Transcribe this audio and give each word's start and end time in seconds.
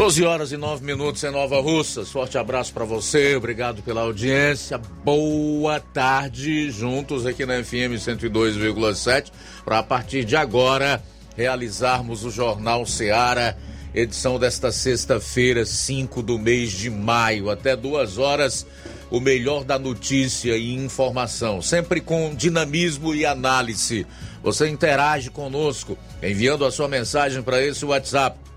12 0.00 0.24
horas 0.24 0.50
e 0.50 0.56
9 0.56 0.82
minutos 0.82 1.22
em 1.24 1.30
Nova 1.30 1.60
Russas. 1.60 2.08
Forte 2.08 2.38
abraço 2.38 2.72
para 2.72 2.86
você, 2.86 3.36
obrigado 3.36 3.82
pela 3.82 4.00
audiência. 4.00 4.78
Boa 4.78 5.78
tarde, 5.78 6.70
juntos 6.70 7.26
aqui 7.26 7.44
na 7.44 7.62
FM 7.62 8.00
102,7, 8.00 9.30
para 9.62 9.80
a 9.80 9.82
partir 9.82 10.24
de 10.24 10.36
agora 10.36 11.02
realizarmos 11.36 12.24
o 12.24 12.30
Jornal 12.30 12.86
Seara, 12.86 13.58
edição 13.94 14.38
desta 14.38 14.72
sexta-feira, 14.72 15.66
5 15.66 16.22
do 16.22 16.38
mês 16.38 16.70
de 16.70 16.88
maio, 16.88 17.50
até 17.50 17.76
duas 17.76 18.16
horas. 18.16 18.66
O 19.10 19.20
melhor 19.20 19.64
da 19.64 19.78
notícia 19.78 20.56
e 20.56 20.72
informação, 20.72 21.60
sempre 21.60 22.00
com 22.00 22.34
dinamismo 22.34 23.14
e 23.14 23.26
análise. 23.26 24.06
Você 24.42 24.66
interage 24.66 25.28
conosco 25.28 25.98
enviando 26.22 26.64
a 26.64 26.70
sua 26.70 26.88
mensagem 26.88 27.42
para 27.42 27.62
esse 27.62 27.84
WhatsApp 27.84 28.49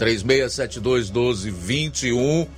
36721221. 0.00 2.48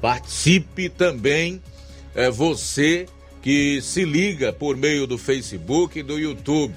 Participe 0.00 0.88
também 0.88 1.62
é 2.14 2.30
você 2.30 3.06
que 3.40 3.80
se 3.80 4.04
liga 4.04 4.52
por 4.52 4.76
meio 4.76 5.06
do 5.06 5.16
Facebook 5.16 5.98
e 5.98 6.02
do 6.02 6.18
YouTube, 6.18 6.74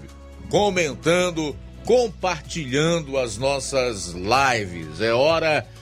comentando, 0.50 1.53
compartilhando 1.86 3.17
as 3.17 3.38
nossas 3.38 4.14
lives. 4.14 5.02
É 5.02 5.14
hora 5.14 5.61
de 5.61 5.78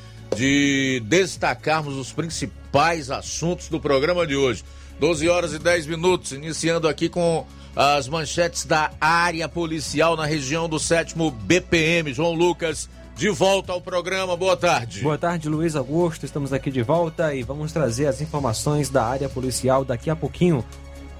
destacarmos 1.03 1.95
os 1.95 2.11
principais 2.11 3.09
assuntos 3.09 3.69
do 3.69 3.79
programa 3.79 4.25
de 4.25 4.35
hoje. 4.35 4.63
12 4.99 5.29
horas 5.29 5.53
e 5.53 5.59
10 5.59 5.85
minutos, 5.87 6.31
iniciando 6.31 6.87
aqui 6.87 7.07
com 7.07 7.45
as 7.75 8.07
manchetes 8.07 8.65
da 8.65 8.91
área 8.99 9.47
policial 9.47 10.17
na 10.17 10.25
região 10.25 10.67
do 10.67 10.79
7 10.79 11.15
BPM. 11.43 12.11
João 12.13 12.33
Lucas, 12.33 12.89
de 13.15 13.29
volta 13.29 13.71
ao 13.71 13.81
programa. 13.81 14.35
Boa 14.35 14.57
tarde. 14.57 15.01
Boa 15.01 15.17
tarde, 15.17 15.47
Luiz 15.47 15.75
Augusto. 15.75 16.25
Estamos 16.25 16.51
aqui 16.51 16.71
de 16.71 16.81
volta 16.81 17.33
e 17.33 17.43
vamos 17.43 17.71
trazer 17.71 18.07
as 18.07 18.21
informações 18.21 18.89
da 18.89 19.05
área 19.05 19.29
policial 19.29 19.85
daqui 19.85 20.09
a 20.09 20.15
pouquinho. 20.15 20.65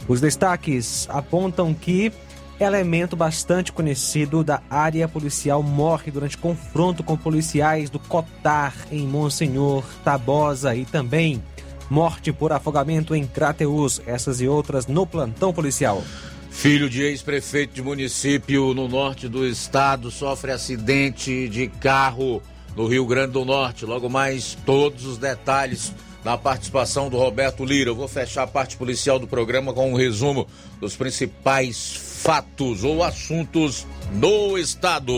Os 0.07 0.21
destaques 0.21 1.07
apontam 1.09 1.73
que 1.73 2.11
elemento 2.59 3.15
bastante 3.15 3.71
conhecido 3.71 4.43
da 4.43 4.61
área 4.69 5.07
policial 5.07 5.61
morre 5.61 6.11
durante 6.11 6.37
confronto 6.37 7.03
com 7.03 7.15
policiais 7.15 7.89
do 7.89 7.99
Cotar 7.99 8.73
em 8.91 9.05
Monsenhor 9.05 9.83
Tabosa 10.03 10.75
e 10.75 10.85
também 10.85 11.43
morte 11.89 12.33
por 12.33 12.51
afogamento 12.51 13.15
em 13.15 13.25
Crateus, 13.25 14.01
essas 14.05 14.41
e 14.41 14.47
outras 14.47 14.87
no 14.87 15.05
plantão 15.05 15.53
policial. 15.53 16.03
Filho 16.49 16.89
de 16.89 17.03
ex-prefeito 17.03 17.75
de 17.75 17.83
município 17.83 18.73
no 18.73 18.87
norte 18.87 19.27
do 19.27 19.45
estado 19.45 20.09
sofre 20.09 20.51
acidente 20.51 21.47
de 21.47 21.67
carro 21.67 22.41
no 22.75 22.87
Rio 22.87 23.05
Grande 23.05 23.33
do 23.33 23.45
Norte. 23.45 23.85
Logo 23.85 24.09
mais 24.09 24.57
todos 24.65 25.05
os 25.05 25.19
detalhes 25.19 25.93
na 26.23 26.35
participação 26.35 27.09
do 27.09 27.17
Roberto 27.17 27.63
Lira. 27.63 27.91
Eu 27.91 27.95
vou 27.95 28.07
fechar 28.07 28.43
a 28.43 28.47
parte 28.47 28.75
policial 28.75 29.19
do 29.19 29.27
programa 29.27 29.71
com 29.71 29.91
um 29.91 29.95
resumo 29.95 30.47
dos 30.81 30.95
principais 30.95 32.06
fatos 32.17 32.83
ou 32.83 33.03
assuntos 33.03 33.85
no 34.11 34.57
estado. 34.57 35.13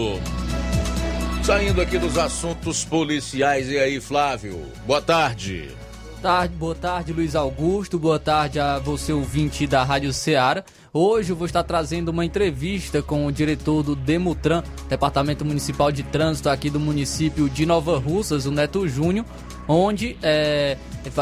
Saindo 1.41 1.81
aqui 1.81 1.97
dos 1.97 2.17
assuntos 2.17 2.83
policiais, 2.83 3.69
e 3.69 3.79
aí, 3.79 4.01
Flávio? 4.01 4.61
Boa 4.85 5.01
tarde. 5.01 5.71
Tarde, 6.21 6.53
boa 6.55 6.75
tarde, 6.75 7.13
Luiz 7.13 7.33
Augusto. 7.33 7.97
Boa 7.97 8.19
tarde 8.19 8.59
a 8.59 8.77
você, 8.77 9.13
ouvinte 9.13 9.65
da 9.65 9.83
Rádio 9.83 10.11
Ceará. 10.11 10.65
Hoje 10.91 11.31
eu 11.31 11.35
vou 11.35 11.45
estar 11.45 11.63
trazendo 11.63 12.09
uma 12.09 12.25
entrevista 12.25 13.01
com 13.01 13.25
o 13.25 13.31
diretor 13.31 13.81
do 13.81 13.95
Demutran, 13.95 14.61
Departamento 14.89 15.45
Municipal 15.45 15.93
de 15.93 16.03
Trânsito 16.03 16.49
aqui 16.49 16.69
do 16.69 16.79
município 16.79 17.49
de 17.49 17.65
Nova 17.65 17.97
Russas, 17.97 18.45
o 18.45 18.51
Neto 18.51 18.85
Júnior, 18.87 19.25
onde 19.69 20.17
é, 20.23 20.75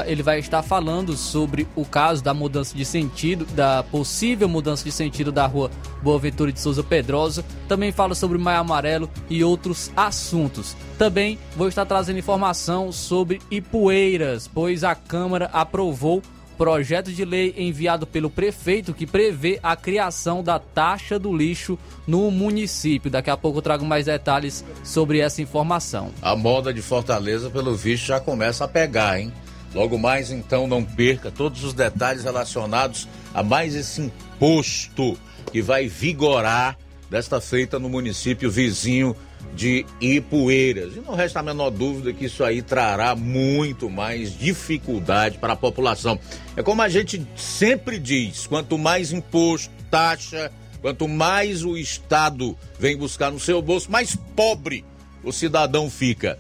ele 0.06 0.24
vai 0.24 0.40
estar 0.40 0.64
falando 0.64 1.18
sobre 1.18 1.68
o 1.76 1.84
caso 1.84 2.24
da 2.24 2.34
mudança 2.34 2.76
de 2.76 2.86
sentido, 2.86 3.46
da 3.48 3.84
possível 3.84 4.48
mudança 4.48 4.86
de 4.86 4.92
sentido 4.92 5.34
da 5.34 5.46
rua 5.46 5.70
Boa 6.02 6.18
Ventura 6.18 6.52
de 6.52 6.60
Souza 6.60 6.82
Pedrosa. 6.82 7.44
Também 7.68 7.92
fala 7.92 8.16
sobre 8.16 8.38
Maio 8.38 8.62
Amarelo 8.62 9.10
e 9.30 9.44
outros 9.44 9.92
assuntos. 9.98 10.78
Também 10.98 11.38
vou 11.58 11.68
estar 11.68 11.86
trazendo 11.86 12.20
informação 12.20 12.90
sobre 12.90 13.42
Ipueiras, 13.52 14.48
pois 14.48 14.86
a 14.86 14.96
Câmara 14.96 15.50
aprovou 15.52 16.24
projeto 16.58 17.12
de 17.12 17.24
lei 17.24 17.54
enviado 17.58 18.08
pelo 18.08 18.30
prefeito 18.30 18.94
que 18.94 19.06
prevê 19.06 19.60
a 19.62 19.76
criação 19.76 20.44
da 20.44 20.58
taxa 20.58 21.20
do 21.20 21.36
lixo 21.36 21.78
no 22.08 22.32
município. 22.32 23.12
Daqui 23.12 23.30
a 23.30 23.38
pouco 23.38 23.60
eu 23.60 23.62
trago 23.62 23.86
mais 23.86 24.06
detalhes 24.06 24.66
sobre 24.84 25.20
essa 25.20 25.42
informação. 25.42 26.12
A 26.22 26.36
moda 26.36 26.74
de 26.74 26.82
Fortaleza, 26.82 27.50
pelo 27.50 27.76
visto, 27.76 28.08
já 28.08 28.20
começa 28.20 28.66
a 28.66 28.68
pegar, 28.68 29.20
hein? 29.20 29.32
Logo 29.74 29.98
mais, 29.98 30.32
então, 30.32 30.66
não 30.66 30.84
perca 30.84 31.30
todos 31.30 31.64
os 31.64 31.74
detalhes 31.74 32.24
relacionados 32.24 33.08
a 33.34 33.44
mais 33.44 33.76
esse 33.76 34.02
imposto 34.02 35.18
que 35.52 35.62
vai 35.62 35.88
vigorar 35.88 36.78
desta 37.10 37.40
feita 37.40 37.78
no 37.78 37.90
município 37.90 38.50
vizinho 38.50 39.16
de 39.56 39.86
Ipueiras. 40.00 40.96
E 40.96 41.00
não 41.00 41.16
resta 41.16 41.40
a 41.40 41.44
menor 41.44 41.70
dúvida 41.70 42.14
que 42.14 42.26
isso 42.26 42.44
aí 42.44 42.62
trará 42.62 43.16
muito 43.16 43.90
mais 43.90 44.38
dificuldade 44.38 45.38
para 45.38 45.54
a 45.54 45.56
população. 45.56 46.20
É 46.56 46.64
como 46.64 46.82
a 46.82 46.90
gente 46.90 47.26
sempre 47.36 48.00
diz: 48.00 48.48
quanto 48.48 48.78
mais 48.78 49.12
imposto, 49.12 49.74
taxa, 49.90 50.52
quanto 50.82 51.08
mais 51.08 51.64
o 51.64 51.78
Estado 51.78 52.58
vem 52.80 52.96
buscar 52.96 53.32
no 53.32 53.40
seu 53.40 53.62
bolso, 53.62 53.92
mais 53.92 54.16
pobre 54.36 54.86
o 55.24 55.32
cidadão 55.32 55.90
fica. 55.90 56.38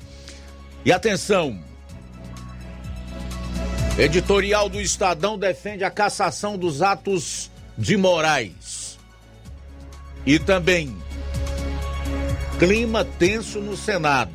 E 0.85 0.91
atenção! 0.91 1.59
Editorial 3.97 4.69
do 4.69 4.79
Estadão 4.79 5.39
defende 5.39 5.83
a 5.83 5.89
cassação 5.89 6.55
dos 6.55 6.83
atos 6.83 7.49
de 7.75 7.97
Moraes. 7.97 8.99
E 10.23 10.37
também 10.37 10.95
Clima 12.59 13.05
tenso 13.05 13.59
no 13.59 13.77
Senado. 13.77 14.31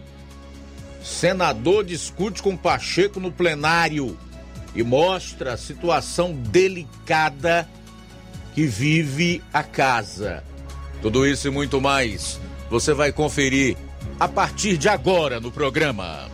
Senador 1.02 1.84
discute 1.84 2.40
com 2.40 2.56
Pacheco 2.56 3.18
no 3.18 3.32
plenário 3.32 4.16
e 4.76 4.82
mostra 4.84 5.54
a 5.54 5.56
situação 5.56 6.32
delicada 6.32 7.68
que 8.54 8.64
vive 8.64 9.42
a 9.52 9.64
casa. 9.64 10.44
Tudo 11.00 11.26
isso 11.26 11.48
e 11.48 11.50
muito 11.50 11.80
mais 11.80 12.40
você 12.70 12.94
vai 12.94 13.12
conferir 13.12 13.76
a 14.20 14.28
partir 14.28 14.78
de 14.78 14.88
agora 14.88 15.40
no 15.40 15.50
programa. 15.50 16.30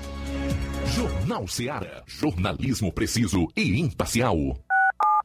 Jornal 0.95 1.49
Seara. 1.49 2.03
Jornalismo 2.07 2.93
preciso 2.93 3.49
e 3.57 3.81
imparcial. 3.81 4.37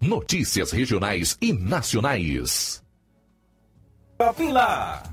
Notícias 0.01 0.71
regionais 0.71 1.37
e 1.41 1.51
nacionais. 1.51 2.81
Lá. 4.39 5.12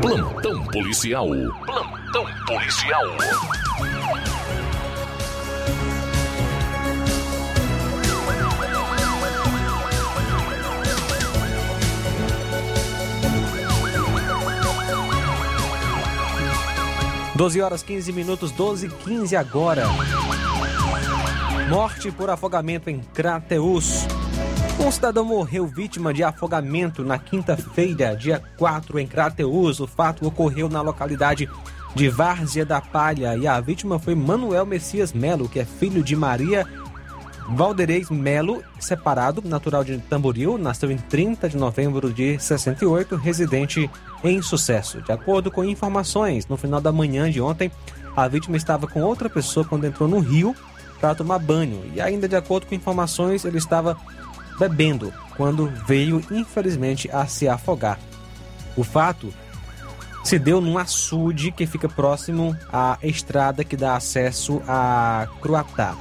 Plantão 0.00 0.64
policial. 0.66 1.28
Plantão 1.66 2.24
policial. 2.46 3.04
Doze 17.34 17.60
horas 17.60 17.82
15 17.82 18.12
minutos, 18.12 18.52
12 18.52 18.86
e 18.86 18.90
15 18.90 19.36
agora. 19.36 19.84
Morte 21.68 22.10
por 22.10 22.30
afogamento 22.30 22.88
em 22.88 23.00
Crateus. 23.00 24.06
Um 24.80 24.90
cidadão 24.92 25.24
morreu 25.24 25.66
vítima 25.66 26.14
de 26.14 26.22
afogamento 26.22 27.02
na 27.02 27.18
quinta-feira, 27.18 28.16
dia 28.16 28.42
4, 28.56 28.98
em 28.98 29.06
Crateus. 29.06 29.80
O 29.80 29.86
fato 29.86 30.26
ocorreu 30.26 30.68
na 30.68 30.80
localidade 30.80 31.48
de 31.94 32.08
Várzea 32.08 32.64
da 32.64 32.80
Palha 32.80 33.36
e 33.36 33.46
a 33.46 33.60
vítima 33.60 33.98
foi 33.98 34.14
Manuel 34.14 34.64
Messias 34.64 35.12
Melo, 35.12 35.48
que 35.48 35.58
é 35.58 35.64
filho 35.64 36.02
de 36.02 36.14
Maria 36.14 36.66
Valdereis 37.48 38.10
Melo, 38.10 38.62
separado, 38.78 39.42
natural 39.42 39.82
de 39.82 39.98
Tamboril, 39.98 40.58
nasceu 40.58 40.90
em 40.90 40.98
30 40.98 41.48
de 41.48 41.56
novembro 41.56 42.12
de 42.12 42.38
68, 42.38 43.16
residente 43.16 43.90
em 44.22 44.42
Sucesso. 44.42 45.00
De 45.00 45.10
acordo 45.10 45.50
com 45.50 45.64
informações, 45.64 46.46
no 46.46 46.58
final 46.58 46.80
da 46.80 46.92
manhã 46.92 47.30
de 47.30 47.40
ontem, 47.40 47.72
a 48.14 48.28
vítima 48.28 48.56
estava 48.56 48.86
com 48.86 49.00
outra 49.00 49.30
pessoa 49.30 49.64
quando 49.64 49.86
entrou 49.86 50.08
no 50.08 50.18
rio 50.18 50.54
para 51.00 51.14
tomar 51.14 51.38
banho. 51.38 51.82
E 51.94 52.00
ainda 52.00 52.28
de 52.28 52.36
acordo 52.36 52.66
com 52.66 52.74
informações, 52.74 53.44
ele 53.46 53.58
estava 53.58 53.96
bebendo 54.58 55.12
quando 55.36 55.72
veio, 55.86 56.22
infelizmente, 56.30 57.08
a 57.10 57.26
se 57.26 57.48
afogar. 57.48 57.98
O 58.76 58.82
fato 58.82 59.32
se 60.24 60.38
deu 60.38 60.60
num 60.60 60.76
açude 60.76 61.50
que 61.50 61.66
fica 61.66 61.88
próximo 61.88 62.56
à 62.72 62.98
estrada 63.02 63.64
que 63.64 63.76
dá 63.76 63.96
acesso 63.96 64.60
a 64.66 65.28
Cruatá. 65.40 65.96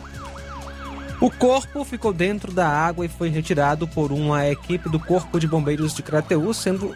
O 1.19 1.31
corpo 1.31 1.83
ficou 1.83 2.13
dentro 2.13 2.51
da 2.51 2.67
água 2.67 3.05
e 3.05 3.09
foi 3.09 3.29
retirado 3.29 3.87
por 3.87 4.11
uma 4.11 4.47
equipe 4.47 4.87
do 4.89 4.99
Corpo 4.99 5.39
de 5.39 5.47
Bombeiros 5.47 5.95
de 5.95 6.03
Crateus, 6.03 6.57
sendo 6.57 6.95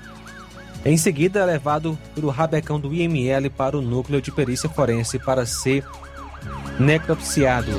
em 0.85 0.97
seguida 0.97 1.43
levado 1.45 1.97
pelo 2.13 2.29
rabecão 2.29 2.79
do 2.79 2.93
IML 2.93 3.49
para 3.49 3.77
o 3.77 3.81
núcleo 3.81 4.21
de 4.21 4.31
perícia 4.31 4.69
forense 4.69 5.17
para 5.17 5.45
ser 5.45 5.85
necropsiado. 6.79 7.71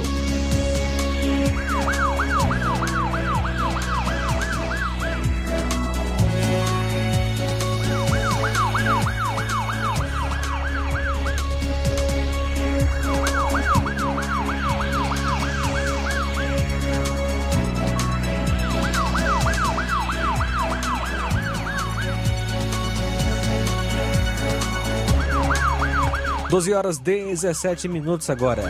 Doze 26.52 26.74
horas 26.74 26.98
17 26.98 27.88
minutos 27.88 28.28
agora. 28.28 28.64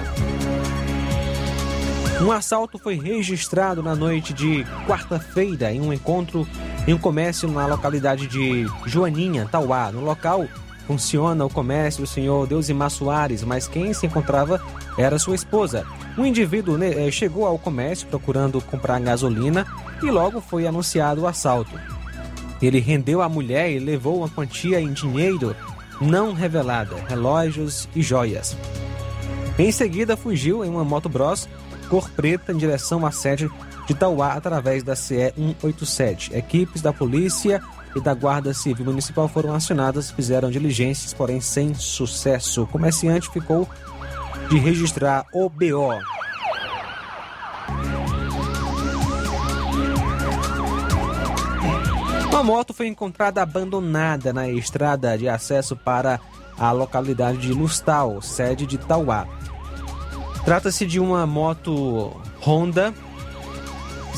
Um 2.21 2.31
assalto 2.31 2.79
foi 2.79 2.95
registrado 2.95 3.83
na 3.83 3.97
noite 3.97 4.33
de 4.33 4.65
quarta-feira 4.87 5.73
em 5.73 5.81
um 5.81 5.93
encontro 5.93 6.47
em 6.87 6.95
um 6.95 6.99
comércio 6.99 7.51
na 7.51 7.67
localidade 7.67 8.29
de 8.29 8.69
Joaninha, 8.87 9.49
Tauá. 9.51 9.91
No 9.91 10.01
local 10.01 10.47
funciona 10.87 11.45
o 11.45 11.51
comércio 11.51 12.03
do 12.03 12.07
senhor 12.07 12.47
Deusimar 12.47 12.89
Soares, 12.89 13.43
mas 13.43 13.67
quem 13.67 13.93
se 13.93 14.07
encontrava 14.07 14.63
era 14.97 15.19
sua 15.19 15.35
esposa. 15.35 15.85
Um 16.17 16.25
indivíduo 16.25 16.79
né, 16.79 17.09
eh, 17.09 17.11
chegou 17.11 17.45
ao 17.45 17.59
comércio 17.59 18.07
procurando 18.07 18.61
comprar 18.61 19.01
gasolina 19.01 19.67
e 20.01 20.09
logo 20.09 20.41
foi 20.41 20.69
anunciado 20.69 21.23
o 21.23 21.27
assalto. 21.27 21.73
Ele 22.63 22.79
rendeu 22.79 23.21
a 23.21 23.29
mulher 23.29 23.73
e 23.73 23.81
levou 23.81 24.19
uma 24.19 24.29
quantia 24.29 24.81
em 24.81 24.93
dinheiro 24.93 25.57
não 26.03 26.33
revelada, 26.33 26.97
relógios 27.09 27.89
e 27.95 28.03
joias. 28.03 28.57
Em 29.59 29.71
seguida, 29.71 30.17
fugiu 30.17 30.65
em 30.65 30.69
uma 30.69 30.85
moto 30.85 31.09
Bros 31.09 31.49
cor 31.89 32.09
preta 32.11 32.53
em 32.53 32.57
direção 32.57 33.05
à 33.05 33.11
sede 33.11 33.51
de 33.87 33.95
Tauá 33.95 34.33
através 34.33 34.83
da 34.83 34.97
CE 34.97 35.33
187. 35.37 36.35
Equipes 36.35 36.81
da 36.81 36.93
polícia 36.93 37.61
e 37.95 38.01
da 38.01 38.15
Guarda 38.15 38.55
Civil 38.55 38.87
Municipal 38.87 39.29
foram 39.29 39.55
acionadas, 39.55 40.11
fizeram 40.11 40.51
diligências, 40.51 41.13
porém 41.13 41.41
sem 41.41 41.75
sucesso. 41.75 42.63
O 42.63 42.67
comerciante 42.67 43.31
ficou 43.31 43.69
de 44.49 44.59
registrar 44.59 45.27
o 45.33 45.51
BO. 45.51 46.22
Uma 52.43 52.55
moto 52.57 52.75
foi 52.75 52.89
encontrada 52.89 53.41
abandonada 53.41 54.33
na 54.33 54.49
estrada 54.49 55.17
de 55.17 55.29
acesso 55.29 55.77
para 55.77 56.19
a 56.59 56.73
localidade 56.73 57.39
de 57.39 57.53
Lustal, 57.53 58.21
sede 58.21 58.67
de 58.67 58.79
Tauá. 58.79 59.29
Trata-se 60.45 60.85
de 60.85 60.99
uma 60.99 61.25
moto 61.25 62.21
Honda 62.45 62.93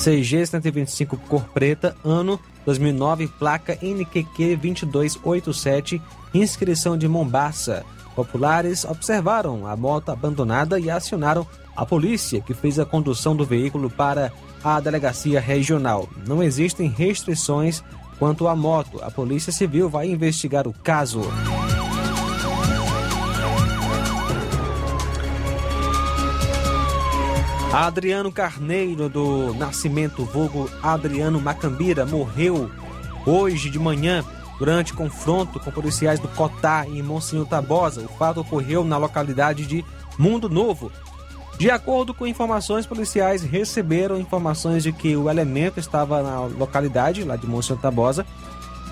CG 0.02 0.46
125 0.46 1.18
cor 1.28 1.44
preta, 1.52 1.94
ano 2.02 2.40
2009, 2.64 3.28
placa 3.28 3.78
NQQ 3.82 4.56
2287, 4.56 6.00
inscrição 6.32 6.96
de 6.96 7.06
Mombaça. 7.06 7.84
Populares 8.16 8.86
observaram 8.86 9.66
a 9.66 9.76
moto 9.76 10.08
abandonada 10.08 10.80
e 10.80 10.88
acionaram 10.88 11.46
a 11.76 11.84
polícia, 11.84 12.40
que 12.40 12.54
fez 12.54 12.78
a 12.78 12.86
condução 12.86 13.36
do 13.36 13.44
veículo 13.44 13.90
para 13.90 14.32
a 14.62 14.80
delegacia 14.80 15.42
regional. 15.42 16.08
Não 16.26 16.42
existem 16.42 16.88
restrições 16.88 17.82
quanto 18.18 18.48
à 18.48 18.56
moto. 18.56 19.02
A 19.02 19.10
Polícia 19.10 19.52
Civil 19.52 19.88
vai 19.88 20.08
investigar 20.08 20.66
o 20.66 20.72
caso. 20.72 21.22
Adriano 27.72 28.30
Carneiro, 28.30 29.08
do 29.08 29.52
Nascimento 29.54 30.24
Vulgo 30.24 30.70
Adriano 30.80 31.40
Macambira, 31.40 32.06
morreu 32.06 32.70
hoje 33.26 33.68
de 33.68 33.80
manhã, 33.80 34.24
durante 34.60 34.92
confronto 34.92 35.58
com 35.58 35.72
policiais 35.72 36.20
do 36.20 36.28
Cotá 36.28 36.86
em 36.86 37.02
Monsenhor 37.02 37.46
Tabosa. 37.46 38.02
O 38.02 38.08
fato 38.16 38.40
ocorreu 38.40 38.84
na 38.84 38.96
localidade 38.96 39.66
de 39.66 39.84
Mundo 40.16 40.48
Novo. 40.48 40.92
De 41.58 41.70
acordo 41.70 42.12
com 42.12 42.26
informações 42.26 42.84
policiais, 42.84 43.42
receberam 43.42 44.18
informações 44.18 44.82
de 44.82 44.92
que 44.92 45.16
o 45.16 45.30
elemento 45.30 45.78
estava 45.78 46.22
na 46.22 46.40
localidade, 46.40 47.22
lá 47.22 47.36
de 47.36 47.46
Monsenhor 47.46 47.80
Tabosa. 47.80 48.26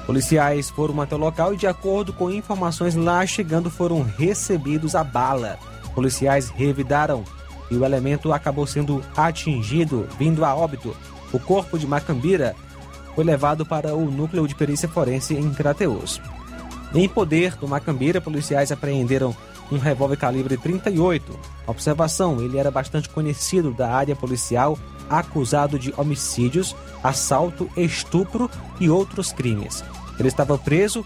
Policiais 0.06 0.70
foram 0.70 1.00
até 1.00 1.14
o 1.14 1.18
local 1.18 1.52
e, 1.52 1.56
de 1.56 1.66
acordo 1.66 2.12
com 2.12 2.30
informações 2.30 2.94
lá 2.94 3.24
chegando, 3.26 3.68
foram 3.68 4.02
recebidos 4.02 4.94
a 4.94 5.02
bala. 5.02 5.58
Policiais 5.94 6.48
revidaram 6.50 7.24
e 7.70 7.76
o 7.76 7.84
elemento 7.84 8.32
acabou 8.32 8.66
sendo 8.66 9.02
atingido, 9.16 10.06
vindo 10.18 10.44
a 10.44 10.54
óbito. 10.54 10.96
O 11.32 11.38
corpo 11.38 11.78
de 11.78 11.86
Macambira 11.86 12.54
foi 13.14 13.24
levado 13.24 13.66
para 13.66 13.94
o 13.94 14.10
núcleo 14.10 14.46
de 14.46 14.54
perícia 14.54 14.88
forense 14.88 15.34
em 15.34 15.52
Crateus. 15.52 16.20
Em 16.94 17.08
poder 17.08 17.56
do 17.56 17.66
Macambira, 17.66 18.20
policiais 18.20 18.70
apreenderam 18.70 19.34
um 19.74 19.78
revólver 19.78 20.16
calibre 20.16 20.56
38. 20.56 21.38
Observação: 21.66 22.40
ele 22.40 22.58
era 22.58 22.70
bastante 22.70 23.08
conhecido 23.08 23.72
da 23.72 23.92
área 23.92 24.14
policial, 24.14 24.78
acusado 25.08 25.78
de 25.78 25.92
homicídios, 25.96 26.76
assalto, 27.02 27.68
estupro 27.76 28.50
e 28.80 28.88
outros 28.88 29.32
crimes. 29.32 29.84
Ele 30.18 30.28
estava 30.28 30.58
preso 30.58 31.04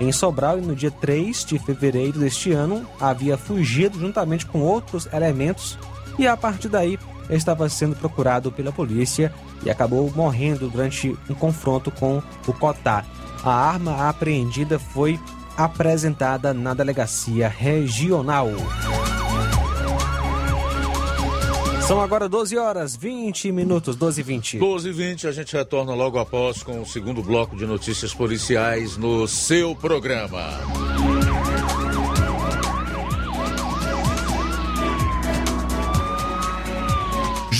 em 0.00 0.10
Sobral 0.12 0.58
e 0.58 0.62
no 0.62 0.74
dia 0.74 0.90
3 0.90 1.44
de 1.44 1.58
fevereiro 1.58 2.18
deste 2.18 2.52
ano 2.52 2.86
havia 3.00 3.38
fugido 3.38 3.98
juntamente 3.98 4.44
com 4.44 4.60
outros 4.60 5.08
elementos 5.12 5.78
e 6.18 6.26
a 6.26 6.36
partir 6.36 6.68
daí 6.68 6.98
estava 7.30 7.68
sendo 7.68 7.96
procurado 7.96 8.52
pela 8.52 8.72
polícia 8.72 9.32
e 9.64 9.70
acabou 9.70 10.12
morrendo 10.14 10.68
durante 10.68 11.16
um 11.28 11.34
confronto 11.34 11.90
com 11.90 12.22
o 12.46 12.52
Cotá. 12.52 13.04
A 13.42 13.52
arma 13.52 14.08
apreendida 14.08 14.78
foi 14.78 15.18
apresentada 15.56 16.52
na 16.52 16.74
delegacia 16.74 17.48
regional. 17.48 18.50
São 21.86 22.00
agora 22.00 22.28
12 22.28 22.56
horas 22.56 22.96
20 22.96 23.52
minutos, 23.52 23.94
12 23.94 24.20
e 24.20 24.24
20. 24.24 24.58
12 24.58 24.88
e 24.88 24.92
20, 24.92 25.28
a 25.28 25.32
gente 25.32 25.54
retorna 25.54 25.94
logo 25.94 26.18
após 26.18 26.62
com 26.62 26.80
o 26.80 26.86
segundo 26.86 27.22
bloco 27.22 27.54
de 27.56 27.66
notícias 27.66 28.14
policiais 28.14 28.96
no 28.96 29.28
seu 29.28 29.76
programa. 29.76 30.48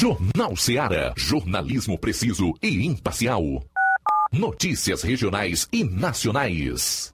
Jornal 0.04 0.56
Seara. 0.56 1.14
Jornalismo 1.16 1.98
preciso 1.98 2.52
e 2.62 2.84
imparcial. 2.84 3.42
Notícias 4.32 5.02
regionais 5.02 5.68
e 5.72 5.84
nacionais. 5.84 7.13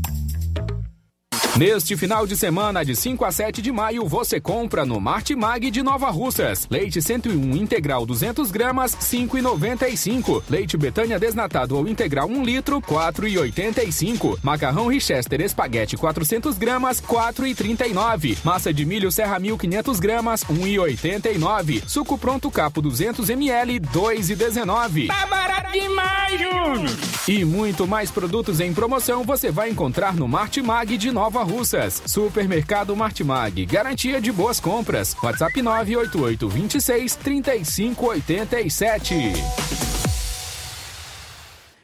Neste 1.57 1.97
final 1.97 2.25
de 2.25 2.37
semana, 2.37 2.83
de 2.83 2.95
5 2.95 3.25
a 3.25 3.31
7 3.31 3.61
de 3.61 3.73
maio, 3.73 4.07
você 4.07 4.39
compra 4.39 4.85
no 4.85 5.01
Martimag 5.01 5.69
de 5.69 5.83
Nova 5.83 6.09
Russas. 6.09 6.65
Leite 6.71 7.01
101 7.01 7.57
integral 7.57 8.05
200 8.05 8.49
gramas, 8.49 8.95
5,95. 8.95 10.43
Leite 10.49 10.77
Betânia 10.77 11.19
desnatado 11.19 11.75
ou 11.77 11.85
integral 11.89 12.29
1 12.29 12.43
litro, 12.45 12.81
4,85. 12.81 14.39
Macarrão 14.41 14.87
Richester 14.87 15.41
espaguete 15.41 15.97
400 15.97 16.57
gramas, 16.57 17.01
4,39. 17.01 18.37
Massa 18.45 18.73
de 18.73 18.85
milho 18.85 19.11
Serra 19.11 19.37
1500 19.37 19.99
gramas, 19.99 20.45
1,89. 20.45 21.83
Suco 21.85 22.17
pronto 22.17 22.49
capo 22.49 22.81
200 22.81 23.29
ml, 23.29 23.81
2,19. 23.81 25.07
Tá 25.07 25.25
barato 25.25 25.71
demais, 25.73 26.39
Júnior! 26.39 27.11
E 27.27 27.45
muito 27.45 27.85
mais 27.85 28.09
produtos 28.09 28.59
em 28.59 28.73
promoção 28.73 29.23
você 29.23 29.51
vai 29.51 29.69
encontrar 29.69 30.15
no 30.15 30.27
Martimag 30.27 30.97
de 30.97 31.11
Nova 31.11 31.40
Russas. 31.43 32.01
Supermercado 32.05 32.95
Martimag. 32.95 33.65
Garantia 33.65 34.21
de 34.21 34.31
boas 34.31 34.59
compras. 34.59 35.15
WhatsApp 35.21 35.61
988 35.61 36.49
26 36.49 37.15
3587. 37.15 39.33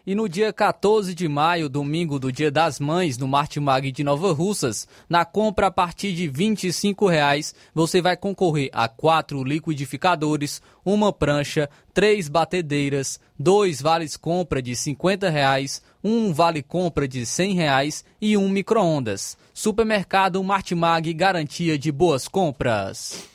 E 0.07 0.15
no 0.15 0.29
dia 0.29 0.53
14 0.53 1.13
de 1.13 1.27
maio, 1.27 1.67
domingo 1.67 2.17
do 2.17 2.31
Dia 2.31 2.49
das 2.49 2.79
Mães, 2.79 3.17
no 3.17 3.27
Martimag 3.27 3.91
de 3.91 4.05
Nova 4.05 4.31
Russas, 4.31 4.87
na 5.09 5.25
compra 5.25 5.67
a 5.67 5.71
partir 5.71 6.13
de 6.13 6.29
25 6.29 7.07
reais, 7.07 7.53
você 7.75 8.01
vai 8.01 8.15
concorrer 8.15 8.69
a 8.71 8.87
quatro 8.87 9.43
liquidificadores, 9.43 10.61
uma 10.85 11.11
prancha, 11.11 11.69
três 11.93 12.29
batedeiras, 12.29 13.19
dois 13.37 13.81
vales 13.81 14.15
compra 14.15 14.61
de 14.61 14.77
50 14.77 15.29
reais, 15.29 15.81
um 16.03 16.33
vale 16.33 16.61
compra 16.61 17.07
de 17.07 17.25
100 17.25 17.53
reais 17.53 18.05
e 18.21 18.37
um 18.37 18.49
micro-ondas. 18.49 19.37
Supermercado 19.53 20.43
Martimag 20.43 21.13
garantia 21.13 21.77
de 21.77 21.91
boas 21.91 22.27
compras. 22.27 23.27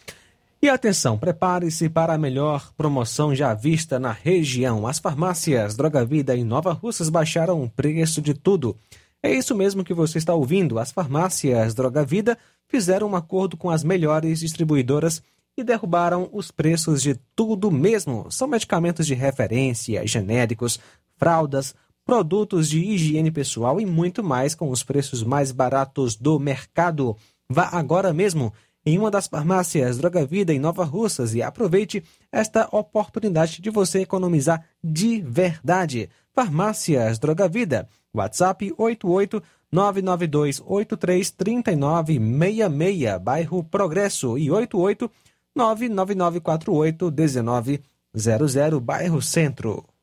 E 0.61 0.69
atenção, 0.69 1.19
prepare-se 1.19 1.89
para 1.89 2.15
a 2.15 2.19
melhor 2.19 2.73
promoção 2.77 3.35
já 3.35 3.53
vista 3.53 3.99
na 3.99 4.13
região. 4.13 4.87
As 4.87 5.01
farmácias 5.01 5.75
Droga 5.75 6.05
Vida 6.05 6.37
e 6.37 6.45
Nova 6.45 6.73
Russas 6.73 7.09
baixaram 7.09 7.63
o 7.63 7.69
preço 7.69 8.23
de 8.23 8.33
tudo. 8.33 8.77
É 9.21 9.33
isso 9.33 9.57
mesmo 9.57 9.83
que 9.83 9.93
você 9.93 10.19
está 10.19 10.33
ouvindo. 10.35 10.79
As 10.79 10.93
farmácias 10.93 11.75
Droga 11.75 12.05
Vida 12.05 12.39
fizeram 12.69 13.09
um 13.09 13.17
acordo 13.17 13.57
com 13.57 13.71
as 13.71 13.83
melhores 13.83 14.39
distribuidoras 14.39 15.21
e 15.57 15.65
derrubaram 15.65 16.29
os 16.33 16.51
preços 16.51 17.03
de 17.03 17.15
tudo 17.35 17.71
mesmo. 17.71 18.27
São 18.31 18.47
medicamentos 18.47 19.07
de 19.07 19.15
referência, 19.15 20.07
genéricos, 20.07 20.79
fraldas, 21.17 21.75
produtos 22.05 22.69
de 22.69 22.81
higiene 22.81 23.31
pessoal 23.31 23.81
e 23.81 23.87
muito 23.87 24.23
mais 24.23 24.55
com 24.55 24.71
os 24.71 24.83
preços 24.83 25.23
mais 25.23 25.53
baratos 25.53 26.17
do 26.17 26.39
mercado. 26.39 27.17
Vá 27.49 27.69
agora 27.73 28.13
mesmo 28.13 28.53
em 28.85 28.99
uma 28.99 29.11
das 29.11 29.27
farmácias 29.29 29.97
Droga 29.99 30.27
Vida 30.27 30.53
em 30.53 30.59
Nova 30.59 30.85
Russas 30.85 31.35
e 31.35 31.43
aproveite 31.43 32.03
esta 32.31 32.69
oportunidade 32.73 33.63
de 33.63 33.71
você 33.71 34.01
economizar 34.01 34.65
de 34.83 35.21
verdade. 35.21 36.11
Farmácias 36.35 37.19
Droga 37.19 37.47
Vida, 37.49 37.89
WhatsApp 38.13 38.75
88 38.77 39.43
99283 39.71 41.31
3966, 41.31 43.19
bairro 43.23 43.63
Progresso 43.63 44.37
e 44.37 44.51
88 44.51 45.11
99948 45.55 47.11
1900, 47.11 48.81
bairro 48.81 49.23
Centro. 49.23 49.92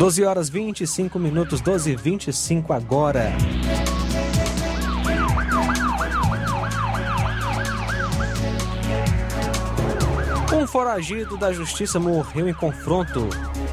Doze 0.00 0.24
horas 0.24 0.48
vinte 0.48 0.80
e 0.80 0.86
cinco 0.86 1.18
minutos, 1.18 1.60
doze 1.60 1.94
vinte 1.94 2.28
e 2.28 2.32
cinco 2.32 2.72
agora. 2.72 3.34
Um 10.54 10.66
foragido 10.66 11.36
da 11.36 11.52
justiça 11.52 12.00
morreu 12.00 12.48
em 12.48 12.54
confronto 12.54 13.28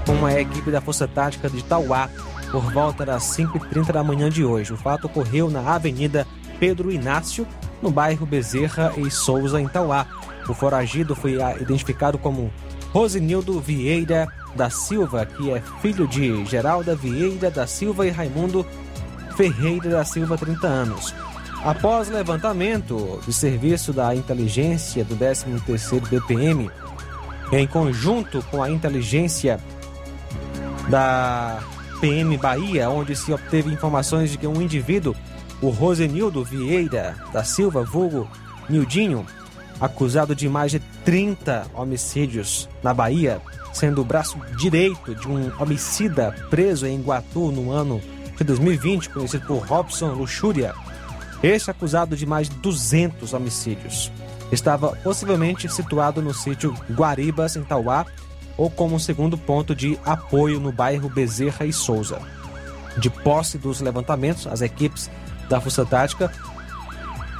com 0.06 0.16
uma 0.16 0.34
equipe 0.34 0.70
da 0.70 0.82
Força 0.82 1.08
Tática 1.08 1.50
de 1.50 1.64
Tauá 1.64 2.10
por 2.52 2.74
volta 2.74 3.06
das 3.06 3.24
5h30 3.24 3.94
da 3.94 4.04
manhã 4.04 4.30
de 4.30 4.44
hoje. 4.44 4.74
O 4.74 4.78
fato 4.78 5.06
ocorreu 5.06 5.50
na 5.50 5.76
Avenida 5.76 6.28
Pedro 6.60 6.92
Inácio, 6.92 7.48
no 7.82 7.90
bairro 7.90 8.26
Bezerra 8.26 8.92
e 8.98 9.10
Souza, 9.10 9.62
em 9.62 9.68
Tauá. 9.70 10.06
O 10.50 10.54
foragido 10.54 11.16
foi 11.16 11.38
identificado 11.62 12.18
como 12.18 12.52
Rosinildo 12.92 13.60
Vieira 13.60 14.28
da 14.56 14.70
Silva, 14.70 15.26
que 15.26 15.52
é 15.52 15.62
filho 15.82 16.08
de 16.08 16.46
Geralda 16.46 16.96
Vieira 16.96 17.52
da 17.52 17.68
Silva 17.68 18.08
e 18.08 18.10
Raimundo 18.10 18.66
Ferreira 19.36 19.90
da 19.90 20.06
Silva, 20.06 20.38
30 20.38 20.68
anos. 20.68 21.14
Após 21.64 22.08
levantamento 22.08 23.20
de 23.26 23.34
serviço 23.34 23.92
da 23.92 24.16
inteligência 24.16 25.04
do 25.04 25.16
13º 25.16 26.08
BPM, 26.08 26.72
em 27.52 27.68
conjunto 27.68 28.44
com 28.50 28.62
a 28.62 28.70
inteligência 28.70 29.60
da 30.90 31.60
PM 32.00 32.38
Bahia, 32.38 32.90
onde 32.90 33.16
se 33.16 33.34
obteve 33.34 33.72
informações 33.72 34.32
de 34.32 34.38
que 34.38 34.48
um 34.48 34.62
indivíduo, 34.62 35.16
o 35.62 35.70
Rosenildo 35.70 36.44
Vieira 36.44 37.16
da 37.34 37.44
Silva, 37.44 37.84
vulgo 37.84 38.30
Nildinho, 38.70 39.26
acusado 39.80 40.36
de 40.36 40.50
mais 40.50 40.72
de 40.72 40.80
30 41.06 41.68
homicídios 41.74 42.68
na 42.82 42.94
Bahia, 42.94 43.42
sendo 43.74 44.02
o 44.02 44.06
braço 44.06 44.38
direito 44.58 45.14
de 45.14 45.28
um 45.28 45.52
homicida 45.60 46.36
preso 46.50 46.86
em 46.88 47.02
Guatu 47.02 47.52
no 47.52 47.72
ano 47.72 48.02
de 48.38 48.44
2020, 48.44 49.10
conhecido 49.10 49.46
por 49.46 49.66
Robson 49.66 50.14
Luxúria, 50.14 50.74
este 51.42 51.70
acusado 51.70 52.16
de 52.16 52.26
mais 52.26 52.50
de 52.50 52.56
200 52.58 53.34
homicídios. 53.34 54.12
Estava 54.52 54.96
possivelmente 55.04 55.72
situado 55.72 56.22
no 56.22 56.34
sítio 56.34 56.74
Guaribas, 56.92 57.56
em 57.56 57.64
Tauá, 57.64 58.06
ou 58.56 58.70
como 58.72 59.00
segundo 59.00 59.38
ponto 59.38 59.76
de 59.76 60.00
apoio 60.04 60.60
no 60.60 60.72
bairro 60.72 61.10
Bezerra 61.10 61.66
e 61.66 61.74
Souza. 61.74 62.20
De 62.98 63.10
posse 63.10 63.58
dos 63.58 63.82
levantamentos, 63.82 64.48
as 64.48 64.62
equipes 64.62 65.12
da 65.48 65.62
Força 65.62 65.86
Tática 65.86 66.32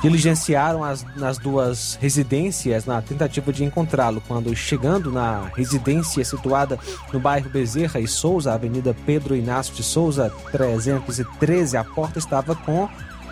diligenciaram 0.02 0.84
as, 0.84 1.06
nas 1.16 1.38
duas 1.38 1.98
residências 2.00 2.86
na 2.86 3.02
tentativa 3.02 3.52
de 3.52 3.64
encontrá-lo. 3.64 4.22
Quando 4.28 4.56
chegando 4.56 5.12
na 5.12 5.50
residência 5.56 6.24
situada 6.24 6.80
no 7.12 7.20
bairro 7.20 7.50
Bezerra 7.50 8.00
e 8.00 8.08
Souza, 8.08 8.54
Avenida 8.54 8.96
Pedro 9.06 9.36
Inácio 9.36 9.74
de 9.74 9.84
Souza, 9.84 10.32
313, 10.52 11.78
a 11.78 11.84
porta 11.84 12.20
estava 12.20 12.56
com 12.56 12.88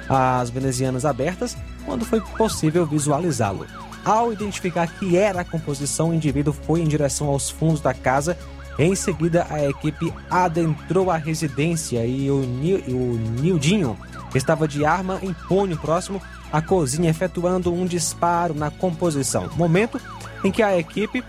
as 0.10 0.50
venezianas 0.50 1.06
abertas 1.06 1.58
quando 1.86 2.06
foi 2.06 2.22
possível 2.22 2.86
visualizá-lo. 2.86 3.66
Ao 4.04 4.32
identificar 4.32 4.88
que 4.88 5.18
era 5.18 5.42
a 5.42 5.46
composição, 5.46 6.10
o 6.10 6.14
indivíduo 6.14 6.54
foi 6.54 6.82
em 6.82 6.88
direção 6.88 7.28
aos 7.28 7.50
fundos 7.50 7.82
da 7.82 7.94
casa. 7.94 8.38
Em 8.78 8.94
seguida, 8.94 9.48
a 9.50 9.68
equipe 9.68 10.14
adentrou 10.30 11.10
a 11.10 11.18
residência 11.18 12.06
e 12.06 12.30
o, 12.30 12.36
o 12.36 13.20
Nildinho 13.42 13.98
estava 14.36 14.68
de 14.68 14.86
arma 14.86 15.20
em 15.24 15.34
punho 15.48 15.78
próximo 15.78 16.22
à 16.56 16.62
cozinha, 16.62 17.10
efetuando 17.10 17.74
um 17.74 17.86
disparo 17.86 18.54
na 18.54 18.72
composição. 18.72 19.50
Momento 19.58 20.00
em 20.42 20.52
que 20.52 20.64
a 20.64 20.78
equipe 20.78 21.22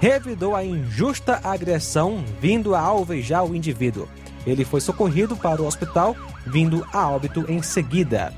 revidou 0.00 0.56
a 0.56 0.64
injusta 0.64 1.40
agressão 1.44 2.24
vindo 2.40 2.74
a 2.74 2.80
alvejar 2.80 3.44
o 3.44 3.54
indivíduo. 3.54 4.08
Ele 4.44 4.64
foi 4.64 4.80
socorrido 4.80 5.36
para 5.36 5.62
o 5.62 5.66
hospital, 5.66 6.16
vindo 6.44 6.84
a 6.92 7.08
óbito 7.08 7.44
em 7.48 7.62
seguida. 7.62 8.34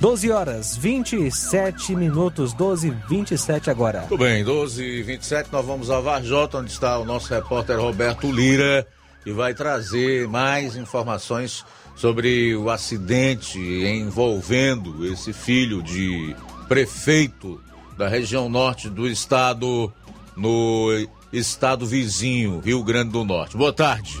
12 0.00 0.32
horas 0.32 0.76
27 0.76 1.94
minutos, 1.94 2.52
12 2.52 2.90
27 3.08 3.70
agora. 3.70 4.00
Tudo 4.08 4.24
bem, 4.24 4.42
12 4.42 5.00
27 5.04 5.52
nós 5.52 5.64
vamos 5.64 5.90
a 5.92 6.00
Varjota, 6.00 6.58
onde 6.58 6.72
está 6.72 6.98
o 6.98 7.04
nosso 7.04 7.32
repórter 7.32 7.78
Roberto 7.78 8.32
Lira, 8.32 8.84
e 9.24 9.30
vai 9.30 9.54
trazer 9.54 10.26
mais 10.26 10.74
informações 10.74 11.64
sobre 11.94 12.54
o 12.56 12.70
acidente 12.70 13.58
envolvendo 13.58 15.06
esse 15.06 15.32
filho 15.32 15.82
de 15.82 16.34
prefeito 16.68 17.60
da 17.96 18.08
região 18.08 18.48
norte 18.48 18.88
do 18.88 19.06
estado, 19.06 19.92
no 20.36 20.88
estado 21.32 21.86
vizinho, 21.86 22.58
Rio 22.60 22.82
Grande 22.82 23.12
do 23.12 23.24
Norte. 23.24 23.56
Boa 23.56 23.72
tarde. 23.72 24.20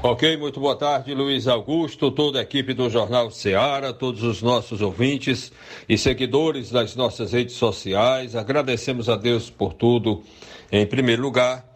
Ok, 0.00 0.36
muito 0.36 0.60
boa 0.60 0.76
tarde, 0.76 1.12
Luiz 1.12 1.48
Augusto, 1.48 2.12
toda 2.12 2.38
a 2.38 2.42
equipe 2.42 2.72
do 2.72 2.88
Jornal 2.88 3.32
Ceará, 3.32 3.92
todos 3.92 4.22
os 4.22 4.40
nossos 4.40 4.80
ouvintes 4.80 5.50
e 5.88 5.98
seguidores 5.98 6.70
das 6.70 6.94
nossas 6.94 7.32
redes 7.32 7.56
sociais. 7.56 8.36
Agradecemos 8.36 9.08
a 9.08 9.16
Deus 9.16 9.50
por 9.50 9.72
tudo, 9.72 10.22
em 10.70 10.86
primeiro 10.86 11.20
lugar, 11.20 11.66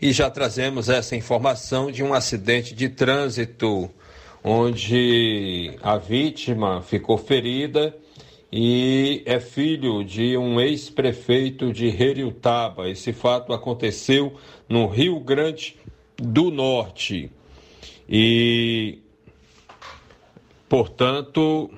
e 0.00 0.12
já 0.12 0.30
trazemos 0.30 0.88
essa 0.88 1.16
informação 1.16 1.90
de 1.90 2.04
um 2.04 2.14
acidente 2.14 2.72
de 2.72 2.88
trânsito, 2.88 3.90
onde 4.44 5.76
a 5.82 5.96
vítima 5.96 6.82
ficou 6.82 7.16
ferida 7.16 7.96
e 8.50 9.22
é 9.24 9.40
filho 9.40 10.04
de 10.04 10.36
um 10.36 10.60
ex-prefeito 10.60 11.72
de 11.72 11.86
Heriutaba. 11.86 12.88
Esse 12.88 13.12
fato 13.12 13.52
aconteceu 13.52 14.36
no 14.68 14.86
Rio 14.86 15.18
Grande 15.20 15.76
do 16.16 16.50
Norte. 16.50 17.30
E, 18.08 18.98
portanto, 20.68 21.70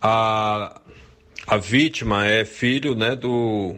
a, 0.00 0.80
a 1.46 1.56
vítima 1.56 2.26
é 2.26 2.44
filho 2.44 2.94
né, 2.94 3.16
do, 3.16 3.76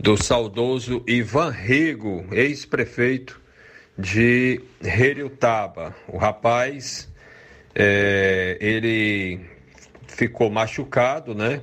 do 0.00 0.20
saudoso 0.20 1.04
Ivan 1.06 1.50
Rego, 1.50 2.26
ex-prefeito 2.32 3.43
de 3.98 4.60
Heriutaba. 4.82 5.94
O 6.08 6.18
rapaz, 6.18 7.08
é, 7.74 8.56
ele 8.60 9.40
ficou 10.06 10.50
machucado, 10.50 11.34
né? 11.34 11.62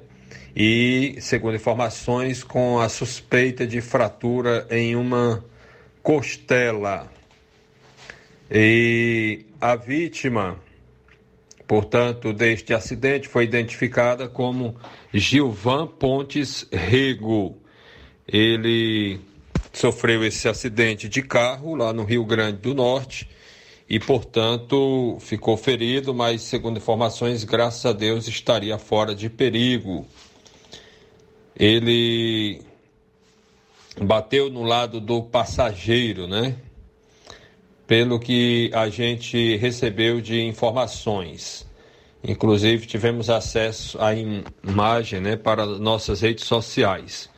E, 0.56 1.16
segundo 1.22 1.56
informações, 1.56 2.44
com 2.44 2.80
a 2.80 2.90
suspeita 2.90 3.66
de 3.66 3.80
fratura 3.80 4.68
em 4.70 4.96
uma 4.96 5.44
costela. 6.04 7.10
E 8.50 9.46
a 9.62 9.76
vítima, 9.78 10.60
portanto, 11.66 12.34
deste 12.34 12.74
acidente 12.74 13.30
foi 13.30 13.46
identificada 13.46 14.28
como 14.28 14.76
Gilvan 15.14 15.88
Pontes 15.88 16.68
Rego. 16.70 17.58
Ele 18.28 19.22
sofreu 19.74 20.24
esse 20.24 20.48
acidente 20.48 21.08
de 21.08 21.22
carro 21.22 21.76
lá 21.76 21.94
no 21.94 22.04
Rio 22.04 22.26
Grande 22.26 22.58
do 22.58 22.74
Norte 22.74 23.28
e, 23.90 24.00
portanto, 24.00 25.18
ficou 25.20 25.58
ferido, 25.58 26.14
mas, 26.14 26.42
segundo 26.44 26.78
informações, 26.78 27.44
graças 27.44 27.86
a 27.86 27.92
Deus 27.94 28.28
estaria 28.28 28.78
fora 28.78 29.14
de 29.14 29.30
perigo. 29.30 30.06
Ele 31.56 32.62
bateu 34.02 34.50
no 34.50 34.64
lado 34.64 35.02
do 35.02 35.22
passageiro, 35.22 36.28
né? 36.28 36.56
Pelo 37.86 38.20
que 38.20 38.72
a 38.74 38.88
gente 38.88 39.58
recebeu 39.58 40.22
de 40.22 40.42
informações. 40.42 41.68
Inclusive 42.24 42.86
tivemos 42.86 43.30
acesso 43.30 44.00
à 44.00 44.14
imagem, 44.14 45.20
né, 45.20 45.36
para 45.36 45.66
nossas 45.66 46.22
redes 46.22 46.46
sociais. 46.46 47.31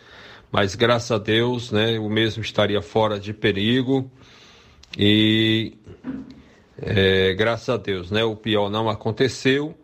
Mas 0.54 0.76
graças 0.76 1.10
a 1.10 1.18
Deus, 1.18 1.72
né, 1.72 1.98
o 1.98 2.08
mesmo 2.08 2.44
estaria 2.44 2.80
fora 2.80 3.20
de 3.20 3.34
perigo 3.34 4.08
e 4.96 5.74
é, 6.80 7.34
graças 7.34 7.70
a 7.70 7.78
Deus, 7.78 8.12
né, 8.12 8.24
o 8.24 8.36
pior 8.36 8.70
não 8.70 8.88
aconteceu. 8.88 9.76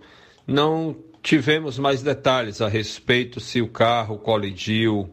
Não 0.45 0.95
tivemos 1.23 1.79
mais 1.79 2.03
detalhes 2.03 2.61
a 2.61 2.67
respeito 2.67 3.39
se 3.39 3.63
o 3.63 3.67
carro 3.67 4.19
colidiu 4.19 5.09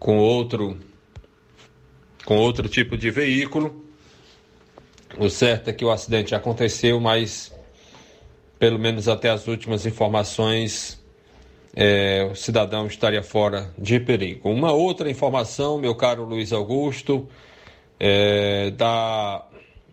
com 0.00 0.18
outro 0.18 0.76
com 2.24 2.36
outro 2.38 2.68
tipo 2.68 2.96
de 2.96 3.08
veículo. 3.08 3.86
O 5.16 5.30
certo 5.30 5.68
é 5.68 5.72
que 5.72 5.84
o 5.84 5.92
acidente 5.92 6.34
aconteceu, 6.34 6.98
mas 6.98 7.54
pelo 8.58 8.80
menos 8.80 9.06
até 9.06 9.30
as 9.30 9.46
últimas 9.46 9.86
informações, 9.86 11.00
é, 11.74 12.28
o 12.30 12.34
cidadão 12.34 12.86
estaria 12.86 13.22
fora 13.22 13.72
de 13.78 13.98
perigo. 13.98 14.50
Uma 14.50 14.72
outra 14.72 15.10
informação, 15.10 15.78
meu 15.78 15.94
caro 15.94 16.24
Luiz 16.24 16.52
Augusto, 16.52 17.26
é, 17.98 18.70
da, 18.70 19.46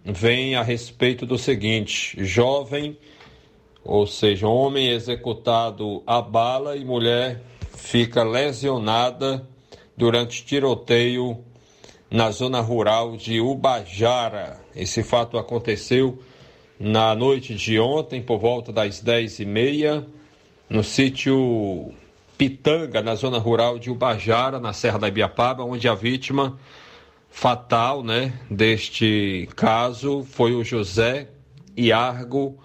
vem 0.04 0.56
a 0.56 0.64
respeito 0.64 1.26
do 1.26 1.38
seguinte: 1.38 2.24
jovem, 2.24 2.98
ou 3.84 4.06
seja, 4.06 4.48
homem 4.48 4.90
executado 4.90 6.04
a 6.06 6.22
bala 6.22 6.76
e 6.76 6.84
mulher 6.84 7.42
fica 7.76 8.24
lesionada 8.24 9.48
durante 9.96 10.46
tiroteio 10.46 11.44
na 12.10 12.32
zona 12.32 12.60
rural 12.60 13.16
de 13.16 13.40
Ubajara. 13.40 14.60
Esse 14.76 15.04
fato 15.04 15.38
aconteceu 15.38 16.20
na 16.80 17.14
noite 17.14 17.54
de 17.56 17.80
ontem, 17.80 18.22
por 18.22 18.40
volta 18.40 18.72
das 18.72 19.04
10h30, 19.04 20.06
no 20.70 20.84
sítio 20.84 21.92
Pitanga, 22.38 23.02
na 23.02 23.16
zona 23.16 23.38
rural 23.38 23.80
de 23.80 23.90
Ubajara, 23.90 24.60
na 24.60 24.72
Serra 24.72 25.00
da 25.00 25.08
Ibiapaba, 25.08 25.64
onde 25.64 25.88
a 25.88 25.96
vítima 25.96 26.58
fatal 27.30 28.04
né, 28.04 28.34
deste 28.50 29.50
caso 29.56 30.24
foi 30.24 30.54
o 30.54 30.64
José 30.64 31.30
Iargo 31.78 32.58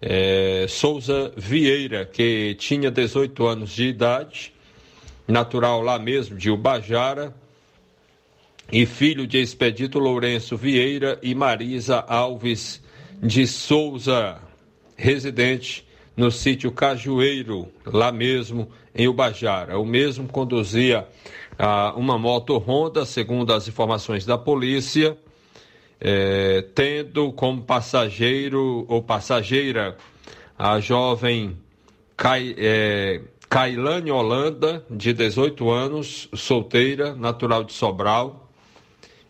é, 0.00 0.66
Souza 0.68 1.32
Vieira, 1.36 2.06
que 2.06 2.54
tinha 2.58 2.90
18 2.90 3.46
anos 3.46 3.70
de 3.70 3.88
idade 3.88 4.52
natural 5.26 5.82
lá 5.82 5.98
mesmo 5.98 6.36
de 6.36 6.50
Ubajara, 6.50 7.34
e 8.70 8.84
filho 8.84 9.26
de 9.26 9.38
Expedito 9.38 9.98
Lourenço 9.98 10.56
Vieira 10.56 11.18
e 11.22 11.34
Marisa 11.34 12.04
Alves 12.06 12.82
de 13.20 13.46
Souza, 13.46 14.38
residente 14.94 15.87
no 16.18 16.32
sítio 16.32 16.72
Cajueiro, 16.72 17.68
lá 17.86 18.10
mesmo 18.10 18.68
em 18.92 19.06
Ubajara. 19.06 19.78
O 19.78 19.86
mesmo 19.86 20.26
conduzia 20.26 21.06
ah, 21.56 21.94
uma 21.96 22.18
moto 22.18 22.58
Honda, 22.58 23.06
segundo 23.06 23.52
as 23.52 23.68
informações 23.68 24.26
da 24.26 24.36
polícia, 24.36 25.16
eh, 26.00 26.64
tendo 26.74 27.32
como 27.32 27.62
passageiro 27.62 28.84
ou 28.88 29.00
passageira 29.00 29.96
a 30.58 30.80
jovem 30.80 31.56
Kai, 32.16 32.52
eh, 32.58 33.20
Kailane 33.48 34.10
Holanda, 34.10 34.84
de 34.90 35.12
18 35.12 35.70
anos, 35.70 36.28
solteira, 36.34 37.14
natural 37.14 37.62
de 37.62 37.72
Sobral. 37.72 38.50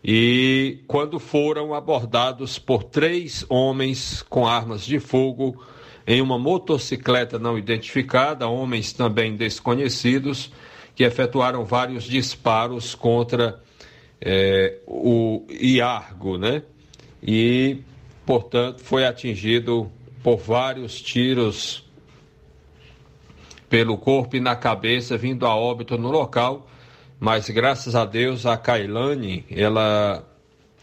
E 0.03 0.79
quando 0.87 1.19
foram 1.19 1.75
abordados 1.75 2.57
por 2.57 2.83
três 2.83 3.45
homens 3.47 4.23
com 4.23 4.47
armas 4.47 4.83
de 4.83 4.99
fogo 4.99 5.55
em 6.09 6.21
uma 6.21 6.39
motocicleta 6.39 7.37
não 7.37 7.55
identificada, 7.55 8.47
homens 8.47 8.91
também 8.91 9.35
desconhecidos, 9.35 10.51
que 10.95 11.03
efetuaram 11.03 11.63
vários 11.63 12.03
disparos 12.05 12.95
contra 12.95 13.61
é, 14.19 14.79
o 14.87 15.45
Iargo, 15.51 16.35
né? 16.39 16.63
E, 17.21 17.77
portanto, 18.25 18.83
foi 18.83 19.05
atingido 19.05 19.91
por 20.23 20.37
vários 20.37 20.99
tiros 20.99 21.87
pelo 23.69 23.95
corpo 23.95 24.35
e 24.35 24.39
na 24.39 24.55
cabeça, 24.55 25.15
vindo 25.15 25.45
a 25.45 25.55
óbito 25.55 25.95
no 25.95 26.09
local. 26.09 26.67
Mas 27.19 27.51
graças 27.51 27.95
a 27.95 28.03
Deus 28.03 28.47
a 28.47 28.57
Kailane, 28.57 29.45
ela 29.47 30.27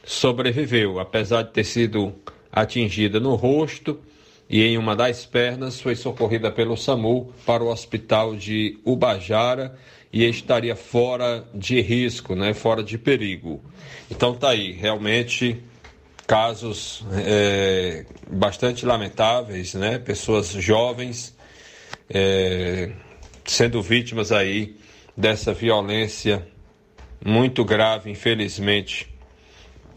sobreviveu, 0.05 1.01
apesar 1.01 1.43
de 1.43 1.51
ter 1.51 1.65
sido 1.65 2.15
atingida 2.53 3.19
no 3.19 3.35
rosto 3.35 3.99
e 4.49 4.63
em 4.63 4.79
uma 4.79 4.95
das 4.95 5.27
pernas, 5.27 5.81
foi 5.81 5.97
socorrida 5.97 6.51
pelo 6.51 6.77
SAMU 6.77 7.33
para 7.45 7.65
o 7.65 7.69
hospital 7.69 8.37
de 8.37 8.79
Ubajara 8.85 9.77
e 10.13 10.25
estaria 10.25 10.77
fora 10.77 11.45
de 11.53 11.81
risco, 11.81 12.35
né, 12.35 12.55
fora 12.55 12.83
de 12.83 12.97
perigo. 12.97 13.63
Então 14.11 14.35
tá 14.35 14.51
aí, 14.51 14.73
realmente 14.73 15.61
casos 16.27 17.05
é, 17.13 18.05
bastante 18.31 18.87
lamentáveis, 18.87 19.75
né, 19.75 19.99
pessoas 19.99 20.49
jovens 20.51 21.37
é, 22.09 22.93
sendo 23.45 23.83
vítimas 23.83 24.33
aí 24.33 24.77
dessa 25.17 25.53
violência 25.53 26.47
muito 27.25 27.65
grave, 27.65 28.11
infelizmente, 28.11 29.13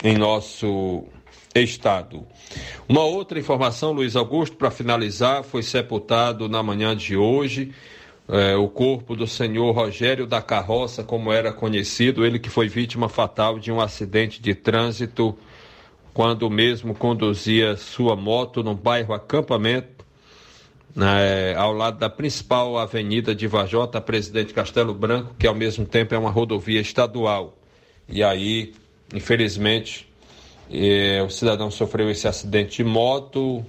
em 0.04 0.18
nosso 0.18 1.06
estado. 1.56 2.26
Uma 2.88 3.04
outra 3.04 3.40
informação, 3.40 3.92
Luiz 3.92 4.16
Augusto, 4.16 4.56
para 4.56 4.72
finalizar, 4.72 5.44
foi 5.44 5.64
sepultado 5.64 6.48
na 6.48 6.62
manhã 6.62 6.96
de 6.96 7.16
hoje 7.16 7.72
é, 8.28 8.56
o 8.56 8.68
corpo 8.68 9.16
do 9.16 9.26
senhor 9.26 9.72
Rogério 9.72 10.28
da 10.28 10.42
Carroça, 10.42 11.04
como 11.04 11.32
era 11.32 11.52
conhecido, 11.52 12.24
ele 12.24 12.38
que 12.38 12.50
foi 12.50 12.68
vítima 12.68 13.10
fatal 13.10 13.58
de 13.58 13.72
um 13.72 13.82
acidente 13.82 14.42
de 14.42 14.54
trânsito 14.54 15.36
quando 16.14 16.50
mesmo 16.50 16.94
conduzia 16.94 17.76
sua 17.76 18.16
moto 18.16 18.62
no 18.62 18.76
bairro 18.76 19.14
Acampamento 19.14 20.06
né, 20.96 21.56
ao 21.56 21.74
lado 21.74 22.00
da 22.00 22.10
principal 22.10 22.78
avenida 22.78 23.34
de 23.34 23.48
Vajota, 23.48 24.02
Presidente 24.02 24.54
Castelo 24.54 24.94
Branco, 24.94 25.36
que 25.38 25.48
ao 25.48 25.56
mesmo 25.56 25.86
tempo 25.86 26.14
é 26.14 26.18
uma 26.18 26.32
rodovia 26.32 26.82
estadual. 26.82 27.58
E 28.08 28.24
aí, 28.24 28.74
infelizmente, 29.14 30.09
eh, 30.72 31.22
o 31.24 31.30
cidadão 31.30 31.72
sofreu 31.72 32.10
esse 32.10 32.28
acidente 32.28 32.78
de 32.78 32.84
moto, 32.84 33.66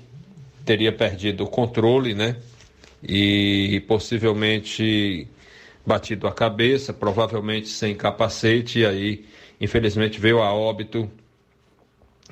teria 0.65 0.93
perdido 0.93 1.45
o 1.45 1.49
controle, 1.49 2.15
né? 2.15 2.37
E 3.03 3.83
possivelmente 3.89 5.27
batido 5.85 6.27
a 6.27 6.33
cabeça, 6.33 6.93
provavelmente 6.93 7.69
sem 7.69 7.95
capacete, 7.95 8.81
e 8.81 8.87
aí, 8.87 9.25
infelizmente, 9.61 10.21
veio 10.21 10.43
a 10.43 10.53
óbito 10.53 11.11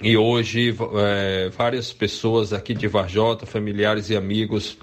e 0.00 0.16
hoje 0.16 0.74
é, 0.96 1.48
várias 1.48 1.92
pessoas 1.92 2.52
aqui 2.52 2.72
de 2.72 2.86
Varjota, 2.86 3.46
familiares 3.46 4.10
e 4.10 4.16
amigos, 4.16 4.78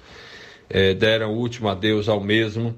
é, 0.70 0.94
deram 0.94 1.34
o 1.34 1.38
último 1.38 1.70
adeus 1.70 2.10
ao 2.10 2.20
mesmo 2.20 2.76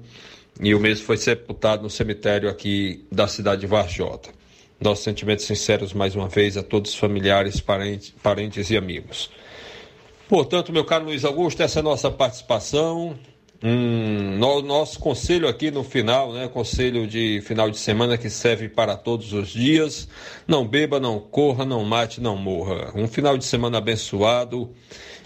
e 0.60 0.74
o 0.74 0.78
mesmo 0.78 1.04
foi 1.04 1.16
sepultado 1.16 1.82
no 1.82 1.90
cemitério 1.90 2.48
aqui 2.48 3.04
da 3.10 3.26
cidade 3.26 3.62
de 3.62 3.66
Varjota. 3.66 4.30
Nossos 4.80 5.04
sentimentos 5.04 5.44
sinceros 5.44 5.92
mais 5.92 6.14
uma 6.14 6.28
vez 6.28 6.56
a 6.56 6.62
todos 6.62 6.92
os 6.92 6.96
familiares, 6.96 7.60
parentes, 7.60 8.14
parentes 8.22 8.70
e 8.70 8.76
amigos. 8.76 9.30
Portanto, 10.28 10.72
meu 10.72 10.84
caro 10.84 11.06
Luiz 11.06 11.24
Augusto, 11.24 11.62
essa 11.62 11.78
é 11.78 11.80
a 11.80 11.82
nossa 11.82 12.10
participação 12.10 13.18
um 13.62 14.38
no, 14.38 14.62
nosso 14.62 15.00
conselho 15.00 15.48
aqui 15.48 15.70
no 15.70 15.82
final, 15.82 16.32
né? 16.32 16.48
Conselho 16.48 17.06
de 17.06 17.40
final 17.44 17.70
de 17.70 17.78
semana 17.78 18.16
que 18.16 18.30
serve 18.30 18.68
para 18.68 18.96
todos 18.96 19.32
os 19.32 19.48
dias. 19.48 20.08
Não 20.46 20.66
beba, 20.66 21.00
não 21.00 21.18
corra, 21.18 21.64
não 21.64 21.84
mate, 21.84 22.20
não 22.20 22.36
morra. 22.36 22.92
Um 22.94 23.08
final 23.08 23.36
de 23.36 23.44
semana 23.44 23.78
abençoado 23.78 24.70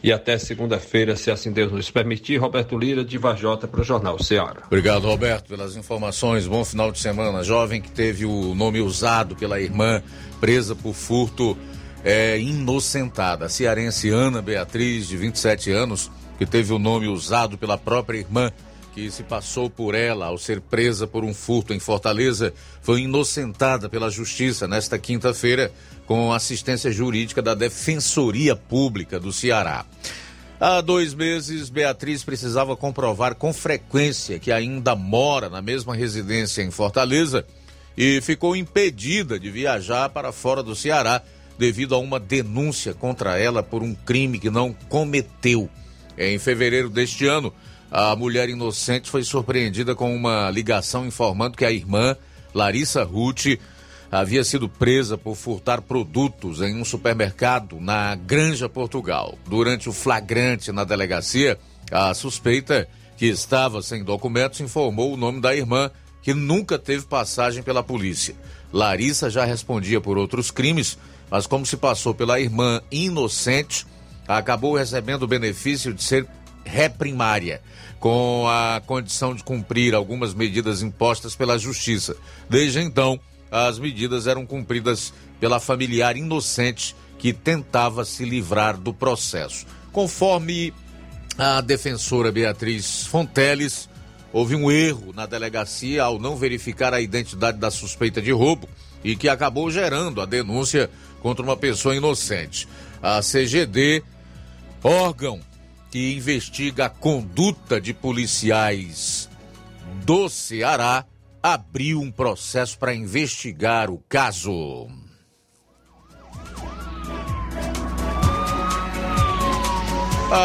e 0.02 0.10
até 0.10 0.38
segunda-feira, 0.38 1.14
se 1.14 1.30
assim 1.30 1.52
Deus 1.52 1.70
nos 1.70 1.90
permitir. 1.90 2.38
Roberto 2.38 2.76
Lira, 2.76 3.04
de 3.04 3.18
Vajota, 3.18 3.68
para 3.68 3.82
o 3.82 3.84
Jornal 3.84 4.20
Ceará. 4.22 4.62
Obrigado, 4.66 5.06
Roberto, 5.06 5.48
pelas 5.48 5.76
informações. 5.76 6.46
Bom 6.46 6.64
final 6.64 6.90
de 6.90 6.98
semana. 6.98 7.44
Jovem 7.44 7.82
que 7.82 7.90
teve 7.90 8.24
o 8.24 8.54
nome 8.54 8.80
usado 8.80 9.36
pela 9.36 9.60
irmã, 9.60 10.02
presa 10.40 10.74
por 10.74 10.94
furto, 10.94 11.56
é 12.02 12.38
inocentada. 12.40 13.48
Cearense 13.48 14.08
Ana 14.08 14.40
Beatriz, 14.40 15.06
de 15.06 15.18
27 15.18 15.70
anos 15.70 16.10
que 16.42 16.46
teve 16.46 16.72
o 16.72 16.78
nome 16.78 17.06
usado 17.06 17.56
pela 17.56 17.78
própria 17.78 18.18
irmã, 18.18 18.50
que 18.92 19.08
se 19.12 19.22
passou 19.22 19.70
por 19.70 19.94
ela 19.94 20.26
ao 20.26 20.36
ser 20.36 20.60
presa 20.60 21.06
por 21.06 21.24
um 21.24 21.32
furto 21.32 21.72
em 21.72 21.78
Fortaleza, 21.78 22.52
foi 22.82 23.02
inocentada 23.02 23.88
pela 23.88 24.10
Justiça 24.10 24.66
nesta 24.66 24.98
quinta-feira 24.98 25.72
com 26.04 26.32
assistência 26.32 26.90
jurídica 26.90 27.40
da 27.40 27.54
Defensoria 27.54 28.56
Pública 28.56 29.20
do 29.20 29.32
Ceará. 29.32 29.86
Há 30.58 30.80
dois 30.80 31.14
meses, 31.14 31.70
Beatriz 31.70 32.24
precisava 32.24 32.76
comprovar 32.76 33.36
com 33.36 33.52
frequência 33.52 34.40
que 34.40 34.50
ainda 34.50 34.96
mora 34.96 35.48
na 35.48 35.62
mesma 35.62 35.94
residência 35.94 36.60
em 36.60 36.72
Fortaleza 36.72 37.46
e 37.96 38.20
ficou 38.20 38.56
impedida 38.56 39.38
de 39.38 39.48
viajar 39.48 40.08
para 40.08 40.32
fora 40.32 40.60
do 40.60 40.74
Ceará 40.74 41.22
devido 41.56 41.94
a 41.94 41.98
uma 41.98 42.18
denúncia 42.18 42.92
contra 42.94 43.38
ela 43.38 43.62
por 43.62 43.80
um 43.80 43.94
crime 43.94 44.40
que 44.40 44.50
não 44.50 44.72
cometeu. 44.88 45.70
Em 46.16 46.38
fevereiro 46.38 46.90
deste 46.90 47.26
ano, 47.26 47.52
a 47.90 48.14
mulher 48.16 48.48
inocente 48.48 49.10
foi 49.10 49.22
surpreendida 49.22 49.94
com 49.94 50.14
uma 50.14 50.50
ligação 50.50 51.06
informando 51.06 51.56
que 51.56 51.64
a 51.64 51.70
irmã, 51.70 52.16
Larissa 52.54 53.04
Ruth, 53.04 53.58
havia 54.10 54.44
sido 54.44 54.68
presa 54.68 55.16
por 55.16 55.34
furtar 55.34 55.80
produtos 55.80 56.60
em 56.60 56.76
um 56.76 56.84
supermercado 56.84 57.80
na 57.80 58.14
Granja 58.14 58.68
Portugal. 58.68 59.38
Durante 59.46 59.88
o 59.88 59.92
flagrante 59.92 60.70
na 60.70 60.84
delegacia, 60.84 61.58
a 61.90 62.12
suspeita, 62.12 62.86
que 63.16 63.26
estava 63.26 63.80
sem 63.82 64.04
documentos, 64.04 64.60
informou 64.60 65.12
o 65.12 65.16
nome 65.16 65.40
da 65.40 65.54
irmã, 65.54 65.90
que 66.22 66.34
nunca 66.34 66.78
teve 66.78 67.06
passagem 67.06 67.62
pela 67.62 67.82
polícia. 67.82 68.34
Larissa 68.72 69.30
já 69.30 69.44
respondia 69.44 70.00
por 70.00 70.18
outros 70.18 70.50
crimes, 70.50 70.98
mas 71.30 71.46
como 71.46 71.64
se 71.64 71.76
passou 71.76 72.14
pela 72.14 72.38
irmã 72.38 72.82
inocente, 72.90 73.86
acabou 74.38 74.76
recebendo 74.76 75.22
o 75.22 75.28
benefício 75.28 75.92
de 75.92 76.02
ser 76.02 76.26
reprimária, 76.64 77.60
com 77.98 78.46
a 78.48 78.80
condição 78.84 79.34
de 79.34 79.44
cumprir 79.44 79.94
algumas 79.94 80.34
medidas 80.34 80.82
impostas 80.82 81.34
pela 81.34 81.58
Justiça. 81.58 82.16
Desde 82.48 82.80
então, 82.80 83.18
as 83.50 83.78
medidas 83.78 84.26
eram 84.26 84.46
cumpridas 84.46 85.12
pela 85.38 85.60
familiar 85.60 86.16
inocente 86.16 86.96
que 87.18 87.32
tentava 87.32 88.04
se 88.04 88.24
livrar 88.24 88.76
do 88.76 88.92
processo. 88.92 89.66
Conforme 89.92 90.72
a 91.38 91.60
defensora 91.60 92.32
Beatriz 92.32 93.06
Fonteles, 93.06 93.88
houve 94.32 94.56
um 94.56 94.70
erro 94.70 95.12
na 95.14 95.26
delegacia 95.26 96.02
ao 96.02 96.18
não 96.18 96.36
verificar 96.36 96.94
a 96.94 97.00
identidade 97.00 97.58
da 97.58 97.70
suspeita 97.70 98.20
de 98.20 98.32
roubo 98.32 98.68
e 99.04 99.14
que 99.14 99.28
acabou 99.28 99.70
gerando 99.70 100.20
a 100.20 100.26
denúncia 100.26 100.90
contra 101.20 101.44
uma 101.44 101.56
pessoa 101.56 101.94
inocente. 101.94 102.66
A 103.02 103.20
CGD 103.20 104.02
órgão 104.82 105.40
que 105.90 106.14
investiga 106.14 106.86
a 106.86 106.90
conduta 106.90 107.80
de 107.80 107.92
policiais 107.92 109.28
do 110.04 110.28
Ceará, 110.28 111.04
abriu 111.42 112.00
um 112.00 112.10
processo 112.10 112.78
para 112.78 112.94
investigar 112.94 113.90
o 113.90 113.98
caso. 114.08 114.88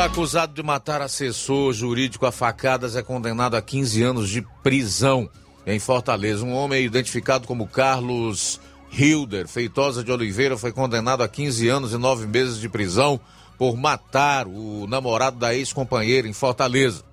Acusado 0.03 0.53
de 0.53 0.61
matar 0.61 1.01
assessor 1.01 1.71
jurídico 1.71 2.25
a 2.25 2.31
facadas 2.31 2.97
é 2.97 3.01
condenado 3.01 3.55
a 3.55 3.61
15 3.61 4.03
anos 4.03 4.29
de 4.29 4.45
prisão 4.61 5.29
em 5.65 5.79
Fortaleza. 5.79 6.43
Um 6.43 6.53
homem 6.53 6.83
identificado 6.83 7.47
como 7.47 7.67
Carlos 7.67 8.59
Hilder 8.91 9.47
Feitosa 9.47 10.03
de 10.03 10.11
Oliveira 10.11 10.57
foi 10.57 10.73
condenado 10.73 11.23
a 11.23 11.27
15 11.27 11.69
anos 11.69 11.93
e 11.93 11.97
9 11.97 12.27
meses 12.27 12.59
de 12.59 12.67
prisão 12.67 13.17
por 13.57 13.75
matar 13.75 14.47
o 14.47 14.85
namorado 14.87 15.37
da 15.37 15.53
ex-companheira 15.55 16.27
em 16.27 16.33
Fortaleza. 16.33 17.03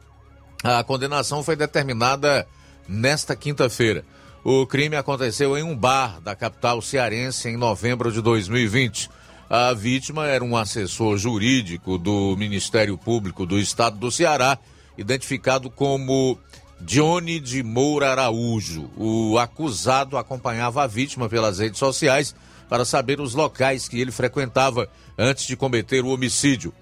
A 0.63 0.83
condenação 0.85 1.43
foi 1.43 1.57
determinada 1.57 2.47
nesta 2.89 3.35
quinta-feira. 3.35 4.05
O 4.45 4.67
crime 4.67 4.97
aconteceu 4.97 5.57
em 5.57 5.63
um 5.63 5.75
bar 5.75 6.21
da 6.21 6.35
capital 6.35 6.83
cearense 6.83 7.49
em 7.49 7.57
novembro 7.57 8.13
de 8.13 8.21
2020. 8.21 9.11
A 9.49 9.73
vítima 9.73 10.27
era 10.27 10.45
um 10.45 10.57
assessor 10.57 11.17
jurídico 11.17 11.97
do 11.97 12.37
Ministério 12.37 12.97
Público 12.99 13.47
do 13.47 13.59
Estado 13.59 13.97
do 13.97 14.11
Ceará, 14.11 14.59
identificado 14.99 15.71
como 15.71 16.39
Johnny 16.81 17.41
de 17.41 17.63
Moura 17.63 18.11
Araújo. 18.11 18.91
O 18.97 19.39
acusado 19.39 20.19
acompanhava 20.19 20.83
a 20.83 20.87
vítima 20.87 21.29
pelas 21.29 21.59
redes 21.59 21.79
sociais 21.79 22.35
para 22.69 22.85
saber 22.85 23.21
os 23.21 23.35
locais 23.35 23.89
que 23.89 24.01
ele 24.01 24.11
frequentava 24.11 24.89
antes 25.19 25.47
de 25.47 25.57
cometer 25.57 26.05
o 26.05 26.09
homicídio. 26.09 26.73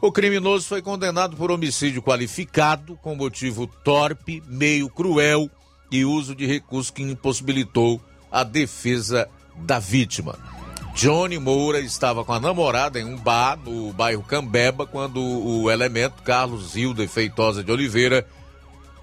O 0.00 0.12
criminoso 0.12 0.66
foi 0.66 0.82
condenado 0.82 1.36
por 1.36 1.50
homicídio 1.50 2.02
qualificado 2.02 2.96
com 3.02 3.14
motivo 3.14 3.66
torpe, 3.66 4.42
meio 4.46 4.88
cruel 4.90 5.50
e 5.90 6.04
uso 6.04 6.34
de 6.34 6.46
recurso 6.46 6.92
que 6.92 7.02
impossibilitou 7.02 8.00
a 8.30 8.44
defesa 8.44 9.28
da 9.56 9.78
vítima. 9.78 10.38
Johnny 10.94 11.38
Moura 11.38 11.80
estava 11.80 12.24
com 12.24 12.32
a 12.32 12.40
namorada 12.40 12.98
em 12.98 13.04
um 13.04 13.16
bar 13.16 13.58
no 13.58 13.92
bairro 13.92 14.22
Cambeba 14.22 14.86
quando 14.86 15.20
o 15.20 15.70
elemento 15.70 16.22
Carlos 16.22 16.74
Hilda 16.74 17.06
Feitosa 17.06 17.62
de 17.62 17.70
Oliveira 17.70 18.26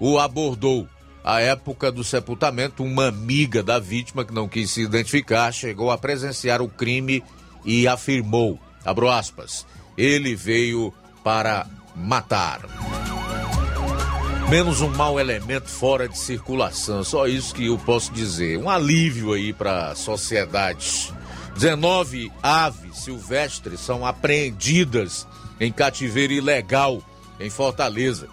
o 0.00 0.18
abordou. 0.18 0.88
À 1.24 1.40
época 1.40 1.90
do 1.90 2.04
sepultamento, 2.04 2.84
uma 2.84 3.08
amiga 3.08 3.62
da 3.62 3.78
vítima, 3.78 4.26
que 4.26 4.34
não 4.34 4.46
quis 4.46 4.70
se 4.70 4.82
identificar, 4.82 5.50
chegou 5.52 5.90
a 5.90 5.96
presenciar 5.96 6.60
o 6.60 6.68
crime 6.68 7.24
e 7.64 7.88
afirmou, 7.88 8.60
abro 8.84 9.10
aspas, 9.10 9.66
ele 9.96 10.36
veio 10.36 10.92
para 11.24 11.66
matar. 11.96 12.60
Menos 14.50 14.82
um 14.82 14.90
mau 14.90 15.18
elemento 15.18 15.70
fora 15.70 16.06
de 16.06 16.18
circulação, 16.18 17.02
só 17.02 17.26
isso 17.26 17.54
que 17.54 17.66
eu 17.66 17.78
posso 17.78 18.12
dizer. 18.12 18.58
Um 18.58 18.68
alívio 18.68 19.32
aí 19.32 19.54
para 19.54 19.92
a 19.92 19.94
sociedade. 19.94 21.10
19 21.54 22.30
aves 22.42 22.98
silvestres 22.98 23.80
são 23.80 24.04
apreendidas 24.04 25.26
em 25.58 25.72
cativeiro 25.72 26.34
ilegal 26.34 27.02
em 27.40 27.48
Fortaleza. 27.48 28.28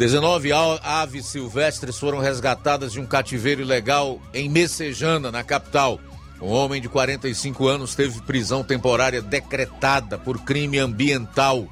19 0.00 0.50
aves 0.82 1.26
silvestres 1.26 1.98
foram 1.98 2.20
resgatadas 2.20 2.90
de 2.90 2.98
um 2.98 3.04
cativeiro 3.04 3.60
ilegal 3.60 4.18
em 4.32 4.48
Messejana, 4.48 5.30
na 5.30 5.44
capital. 5.44 6.00
Um 6.40 6.48
homem 6.48 6.80
de 6.80 6.88
45 6.88 7.68
anos 7.68 7.94
teve 7.94 8.18
prisão 8.22 8.64
temporária 8.64 9.20
decretada 9.20 10.16
por 10.16 10.38
crime 10.38 10.78
ambiental. 10.78 11.68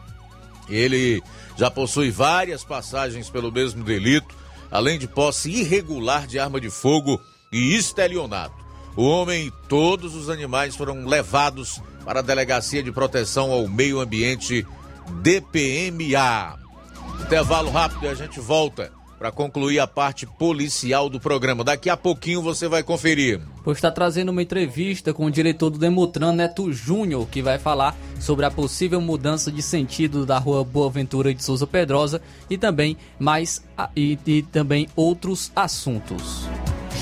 Ele 0.69 1.23
já 1.57 1.71
possui 1.71 2.11
várias 2.11 2.63
passagens 2.63 3.31
pelo 3.31 3.51
mesmo 3.51 3.83
delito, 3.83 4.37
além 4.71 4.99
de 4.99 5.09
posse 5.09 5.51
irregular 5.51 6.27
de 6.27 6.39
arma 6.39 6.61
de 6.61 6.69
fogo 6.69 7.19
e 7.51 7.77
estelionato. 7.77 8.63
O 8.95 9.05
homem 9.05 9.47
e 9.47 9.53
todos 9.71 10.15
os 10.15 10.29
animais 10.29 10.77
foram 10.77 11.07
levados 11.07 11.81
para 12.05 12.19
a 12.19 12.23
Delegacia 12.23 12.83
de 12.83 12.93
Proteção 12.93 13.51
ao 13.51 13.67
Meio 13.67 14.01
Ambiente 14.01 14.67
DPMA. 15.23 16.68
Intervalo 17.21 17.71
rápido 17.71 18.05
e 18.05 18.09
a 18.09 18.15
gente 18.15 18.41
volta 18.41 18.93
para 19.19 19.33
concluir 19.33 19.81
a 19.81 19.87
parte 19.87 20.27
policial 20.27 21.11
do 21.11 21.19
programa. 21.19 21.65
Daqui 21.65 21.91
a 21.91 21.97
pouquinho 21.97 22.41
você 22.41 22.69
vai 22.69 22.83
conferir. 22.83 23.41
Pois 23.65 23.79
está 23.79 23.91
trazendo 23.91 24.31
uma 24.31 24.43
entrevista 24.43 25.13
com 25.13 25.27
o 25.27 25.31
diretor 25.31 25.71
do 25.71 25.79
Demutran, 25.79 26.33
Neto 26.33 26.73
Júnior, 26.73 27.27
que 27.29 27.43
vai 27.43 27.59
falar 27.59 27.97
sobre 28.21 28.47
a 28.47 28.51
possível 28.51 29.01
mudança 29.01 29.51
de 29.51 29.61
sentido 29.61 30.25
da 30.25 30.39
rua 30.39 30.63
Boa 30.63 30.89
Ventura 30.89 31.35
de 31.35 31.43
Souza 31.43 31.67
Pedrosa 31.67 32.23
e 32.49 32.57
também 32.57 32.97
mais 33.19 33.63
e, 33.97 34.17
e 34.25 34.43
também 34.43 34.89
outros 34.95 35.51
assuntos. 35.55 36.47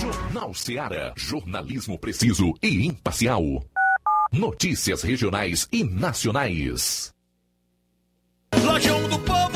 Jornal 0.01 0.55
Ceará, 0.55 1.13
jornalismo 1.17 1.99
preciso 1.99 2.55
e 2.63 2.87
imparcial. 2.87 3.43
Notícias 4.33 5.03
regionais 5.03 5.69
e 5.71 5.85
nacionais. 5.85 7.11
Lojão 8.63 9.09
do 9.09 9.19
Povo, 9.21 9.56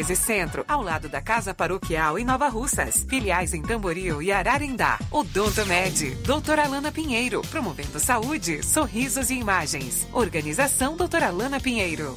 1213 0.00 0.16
Centro, 0.16 0.64
ao 0.66 0.82
lado 0.82 1.08
da 1.08 1.20
Casa 1.20 1.52
Paroquial 1.54 2.18
em 2.18 2.24
Nova 2.24 2.48
Russas. 2.48 3.04
Filiais 3.08 3.52
em 3.52 3.62
Tamboril 3.62 4.22
e 4.22 4.32
Ararindá. 4.32 4.98
Odonto 5.10 5.64
Med, 5.66 6.14
doutora 6.24 6.64
Alana 6.64 6.90
Pinheiro, 6.90 7.42
promovendo 7.50 8.00
saúde, 8.00 8.64
sorrisos 8.64 9.30
e 9.30 9.34
imagens. 9.34 10.08
Organização 10.12 10.96
doutora 10.96 11.28
Alana 11.28 11.60
Pinheiro. 11.60 12.16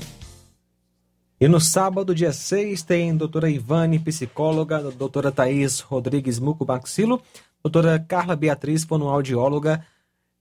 E 1.39 1.47
no 1.47 1.59
sábado, 1.59 2.15
dia 2.15 2.31
6, 2.31 2.83
tem 2.83 3.15
doutora 3.15 3.49
Ivane, 3.49 3.99
psicóloga, 3.99 4.79
doutora 4.79 5.31
Thaís 5.31 5.81
Rodrigues 5.81 6.39
Mucubaxilo, 6.39 7.21
doutora 7.61 7.99
Carla 7.99 8.35
Beatriz, 8.35 8.85
fonoaudióloga, 8.85 9.85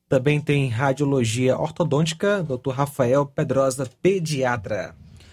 também 0.08 0.40
tem 0.40 0.68
radiologia 0.68 1.58
ortodôntica, 1.58 2.42
doutor 2.42 2.74
Rafael 2.74 3.26
Pedrosa, 3.26 3.88
pediatra. 4.00 5.01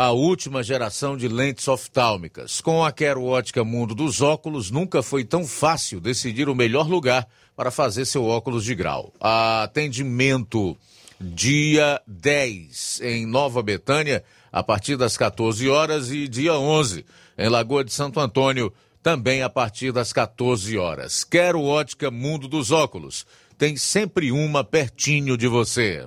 a 0.00 0.12
última 0.12 0.62
geração 0.62 1.16
de 1.16 1.26
lentes 1.26 1.66
oftálmicas. 1.66 2.60
Com 2.60 2.84
a 2.84 2.92
Quero 2.92 3.24
Ótica 3.24 3.64
Mundo 3.64 3.96
dos 3.96 4.20
Óculos, 4.20 4.70
nunca 4.70 5.02
foi 5.02 5.24
tão 5.24 5.44
fácil 5.44 5.98
decidir 6.00 6.48
o 6.48 6.54
melhor 6.54 6.88
lugar 6.88 7.26
para 7.56 7.72
fazer 7.72 8.04
seu 8.04 8.24
óculos 8.24 8.62
de 8.62 8.76
grau. 8.76 9.12
Atendimento 9.20 10.76
dia 11.20 12.00
10 12.06 13.00
em 13.02 13.26
Nova 13.26 13.60
Betânia, 13.60 14.22
a 14.52 14.62
partir 14.62 14.96
das 14.96 15.16
14 15.16 15.68
horas, 15.68 16.12
e 16.12 16.28
dia 16.28 16.54
11 16.54 17.04
em 17.36 17.48
Lagoa 17.48 17.82
de 17.82 17.92
Santo 17.92 18.20
Antônio, 18.20 18.72
também 19.02 19.42
a 19.42 19.50
partir 19.50 19.90
das 19.90 20.12
14 20.12 20.78
horas. 20.78 21.24
Quero 21.24 21.60
ótica 21.64 22.08
Mundo 22.08 22.46
dos 22.46 22.70
Óculos. 22.70 23.26
Tem 23.58 23.76
sempre 23.76 24.30
uma 24.30 24.62
pertinho 24.62 25.36
de 25.36 25.48
você. 25.48 26.06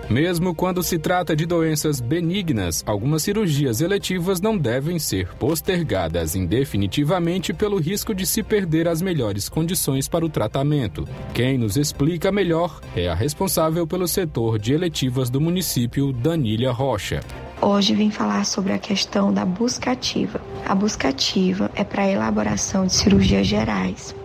Mesmo 0.11 0.53
quando 0.53 0.83
se 0.83 0.99
trata 0.99 1.33
de 1.33 1.45
doenças 1.45 2.01
benignas, 2.01 2.83
algumas 2.85 3.23
cirurgias 3.23 3.79
eletivas 3.79 4.41
não 4.41 4.57
devem 4.57 4.99
ser 4.99 5.29
postergadas 5.35 6.35
indefinitivamente 6.35 7.53
pelo 7.53 7.79
risco 7.79 8.13
de 8.13 8.25
se 8.25 8.43
perder 8.43 8.89
as 8.89 9.01
melhores 9.01 9.47
condições 9.47 10.09
para 10.09 10.25
o 10.25 10.29
tratamento. 10.29 11.07
Quem 11.33 11.57
nos 11.57 11.77
explica 11.77 12.29
melhor 12.29 12.81
é 12.93 13.07
a 13.07 13.15
responsável 13.15 13.87
pelo 13.87 14.05
setor 14.05 14.59
de 14.59 14.73
eletivas 14.73 15.29
do 15.29 15.39
município, 15.39 16.11
Danília 16.11 16.73
Rocha. 16.73 17.21
Hoje 17.61 17.95
vim 17.95 18.11
falar 18.11 18.43
sobre 18.45 18.73
a 18.73 18.79
questão 18.79 19.33
da 19.33 19.45
busca 19.45 19.91
ativa. 19.91 20.41
A 20.65 20.75
busca 20.75 21.07
ativa 21.07 21.71
é 21.73 21.85
para 21.85 22.03
a 22.03 22.11
elaboração 22.11 22.85
de 22.85 22.93
cirurgias 22.93 23.47
gerais. 23.47 24.13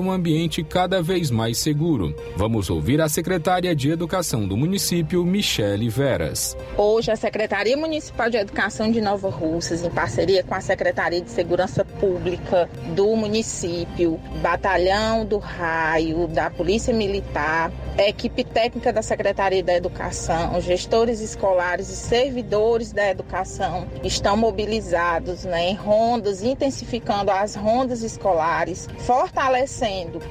um 0.00 0.10
ambiente 0.10 0.62
cada 0.62 1.02
vez 1.02 1.30
mais 1.30 1.58
seguro. 1.58 2.14
Vamos 2.36 2.70
ouvir 2.70 3.00
a 3.00 3.08
secretária 3.08 3.74
de 3.74 3.90
Educação 3.90 4.46
do 4.46 4.56
município, 4.56 5.24
Michele 5.24 5.88
Veras. 5.88 6.56
Hoje, 6.76 7.10
a 7.10 7.16
Secretaria 7.16 7.76
Municipal 7.76 8.30
de 8.30 8.36
Educação 8.36 8.90
de 8.90 9.00
Nova 9.00 9.28
Russas, 9.28 9.84
em 9.84 9.90
parceria 9.90 10.44
com 10.44 10.54
a 10.54 10.60
Secretaria 10.60 11.20
de 11.20 11.30
Segurança 11.30 11.84
Pública 11.84 12.68
do 12.94 13.16
município, 13.16 14.20
Batalhão 14.40 15.24
do 15.24 15.38
Raio, 15.38 16.28
da 16.28 16.50
Polícia 16.50 16.94
Militar, 16.94 17.72
equipe 18.08 18.44
técnica 18.44 18.92
da 18.92 19.02
Secretaria 19.02 19.62
da 19.62 19.74
Educação, 19.74 20.60
gestores 20.60 21.20
escolares 21.20 21.88
e 21.90 21.96
servidores 21.96 22.92
da 22.92 23.08
educação 23.10 23.86
estão 24.02 24.36
mobilizados 24.36 25.44
né, 25.44 25.70
em 25.70 25.74
rondas, 25.74 26.42
intensificando 26.42 27.30
as 27.30 27.54
rondas 27.54 28.02
escolares, 28.02 28.88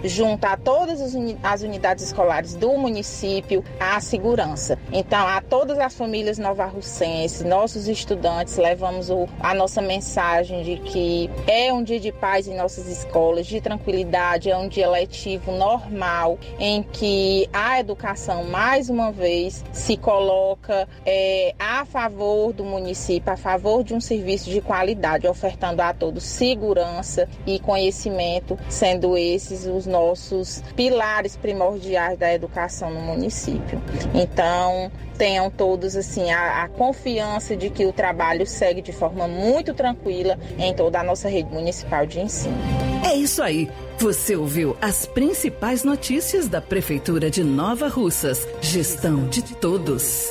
junto 0.03 0.45
a 0.45 0.57
todas 0.57 1.01
as 1.43 1.61
unidades 1.61 2.03
escolares 2.05 2.55
do 2.55 2.77
município, 2.77 3.63
a 3.79 3.99
segurança. 3.99 4.77
Então, 4.91 5.27
a 5.27 5.41
todas 5.41 5.77
as 5.79 5.93
famílias 5.93 6.37
novarrucenses, 6.37 7.43
nossos 7.43 7.87
estudantes, 7.87 8.57
levamos 8.57 9.09
o, 9.09 9.27
a 9.39 9.53
nossa 9.53 9.81
mensagem 9.81 10.63
de 10.63 10.77
que 10.77 11.29
é 11.47 11.71
um 11.73 11.83
dia 11.83 11.99
de 11.99 12.11
paz 12.11 12.47
em 12.47 12.55
nossas 12.55 12.87
escolas, 12.87 13.47
de 13.47 13.61
tranquilidade, 13.61 14.49
é 14.49 14.57
um 14.57 14.67
dia 14.67 14.89
letivo 14.89 15.51
normal, 15.51 16.37
em 16.59 16.83
que 16.83 17.49
a 17.53 17.79
educação, 17.79 18.43
mais 18.45 18.89
uma 18.89 19.11
vez, 19.11 19.63
se 19.71 19.97
coloca 19.97 20.87
é, 21.05 21.53
a 21.59 21.85
favor 21.85 22.53
do 22.53 22.63
município, 22.63 23.31
a 23.31 23.37
favor 23.37 23.83
de 23.83 23.93
um 23.93 24.01
serviço 24.01 24.49
de 24.49 24.61
qualidade, 24.61 25.27
ofertando 25.27 25.81
a 25.81 25.93
todos 25.93 26.23
segurança 26.23 27.27
e 27.45 27.59
conhecimento, 27.59 28.57
sendo 28.89 29.15
esses 29.15 29.65
os 29.65 29.85
nossos 29.85 30.63
pilares 30.75 31.37
primordiais 31.37 32.17
da 32.17 32.33
educação 32.33 32.91
no 32.91 33.01
município. 33.01 33.81
Então, 34.13 34.91
tenham 35.17 35.49
todos 35.51 35.95
assim 35.95 36.31
a, 36.31 36.63
a, 36.63 36.69
confiança 36.69 37.55
de 37.55 37.69
que 37.69 37.85
o 37.85 37.93
trabalho 37.93 38.45
segue 38.47 38.81
de 38.81 38.91
forma 38.91 39.27
muito 39.27 39.73
tranquila 39.73 40.39
em 40.57 40.73
toda 40.73 40.99
a 40.99 41.03
nossa 41.03 41.29
rede 41.29 41.51
municipal 41.51 42.05
de 42.05 42.19
ensino. 42.19 42.57
É 43.05 43.15
isso 43.15 43.43
aí. 43.43 43.69
Você 43.99 44.35
ouviu 44.35 44.77
as 44.81 45.05
principais 45.05 45.83
notícias 45.83 46.47
da 46.47 46.61
Prefeitura 46.61 47.29
de 47.29 47.43
Nova 47.43 47.89
Russas. 47.89 48.47
Gestão 48.61 49.27
de 49.27 49.41
todos. 49.41 50.29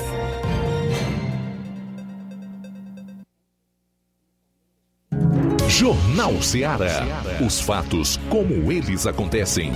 Jornal 5.89 6.43
Ceará. 6.43 7.07
Os 7.41 7.63
fatos 7.63 8.21
como 8.29 8.71
eles 8.71 9.07
acontecem. 9.07 9.73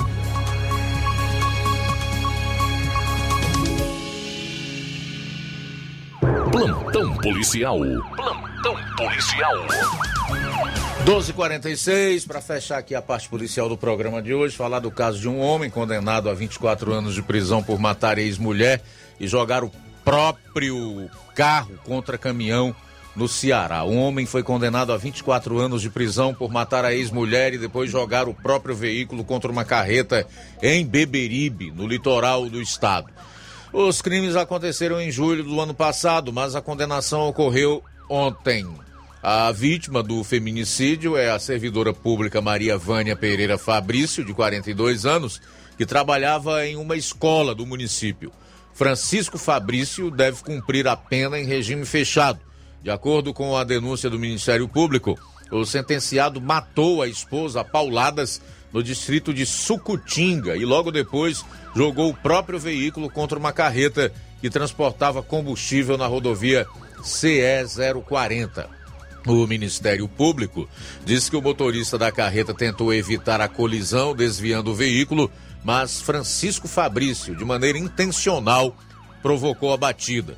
Plantão 6.50 7.16
policial. 7.16 7.78
Plantão 8.14 8.76
policial. 8.94 9.54
12:46 11.06 12.26
para 12.26 12.42
fechar 12.42 12.76
aqui 12.76 12.94
a 12.94 13.00
parte 13.00 13.30
policial 13.30 13.70
do 13.70 13.78
programa 13.78 14.20
de 14.20 14.34
hoje, 14.34 14.54
falar 14.54 14.80
do 14.80 14.90
caso 14.90 15.18
de 15.18 15.30
um 15.30 15.40
homem 15.40 15.70
condenado 15.70 16.28
a 16.28 16.34
24 16.34 16.92
anos 16.92 17.14
de 17.14 17.22
prisão 17.22 17.62
por 17.62 17.78
matar 17.78 18.18
ex-mulher 18.18 18.82
e 19.18 19.26
jogar 19.26 19.64
o 19.64 19.72
próprio 20.04 21.08
carro 21.34 21.78
contra 21.86 22.18
caminhão 22.18 22.76
no 23.14 23.28
Ceará. 23.28 23.84
Um 23.84 23.98
homem 23.98 24.26
foi 24.26 24.42
condenado 24.42 24.92
a 24.92 24.96
24 24.96 25.58
anos 25.58 25.82
de 25.82 25.90
prisão 25.90 26.34
por 26.34 26.50
matar 26.50 26.84
a 26.84 26.94
ex-mulher 26.94 27.54
e 27.54 27.58
depois 27.58 27.90
jogar 27.90 28.28
o 28.28 28.34
próprio 28.34 28.74
veículo 28.74 29.24
contra 29.24 29.50
uma 29.50 29.64
carreta 29.64 30.26
em 30.62 30.86
Beberibe, 30.86 31.70
no 31.70 31.86
litoral 31.86 32.48
do 32.48 32.60
estado. 32.60 33.08
Os 33.72 34.02
crimes 34.02 34.36
aconteceram 34.36 35.00
em 35.00 35.10
julho 35.10 35.44
do 35.44 35.60
ano 35.60 35.74
passado, 35.74 36.32
mas 36.32 36.54
a 36.54 36.60
condenação 36.60 37.28
ocorreu 37.28 37.82
ontem. 38.08 38.66
A 39.22 39.52
vítima 39.52 40.02
do 40.02 40.22
feminicídio 40.24 41.16
é 41.16 41.30
a 41.30 41.38
servidora 41.38 41.94
pública 41.94 42.40
Maria 42.40 42.76
Vânia 42.76 43.14
Pereira 43.14 43.56
Fabrício, 43.56 44.24
de 44.24 44.34
42 44.34 45.06
anos, 45.06 45.40
que 45.78 45.86
trabalhava 45.86 46.66
em 46.66 46.76
uma 46.76 46.96
escola 46.96 47.54
do 47.54 47.64
município. 47.64 48.32
Francisco 48.74 49.38
Fabrício 49.38 50.10
deve 50.10 50.42
cumprir 50.42 50.88
a 50.88 50.96
pena 50.96 51.38
em 51.38 51.44
regime 51.44 51.84
fechado. 51.84 52.40
De 52.82 52.90
acordo 52.90 53.32
com 53.32 53.56
a 53.56 53.62
denúncia 53.62 54.10
do 54.10 54.18
Ministério 54.18 54.68
Público, 54.68 55.16
o 55.52 55.64
sentenciado 55.64 56.40
matou 56.40 57.00
a 57.00 57.06
esposa 57.06 57.62
pauladas 57.62 58.40
no 58.72 58.82
distrito 58.82 59.32
de 59.32 59.46
Sucutinga 59.46 60.56
e 60.56 60.64
logo 60.64 60.90
depois 60.90 61.44
jogou 61.76 62.10
o 62.10 62.14
próprio 62.14 62.58
veículo 62.58 63.08
contra 63.08 63.38
uma 63.38 63.52
carreta 63.52 64.12
que 64.40 64.50
transportava 64.50 65.22
combustível 65.22 65.96
na 65.96 66.06
rodovia 66.06 66.66
CE 67.04 67.40
040. 68.04 68.68
O 69.26 69.46
Ministério 69.46 70.08
Público 70.08 70.68
diz 71.04 71.28
que 71.28 71.36
o 71.36 71.42
motorista 71.42 71.96
da 71.96 72.10
carreta 72.10 72.52
tentou 72.52 72.92
evitar 72.92 73.40
a 73.40 73.46
colisão 73.46 74.16
desviando 74.16 74.72
o 74.72 74.74
veículo, 74.74 75.30
mas 75.62 76.00
Francisco 76.00 76.66
Fabrício, 76.66 77.36
de 77.36 77.44
maneira 77.44 77.78
intencional, 77.78 78.76
provocou 79.22 79.72
a 79.72 79.76
batida. 79.76 80.36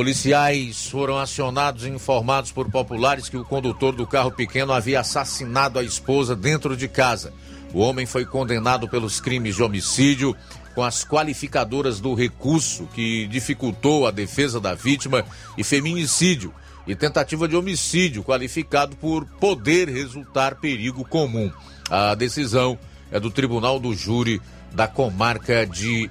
Policiais 0.00 0.86
foram 0.86 1.18
acionados 1.18 1.84
e 1.84 1.90
informados 1.90 2.50
por 2.50 2.70
populares 2.70 3.28
que 3.28 3.36
o 3.36 3.44
condutor 3.44 3.94
do 3.94 4.06
carro 4.06 4.32
pequeno 4.32 4.72
havia 4.72 5.00
assassinado 5.00 5.78
a 5.78 5.82
esposa 5.82 6.34
dentro 6.34 6.74
de 6.74 6.88
casa. 6.88 7.34
O 7.74 7.80
homem 7.80 8.06
foi 8.06 8.24
condenado 8.24 8.88
pelos 8.88 9.20
crimes 9.20 9.56
de 9.56 9.62
homicídio, 9.62 10.34
com 10.74 10.82
as 10.82 11.04
qualificadoras 11.04 12.00
do 12.00 12.14
recurso 12.14 12.88
que 12.94 13.26
dificultou 13.26 14.06
a 14.06 14.10
defesa 14.10 14.58
da 14.58 14.74
vítima 14.74 15.22
e 15.58 15.62
feminicídio 15.62 16.50
e 16.86 16.94
tentativa 16.94 17.46
de 17.46 17.54
homicídio 17.54 18.24
qualificado 18.24 18.96
por 18.96 19.26
poder 19.26 19.86
resultar 19.86 20.54
perigo 20.54 21.04
comum. 21.04 21.52
A 21.90 22.14
decisão 22.14 22.78
é 23.12 23.20
do 23.20 23.30
Tribunal 23.30 23.78
do 23.78 23.94
Júri 23.94 24.40
da 24.72 24.88
comarca 24.88 25.66
de 25.66 26.10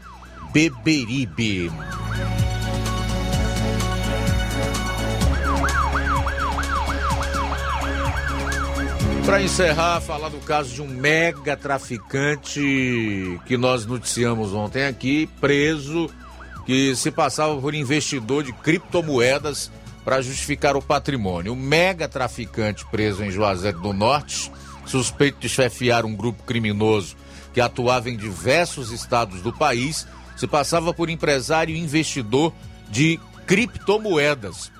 Beberibe. 0.53 1.71
Para 9.29 9.43
encerrar, 9.43 10.01
falar 10.01 10.29
do 10.29 10.39
caso 10.39 10.73
de 10.73 10.81
um 10.81 10.87
mega 10.87 11.55
traficante 11.55 13.39
que 13.45 13.57
nós 13.57 13.85
noticiamos 13.85 14.53
ontem 14.53 14.87
aqui, 14.87 15.29
preso, 15.39 16.09
que 16.65 16.95
se 16.95 17.11
passava 17.11 17.55
por 17.61 17.75
investidor 17.75 18.43
de 18.43 18.51
criptomoedas 18.51 19.71
para 20.03 20.19
justificar 20.19 20.75
o 20.75 20.81
patrimônio. 20.81 21.53
O 21.53 21.55
mega 21.55 22.07
traficante 22.07 22.83
preso 22.87 23.23
em 23.23 23.29
Juazeiro 23.29 23.79
do 23.79 23.93
Norte, 23.93 24.51
suspeito 24.83 25.41
de 25.41 25.47
chefiar 25.47 26.05
um 26.05 26.15
grupo 26.15 26.41
criminoso 26.41 27.15
que 27.53 27.61
atuava 27.61 28.09
em 28.09 28.17
diversos 28.17 28.91
estados 28.91 29.43
do 29.43 29.53
país, 29.53 30.07
se 30.35 30.47
passava 30.47 30.91
por 30.91 31.07
empresário 31.07 31.75
e 31.75 31.79
investidor 31.79 32.51
de 32.89 33.19
criptomoedas. 33.45 34.71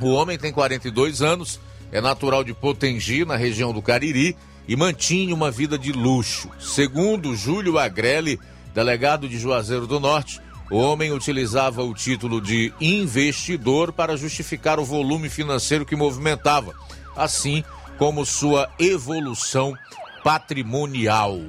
O 0.00 0.12
homem 0.12 0.38
tem 0.38 0.52
42 0.52 1.20
anos, 1.20 1.58
é 1.92 2.00
natural 2.00 2.44
de 2.44 2.54
Potengi, 2.54 3.24
na 3.24 3.36
região 3.36 3.72
do 3.72 3.82
Cariri, 3.82 4.36
e 4.66 4.76
mantinha 4.76 5.34
uma 5.34 5.50
vida 5.50 5.78
de 5.78 5.92
luxo. 5.92 6.50
Segundo 6.60 7.34
Júlio 7.34 7.78
Agrelli, 7.78 8.38
delegado 8.74 9.28
de 9.28 9.38
Juazeiro 9.38 9.86
do 9.86 9.98
Norte, 9.98 10.40
o 10.70 10.76
homem 10.76 11.12
utilizava 11.12 11.82
o 11.82 11.94
título 11.94 12.40
de 12.40 12.72
investidor 12.78 13.92
para 13.92 14.16
justificar 14.16 14.78
o 14.78 14.84
volume 14.84 15.30
financeiro 15.30 15.86
que 15.86 15.96
movimentava, 15.96 16.74
assim 17.16 17.64
como 17.96 18.26
sua 18.26 18.68
evolução 18.78 19.74
patrimonial. 20.22 21.40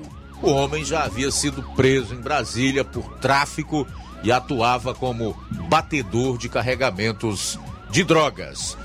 O 0.41 0.49
homem 0.51 0.85
já 0.85 1.03
havia 1.03 1.31
sido 1.31 1.61
preso 1.75 2.15
em 2.15 2.21
Brasília 2.21 2.85
por 2.85 3.17
tráfico 3.19 3.85
e 4.23 4.31
atuava 4.31 4.93
como 4.93 5.35
batedor 5.69 6.37
de 6.37 6.47
carregamentos 6.47 7.59
de 7.89 8.05
drogas. 8.05 8.77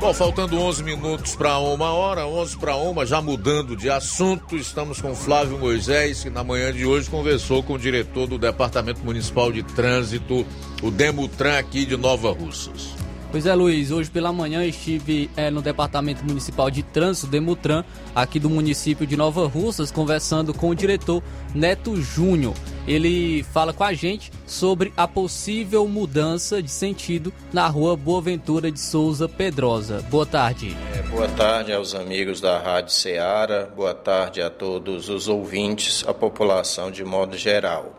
Bom, 0.00 0.14
faltando 0.14 0.56
11 0.56 0.84
minutos 0.84 1.34
para 1.34 1.58
uma 1.58 1.90
hora, 1.90 2.24
11 2.24 2.56
para 2.58 2.76
uma, 2.76 3.04
já 3.04 3.20
mudando 3.20 3.76
de 3.76 3.90
assunto, 3.90 4.56
estamos 4.56 5.00
com 5.00 5.12
Flávio 5.12 5.58
Moisés, 5.58 6.22
que 6.22 6.30
na 6.30 6.44
manhã 6.44 6.72
de 6.72 6.86
hoje 6.86 7.10
conversou 7.10 7.64
com 7.64 7.72
o 7.72 7.78
diretor 7.78 8.28
do 8.28 8.38
Departamento 8.38 9.04
Municipal 9.04 9.50
de 9.50 9.64
Trânsito, 9.64 10.46
o 10.84 10.90
Demutran, 10.92 11.58
aqui 11.58 11.84
de 11.84 11.96
Nova 11.96 12.30
Russas. 12.30 12.94
Pois 13.32 13.44
é, 13.44 13.52
Luiz, 13.54 13.90
hoje 13.90 14.08
pela 14.08 14.32
manhã 14.32 14.64
estive 14.64 15.28
é, 15.36 15.50
no 15.50 15.60
Departamento 15.60 16.24
Municipal 16.24 16.70
de 16.70 16.84
Trânsito, 16.84 17.26
Demutran, 17.26 17.82
aqui 18.14 18.38
do 18.38 18.48
município 18.48 19.04
de 19.04 19.16
Nova 19.16 19.48
Russas, 19.48 19.90
conversando 19.90 20.54
com 20.54 20.70
o 20.70 20.74
diretor 20.76 21.22
Neto 21.52 22.00
Júnior. 22.00 22.54
Ele 22.88 23.42
fala 23.52 23.74
com 23.74 23.84
a 23.84 23.92
gente 23.92 24.32
sobre 24.46 24.94
a 24.96 25.06
possível 25.06 25.86
mudança 25.86 26.62
de 26.62 26.70
sentido 26.70 27.30
na 27.52 27.66
rua 27.66 27.94
Boaventura 27.94 28.72
de 28.72 28.80
Souza 28.80 29.28
Pedrosa. 29.28 30.02
Boa 30.10 30.24
tarde. 30.24 30.74
É, 30.96 31.02
boa 31.02 31.28
tarde 31.28 31.70
aos 31.70 31.94
amigos 31.94 32.40
da 32.40 32.58
Rádio 32.58 32.94
Ceará, 32.94 33.68
boa 33.76 33.92
tarde 33.92 34.40
a 34.40 34.48
todos 34.48 35.10
os 35.10 35.28
ouvintes, 35.28 36.02
a 36.08 36.14
população 36.14 36.90
de 36.90 37.04
modo 37.04 37.36
geral. 37.36 37.94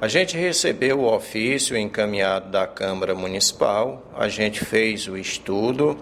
A 0.00 0.08
gente 0.08 0.34
recebeu 0.34 1.00
o 1.00 1.14
ofício 1.14 1.76
encaminhado 1.76 2.48
da 2.50 2.66
Câmara 2.66 3.14
Municipal, 3.14 4.02
a 4.16 4.30
gente 4.30 4.64
fez 4.64 5.06
o 5.06 5.14
estudo, 5.14 5.94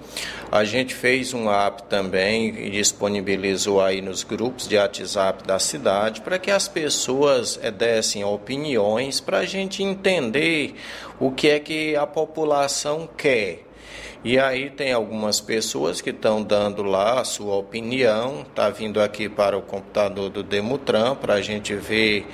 a 0.52 0.62
gente 0.62 0.94
fez 0.94 1.34
um 1.34 1.50
app 1.50 1.82
também 1.82 2.66
e 2.66 2.70
disponibilizou 2.70 3.82
aí 3.82 4.00
nos 4.00 4.22
grupos 4.22 4.68
de 4.68 4.76
WhatsApp 4.76 5.44
da 5.44 5.58
cidade 5.58 6.20
para 6.20 6.38
que 6.38 6.48
as 6.48 6.68
pessoas 6.68 7.58
eh, 7.60 7.72
dessem 7.72 8.22
opiniões 8.28 9.20
para 9.20 9.38
a 9.38 9.44
gente 9.44 9.82
entender 9.82 10.74
o 11.18 11.30
que 11.30 11.48
é 11.48 11.58
que 11.58 11.96
a 11.96 12.06
população 12.06 13.08
quer. 13.16 13.64
E 14.24 14.38
aí 14.38 14.68
tem 14.68 14.92
algumas 14.92 15.40
pessoas 15.40 16.00
que 16.00 16.10
estão 16.10 16.42
dando 16.42 16.82
lá 16.82 17.20
a 17.20 17.24
sua 17.24 17.54
opinião, 17.56 18.42
está 18.42 18.68
vindo 18.68 19.00
aqui 19.00 19.28
para 19.28 19.56
o 19.56 19.62
computador 19.62 20.28
do 20.28 20.42
Demutran 20.42 21.14
para 21.14 21.34
a 21.34 21.40
gente 21.40 21.74
ver 21.74 22.26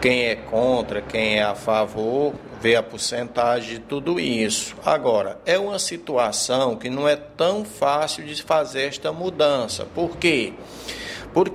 quem 0.00 0.24
é 0.24 0.34
contra, 0.34 1.02
quem 1.02 1.38
é 1.38 1.42
a 1.42 1.54
favor, 1.54 2.32
ver 2.60 2.76
a 2.76 2.82
porcentagem 2.82 3.74
de 3.74 3.78
tudo 3.80 4.18
isso. 4.18 4.74
Agora, 4.84 5.38
é 5.44 5.58
uma 5.58 5.78
situação 5.78 6.74
que 6.76 6.88
não 6.88 7.06
é 7.06 7.16
tão 7.16 7.64
fácil 7.64 8.24
de 8.24 8.42
fazer 8.42 8.84
esta 8.84 9.12
mudança. 9.12 9.84
Por 9.84 10.16
quê? 10.16 10.52
porque 10.54 11.05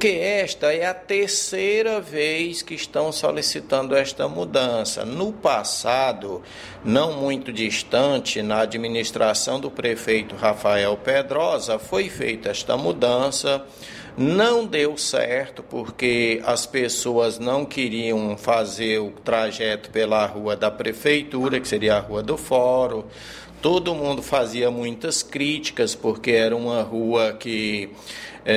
esta 0.05 0.71
é 0.71 0.85
a 0.85 0.93
terceira 0.93 1.99
vez 1.99 2.61
que 2.61 2.75
estão 2.75 3.11
solicitando 3.11 3.95
esta 3.95 4.27
mudança. 4.27 5.03
No 5.03 5.33
passado, 5.33 6.43
não 6.85 7.13
muito 7.13 7.51
distante, 7.51 8.43
na 8.43 8.59
administração 8.59 9.59
do 9.59 9.71
prefeito 9.71 10.35
Rafael 10.35 10.95
Pedrosa, 10.97 11.79
foi 11.79 12.09
feita 12.09 12.49
esta 12.49 12.77
mudança. 12.77 13.65
Não 14.15 14.67
deu 14.67 14.97
certo 14.97 15.63
porque 15.63 16.43
as 16.45 16.67
pessoas 16.67 17.39
não 17.39 17.65
queriam 17.65 18.37
fazer 18.37 18.99
o 18.99 19.09
trajeto 19.09 19.89
pela 19.89 20.23
rua 20.27 20.55
da 20.55 20.69
prefeitura, 20.69 21.59
que 21.59 21.67
seria 21.67 21.95
a 21.95 21.99
rua 21.99 22.21
do 22.21 22.37
Fórum. 22.37 23.05
Todo 23.63 23.95
mundo 23.95 24.21
fazia 24.21 24.69
muitas 24.69 25.23
críticas 25.23 25.95
porque 25.95 26.31
era 26.31 26.55
uma 26.55 26.81
rua 26.83 27.33
que 27.39 27.89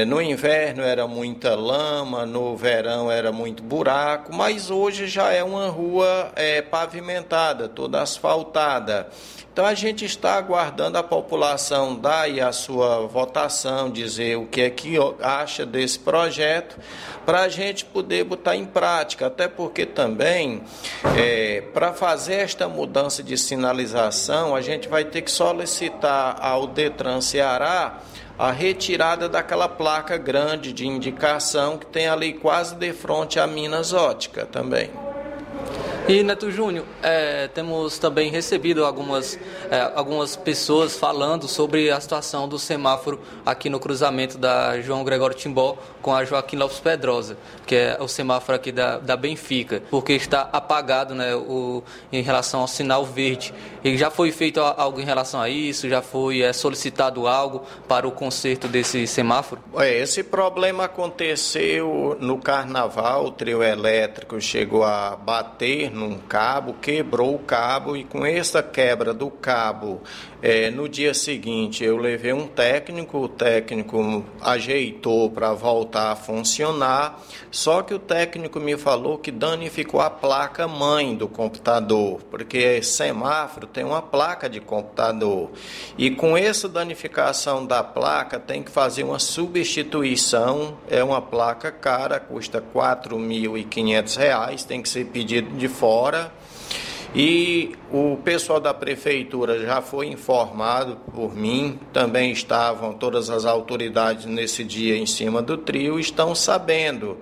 no 0.07 0.21
inverno 0.21 0.83
era 0.83 1.07
muita 1.07 1.55
lama, 1.55 2.25
no 2.25 2.57
verão 2.57 3.11
era 3.11 3.31
muito 3.31 3.63
buraco, 3.63 4.35
mas 4.35 4.71
hoje 4.71 5.07
já 5.07 5.31
é 5.31 5.45
uma 5.45 5.69
rua 5.69 6.33
é, 6.37 6.63
pavimentada, 6.63 7.69
toda 7.69 8.01
asfaltada. 8.01 9.09
Então 9.55 9.65
a 9.65 9.75
gente 9.75 10.05
está 10.05 10.35
aguardando 10.35 10.99
a 10.99 11.03
população 11.03 11.95
dar 11.95 12.29
a 12.29 12.51
sua 12.51 13.07
votação, 13.07 13.89
dizer 13.89 14.37
o 14.37 14.47
que 14.47 14.63
é 14.63 14.69
que 14.69 14.97
acha 15.21 15.65
desse 15.65 15.97
projeto, 15.97 16.77
para 17.25 17.43
a 17.43 17.49
gente 17.49 17.85
poder 17.85 18.25
botar 18.25 18.57
em 18.57 18.65
prática. 18.65 19.29
Até 19.29 19.47
porque 19.47 19.87
também, 19.87 20.63
é, 21.17 21.63
para 21.73 21.93
fazer 21.93 22.35
esta 22.35 22.67
mudança 22.69 23.23
de 23.23 23.39
sinalização, 23.39 24.57
a 24.57 24.61
gente 24.61 24.89
vai 24.89 25.05
ter 25.05 25.23
que 25.23 25.31
solicitar 25.31 26.37
ao 26.41 26.67
Detran 26.67 27.21
Ceará 27.21 28.01
a 28.39 28.51
retirada 28.51 29.29
daquela 29.29 29.69
placa 29.69 30.17
grande 30.17 30.73
de 30.73 30.87
indicação 30.87 31.79
que 31.79 31.87
tem 31.87 32.09
ali 32.09 32.33
quase 32.33 32.75
de 32.75 32.93
frente 32.93 33.39
à 33.39 33.47
Minas 33.47 33.93
Ótica 33.93 34.45
também. 34.45 34.91
E 36.07 36.23
Neto 36.23 36.51
Júnior, 36.51 36.85
é, 37.03 37.49
temos 37.49 37.99
também 37.99 38.31
recebido 38.31 38.85
algumas, 38.85 39.39
é, 39.71 39.91
algumas 39.95 40.37
pessoas 40.37 40.95
falando 40.99 41.49
sobre 41.49 41.91
a 41.91 41.99
situação 41.99 42.47
do 42.47 42.59
semáforo 42.59 43.23
aqui 43.45 43.71
no 43.71 43.81
cruzamento 43.81 44.37
da 44.37 44.79
João 44.83 45.03
Gregório 45.03 45.35
Timbó 45.35 45.79
com 46.03 46.15
a 46.15 46.23
Joaquim 46.23 46.57
Lopes 46.57 46.79
Pedrosa, 46.79 47.39
que 47.67 47.75
é 47.75 47.97
o 47.99 48.07
semáforo 48.07 48.55
aqui 48.55 48.71
da, 48.71 48.99
da 48.99 49.17
Benfica, 49.17 49.83
porque 49.91 50.13
está 50.13 50.43
apagado 50.53 51.15
né, 51.15 51.35
o, 51.35 51.83
em 52.13 52.21
relação 52.21 52.61
ao 52.61 52.69
sinal 52.69 53.07
verde. 53.07 53.55
E 53.83 53.97
já 53.97 54.11
foi 54.11 54.31
feito 54.31 54.61
algo 54.61 55.01
em 55.01 55.05
relação 55.05 55.41
a 55.41 55.49
isso? 55.49 55.89
Já 55.89 56.03
foi 56.03 56.43
é, 56.43 56.53
solicitado 56.53 57.27
algo 57.27 57.63
para 57.89 58.07
o 58.07 58.13
conserto 58.13 58.69
desse 58.69 59.07
semáforo? 59.07 59.63
É, 59.79 60.03
esse 60.03 60.23
problema 60.23 60.85
aconteceu 60.85 62.15
no 62.21 62.37
carnaval, 62.37 63.25
o 63.25 63.31
trio 63.31 63.63
elétrico 63.63 64.39
chegou 64.39 64.85
a 64.85 65.17
bater 65.17 65.94
num 65.95 66.19
cabo, 66.19 66.75
quebrou 66.81 67.35
o 67.35 67.39
cabo 67.39 67.97
e 67.97 68.05
com 68.05 68.27
essa 68.27 68.63
quebra 68.63 69.15
do 69.15 69.31
cabo, 69.31 70.03
é, 70.43 70.71
no 70.71 70.87
dia 70.87 71.15
seguinte 71.15 71.83
eu 71.83 71.97
levei 71.97 72.33
um 72.33 72.47
técnico, 72.47 73.17
o 73.17 73.29
técnico 73.29 74.23
ajeitou 74.43 75.31
para 75.31 75.55
voltar 75.55 76.13
a 76.13 76.17
funcionar, 76.17 77.23
só 77.51 77.81
que 77.81 77.95
o 77.95 77.99
técnico 77.99 78.61
me 78.61 78.77
falou 78.77 79.17
que 79.17 79.31
danificou 79.31 80.03
a 80.03 80.11
placa 80.11 80.69
mãe 80.69 81.15
do 81.15 81.29
computador, 81.29 82.21
porque 82.31 82.83
semáforo 82.83 83.67
tem 83.67 83.85
uma 83.85 84.03
placa 84.03 84.49
de 84.49 84.61
computador. 84.61 85.51
E 85.97 86.11
com 86.11 86.37
essa 86.37 86.69
danificação 86.69 87.65
da 87.65 87.83
placa 87.83 88.39
tem 88.39 88.63
que 88.63 88.71
fazer 88.71 89.05
uma 89.05 89.19
substituição, 89.19 90.77
é 90.91 91.03
uma 91.03 91.23
placa 91.23 91.73
cara, 91.73 92.21
custa 92.21 92.59
R$ 92.59 92.67
4.500, 92.75 94.65
tem 94.67 94.83
que 94.83 94.89
ser 94.89 95.07
pedido 95.07 95.57
de 95.57 95.69
fora. 95.85 96.33
E 97.15 97.77
o 97.95 98.17
pessoal 98.17 98.59
da 98.59 98.75
prefeitura 98.75 99.61
já 99.61 99.81
foi 99.81 100.09
informado 100.09 100.97
por 101.15 101.33
mim, 101.33 101.79
também 101.93 102.33
estavam 102.33 102.93
todas 102.93 103.31
as 103.31 103.45
autoridades 103.45 104.27
nesse 104.27 104.65
dia 104.65 104.97
em 104.97 105.07
cima 105.07 105.41
do 105.41 105.57
trio, 105.57 106.01
estão 106.01 106.35
sabendo. 106.35 107.17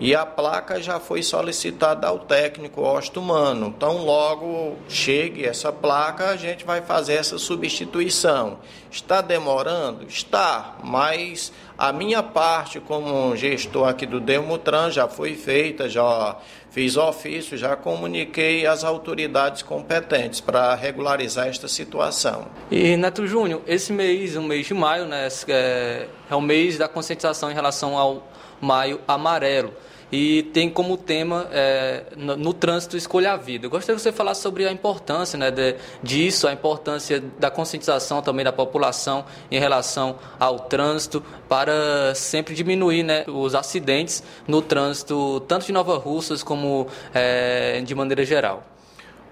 E 0.00 0.14
a 0.14 0.24
placa 0.24 0.82
já 0.82 0.98
foi 0.98 1.22
solicitada 1.22 2.08
ao 2.08 2.18
técnico 2.18 2.80
Ostumano. 2.80 3.72
Então, 3.76 3.98
logo 3.98 4.76
chegue 4.88 5.44
essa 5.44 5.70
placa, 5.70 6.30
a 6.30 6.36
gente 6.36 6.64
vai 6.64 6.80
fazer 6.80 7.14
essa 7.14 7.38
substituição. 7.38 8.58
Está 8.90 9.20
demorando? 9.20 10.06
Está, 10.08 10.78
mas 10.82 11.52
a 11.78 11.92
minha 11.92 12.22
parte 12.22 12.80
como 12.80 13.36
gestor 13.36 13.88
aqui 13.88 14.06
do 14.06 14.20
Demutran 14.20 14.90
já 14.90 15.06
foi 15.06 15.34
feita, 15.34 15.88
já 15.88 16.36
fiz 16.70 16.96
ofício, 16.96 17.56
já 17.56 17.76
comuniquei 17.76 18.66
às 18.66 18.82
autoridades 18.82 19.62
competentes 19.62 20.13
para 20.42 20.74
regularizar 20.74 21.48
esta 21.48 21.68
situação. 21.68 22.46
E 22.70 22.96
Neto 22.96 23.26
Júnior, 23.26 23.62
esse 23.66 23.92
mês, 23.92 24.36
o 24.36 24.42
mês 24.42 24.66
de 24.66 24.74
maio, 24.74 25.06
né, 25.06 25.28
é, 25.48 26.06
é 26.30 26.34
o 26.34 26.40
mês 26.40 26.78
da 26.78 26.88
conscientização 26.88 27.50
em 27.50 27.54
relação 27.54 27.98
ao 27.98 28.28
Maio 28.60 29.00
Amarelo 29.06 29.72
e 30.12 30.44
tem 30.52 30.70
como 30.70 30.96
tema 30.96 31.48
é, 31.50 32.04
no, 32.16 32.36
no, 32.36 32.54
trânsito 32.54 32.96
escolha 32.96 33.32
a 33.32 33.36
vida. 33.36 33.66
Eu 33.66 33.70
gostaria 33.70 33.96
que 33.96 34.02
você 34.02 34.12
falasse 34.12 34.42
sobre 34.42 34.64
a 34.64 34.70
importância 34.70 35.36
né, 35.36 35.50
de, 35.50 35.74
disso, 36.02 36.46
a 36.46 36.52
importância 36.52 37.20
da 37.38 37.50
conscientização 37.50 38.22
também 38.22 38.44
da 38.44 38.52
população 38.52 39.24
em 39.50 39.58
relação 39.58 40.16
ao 40.38 40.60
trânsito 40.60 41.20
para 41.48 42.14
sempre 42.14 42.54
diminuir 42.54 43.02
né, 43.02 43.24
os 43.26 43.56
acidentes 43.56 44.22
no 44.46 44.62
trânsito, 44.62 45.40
tanto 45.48 45.66
de 45.66 45.72
Nova 45.72 45.98
Russas 45.98 46.44
como 46.44 46.86
é, 47.12 47.80
de 47.84 47.94
maneira 47.94 48.24
geral. 48.24 48.73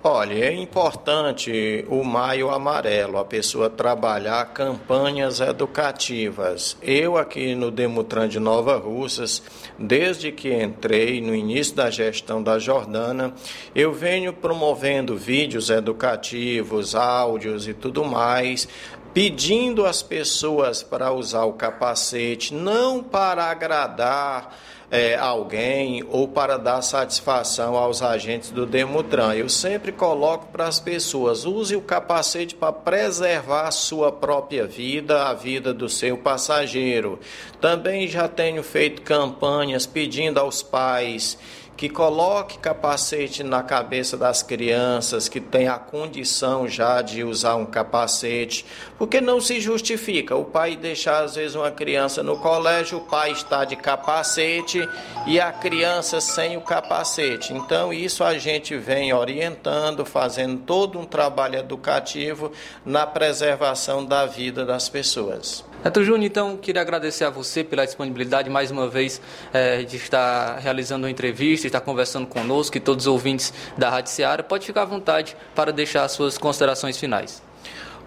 Olha, 0.04 0.34
é 0.34 0.52
importante 0.52 1.84
o 1.88 2.02
Maio 2.02 2.50
Amarelo, 2.50 3.18
a 3.18 3.24
pessoa 3.24 3.70
trabalhar 3.70 4.46
campanhas 4.46 5.38
educativas. 5.38 6.76
Eu 6.82 7.16
aqui 7.16 7.54
no 7.54 7.70
Demutran 7.70 8.28
de 8.28 8.40
Nova 8.40 8.76
Russas, 8.76 9.40
desde 9.78 10.32
que 10.32 10.52
entrei 10.52 11.20
no 11.20 11.32
início 11.32 11.76
da 11.76 11.88
gestão 11.88 12.42
da 12.42 12.58
Jordana, 12.58 13.32
eu 13.76 13.92
venho 13.92 14.32
promovendo 14.32 15.16
vídeos 15.16 15.70
educativos, 15.70 16.96
áudios 16.96 17.68
e 17.68 17.72
tudo 17.72 18.04
mais 18.04 18.66
pedindo 19.14 19.84
às 19.84 20.02
pessoas 20.02 20.82
para 20.82 21.12
usar 21.12 21.44
o 21.44 21.52
capacete, 21.52 22.54
não 22.54 23.02
para 23.02 23.44
agradar 23.44 24.56
é, 24.92 25.16
alguém 25.16 26.04
ou 26.10 26.28
para 26.28 26.58
dar 26.58 26.82
satisfação 26.82 27.76
aos 27.76 28.02
agentes 28.02 28.50
do 28.50 28.66
Demutran. 28.66 29.32
Eu 29.32 29.48
sempre 29.48 29.90
coloco 29.90 30.48
para 30.52 30.66
as 30.68 30.78
pessoas: 30.78 31.46
use 31.46 31.74
o 31.74 31.80
capacete 31.80 32.54
para 32.54 32.74
preservar 32.74 33.68
a 33.68 33.70
sua 33.70 34.12
própria 34.12 34.66
vida, 34.66 35.28
a 35.28 35.32
vida 35.32 35.72
do 35.72 35.88
seu 35.88 36.18
passageiro. 36.18 37.18
Também 37.58 38.06
já 38.06 38.28
tenho 38.28 38.62
feito 38.62 39.00
campanhas 39.00 39.86
pedindo 39.86 40.38
aos 40.38 40.62
pais 40.62 41.38
que 41.76 41.88
coloque 41.88 42.58
capacete 42.58 43.42
na 43.42 43.62
cabeça 43.62 44.16
das 44.16 44.42
crianças 44.42 45.28
que 45.28 45.40
têm 45.40 45.68
a 45.68 45.78
condição 45.78 46.68
já 46.68 47.02
de 47.02 47.24
usar 47.24 47.56
um 47.56 47.66
capacete, 47.66 48.64
porque 48.98 49.20
não 49.20 49.40
se 49.40 49.60
justifica 49.60 50.36
o 50.36 50.44
pai 50.44 50.76
deixar 50.76 51.24
às 51.24 51.34
vezes 51.34 51.54
uma 51.54 51.70
criança 51.70 52.22
no 52.22 52.38
colégio, 52.38 52.98
o 52.98 53.02
pai 53.02 53.32
está 53.32 53.64
de 53.64 53.76
capacete 53.76 54.88
e 55.26 55.40
a 55.40 55.50
criança 55.50 56.20
sem 56.20 56.56
o 56.56 56.60
capacete. 56.60 57.52
Então 57.52 57.92
isso 57.92 58.22
a 58.22 58.38
gente 58.38 58.76
vem 58.76 59.12
orientando, 59.12 60.04
fazendo 60.04 60.58
todo 60.58 60.98
um 60.98 61.04
trabalho 61.04 61.58
educativo 61.58 62.52
na 62.84 63.06
preservação 63.06 64.04
da 64.04 64.26
vida 64.26 64.64
das 64.64 64.88
pessoas. 64.88 65.71
Neto 65.84 66.04
Júnior, 66.04 66.24
então, 66.24 66.56
queria 66.56 66.80
agradecer 66.80 67.24
a 67.24 67.30
você 67.30 67.64
pela 67.64 67.84
disponibilidade 67.84 68.48
mais 68.48 68.70
uma 68.70 68.88
vez 68.88 69.20
é, 69.52 69.82
de 69.82 69.96
estar 69.96 70.58
realizando 70.58 71.06
uma 71.06 71.10
entrevista, 71.10 71.66
estar 71.66 71.80
conversando 71.80 72.24
conosco 72.24 72.76
e 72.76 72.80
todos 72.80 73.06
os 73.06 73.12
ouvintes 73.12 73.52
da 73.76 73.90
Rádio 73.90 74.12
Seara. 74.12 74.44
Pode 74.44 74.64
ficar 74.64 74.82
à 74.82 74.84
vontade 74.84 75.36
para 75.56 75.72
deixar 75.72 76.04
as 76.04 76.12
suas 76.12 76.38
considerações 76.38 76.96
finais. 76.96 77.42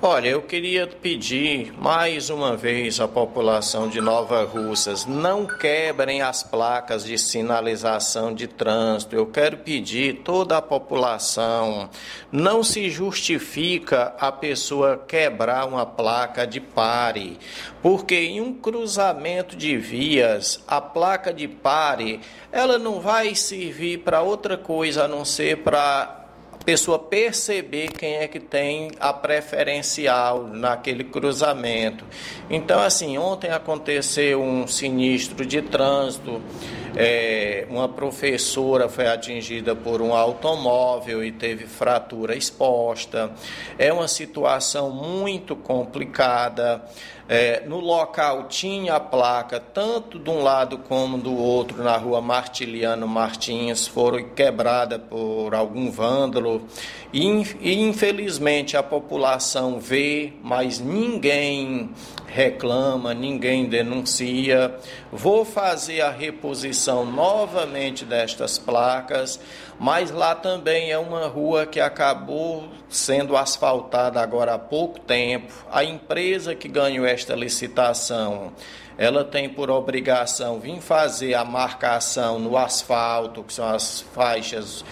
Olha, 0.02 0.28
eu 0.28 0.42
queria 0.42 0.86
pedir 0.86 1.74
mais 1.80 2.30
uma 2.30 2.56
vez 2.56 3.00
à 3.00 3.08
população 3.08 3.88
de 3.88 4.02
Nova 4.02 4.44
Russas, 4.44 5.06
não 5.06 5.46
quebrem 5.46 6.22
as 6.22 6.44
placas 6.44 7.06
de 7.06 7.18
sinalização 7.18 8.34
de 8.34 8.46
trânsito. 8.46 9.16
Eu 9.16 9.26
quero 9.26 9.60
pedir 9.60 10.16
toda 10.16 10.58
a 10.58 10.62
população, 10.62 11.90
não 12.30 12.62
se 12.62 12.90
justifica 12.90 14.14
a 14.20 14.34
pessoa 14.34 15.02
quebrar 15.08 15.66
uma 15.66 15.86
placa 15.86 16.46
de 16.46 16.60
pare, 16.60 17.40
porque 17.82 18.16
em 18.16 18.42
um 18.42 18.54
cruzamento 18.54 19.56
de 19.56 19.78
vias, 19.78 20.62
a 20.68 20.82
placa 20.82 21.34
de 21.34 21.48
pare, 21.48 22.20
ela 22.52 22.78
não 22.78 23.00
vai 23.00 23.34
servir 23.34 24.00
para 24.00 24.22
outra 24.22 24.58
coisa 24.58 25.06
a 25.06 25.08
não 25.08 25.24
ser 25.24 25.60
para 25.60 26.25
pessoa 26.66 26.98
perceber 26.98 27.90
quem 27.90 28.16
é 28.16 28.28
que 28.28 28.40
tem 28.40 28.90
a 29.00 29.14
preferencial 29.14 30.48
naquele 30.48 31.04
cruzamento. 31.04 32.04
Então, 32.50 32.82
assim, 32.82 33.18
ontem 33.18 33.52
aconteceu 33.52 34.42
um 34.42 34.66
sinistro 34.66 35.46
de 35.46 35.62
trânsito, 35.62 36.42
é, 36.96 37.68
uma 37.70 37.90
professora 37.90 38.88
foi 38.88 39.06
atingida 39.08 39.76
por 39.76 40.02
um 40.02 40.14
automóvel 40.14 41.24
e 41.24 41.32
teve 41.32 41.66
fratura 41.66 42.36
exposta. 42.36 43.32
É 43.78 43.92
uma 43.94 44.08
situação 44.08 44.90
muito 44.90 45.56
complicada. 45.56 46.84
É, 47.28 47.64
no 47.66 47.80
local 47.80 48.44
tinha 48.48 48.96
a 48.96 49.00
placa, 49.00 49.60
tanto 49.60 50.20
de 50.20 50.30
um 50.30 50.44
lado 50.44 50.78
como 50.78 51.18
do 51.18 51.36
outro, 51.36 51.84
na 51.84 51.98
rua 51.98 52.22
Martiliano 52.22 53.08
Martins, 53.08 53.88
foram 53.88 54.24
quebrada 54.30 55.00
por 55.00 55.56
algum 55.56 55.90
vândalo. 55.90 56.68
E, 57.12 57.26
infelizmente 57.82 58.78
a 58.78 58.84
população 58.84 59.80
vê, 59.80 60.34
mas 60.44 60.80
ninguém 60.80 61.90
reclama, 62.28 63.14
ninguém 63.14 63.66
denuncia. 63.66 64.76
Vou 65.12 65.46
fazer 65.46 66.02
a 66.02 66.12
reposição 66.12 67.06
novamente 67.06 68.06
destas 68.06 68.60
placas, 68.60 69.40
mas 69.80 70.12
lá 70.12 70.34
também 70.34 70.92
é 70.92 70.98
uma 70.98 71.28
rua 71.28 71.66
que 71.66 71.80
acabou 71.80 72.68
sendo 72.90 73.36
asfaltada 73.36 74.22
agora 74.22 74.54
há 74.54 74.60
pouco 74.60 75.00
tempo. 75.00 75.54
A 75.72 75.84
empresa 75.84 76.56
que 76.56 76.68
ganhou 76.68 77.06
esta 77.06 77.36
licitação 77.36 78.54
ela 78.98 79.26
tem 79.26 79.50
por 79.50 79.70
obrigação 79.70 80.60
vir 80.60 80.80
fazer 80.80 81.34
a 81.34 81.44
marcação 81.44 82.40
no 82.40 82.58
asfalto, 82.58 83.44
que 83.44 83.54
são 83.54 83.68
as 83.68 84.02
faixas 84.14 84.86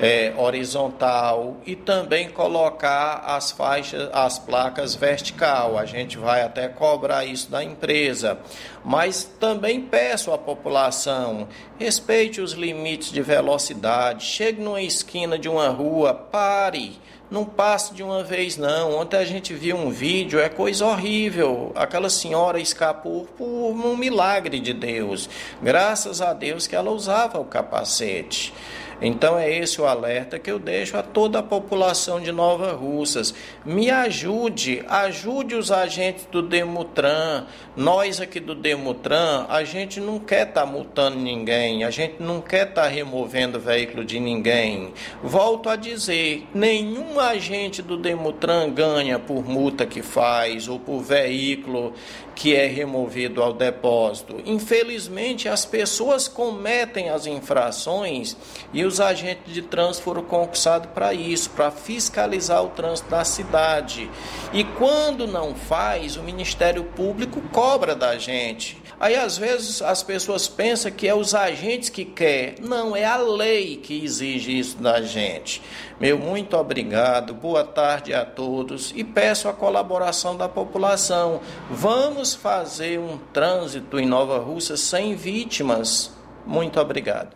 é, 0.00 0.32
horizontal 0.36 1.58
e 1.66 1.76
também 1.76 2.30
colocar 2.30 3.22
as 3.26 3.50
faixas, 3.50 4.08
as 4.12 4.38
placas 4.38 4.94
vertical. 4.94 5.78
A 5.78 5.84
gente 5.84 6.16
vai 6.16 6.42
até 6.42 6.68
cobrar 6.68 7.24
isso 7.24 7.50
da 7.50 7.62
empresa. 7.62 8.38
Mas 8.82 9.24
também 9.24 9.80
peço 9.82 10.32
à 10.32 10.38
população, 10.38 11.46
respeite 11.78 12.40
os 12.40 12.52
limites 12.52 13.12
de 13.12 13.20
velocidade, 13.20 14.24
chegue 14.24 14.62
numa 14.62 14.80
esquina 14.80 15.38
de 15.38 15.48
uma 15.48 15.68
rua, 15.68 16.14
pare. 16.14 16.98
Não 17.30 17.44
passe 17.44 17.94
de 17.94 18.02
uma 18.02 18.24
vez, 18.24 18.56
não. 18.56 18.96
Ontem 18.96 19.16
a 19.16 19.24
gente 19.24 19.54
viu 19.54 19.76
um 19.76 19.88
vídeo, 19.88 20.40
é 20.40 20.48
coisa 20.48 20.84
horrível. 20.84 21.70
Aquela 21.76 22.10
senhora 22.10 22.58
escapou 22.58 23.24
por 23.38 23.46
um 23.46 23.96
milagre 23.96 24.58
de 24.58 24.72
Deus. 24.72 25.30
Graças 25.62 26.20
a 26.20 26.32
Deus 26.32 26.66
que 26.66 26.74
ela 26.74 26.90
usava 26.90 27.38
o 27.38 27.44
capacete. 27.44 28.52
Então 29.00 29.38
é 29.38 29.50
esse 29.50 29.80
o 29.80 29.86
alerta 29.86 30.38
que 30.38 30.50
eu 30.50 30.58
deixo 30.58 30.96
a 30.96 31.02
toda 31.02 31.38
a 31.38 31.42
população 31.42 32.20
de 32.20 32.30
Nova 32.30 32.72
Russas. 32.72 33.34
Me 33.64 33.90
ajude, 33.90 34.84
ajude 34.88 35.54
os 35.54 35.72
agentes 35.72 36.26
do 36.30 36.42
Demutran. 36.42 37.44
Nós 37.76 38.20
aqui 38.20 38.38
do 38.38 38.54
Demutran, 38.54 39.46
a 39.48 39.64
gente 39.64 40.00
não 40.00 40.18
quer 40.18 40.48
estar 40.48 40.62
tá 40.62 40.66
multando 40.66 41.16
ninguém, 41.16 41.84
a 41.84 41.90
gente 41.90 42.16
não 42.20 42.40
quer 42.40 42.68
estar 42.68 42.82
tá 42.82 42.88
removendo 42.88 43.58
veículo 43.58 44.04
de 44.04 44.20
ninguém. 44.20 44.92
Volto 45.22 45.68
a 45.68 45.76
dizer, 45.76 46.46
nenhum 46.54 47.18
agente 47.18 47.80
do 47.80 47.96
Demutran 47.96 48.70
ganha 48.70 49.18
por 49.18 49.48
multa 49.48 49.86
que 49.86 50.02
faz 50.02 50.68
ou 50.68 50.78
por 50.78 51.00
veículo 51.00 51.94
que 52.40 52.56
é 52.56 52.66
removido 52.66 53.42
ao 53.42 53.52
depósito. 53.52 54.40
Infelizmente, 54.46 55.46
as 55.46 55.66
pessoas 55.66 56.26
cometem 56.26 57.10
as 57.10 57.26
infrações 57.26 58.34
e 58.72 58.82
os 58.82 58.98
agentes 58.98 59.52
de 59.52 59.60
trânsito 59.60 60.04
foram 60.04 60.22
concursados 60.22 60.88
para 60.94 61.12
isso, 61.12 61.50
para 61.50 61.70
fiscalizar 61.70 62.64
o 62.64 62.70
trânsito 62.70 63.10
da 63.10 63.26
cidade. 63.26 64.10
E 64.54 64.64
quando 64.64 65.26
não 65.26 65.54
faz, 65.54 66.16
o 66.16 66.22
Ministério 66.22 66.82
Público 66.82 67.42
cobra 67.52 67.94
da 67.94 68.16
gente. 68.16 68.79
Aí 69.00 69.16
às 69.16 69.38
vezes 69.38 69.80
as 69.80 70.02
pessoas 70.02 70.46
pensam 70.46 70.92
que 70.92 71.08
é 71.08 71.14
os 71.14 71.34
agentes 71.34 71.88
que 71.88 72.04
quer. 72.04 72.56
Não, 72.60 72.94
é 72.94 73.06
a 73.06 73.16
lei 73.16 73.78
que 73.78 74.04
exige 74.04 74.58
isso 74.58 74.76
da 74.76 75.00
gente. 75.00 75.62
Meu 75.98 76.18
muito 76.18 76.54
obrigado, 76.54 77.32
boa 77.32 77.64
tarde 77.64 78.12
a 78.12 78.26
todos 78.26 78.92
e 78.94 79.02
peço 79.02 79.48
a 79.48 79.54
colaboração 79.54 80.36
da 80.36 80.50
população. 80.50 81.40
Vamos 81.70 82.34
fazer 82.34 83.00
um 83.00 83.16
trânsito 83.32 83.98
em 83.98 84.04
Nova 84.04 84.38
Rússia 84.38 84.76
sem 84.76 85.16
vítimas. 85.16 86.12
Muito 86.46 86.78
obrigado. 86.78 87.30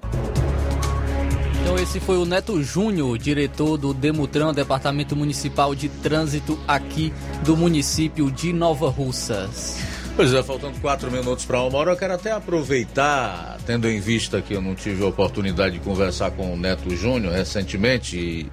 Então 1.62 1.76
esse 1.76 1.98
foi 1.98 2.18
o 2.18 2.26
Neto 2.26 2.62
Júnior, 2.62 3.16
diretor 3.16 3.78
do 3.78 3.94
Demutran, 3.94 4.52
Departamento 4.52 5.16
Municipal 5.16 5.74
de 5.74 5.88
Trânsito 5.88 6.58
aqui 6.68 7.10
do 7.42 7.56
município 7.56 8.30
de 8.30 8.52
Nova 8.52 8.90
Russas. 8.90 10.03
Pois 10.16 10.32
é, 10.32 10.44
faltando 10.44 10.78
quatro 10.78 11.10
minutos 11.10 11.44
para 11.44 11.60
uma 11.60 11.76
hora, 11.76 11.90
eu 11.90 11.96
quero 11.96 12.14
até 12.14 12.30
aproveitar, 12.30 13.58
tendo 13.66 13.88
em 13.88 13.98
vista 13.98 14.40
que 14.40 14.54
eu 14.54 14.62
não 14.62 14.72
tive 14.72 15.02
a 15.02 15.08
oportunidade 15.08 15.76
de 15.76 15.84
conversar 15.84 16.30
com 16.30 16.54
o 16.54 16.56
Neto 16.56 16.94
Júnior 16.94 17.32
recentemente 17.32 18.16
e, 18.16 18.48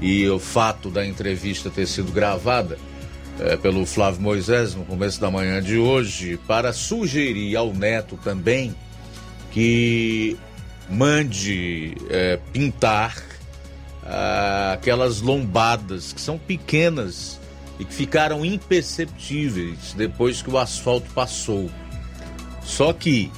e 0.00 0.28
o 0.28 0.40
fato 0.40 0.90
da 0.90 1.06
entrevista 1.06 1.70
ter 1.70 1.86
sido 1.86 2.10
gravada 2.10 2.76
é, 3.38 3.56
pelo 3.56 3.86
Flávio 3.86 4.20
Moisés 4.20 4.74
no 4.74 4.84
começo 4.84 5.20
da 5.20 5.30
manhã 5.30 5.62
de 5.62 5.78
hoje, 5.78 6.40
para 6.44 6.72
sugerir 6.72 7.54
ao 7.54 7.72
Neto 7.72 8.18
também 8.24 8.74
que 9.52 10.36
mande 10.90 11.94
é, 12.10 12.36
pintar 12.52 13.22
ah, 14.04 14.72
aquelas 14.74 15.20
lombadas 15.20 16.12
que 16.12 16.20
são 16.20 16.36
pequenas 16.36 17.38
e 17.78 17.84
que 17.84 17.94
ficaram 17.94 18.44
imperceptíveis 18.44 19.94
depois 19.94 20.42
que 20.42 20.50
o 20.50 20.58
asfalto 20.58 21.10
passou. 21.12 21.70
Só 22.62 22.92
que 22.92 23.30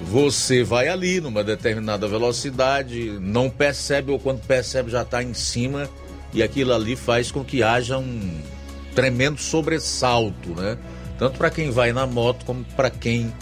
você 0.00 0.62
vai 0.62 0.88
ali 0.88 1.20
numa 1.20 1.42
determinada 1.42 2.06
velocidade, 2.06 3.18
não 3.20 3.48
percebe 3.48 4.12
ou 4.12 4.18
quando 4.18 4.40
percebe 4.46 4.90
já 4.90 5.02
está 5.02 5.22
em 5.22 5.34
cima 5.34 5.88
e 6.32 6.42
aquilo 6.42 6.72
ali 6.74 6.96
faz 6.96 7.30
com 7.30 7.44
que 7.44 7.62
haja 7.62 7.98
um 7.98 8.40
tremendo 8.94 9.40
sobressalto, 9.40 10.50
né? 10.50 10.76
Tanto 11.18 11.38
para 11.38 11.50
quem 11.50 11.70
vai 11.70 11.92
na 11.92 12.06
moto 12.06 12.44
como 12.44 12.64
para 12.76 12.90
quem 12.90 13.32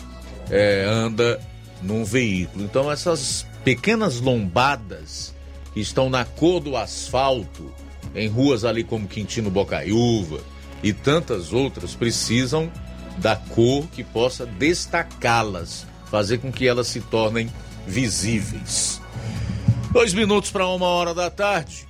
é, 0.50 0.84
anda 0.86 1.40
num 1.82 2.04
veículo. 2.04 2.64
Então 2.64 2.90
essas 2.90 3.46
pequenas 3.64 4.20
lombadas 4.20 5.34
que 5.72 5.80
estão 5.80 6.08
na 6.08 6.24
cor 6.24 6.60
do 6.60 6.76
asfalto 6.76 7.72
em 8.14 8.28
ruas 8.28 8.64
ali 8.64 8.84
como 8.84 9.08
Quintino 9.08 9.50
Bocaiúva, 9.50 10.40
e 10.82 10.92
tantas 10.92 11.52
outras 11.52 11.94
precisam 11.94 12.70
da 13.18 13.36
cor 13.36 13.86
que 13.88 14.04
possa 14.04 14.44
destacá-las, 14.44 15.86
fazer 16.10 16.38
com 16.38 16.52
que 16.52 16.66
elas 16.66 16.88
se 16.88 17.00
tornem 17.00 17.50
visíveis. 17.86 19.00
Dois 19.92 20.12
minutos 20.12 20.50
para 20.50 20.66
uma 20.66 20.86
hora 20.86 21.14
da 21.14 21.30
tarde. 21.30 21.86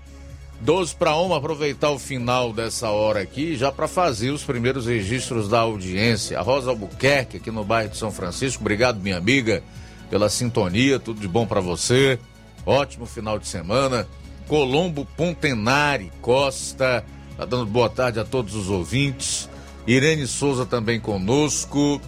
12 0.60 0.94
para 0.94 1.14
uma, 1.16 1.36
aproveitar 1.36 1.90
o 1.90 1.98
final 1.98 2.52
dessa 2.52 2.88
hora 2.88 3.20
aqui, 3.20 3.54
já 3.54 3.70
para 3.70 3.86
fazer 3.86 4.30
os 4.30 4.44
primeiros 4.44 4.86
registros 4.86 5.48
da 5.48 5.60
audiência. 5.60 6.38
A 6.38 6.42
Rosa 6.42 6.70
Albuquerque, 6.70 7.36
aqui 7.36 7.50
no 7.50 7.64
bairro 7.64 7.90
de 7.90 7.98
São 7.98 8.10
Francisco. 8.10 8.62
Obrigado, 8.62 8.98
minha 9.00 9.18
amiga, 9.18 9.62
pela 10.08 10.30
sintonia. 10.30 10.98
Tudo 10.98 11.20
de 11.20 11.28
bom 11.28 11.46
para 11.46 11.60
você. 11.60 12.18
Ótimo 12.64 13.04
final 13.04 13.38
de 13.38 13.46
semana. 13.46 14.06
Colombo 14.48 15.06
Pontenari 15.16 16.12
Costa, 16.20 17.04
tá 17.36 17.44
dando 17.44 17.66
boa 17.66 17.88
tarde 17.88 18.20
a 18.20 18.24
todos 18.24 18.54
os 18.54 18.68
ouvintes. 18.68 19.48
Irene 19.86 20.26
Souza 20.26 20.64
também 20.64 20.98
conosco. 21.00 22.00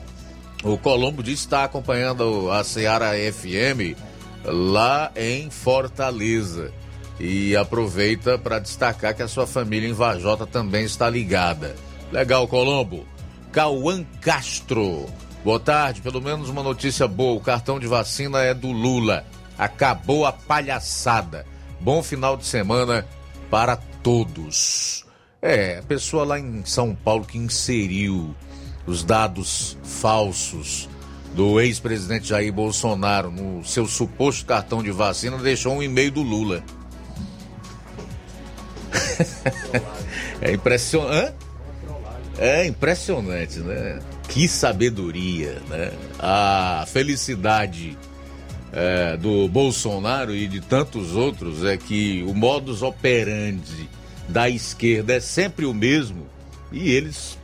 O 0.65 0.79
Colombo 0.79 1.23
diz 1.23 1.41
que 1.41 1.47
está 1.47 1.65
acompanhando 1.65 2.51
a 2.51 2.65
Seara 2.65 3.13
FM 3.33 3.97
lá 4.45 5.11
em 5.15 5.51
Fortaleza. 5.51 6.73
E 7.19 7.57
aproveita 7.57 8.39
para 8.39 8.59
destacar 8.59 9.15
que 9.15 9.23
a 9.23 9.29
sua 9.29 9.47
família 9.47 9.89
em 9.89 9.93
Vajota 9.93 10.47
também 10.47 10.85
está 10.85 11.09
ligada. 11.09 11.75
Legal, 12.13 12.47
Colombo. 12.47 13.07
Cauã 13.53 14.05
Castro. 14.21 15.07
Boa 15.43 15.59
tarde, 15.59 16.03
pelo 16.03 16.21
menos 16.21 16.49
uma 16.49 16.63
notícia 16.63 17.09
boa. 17.09 17.37
O 17.37 17.41
cartão 17.41 17.81
de 17.81 17.87
vacina 17.87 18.41
é 18.43 18.53
do 18.53 18.71
Lula. 18.71 19.25
Acabou 19.57 20.27
a 20.27 20.33
palhaçada. 20.33 21.47
Bom 21.81 22.03
final 22.03 22.37
de 22.37 22.45
semana 22.45 23.07
para 23.51 23.77
todos. 24.03 25.05
É, 25.41 25.79
a 25.79 25.83
pessoa 25.83 26.25
lá 26.25 26.39
em 26.39 26.65
São 26.65 26.95
Paulo 26.95 27.25
que 27.25 27.39
inseriu 27.39 28.35
os 28.87 29.05
dados 29.05 29.77
falsos 29.83 30.89
do 31.35 31.61
ex-presidente 31.61 32.29
Jair 32.29 32.53
Bolsonaro 32.53 33.31
no 33.31 33.65
seu 33.65 33.87
suposto 33.87 34.47
cartão 34.47 34.83
de 34.83 34.91
vacina 34.91 35.37
deixou 35.37 35.75
um 35.75 35.83
e-mail 35.83 36.11
do 36.11 36.23
Lula. 36.23 36.65
é 40.41 40.53
impressionante. 40.53 41.35
É 42.39 42.67
impressionante, 42.67 43.61
né? 43.61 44.01
Que 44.29 44.49
sabedoria, 44.49 45.61
né? 45.69 45.93
A 46.19 46.85
felicidade 46.87 47.97
é, 48.73 49.17
do 49.17 49.49
Bolsonaro 49.49 50.35
e 50.35 50.47
de 50.47 50.61
tantos 50.61 51.15
outros 51.15 51.65
é 51.65 51.77
que 51.77 52.25
o 52.27 52.35
modus 52.35 52.83
operandi 52.83 53.89
da 54.29 54.49
esquerda 54.49 55.15
é 55.15 55.21
sempre 55.21 55.65
o 55.67 55.73
mesmo 55.73 56.27
e 56.73 56.91
eles, 56.91 57.39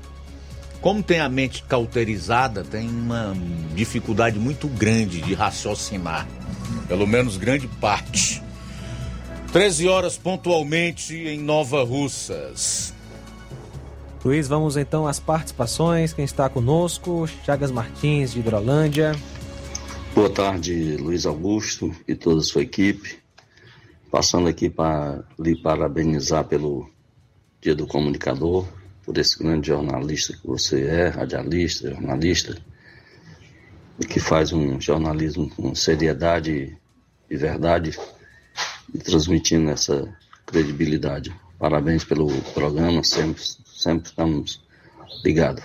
como 0.80 1.02
tem 1.02 1.20
a 1.20 1.28
mente 1.28 1.62
cauterizada, 1.62 2.64
tem 2.64 2.88
uma 2.88 3.34
dificuldade 3.74 4.38
muito 4.38 4.66
grande 4.68 5.20
de 5.20 5.32
raciocinar, 5.32 6.26
pelo 6.88 7.06
menos 7.06 7.36
grande 7.36 7.68
parte. 7.68 8.42
13 9.52 9.86
horas 9.86 10.16
pontualmente 10.16 11.14
em 11.14 11.38
Nova 11.38 11.84
Russas. 11.84 12.92
Luiz, 14.24 14.48
vamos 14.48 14.76
então 14.76 15.06
às 15.06 15.18
participações. 15.20 16.12
Quem 16.12 16.24
está 16.24 16.48
conosco? 16.48 17.28
Chagas 17.44 17.70
Martins, 17.70 18.32
de 18.32 18.38
Hidrolândia. 18.38 19.14
Boa 20.14 20.28
tarde, 20.28 20.98
Luiz 20.98 21.24
Augusto 21.24 21.90
e 22.06 22.14
toda 22.14 22.40
a 22.40 22.44
sua 22.44 22.60
equipe. 22.60 23.18
Passando 24.10 24.46
aqui 24.46 24.68
para 24.68 25.24
lhe 25.38 25.56
parabenizar 25.62 26.44
pelo 26.44 26.86
Dia 27.62 27.74
do 27.74 27.86
Comunicador, 27.86 28.68
por 29.06 29.16
esse 29.16 29.42
grande 29.42 29.68
jornalista 29.68 30.34
que 30.36 30.46
você 30.46 30.84
é, 30.84 31.08
radialista, 31.08 31.90
jornalista, 31.94 32.60
e 33.98 34.04
que 34.04 34.20
faz 34.20 34.52
um 34.52 34.78
jornalismo 34.78 35.48
com 35.48 35.74
seriedade 35.74 36.76
e 37.30 37.36
verdade 37.36 37.98
e 38.94 38.98
transmitindo 38.98 39.70
essa 39.70 40.14
credibilidade. 40.44 41.34
Parabéns 41.58 42.04
pelo 42.04 42.30
programa, 42.52 43.02
sempre, 43.02 43.42
sempre 43.64 44.10
estamos 44.10 44.62
ligados. 45.24 45.64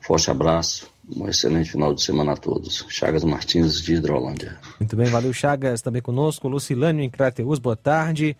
Forte 0.00 0.30
abraço, 0.30 0.90
um 1.14 1.28
excelente 1.28 1.70
final 1.70 1.94
de 1.94 2.02
semana 2.02 2.32
a 2.32 2.36
todos. 2.36 2.84
Chagas 2.88 3.22
Martins 3.22 3.80
de 3.80 3.94
Hidrolândia. 3.94 4.58
Muito 4.80 4.96
bem, 4.96 5.06
valeu 5.06 5.32
Chagas, 5.32 5.80
também 5.82 6.02
conosco. 6.02 6.48
Lucilânio 6.48 7.02
em 7.02 7.10
Crateus, 7.10 7.58
boa 7.58 7.76
tarde. 7.76 8.36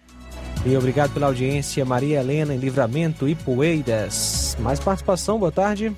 E 0.65 0.77
obrigado 0.77 1.13
pela 1.13 1.27
audiência, 1.27 1.85
Maria 1.85 2.21
Helena 2.21 2.55
em 2.55 2.59
Livramento 2.59 3.29
e 3.29 3.35
Poeiras. 3.35 4.57
Mais 4.59 4.81
participação, 4.81 5.39
boa 5.39 5.53
tarde. 5.53 5.95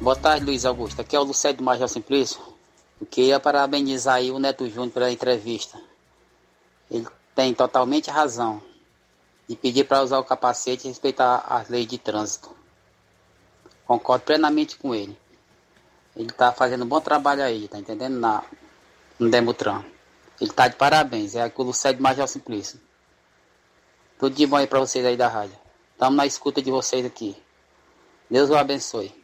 Boa 0.00 0.16
tarde, 0.16 0.44
Luiz 0.44 0.64
Augusto. 0.64 1.00
Aqui 1.00 1.16
é 1.16 1.20
o 1.20 1.22
Lucélio 1.22 1.58
do 1.58 1.64
Major 1.64 1.88
Simplício. 1.88 2.40
Eu 3.00 3.06
queria 3.06 3.40
parabenizar 3.40 4.16
aí 4.16 4.30
o 4.30 4.38
Neto 4.38 4.68
Júnior 4.68 4.90
pela 4.90 5.10
entrevista. 5.10 5.78
Ele 6.90 7.06
tem 7.34 7.54
totalmente 7.54 8.10
razão. 8.10 8.60
E 9.48 9.56
pedir 9.56 9.84
para 9.84 10.02
usar 10.02 10.18
o 10.18 10.24
capacete 10.24 10.86
e 10.86 10.88
respeitar 10.88 11.44
as 11.48 11.68
leis 11.68 11.86
de 11.86 11.98
trânsito. 11.98 12.61
Concordo 13.92 14.24
plenamente 14.24 14.78
com 14.78 14.94
ele. 14.94 15.14
Ele 16.16 16.30
está 16.30 16.50
fazendo 16.50 16.82
um 16.82 16.88
bom 16.88 16.98
trabalho 16.98 17.42
aí, 17.42 17.68
tá 17.68 17.78
entendendo? 17.78 18.18
Na, 18.18 18.42
no 19.18 19.30
Demutran. 19.30 19.84
Ele 20.40 20.48
está 20.48 20.66
de 20.66 20.76
parabéns. 20.76 21.34
É 21.34 21.42
aqui 21.42 21.60
o 21.60 21.64
Lucélio 21.64 22.00
Major 22.00 22.26
Simplício. 22.26 22.80
Tudo 24.18 24.34
de 24.34 24.46
bom 24.46 24.56
aí 24.56 24.66
para 24.66 24.80
vocês 24.80 25.04
aí 25.04 25.14
da 25.14 25.28
rádio. 25.28 25.58
Estamos 25.92 26.16
na 26.16 26.24
escuta 26.24 26.62
de 26.62 26.70
vocês 26.70 27.04
aqui. 27.04 27.36
Deus 28.30 28.48
o 28.48 28.56
abençoe. 28.56 29.14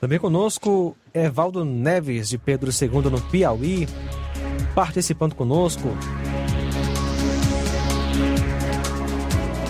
Também 0.00 0.18
conosco, 0.18 0.96
Evaldo 1.12 1.62
Neves, 1.62 2.30
de 2.30 2.38
Pedro 2.38 2.70
II, 2.70 3.10
no 3.10 3.20
Piauí, 3.30 3.86
participando 4.74 5.34
conosco. 5.34 5.88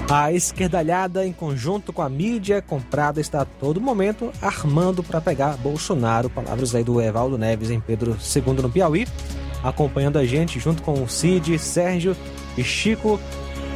A 0.08 0.32
esquerdalhada, 0.32 1.26
em 1.26 1.32
conjunto 1.32 1.92
com 1.92 2.00
a 2.00 2.08
mídia 2.08 2.62
comprada, 2.62 3.20
está 3.20 3.40
a 3.40 3.44
todo 3.44 3.80
momento 3.80 4.30
armando 4.40 5.02
para 5.02 5.20
pegar 5.20 5.56
Bolsonaro. 5.56 6.30
Palavras 6.30 6.76
aí 6.76 6.84
do 6.84 7.00
Evaldo 7.00 7.36
Neves 7.36 7.70
em 7.70 7.80
Pedro 7.80 8.16
II 8.16 8.62
no 8.62 8.70
Piauí, 8.70 9.04
acompanhando 9.64 10.16
a 10.16 10.24
gente 10.24 10.60
junto 10.60 10.80
com 10.82 11.02
o 11.02 11.08
Cid, 11.08 11.58
Sérgio 11.58 12.16
e 12.56 12.62
Chico 12.62 13.18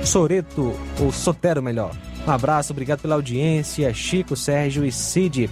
Soreto, 0.04 0.72
ou 1.00 1.10
Sotero 1.10 1.60
melhor. 1.60 1.96
Um 2.24 2.30
abraço, 2.30 2.72
obrigado 2.72 3.00
pela 3.00 3.16
audiência, 3.16 3.92
Chico, 3.92 4.36
Sérgio 4.36 4.84
e 4.84 4.92
Cid. 4.92 5.50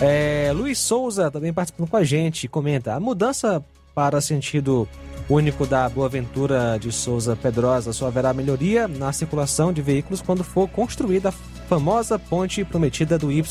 É, 0.00 0.50
Luiz 0.52 0.78
Souza 0.78 1.30
também 1.30 1.52
participando 1.52 1.88
com 1.88 1.96
a 1.96 2.04
gente, 2.04 2.48
comenta: 2.48 2.94
a 2.94 3.00
mudança 3.00 3.64
para 3.94 4.20
sentido 4.20 4.88
único 5.28 5.66
da 5.66 5.88
Boa 5.88 6.08
Ventura 6.08 6.78
de 6.78 6.90
Souza 6.90 7.36
Pedrosa 7.36 7.92
só 7.92 8.06
haverá 8.06 8.32
melhoria 8.32 8.88
na 8.88 9.12
circulação 9.12 9.72
de 9.72 9.82
veículos 9.82 10.20
quando 10.20 10.42
for 10.42 10.68
construída 10.68 11.28
a 11.28 11.32
famosa 11.68 12.18
ponte 12.18 12.64
prometida 12.64 13.18
do 13.18 13.30
Y 13.30 13.42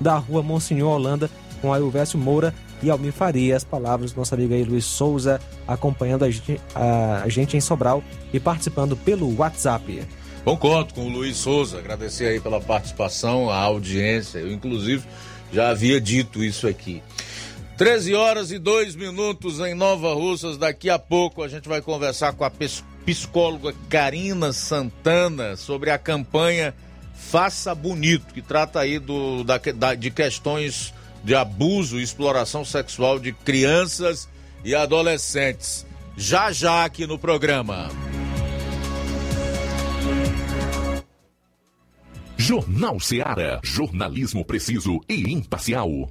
da 0.00 0.16
rua 0.16 0.42
Monsenhor 0.42 0.92
Holanda 0.92 1.30
com 1.60 1.72
a 1.72 1.78
Moura 2.16 2.54
e 2.82 2.90
Almir 2.90 3.12
Faria. 3.12 3.56
As 3.56 3.64
palavras 3.64 4.12
do 4.12 4.18
nosso 4.18 4.34
amigo 4.34 4.52
aí 4.52 4.64
Luiz 4.64 4.84
Souza 4.84 5.40
acompanhando 5.66 6.24
a 6.24 6.30
gente, 6.30 6.60
a 6.74 7.28
gente 7.28 7.56
em 7.56 7.60
Sobral 7.60 8.02
e 8.32 8.38
participando 8.38 8.96
pelo 8.96 9.34
WhatsApp. 9.38 10.02
Concordo 10.44 10.92
com 10.92 11.06
o 11.06 11.08
Luiz 11.08 11.38
Souza, 11.38 11.78
agradecer 11.78 12.26
aí 12.26 12.38
pela 12.38 12.60
participação, 12.60 13.48
a 13.48 13.56
audiência. 13.56 14.40
Eu, 14.40 14.52
inclusive, 14.52 15.02
já 15.50 15.70
havia 15.70 15.98
dito 15.98 16.44
isso 16.44 16.68
aqui. 16.68 17.02
13 17.76 18.14
horas 18.14 18.52
e 18.52 18.58
2 18.58 18.94
minutos 18.94 19.58
em 19.58 19.74
Nova 19.74 20.14
Russas. 20.14 20.56
Daqui 20.56 20.88
a 20.88 20.98
pouco 20.98 21.42
a 21.42 21.48
gente 21.48 21.68
vai 21.68 21.80
conversar 21.80 22.32
com 22.32 22.44
a 22.44 22.52
psicóloga 23.04 23.74
Karina 23.88 24.52
Santana 24.52 25.56
sobre 25.56 25.90
a 25.90 25.98
campanha 25.98 26.74
Faça 27.14 27.74
Bonito, 27.74 28.32
que 28.32 28.40
trata 28.40 28.78
aí 28.78 28.98
do, 28.98 29.42
da, 29.42 29.58
da, 29.58 29.94
de 29.94 30.10
questões 30.10 30.94
de 31.24 31.34
abuso 31.34 31.98
e 31.98 32.02
exploração 32.02 32.64
sexual 32.64 33.18
de 33.18 33.32
crianças 33.32 34.28
e 34.64 34.74
adolescentes. 34.74 35.84
Já 36.16 36.52
já 36.52 36.84
aqui 36.84 37.06
no 37.06 37.18
programa. 37.18 37.88
Jornal 42.36 43.00
Seara. 43.00 43.60
Jornalismo 43.64 44.44
preciso 44.44 45.00
e 45.08 45.32
imparcial. 45.32 46.10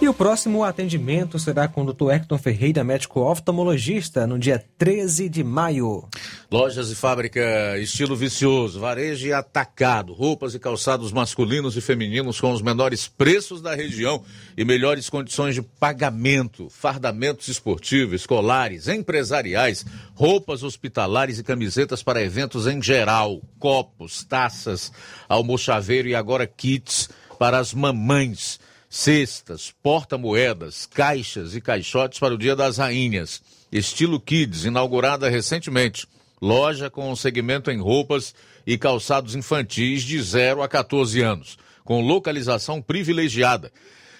E 0.00 0.08
o 0.08 0.14
próximo 0.14 0.64
atendimento 0.64 1.38
será 1.38 1.68
com 1.68 1.82
o 1.82 1.92
Dr. 1.92 2.12
Hector 2.12 2.38
Ferreira, 2.38 2.82
médico 2.82 3.20
oftalmologista, 3.20 4.26
no 4.26 4.38
dia 4.38 4.64
13 4.78 5.28
de 5.28 5.44
maio. 5.44 6.08
Lojas 6.50 6.90
e 6.90 6.94
fábrica 6.94 7.78
estilo 7.78 8.16
vicioso, 8.16 8.80
varejo 8.80 9.26
e 9.26 9.32
atacado, 9.34 10.14
roupas 10.14 10.54
e 10.54 10.58
calçados 10.58 11.12
masculinos 11.12 11.76
e 11.76 11.82
femininos 11.82 12.40
com 12.40 12.50
os 12.50 12.62
menores 12.62 13.08
preços 13.08 13.60
da 13.60 13.74
região 13.74 14.24
e 14.56 14.64
melhores 14.64 15.10
condições 15.10 15.54
de 15.54 15.60
pagamento, 15.60 16.70
fardamentos 16.70 17.48
esportivos, 17.48 18.22
escolares, 18.22 18.88
empresariais, 18.88 19.84
roupas 20.14 20.62
hospitalares 20.62 21.38
e 21.38 21.44
camisetas 21.44 22.02
para 22.02 22.22
eventos 22.22 22.66
em 22.66 22.80
geral, 22.80 23.42
copos, 23.58 24.24
taças, 24.24 24.90
almochaveiro 25.28 26.08
e 26.08 26.14
agora 26.14 26.46
kits 26.46 27.10
para 27.38 27.58
as 27.58 27.74
mamães 27.74 28.58
cestas, 28.90 29.72
porta-moedas, 29.80 30.84
caixas 30.84 31.54
e 31.54 31.60
caixotes 31.60 32.18
para 32.18 32.34
o 32.34 32.38
Dia 32.38 32.56
das 32.56 32.78
Rainhas. 32.78 33.40
Estilo 33.70 34.18
Kids, 34.18 34.64
inaugurada 34.64 35.30
recentemente. 35.30 36.08
Loja 36.42 36.90
com 36.90 37.14
segmento 37.14 37.70
em 37.70 37.78
roupas 37.80 38.34
e 38.66 38.76
calçados 38.76 39.36
infantis 39.36 40.02
de 40.02 40.20
0 40.20 40.62
a 40.62 40.68
14 40.68 41.20
anos, 41.20 41.56
com 41.84 42.00
localização 42.02 42.82
privilegiada. 42.82 43.70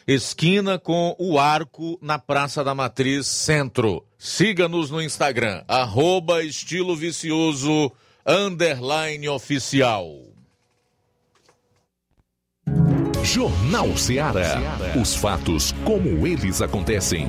Esquina 0.06 0.78
com 0.78 1.16
o 1.18 1.38
Arco 1.38 1.98
na 2.00 2.18
Praça 2.18 2.62
da 2.62 2.74
Matriz 2.74 3.26
Centro. 3.26 4.04
Siga-nos 4.18 4.90
no 4.90 5.02
Instagram, 5.02 5.64
arroba 5.66 6.44
estilo 6.44 6.94
vicioso, 6.94 7.90
underline 8.24 9.28
oficial. 9.28 10.29
Jornal 13.24 13.96
Ceará. 13.96 14.58
Os 15.00 15.14
fatos 15.14 15.72
como 15.84 16.26
eles 16.26 16.62
acontecem. 16.62 17.26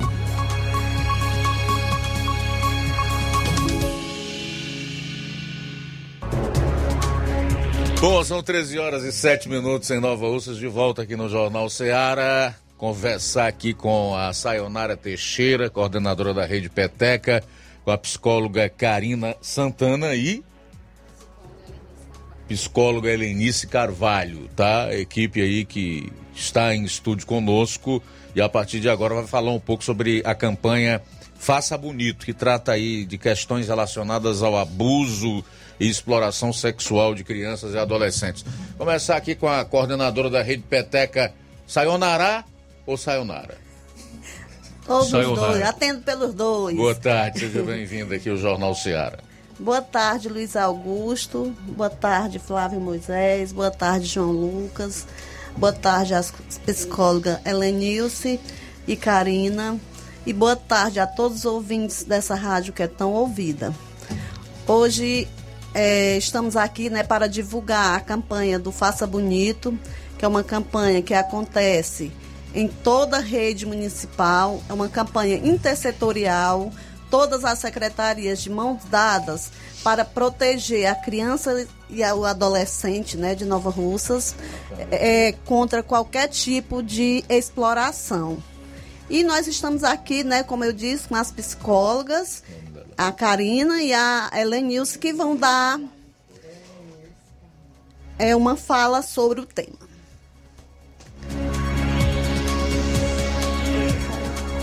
Bom, 8.00 8.24
são 8.24 8.42
13 8.42 8.78
horas 8.78 9.04
e 9.04 9.12
7 9.12 9.48
minutos 9.48 9.88
em 9.90 10.00
Nova 10.00 10.26
Russas, 10.26 10.56
de 10.56 10.66
volta 10.66 11.02
aqui 11.02 11.14
no 11.14 11.28
Jornal 11.28 11.70
Ceará. 11.70 12.54
Conversar 12.76 13.46
aqui 13.46 13.72
com 13.72 14.16
a 14.16 14.32
Sayonara 14.32 14.96
Teixeira, 14.96 15.70
coordenadora 15.70 16.34
da 16.34 16.44
Rede 16.44 16.68
Peteca, 16.68 17.44
com 17.84 17.92
a 17.92 17.98
psicóloga 17.98 18.68
Karina 18.68 19.36
Santana 19.40 20.16
e 20.16 20.42
psicóloga 22.48 23.10
Helenice 23.10 23.66
Carvalho, 23.66 24.48
tá? 24.54 24.88
Equipe 24.94 25.40
aí 25.40 25.64
que 25.64 26.12
está 26.34 26.74
em 26.74 26.84
estúdio 26.84 27.26
conosco 27.26 28.02
e 28.34 28.40
a 28.40 28.48
partir 28.48 28.80
de 28.80 28.88
agora 28.88 29.14
vai 29.14 29.26
falar 29.26 29.52
um 29.52 29.60
pouco 29.60 29.84
sobre 29.84 30.22
a 30.24 30.34
campanha 30.34 31.02
Faça 31.36 31.76
Bonito, 31.76 32.24
que 32.24 32.32
trata 32.32 32.72
aí 32.72 33.04
de 33.04 33.18
questões 33.18 33.66
relacionadas 33.66 34.42
ao 34.42 34.56
abuso 34.56 35.44
e 35.80 35.88
exploração 35.88 36.52
sexual 36.52 37.14
de 37.14 37.24
crianças 37.24 37.74
e 37.74 37.78
adolescentes. 37.78 38.44
Começar 38.78 39.16
aqui 39.16 39.34
com 39.34 39.48
a 39.48 39.64
coordenadora 39.64 40.30
da 40.30 40.40
Rede 40.40 40.62
Peteca, 40.62 41.34
Sayonara 41.66 42.44
ou 42.86 42.96
Sayonara? 42.96 43.58
Todos 44.86 45.06
os 45.06 45.10
Sayonara. 45.10 45.52
dois, 45.52 45.62
atendo 45.62 46.02
pelos 46.02 46.34
dois. 46.34 46.76
Boa 46.76 46.94
tarde, 46.94 47.40
seja 47.40 47.62
bem-vindo 47.62 48.14
aqui 48.14 48.28
ao 48.28 48.36
Jornal 48.36 48.74
Ceará. 48.74 49.18
Boa 49.58 49.82
tarde, 49.82 50.28
Luiz 50.28 50.56
Augusto. 50.56 51.54
Boa 51.68 51.90
tarde, 51.90 52.38
Flávio 52.38 52.80
Moisés. 52.80 53.52
Boa 53.52 53.70
tarde, 53.70 54.06
João 54.06 54.32
Lucas. 54.32 55.06
Boa 55.56 55.72
tarde 55.72 56.14
às 56.14 56.32
psicólogas 56.64 57.38
Helenilce 57.44 58.40
e 58.86 58.96
Karina. 58.96 59.78
E 60.24 60.32
boa 60.32 60.56
tarde 60.56 61.00
a 61.00 61.06
todos 61.06 61.38
os 61.38 61.44
ouvintes 61.44 62.02
dessa 62.04 62.34
rádio 62.34 62.72
que 62.72 62.82
é 62.82 62.86
tão 62.86 63.12
ouvida. 63.12 63.74
Hoje 64.66 65.28
é, 65.74 66.16
estamos 66.16 66.56
aqui 66.56 66.88
né, 66.88 67.02
para 67.02 67.28
divulgar 67.28 67.96
a 67.96 68.00
campanha 68.00 68.58
do 68.58 68.72
Faça 68.72 69.06
Bonito, 69.06 69.78
que 70.18 70.24
é 70.24 70.28
uma 70.28 70.42
campanha 70.42 71.02
que 71.02 71.12
acontece 71.12 72.10
em 72.54 72.68
toda 72.68 73.16
a 73.16 73.20
rede 73.20 73.66
municipal, 73.66 74.62
é 74.68 74.72
uma 74.72 74.88
campanha 74.88 75.36
intersetorial, 75.36 76.70
todas 77.12 77.44
as 77.44 77.58
secretarias 77.58 78.42
de 78.42 78.48
mãos 78.48 78.82
dadas 78.86 79.50
para 79.84 80.02
proteger 80.02 80.86
a 80.86 80.94
criança 80.94 81.68
e 81.90 82.02
o 82.02 82.24
adolescente 82.24 83.18
né, 83.18 83.34
de 83.34 83.44
Nova 83.44 83.68
Russas 83.68 84.34
é, 84.90 85.32
contra 85.44 85.82
qualquer 85.82 86.28
tipo 86.28 86.82
de 86.82 87.22
exploração. 87.28 88.42
E 89.10 89.22
nós 89.22 89.46
estamos 89.46 89.84
aqui, 89.84 90.24
né, 90.24 90.42
como 90.42 90.64
eu 90.64 90.72
disse, 90.72 91.06
com 91.06 91.14
as 91.14 91.30
psicólogas, 91.30 92.42
a 92.96 93.12
Karina 93.12 93.82
e 93.82 93.92
a 93.92 94.30
Helenilce, 94.34 94.98
que 94.98 95.12
vão 95.12 95.36
dar 95.36 95.78
é, 98.18 98.34
uma 98.34 98.56
fala 98.56 99.02
sobre 99.02 99.38
o 99.38 99.44
tema. 99.44 99.78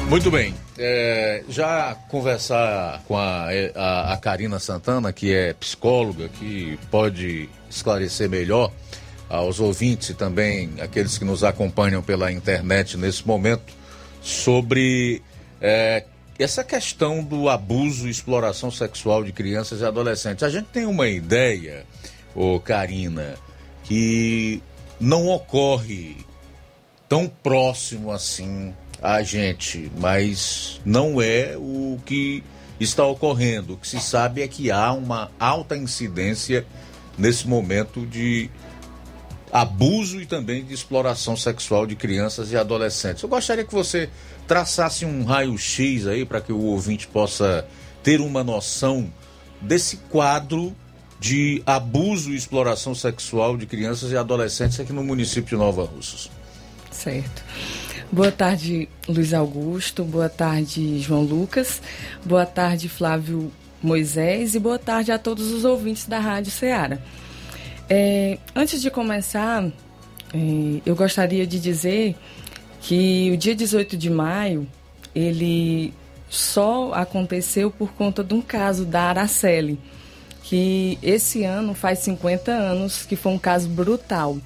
Muito 0.09 0.31
bem. 0.31 0.55
É, 0.81 1.43
já 1.49 1.93
conversar 2.07 3.03
com 3.05 3.17
a, 3.17 3.49
a, 3.75 4.13
a, 4.13 4.17
Karina 4.17 4.59
Santana, 4.59 5.11
que 5.11 5.33
é 5.33 5.51
psicóloga, 5.51 6.29
que 6.29 6.79
pode 6.89 7.49
esclarecer 7.69 8.29
melhor 8.29 8.71
aos 9.27 9.59
ouvintes 9.59 10.11
e 10.11 10.13
também 10.13 10.75
aqueles 10.79 11.17
que 11.17 11.25
nos 11.25 11.43
acompanham 11.43 12.01
pela 12.01 12.31
internet 12.31 12.95
nesse 12.95 13.27
momento, 13.27 13.73
sobre 14.21 15.21
é, 15.59 16.05
essa 16.39 16.63
questão 16.63 17.21
do 17.21 17.49
abuso 17.49 18.07
e 18.07 18.09
exploração 18.09 18.71
sexual 18.71 19.21
de 19.21 19.33
crianças 19.33 19.81
e 19.81 19.85
adolescentes. 19.85 20.43
A 20.43 20.49
gente 20.49 20.67
tem 20.67 20.85
uma 20.85 21.09
ideia, 21.09 21.85
ô 22.33 22.57
Karina, 22.57 23.35
que 23.83 24.63
não 24.97 25.27
ocorre 25.27 26.15
tão 27.09 27.27
próximo 27.27 28.13
assim 28.13 28.73
a 29.01 29.23
gente, 29.23 29.91
mas 29.97 30.81
não 30.85 31.21
é 31.21 31.55
o 31.57 31.97
que 32.05 32.43
está 32.79 33.05
ocorrendo. 33.05 33.73
O 33.73 33.77
que 33.77 33.87
se 33.87 33.99
sabe 33.99 34.41
é 34.41 34.47
que 34.47 34.71
há 34.71 34.91
uma 34.93 35.31
alta 35.39 35.75
incidência 35.75 36.65
nesse 37.17 37.47
momento 37.47 38.05
de 38.05 38.49
abuso 39.51 40.21
e 40.21 40.25
também 40.25 40.63
de 40.63 40.73
exploração 40.73 41.35
sexual 41.35 41.85
de 41.85 41.95
crianças 41.95 42.51
e 42.51 42.57
adolescentes. 42.57 43.23
Eu 43.23 43.29
gostaria 43.29 43.63
que 43.63 43.73
você 43.73 44.09
traçasse 44.47 45.05
um 45.05 45.23
raio-x 45.23 46.07
aí 46.07 46.25
para 46.25 46.41
que 46.41 46.51
o 46.51 46.61
ouvinte 46.61 47.07
possa 47.07 47.65
ter 48.03 48.21
uma 48.21 48.43
noção 48.43 49.11
desse 49.61 49.97
quadro 50.09 50.75
de 51.19 51.61
abuso 51.65 52.31
e 52.31 52.35
exploração 52.35 52.95
sexual 52.95 53.57
de 53.57 53.65
crianças 53.65 54.11
e 54.11 54.17
adolescentes 54.17 54.79
aqui 54.79 54.93
no 54.93 55.03
município 55.03 55.49
de 55.49 55.55
Nova 55.55 55.83
Russas. 55.83 56.29
Certo. 56.91 57.43
Boa 58.11 58.31
tarde, 58.31 58.89
Luiz 59.07 59.35
Augusto. 59.35 60.03
Boa 60.03 60.27
tarde, 60.27 60.99
João 60.99 61.21
Lucas. 61.21 61.79
Boa 62.25 62.43
tarde, 62.43 62.89
Flávio 62.89 63.51
Moisés. 63.83 64.55
E 64.55 64.59
boa 64.59 64.79
tarde 64.79 65.11
a 65.11 65.19
todos 65.19 65.51
os 65.51 65.63
ouvintes 65.63 66.07
da 66.07 66.17
Rádio 66.17 66.51
Ceará. 66.51 66.97
É, 67.87 68.39
antes 68.55 68.81
de 68.81 68.89
começar, 68.89 69.63
é, 70.33 70.81
eu 70.83 70.95
gostaria 70.95 71.45
de 71.45 71.59
dizer 71.59 72.15
que 72.81 73.29
o 73.31 73.37
dia 73.37 73.53
18 73.53 73.95
de 73.95 74.09
maio, 74.09 74.67
ele 75.13 75.93
só 76.27 76.91
aconteceu 76.95 77.69
por 77.69 77.93
conta 77.93 78.23
de 78.23 78.33
um 78.33 78.41
caso 78.41 78.85
da 78.85 79.03
Araceli, 79.03 79.79
que 80.41 80.97
esse 81.03 81.43
ano 81.43 81.75
faz 81.75 81.99
50 81.99 82.51
anos, 82.51 83.05
que 83.05 83.15
foi 83.15 83.31
um 83.33 83.39
caso 83.39 83.69
brutal 83.69 84.39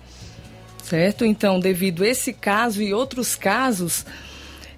certo? 0.83 1.25
Então, 1.25 1.59
devido 1.59 2.03
a 2.03 2.07
esse 2.07 2.33
caso 2.33 2.81
e 2.81 2.93
outros 2.93 3.35
casos, 3.35 4.05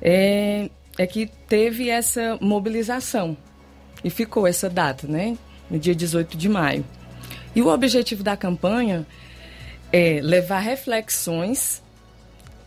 é, 0.02 0.70
é 0.98 1.08
que 1.08 1.26
teve 1.48 1.90
essa 1.90 2.38
mobilização 2.40 3.36
e 4.04 4.10
ficou 4.10 4.48
essa 4.48 4.70
data, 4.70 5.08
né? 5.08 5.38
No 5.70 5.80
dia 5.80 5.96
18 5.96 6.38
de 6.38 6.48
maio. 6.48 6.86
E 7.56 7.62
o 7.62 7.68
objetivo 7.68 8.22
da 8.22 8.38
campanha 8.38 9.06
é 9.92 10.20
levar 10.22 10.60
reflexões 10.60 11.82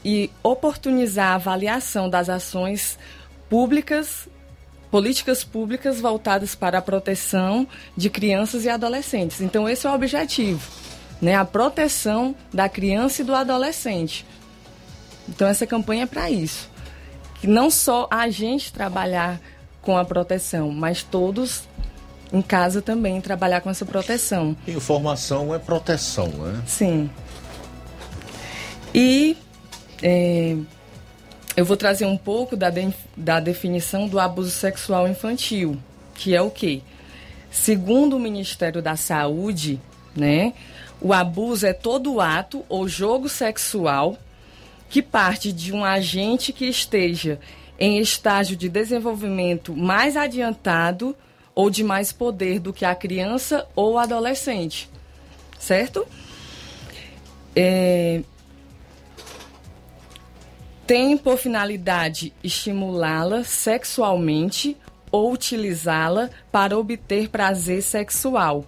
e 0.05 0.31
oportunizar 0.43 1.33
a 1.33 1.35
avaliação 1.37 2.11
das 2.11 2.29
ações 2.29 2.99
públicas, 3.49 4.29
políticas 4.91 5.45
públicas 5.45 6.01
voltadas 6.01 6.55
para 6.55 6.79
a 6.79 6.83
proteção 6.83 7.69
de 7.97 8.11
crianças 8.11 8.65
e 8.65 8.69
adolescentes. 8.69 9.41
Então, 9.41 9.69
esse 9.69 9.87
é 9.87 9.91
o 9.91 9.95
objetivo 9.95 10.89
né, 11.21 11.35
a 11.35 11.45
proteção 11.45 12.35
da 12.53 12.69
criança 12.69 13.23
e 13.23 13.25
do 13.25 13.35
adolescente. 13.35 14.25
Então 15.29 15.47
essa 15.47 15.67
campanha 15.67 16.05
é 16.05 16.07
para 16.07 16.31
isso. 16.31 16.71
Que 17.41 17.47
não 17.47 17.71
só 17.71 18.09
a 18.11 18.29
gente 18.31 18.73
trabalhar 18.73 19.41
com 19.83 19.97
a 19.97 20.05
proteção, 20.05 20.71
mas 20.71 21.03
todos 21.03 21.63
em 22.33 22.43
casa 22.43 22.83
também 22.83 23.21
trabalhar 23.21 23.61
com 23.61 23.71
essa 23.71 23.85
proteção. 23.85 24.57
Informação 24.67 25.55
é 25.55 25.59
proteção, 25.59 26.29
né? 26.29 26.63
Sim. 26.67 27.11
E 28.95 29.37
é, 30.03 30.57
eu 31.57 31.65
vou 31.65 31.77
trazer 31.77 32.07
um 32.07 32.17
pouco 32.17 32.57
da, 32.57 32.71
de, 32.71 32.93
da 33.17 33.41
definição 33.41 34.09
do 34.09 34.19
abuso 34.19 34.51
sexual 34.51 35.09
infantil, 35.09 35.79
que 36.15 36.35
é 36.35 36.43
o 36.43 36.51
quê? 36.51 36.83
Segundo 37.51 38.17
o 38.17 38.21
Ministério 38.21 38.83
da 38.83 38.97
Saúde, 38.97 39.81
né, 40.15 40.53
o 41.01 41.13
abuso 41.13 41.67
é 41.67 41.73
todo 41.73 42.21
ato 42.21 42.65
ou 42.69 42.89
jogo 42.89 43.29
sexual 43.29 44.19
que 44.89 45.03
parte 45.03 45.53
de 45.53 45.73
um 45.73 45.85
agente 45.85 46.53
que 46.53 46.65
esteja 46.65 47.39
em 47.79 47.99
estágio 47.99 48.57
de 48.57 48.69
desenvolvimento 48.69 49.77
mais 49.77 50.17
adiantado 50.17 51.15
ou 51.55 51.71
de 51.71 51.85
mais 51.85 52.13
poder 52.13 52.59
do 52.59 52.73
que 52.73 52.85
a 52.85 52.95
criança 52.95 53.67
ou 53.77 53.99
adolescente. 53.99 54.89
Certo? 55.59 56.07
É... 57.55 58.23
Tem 60.87 61.17
por 61.19 61.37
finalidade 61.37 62.33
estimulá-la 62.43 63.45
sexualmente 63.45 64.77
ou 65.13 65.33
utilizá-la 65.33 66.31
para 66.51 66.79
obter 66.79 67.29
prazer 67.29 67.83
sexual 67.83 68.65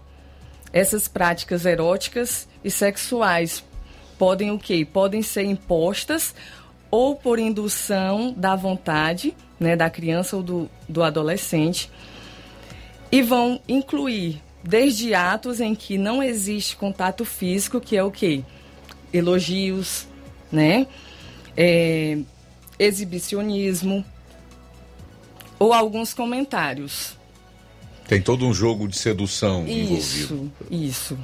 essas 0.73 1.09
práticas 1.09 1.65
eróticas 1.67 2.49
e 2.65 2.71
sexuais 2.71 3.65
podem 4.19 4.51
o 4.51 4.59
quê? 4.59 4.87
Podem 4.91 5.23
ser 5.23 5.45
impostas 5.45 6.35
ou 6.91 7.17
por 7.17 7.39
indução 7.39 8.33
da 8.37 8.55
vontade 8.55 9.35
né, 9.59 9.77
da 9.77 9.91
criança 9.91 10.37
ou 10.37 10.43
do, 10.43 10.71
do 10.89 11.03
adolescente 11.03 11.91
e 13.13 13.23
vão 13.23 13.61
incluir 13.69 14.41
desde 14.63 15.15
atos 15.15 15.61
em 15.61 15.75
que 15.75 15.99
não 15.99 16.23
existe 16.23 16.77
contato 16.77 17.25
físico, 17.25 17.81
que 17.81 17.97
é 17.97 18.03
o 18.03 18.11
quê? 18.11 18.43
Elogios, 19.13 20.07
né? 20.51 20.87
É, 21.57 22.19
exibicionismo 22.79 24.05
ou 25.59 25.73
alguns 25.73 26.15
comentários. 26.15 27.20
Tem 28.11 28.21
todo 28.21 28.45
um 28.45 28.53
jogo 28.53 28.89
de 28.89 28.99
sedução 28.99 29.65
isso, 29.69 30.35
envolvido. 30.35 30.53
Isso. 30.69 31.19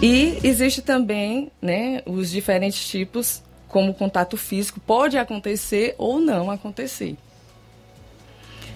E 0.00 0.38
existe 0.44 0.80
também, 0.80 1.50
né, 1.60 2.02
os 2.06 2.30
diferentes 2.30 2.86
tipos, 2.86 3.42
como 3.66 3.92
contato 3.92 4.36
físico 4.36 4.78
pode 4.78 5.18
acontecer 5.18 5.96
ou 5.98 6.20
não 6.20 6.52
acontecer. 6.52 7.16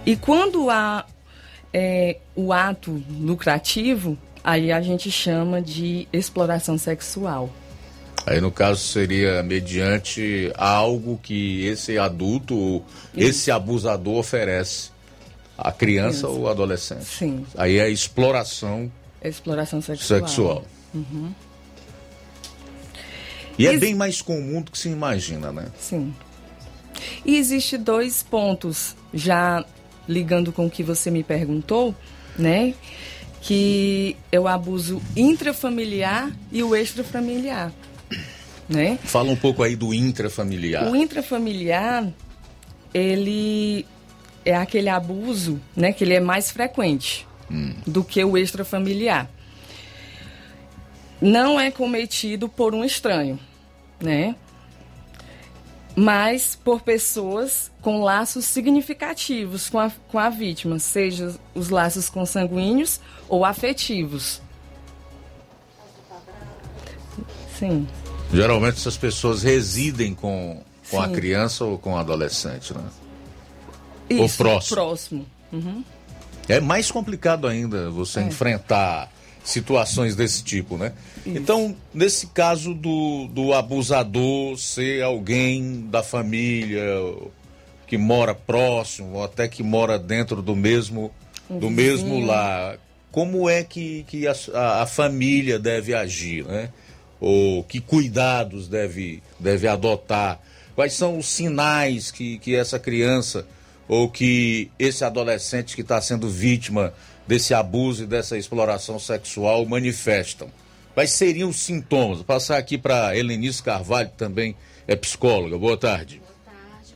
E 0.05 0.17
quando 0.17 0.69
há 0.69 1.07
é, 1.73 2.17
o 2.35 2.53
ato 2.53 3.01
lucrativo, 3.21 4.19
aí 4.43 4.73
a 4.73 4.81
gente 4.81 5.13
chama 5.13 5.63
de 5.63 6.09
exploração 6.13 6.77
sexual. 6.77 7.49
Aí 8.27 8.41
no 8.41 8.51
caso 8.51 8.81
seria 8.81 9.45
mediante 9.45 10.51
algo 10.57 11.21
que 11.23 11.65
esse 11.67 11.99
adulto, 11.99 12.83
esse 13.17 13.53
abusador 13.53 14.17
oferece 14.17 14.91
a 15.61 15.73
criança, 15.73 16.21
criança. 16.21 16.29
ou 16.29 16.49
adolescente. 16.49 17.05
Sim. 17.05 17.45
Aí 17.57 17.79
é 17.79 17.89
exploração. 17.89 18.91
É 19.21 19.29
exploração 19.29 19.81
sexual. 19.81 20.21
Sexual. 20.21 20.65
Uhum. 20.95 21.33
E 23.59 23.67
é 23.67 23.77
bem 23.77 23.95
mais 23.95 24.23
comum 24.23 24.63
do 24.63 24.71
que 24.71 24.79
se 24.79 24.89
imagina, 24.89 25.53
né? 25.53 25.67
Sim. 25.79 26.15
E 27.25 27.37
existe 27.37 27.77
dois 27.77 28.23
pontos 28.23 28.97
já 29.13 29.65
ligando 30.09 30.51
com 30.51 30.67
o 30.67 30.71
que 30.71 30.83
você 30.83 31.11
me 31.11 31.23
perguntou, 31.23 31.95
né? 32.39 32.75
Que 33.43 34.17
é 34.33 34.41
o 34.41 34.49
abuso 34.49 35.01
intrafamiliar 35.15 36.31
e 36.51 36.63
o 36.63 36.75
extrafamiliar, 36.75 37.73
né? 38.69 38.99
Fala 39.05 39.31
um 39.31 39.37
pouco 39.37 39.63
aí 39.63 39.77
do 39.77 39.93
intrafamiliar. 39.93 40.91
O 40.91 40.97
intrafamiliar, 40.97 42.11
ele 42.93 43.87
é 44.45 44.55
aquele 44.55 44.89
abuso, 44.89 45.61
né? 45.77 45.93
Que 45.93 46.05
ele 46.05 46.15
é 46.15 46.21
mais 46.21 46.51
frequente 46.51 47.27
Hum. 47.51 47.75
do 47.87 48.05
que 48.05 48.25
o 48.25 48.39
extrafamiliar. 48.39 49.29
Não 51.21 51.61
é 51.61 51.71
cometido 51.71 52.49
por 52.49 52.75
um 52.75 52.85
estranho, 52.85 53.39
né? 54.01 54.37
Mas 55.97 56.55
por 56.55 56.81
pessoas 56.81 57.71
com 57.83 58.03
laços 58.03 58.45
significativos 58.45 59.69
com 59.69 59.81
a, 59.81 59.91
com 60.09 60.19
a 60.19 60.31
vítima, 60.31 60.79
seja 60.79 61.35
os 61.55 61.69
laços 61.69 62.09
consanguíneos 62.09 63.01
ou 63.29 63.45
afetivos. 63.45 64.41
Sim. 67.59 67.87
Geralmente 68.33 68.77
essas 68.77 68.97
pessoas 68.97 69.43
residem 69.43 70.15
com, 70.15 70.63
com 70.89 71.01
a 71.01 71.09
criança 71.09 71.65
ou 71.65 71.77
com 71.77 71.95
o 71.95 71.97
adolescente, 71.99 72.73
né? 72.73 72.85
Isso, 74.11 74.37
próximo. 74.39 74.75
próximo. 74.77 75.27
Uhum. 75.53 75.85
É 76.49 76.61
mais 76.61 76.91
complicado 76.91 77.47
ainda 77.47 77.91
você 77.91 78.21
É. 78.21 78.23
enfrentar 78.25 79.11
situações 79.45 80.15
desse 80.17 80.43
tipo, 80.45 80.77
né? 80.77 80.93
Então, 81.25 81.75
nesse 81.95 82.27
caso 82.29 82.75
do, 82.75 83.27
do 83.29 83.55
abusador 83.55 84.57
ser 84.59 85.03
alguém 85.03 85.87
da 85.89 86.03
família 86.03 86.83
que 87.87 87.97
mora 87.97 88.35
próximo, 88.35 89.15
ou 89.15 89.25
até 89.25 89.49
que 89.49 89.63
mora 89.63 89.99
dentro 89.99 90.43
do 90.43 90.55
mesmo, 90.55 91.11
Um 91.49 91.59
do 91.59 91.69
vizinho. 91.69 91.91
mesmo 92.17 92.27
lar, 92.27 92.79
como 93.11 93.49
é 93.49 93.65
que, 93.65 94.05
que 94.09 94.27
a, 94.27 94.35
a- 94.55 94.83
a 94.83 94.87
família 94.87 95.59
deve 95.59 95.95
agir, 95.95 96.45
né? 96.45 96.71
Ou 97.21 97.65
que 97.65 97.81
cuidados 97.81 98.69
deve, 98.69 99.23
deve 99.39 99.67
adotar? 99.67 100.41
Quais 100.75 100.93
são 100.95 101.19
os 101.19 101.27
sinais 101.27 102.11
que, 102.11 102.39
que 102.39 102.55
essa 102.55 102.79
criança 102.79 103.47
ou 103.91 104.09
que 104.09 104.71
esse 104.79 105.05
adolescente 105.05 105.75
que 105.75 105.81
está 105.81 106.01
sendo 106.01 106.29
vítima 106.29 106.95
desse 107.27 107.53
abuso 107.53 108.05
e 108.05 108.07
dessa 108.07 108.39
exploração 108.39 109.01
sexual 109.01 109.67
manifestam? 109.67 110.49
Quais 110.95 111.11
seriam 111.11 111.49
os 111.49 111.57
sintomas? 111.57 112.19
Vou 112.19 112.25
passar 112.25 112.57
aqui 112.57 112.79
para 112.79 113.17
Helenice 113.17 113.61
Carvalho, 113.61 114.09
que 114.09 114.17
também 114.17 114.55
é 114.87 114.95
psicóloga. 114.95 115.59
Boa 115.59 115.77
tarde. 115.77 116.23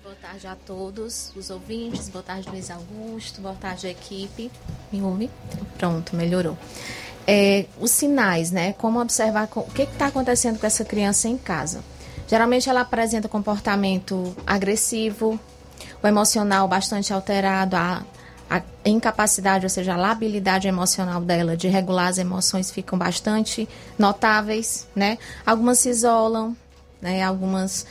Boa 0.05 0.14
tarde 0.14 0.47
a 0.47 0.55
todos 0.55 1.32
os 1.34 1.51
ouvintes, 1.51 2.09
boa 2.09 2.22
tarde 2.22 2.49
Luiz 2.49 2.70
Augusto, 2.70 3.40
boa 3.40 3.57
tarde 3.57 3.88
equipe. 3.88 4.49
Me 4.92 5.03
ouve? 5.03 5.28
Pronto, 5.76 6.14
melhorou. 6.14 6.57
É, 7.26 7.66
os 7.80 7.90
sinais, 7.90 8.53
né? 8.53 8.72
Como 8.74 9.01
observar 9.01 9.49
o 9.57 9.62
que 9.62 9.82
está 9.82 10.07
acontecendo 10.07 10.61
com 10.61 10.66
essa 10.66 10.84
criança 10.84 11.26
em 11.26 11.36
casa. 11.36 11.82
Geralmente 12.28 12.68
ela 12.68 12.82
apresenta 12.82 13.28
comportamento 13.28 14.34
agressivo, 14.47 15.40
o 16.05 16.07
emocional 16.07 16.69
bastante 16.69 17.15
alterado, 17.15 17.77
a, 17.77 18.05
a 18.51 18.63
incapacidade, 18.85 19.65
ou 19.65 19.71
seja, 19.71 19.95
a 19.95 19.97
labilidade 19.97 20.69
emocional 20.69 21.19
dela 21.23 21.57
de 21.57 21.67
regular 21.67 22.09
as 22.09 22.19
emoções 22.19 22.71
ficam 22.71 22.99
bastante 22.99 23.67
notáveis, 23.99 24.87
né? 24.95 25.17
Algumas 25.47 25.79
se 25.79 25.89
isolam, 25.89 26.55
né? 27.01 27.23
Algumas 27.23 27.87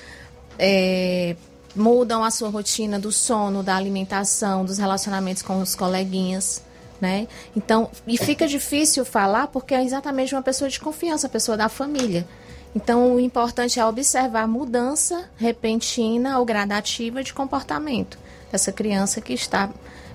é, 0.60 1.36
mudam 1.76 2.24
a 2.24 2.30
sua 2.30 2.50
rotina 2.50 3.00
do 3.00 3.12
sono, 3.12 3.64
da 3.64 3.76
alimentação, 3.76 4.64
dos 4.64 4.78
relacionamentos 4.78 5.42
com 5.42 5.60
os 5.60 5.74
coleguinhas, 5.74 6.62
né? 7.02 7.28
Então, 7.56 7.90
e 8.06 8.16
fica 8.16 8.48
difícil 8.48 9.04
falar 9.04 9.48
porque 9.48 9.74
é 9.74 9.84
exatamente 9.84 10.36
uma 10.36 10.44
pessoa 10.44 10.70
de 10.70 10.80
confiança, 10.80 11.26
uma 11.26 11.32
pessoa 11.32 11.58
da 11.58 11.68
família. 11.68 12.28
Então, 12.76 13.16
o 13.16 13.20
importante 13.20 13.80
é 13.80 13.86
observar 13.86 14.44
a 14.44 14.48
mudança 14.48 15.30
repentina 15.38 16.40
ou 16.40 16.46
gradativa 16.46 17.24
de 17.24 17.34
comportamento 17.34 18.18
dessa 18.52 18.72
criança 18.72 19.22
que 19.22 19.34
está 19.34 19.70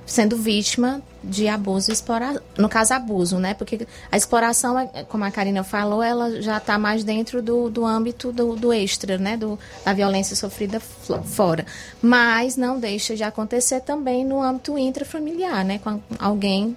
sendo 0.04 0.36
vítima 0.38 1.02
de 1.22 1.46
abuso 1.48 1.90
e 1.90 1.92
exploração. 1.92 2.40
No 2.56 2.68
caso, 2.68 2.94
abuso, 2.94 3.38
né? 3.38 3.52
Porque 3.52 3.86
a 4.10 4.16
exploração, 4.16 4.78
é- 4.78 5.04
como 5.04 5.22
a 5.24 5.30
Karina 5.30 5.62
falou, 5.62 6.02
ela 6.02 6.40
já 6.40 6.56
está 6.56 6.78
mais 6.78 7.04
dentro 7.04 7.42
do, 7.42 7.68
do 7.68 7.84
âmbito 7.84 8.32
do, 8.32 8.56
do 8.56 8.72
extra, 8.72 9.18
né? 9.18 9.36
Do, 9.36 9.58
da 9.84 9.92
violência 9.92 10.34
sofrida 10.34 10.80
fora. 10.80 11.66
Mas 12.00 12.56
não 12.56 12.80
deixa 12.80 13.14
de 13.14 13.22
acontecer 13.22 13.80
também 13.82 14.24
no 14.24 14.40
âmbito 14.42 14.78
intrafamiliar, 14.78 15.62
né? 15.64 15.78
Com 15.78 16.00
alguém 16.18 16.74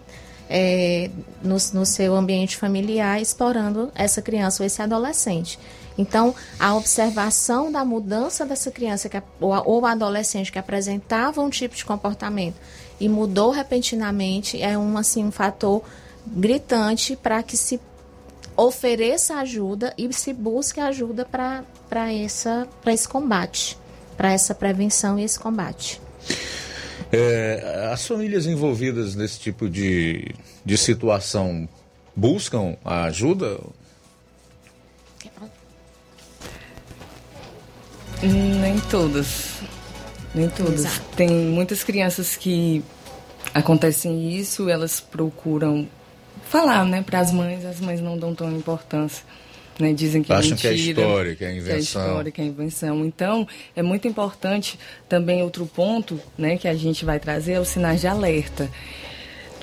é, 0.54 1.10
no, 1.42 1.56
no 1.74 1.86
seu 1.86 2.14
ambiente 2.14 2.58
familiar 2.58 3.22
explorando 3.22 3.90
essa 3.96 4.22
criança 4.22 4.62
ou 4.62 4.68
esse 4.68 4.82
adolescente. 4.82 5.58
Então, 5.98 6.36
a 6.60 6.76
observação 6.76 7.72
da 7.72 7.86
mudança 7.86 8.46
dessa 8.46 8.70
criança 8.70 9.08
que, 9.08 9.22
ou 9.40 9.86
adolescente 9.86 10.52
que 10.52 10.60
apresentava 10.60 11.42
um 11.42 11.50
tipo 11.50 11.76
de 11.76 11.86
comportamento 11.86 12.56
e 13.00 13.08
mudou 13.08 13.50
repentinamente 13.52 14.62
é 14.62 14.78
um, 14.78 14.98
assim, 14.98 15.24
um 15.24 15.32
fator 15.32 15.82
gritante 16.28 17.16
para 17.16 17.42
que 17.42 17.56
se 17.56 17.80
ofereça 18.56 19.36
ajuda 19.36 19.94
e 19.98 20.12
se 20.14 20.34
busque 20.34 20.80
ajuda 20.80 21.26
para 21.26 22.14
esse 22.14 23.08
combate, 23.08 23.78
para 24.18 24.34
essa 24.34 24.54
prevenção 24.54 25.18
e 25.18 25.24
esse 25.24 25.40
combate. 25.40 26.02
É, 27.12 27.90
as 27.92 28.08
famílias 28.08 28.46
envolvidas 28.46 29.16
nesse 29.16 29.40
tipo 29.40 29.70
de, 29.70 30.34
de 30.64 30.78
situação 30.78 31.68
buscam 32.16 32.78
a 32.86 33.04
ajuda? 33.04 33.60
Nem 38.24 38.80
todas. 38.90 39.60
Nem 40.34 40.48
todas. 40.50 40.86
Exato. 40.86 41.02
Tem 41.16 41.30
muitas 41.30 41.84
crianças 41.84 42.36
que 42.36 42.84
acontecem 43.54 44.32
isso, 44.36 44.70
elas 44.70 45.00
procuram 45.00 45.88
falar, 46.48 46.86
né, 46.86 47.02
para 47.02 47.20
as 47.20 47.32
mães, 47.32 47.66
as 47.66 47.80
mães 47.80 48.00
não 48.00 48.18
dão 48.18 48.34
tão 48.34 48.52
importância. 48.52 49.24
Né, 49.80 49.94
dizem 49.94 50.22
que 50.22 50.32
Acham 50.32 50.54
é 50.54 50.58
que 50.58 50.68
é 50.68 50.72
mentira, 50.72 51.02
história, 51.02 51.36
que 51.36 51.44
é 51.44 51.48
Que 51.48 51.54
é 51.54 51.58
invenção. 51.58 51.80
história, 52.06 52.32
que 52.32 52.42
é 52.42 52.44
invenção. 52.46 53.06
Então, 53.06 53.48
é 53.76 53.82
muito 53.82 54.08
importante 54.08 54.78
também 55.10 55.42
outro 55.42 55.66
ponto, 55.66 56.20
né, 56.38 56.58
que 56.58 56.68
a 56.68 56.76
gente 56.76 57.04
vai 57.04 57.20
trazer 57.20 57.54
é 57.54 57.60
os 57.60 57.70
sinais 57.70 58.02
de 58.02 58.08
alerta, 58.08 58.70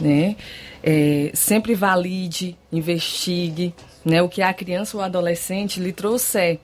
né? 0.01 0.35
É, 0.83 1.31
sempre 1.35 1.75
valide, 1.75 2.57
investigue, 2.73 3.75
né, 4.05 4.23
o 4.23 4.29
que 4.29 4.43
a 4.43 4.53
criança 4.53 4.97
ou 4.97 5.03
adolescente 5.03 5.79
lhe 5.79 5.93
trouxer, 5.93 6.59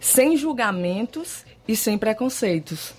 sem 0.00 0.36
julgamentos 0.36 1.44
e 1.66 1.74
sem 1.76 1.98
preconceitos. 1.98 2.94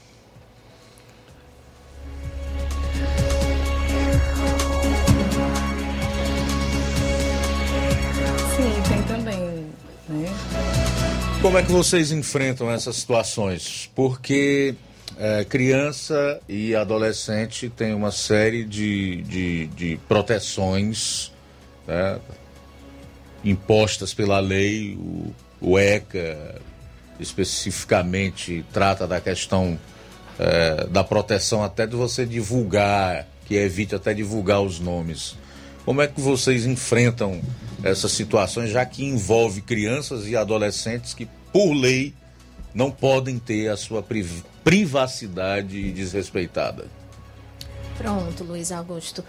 Como 11.43 11.57
é 11.57 11.61
que 11.61 11.73
vocês 11.73 12.09
enfrentam 12.13 12.71
essas 12.71 12.95
situações? 12.95 13.91
Porque 13.93 14.75
é, 15.19 15.43
criança 15.43 16.39
e 16.47 16.73
adolescente 16.73 17.69
tem 17.69 17.93
uma 17.93 18.11
série 18.11 18.63
de, 18.63 19.21
de, 19.23 19.67
de 19.67 19.99
proteções 20.07 21.33
né, 21.85 22.17
impostas 23.43 24.13
pela 24.13 24.39
lei. 24.39 24.95
O, 24.95 25.33
o 25.59 25.77
ECA 25.77 26.61
especificamente 27.19 28.63
trata 28.71 29.05
da 29.05 29.19
questão 29.19 29.77
é, 30.39 30.87
da 30.87 31.03
proteção 31.03 31.61
até 31.61 31.85
de 31.85 31.97
você 31.97 32.25
divulgar, 32.25 33.27
que 33.45 33.55
evite 33.55 33.93
até 33.93 34.13
divulgar 34.13 34.61
os 34.61 34.79
nomes. 34.79 35.35
Como 35.83 36.01
é 36.01 36.07
que 36.07 36.21
vocês 36.21 36.65
enfrentam 36.65 37.41
essas 37.83 38.11
situações, 38.13 38.69
já 38.71 38.85
que 38.85 39.03
envolve 39.03 39.61
crianças 39.61 40.25
e 40.27 40.35
adolescentes 40.35 41.13
que, 41.13 41.27
por 41.51 41.73
lei, 41.73 42.13
não 42.73 42.89
podem 42.89 43.37
ter 43.37 43.69
a 43.69 43.77
sua 43.77 44.01
priv- 44.01 44.43
privacidade 44.63 45.91
desrespeitada? 45.91 46.87
Pronto, 47.97 48.43
Luiz 48.43 48.71
Augusto. 48.71 49.23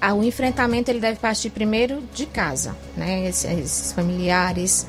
Ah, 0.00 0.12
O 0.14 0.22
enfrentamento 0.24 0.90
ele 0.90 1.00
deve 1.00 1.18
partir 1.18 1.50
primeiro 1.50 2.02
de 2.14 2.26
casa, 2.26 2.76
né? 2.96 3.26
Esses, 3.28 3.92
familiares, 3.92 4.86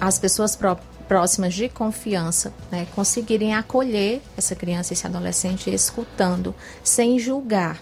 as 0.00 0.18
pessoas 0.18 0.56
pró- 0.56 0.78
próximas 1.08 1.54
de 1.54 1.68
confiança, 1.68 2.52
né? 2.70 2.86
Conseguirem 2.94 3.54
acolher 3.54 4.20
essa 4.36 4.54
criança, 4.54 4.92
esse 4.92 5.06
adolescente, 5.06 5.70
escutando, 5.72 6.54
sem 6.82 7.18
julgar, 7.18 7.80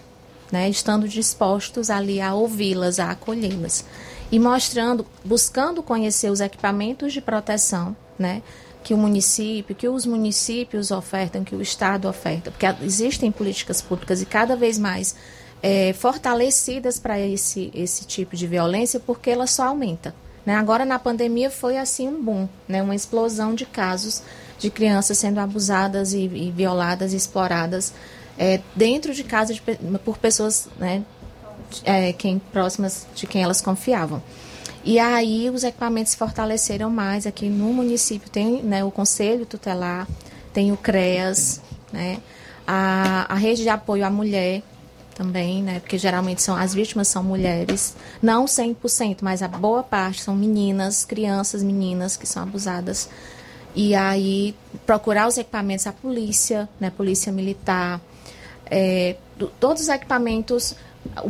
né? 0.51 0.69
Estando 0.69 1.07
dispostos 1.07 1.89
ali 1.89 2.21
a 2.21 2.33
ouvi-las, 2.33 2.99
a 2.99 3.11
acolhê-las 3.11 3.83
e 4.31 4.39
mostrando, 4.39 5.05
buscando 5.25 5.83
conhecer 5.83 6.31
os 6.31 6.39
equipamentos 6.39 7.11
de 7.11 7.21
proteção, 7.21 7.95
né? 8.17 8.41
que 8.83 8.93
o 8.93 8.97
município, 8.97 9.75
que 9.75 9.87
os 9.87 10.05
municípios 10.05 10.89
ofertam, 10.89 11.43
que 11.43 11.55
o 11.55 11.61
Estado 11.61 12.07
oferta, 12.07 12.49
porque 12.49 12.65
existem 12.83 13.31
políticas 13.31 13.81
públicas 13.81 14.21
e 14.21 14.25
cada 14.25 14.55
vez 14.55 14.79
mais 14.79 15.15
é, 15.61 15.93
fortalecidas 15.93 16.97
para 16.97 17.19
esse, 17.19 17.69
esse 17.75 18.05
tipo 18.05 18.35
de 18.35 18.47
violência, 18.47 18.99
porque 18.99 19.29
ela 19.29 19.45
só 19.45 19.67
aumenta. 19.67 20.15
Né? 20.43 20.55
Agora, 20.55 20.83
na 20.83 20.97
pandemia, 20.97 21.51
foi 21.51 21.77
assim 21.77 22.07
um 22.07 22.23
boom, 22.23 22.49
né? 22.67 22.81
uma 22.81 22.95
explosão 22.95 23.53
de 23.53 23.65
casos 23.65 24.23
de 24.57 24.69
crianças 24.71 25.17
sendo 25.17 25.39
abusadas 25.39 26.13
e, 26.13 26.21
e 26.21 26.51
violadas 26.51 27.13
e 27.13 27.17
exploradas 27.17 27.93
é, 28.37 28.61
dentro 28.75 29.13
de 29.13 29.23
casa 29.23 29.53
de, 29.53 29.61
por 30.03 30.17
pessoas 30.17 30.67
né, 30.79 31.03
é, 31.83 32.13
quem, 32.13 32.39
próximas 32.39 33.07
de 33.15 33.27
quem 33.27 33.43
elas 33.43 33.61
confiavam. 33.61 34.21
E 34.83 34.97
aí 34.99 35.49
os 35.49 35.63
equipamentos 35.63 36.11
se 36.11 36.17
fortaleceram 36.17 36.89
mais 36.89 37.27
aqui 37.27 37.49
no 37.49 37.71
município. 37.71 38.29
Tem 38.29 38.63
né, 38.63 38.83
o 38.83 38.89
Conselho 38.89 39.45
Tutelar, 39.45 40.07
tem 40.53 40.71
o 40.71 40.77
CREAS, 40.77 41.61
né, 41.93 42.19
a, 42.65 43.31
a 43.31 43.35
rede 43.35 43.61
de 43.61 43.69
apoio 43.69 44.05
à 44.05 44.09
mulher 44.09 44.63
também, 45.13 45.61
né, 45.61 45.79
porque 45.79 45.97
geralmente 45.97 46.41
são 46.41 46.55
as 46.55 46.73
vítimas 46.73 47.07
são 47.07 47.23
mulheres, 47.23 47.95
não 48.21 48.45
100%, 48.45 49.17
mas 49.21 49.43
a 49.43 49.47
boa 49.47 49.83
parte 49.83 50.21
são 50.21 50.35
meninas, 50.35 51.05
crianças, 51.05 51.61
meninas 51.61 52.17
que 52.17 52.25
são 52.25 52.41
abusadas. 52.41 53.09
E 53.75 53.93
aí 53.93 54.55
procurar 54.85 55.27
os 55.27 55.37
equipamentos, 55.37 55.85
a 55.85 55.93
polícia, 55.93 56.67
né, 56.79 56.89
polícia 56.89 57.31
militar, 57.31 58.01
é, 58.65 59.15
do, 59.37 59.47
todos 59.59 59.83
os 59.83 59.89
equipamentos 59.89 60.75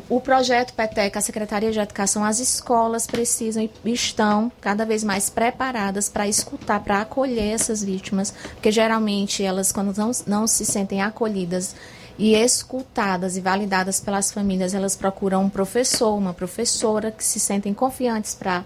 o, 0.10 0.19
projeto 0.19 0.73
PETEC, 0.73 1.18
a 1.18 1.22
Secretaria 1.22 1.72
de 1.72 1.80
Educação, 1.80 2.23
as 2.23 2.39
escolas 2.39 3.07
precisam 3.07 3.64
e 3.64 3.91
estão 3.91 4.52
cada 4.60 4.85
vez 4.85 5.03
mais 5.03 5.30
preparadas 5.30 6.10
para 6.10 6.27
escutar, 6.27 6.81
para 6.81 7.02
acolher 7.02 7.53
essas 7.53 7.84
vítimas, 7.84 8.31
porque 8.53 8.72
geralmente 8.72 9.43
elas, 9.43 9.72
quando 9.72 9.95
não, 9.98 10.11
não 10.27 10.48
se 10.48 10.65
sentem 10.65 11.02
acolhidas 11.02 11.76
e 12.18 12.35
escutadas 12.35 13.38
e 13.38 13.41
validadas 13.41 13.99
pelas 13.99 14.31
famílias, 14.31 14.73
elas 14.73 14.95
procuram 14.95 15.43
um 15.43 15.49
professor, 15.49 16.15
uma 16.15 16.34
professora 16.34 17.11
que 17.11 17.23
se 17.23 17.39
sentem 17.39 17.73
confiantes 17.73 18.35
para 18.35 18.64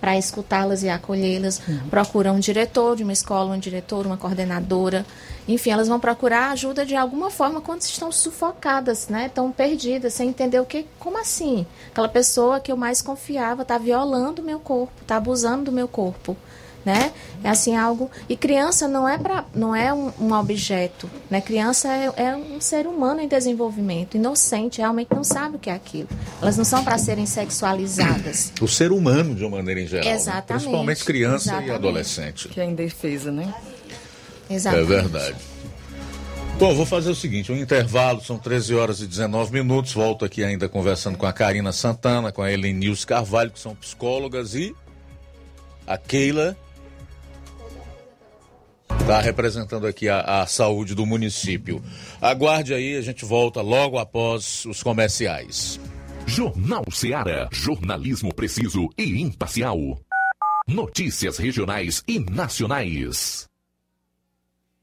para 0.00 0.16
escutá-las 0.16 0.82
e 0.82 0.88
acolhê-las, 0.88 1.60
uhum. 1.66 1.88
procuram 1.88 2.36
um 2.36 2.38
diretor 2.38 2.96
de 2.96 3.02
uma 3.02 3.12
escola, 3.12 3.54
um 3.54 3.58
diretor, 3.58 4.06
uma 4.06 4.16
coordenadora. 4.16 5.04
Enfim, 5.46 5.70
elas 5.70 5.88
vão 5.88 5.98
procurar 5.98 6.50
ajuda 6.50 6.84
de 6.84 6.94
alguma 6.94 7.30
forma 7.30 7.60
quando 7.60 7.82
estão 7.82 8.12
sufocadas, 8.12 9.08
né? 9.08 9.26
Estão 9.26 9.50
perdidas, 9.50 10.14
sem 10.14 10.28
entender 10.28 10.60
o 10.60 10.66
que, 10.66 10.86
como 10.98 11.18
assim? 11.18 11.66
Aquela 11.90 12.08
pessoa 12.08 12.60
que 12.60 12.70
eu 12.70 12.76
mais 12.76 13.00
confiava 13.00 13.62
está 13.62 13.78
violando 13.78 14.42
o 14.42 14.44
meu 14.44 14.60
corpo, 14.60 14.92
está 15.00 15.16
abusando 15.16 15.64
do 15.64 15.72
meu 15.72 15.88
corpo 15.88 16.36
né? 16.84 17.12
É 17.42 17.50
assim 17.50 17.76
algo 17.76 18.10
e 18.28 18.36
criança 18.36 18.88
não 18.88 19.08
é 19.08 19.18
para 19.18 19.44
não 19.54 19.74
é 19.74 19.92
um, 19.92 20.12
um, 20.20 20.32
objeto, 20.32 21.08
né? 21.30 21.40
Criança 21.40 21.88
é, 21.88 22.12
é, 22.16 22.36
um 22.36 22.60
ser 22.60 22.86
humano 22.86 23.20
em 23.20 23.28
desenvolvimento, 23.28 24.16
inocente, 24.16 24.78
realmente 24.78 25.08
não 25.14 25.22
sabe 25.22 25.56
o 25.56 25.58
que 25.58 25.70
é 25.70 25.74
aquilo. 25.74 26.08
Elas 26.40 26.56
não 26.56 26.64
são 26.64 26.82
para 26.82 26.98
serem 26.98 27.26
sexualizadas. 27.26 28.52
O 28.60 28.68
ser 28.68 28.92
humano 28.92 29.34
de 29.34 29.44
uma 29.44 29.58
maneira 29.58 29.80
em 29.80 29.86
geral, 29.86 30.06
né? 30.06 30.14
Exatamente. 30.14 30.48
Né? 30.48 30.58
principalmente 30.58 31.04
criança 31.04 31.48
Exatamente. 31.50 31.70
e 31.70 31.74
adolescente. 31.74 32.48
Que 32.48 32.60
é 32.60 32.64
indefesa, 32.64 33.30
né? 33.30 33.52
Exatamente. 34.50 34.92
É 34.92 34.96
verdade. 34.96 35.36
Bom, 36.58 36.74
vou 36.74 36.84
fazer 36.84 37.10
o 37.10 37.14
seguinte, 37.14 37.52
um 37.52 37.56
intervalo, 37.56 38.20
são 38.20 38.36
13 38.36 38.74
horas 38.74 39.00
e 39.00 39.06
19 39.06 39.52
minutos, 39.52 39.92
volto 39.92 40.24
aqui 40.24 40.42
ainda 40.42 40.68
conversando 40.68 41.16
com 41.16 41.24
a 41.24 41.32
Karina 41.32 41.70
Santana, 41.70 42.32
com 42.32 42.42
a 42.42 42.50
Helenilce 42.50 43.06
Carvalho, 43.06 43.52
que 43.52 43.60
são 43.60 43.76
psicólogas, 43.76 44.56
e 44.56 44.74
a 45.86 45.96
Keila 45.96 46.56
está 49.00 49.20
representando 49.20 49.86
aqui 49.86 50.08
a, 50.08 50.42
a, 50.42 50.46
saúde 50.46 50.94
do 50.94 51.06
município. 51.06 51.82
Aguarde 52.20 52.74
aí, 52.74 52.96
a 52.96 53.00
gente 53.00 53.24
volta 53.24 53.60
logo 53.62 53.98
após 53.98 54.64
os 54.66 54.82
comerciais. 54.82 55.80
Jornal 56.26 56.84
Seara. 56.90 57.48
Jornalismo 57.50 58.34
preciso 58.34 58.90
e 58.98 59.22
imparcial. 59.22 59.78
Notícias 60.66 61.38
regionais 61.38 62.02
e 62.06 62.18
nacionais. 62.18 63.47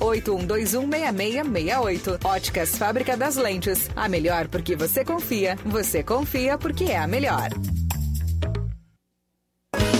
81216668. 0.00 2.24
Óticas 2.24 2.76
Fábrica 2.76 3.16
das 3.16 3.36
Lentes. 3.36 3.88
A 3.94 4.08
melhor 4.08 4.48
porque 4.48 4.74
você 4.76 5.04
confia. 5.04 5.56
Você 5.64 6.02
confia 6.02 6.58
porque 6.58 6.84
é 6.84 6.98
a 6.98 7.06
melhor. 7.06 7.50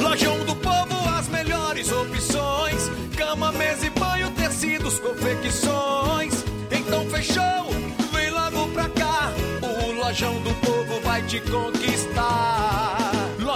Lojão 0.00 0.44
do 0.44 0.56
Povo, 0.56 1.08
as 1.18 1.28
melhores 1.28 1.92
opções: 1.92 2.90
cama, 3.16 3.52
mesa 3.52 3.86
e 3.86 3.90
banho, 3.90 4.30
tecidos, 4.32 4.98
confecções. 4.98 6.34
Então 6.70 7.04
fechou, 7.10 7.70
vem 8.12 8.30
logo 8.30 8.68
pra 8.72 8.88
cá. 8.88 9.32
O 9.62 9.92
Lojão 9.92 10.40
do 10.42 10.52
Povo 10.54 11.00
vai 11.02 11.22
te 11.22 11.40
conquistar. 11.40 12.17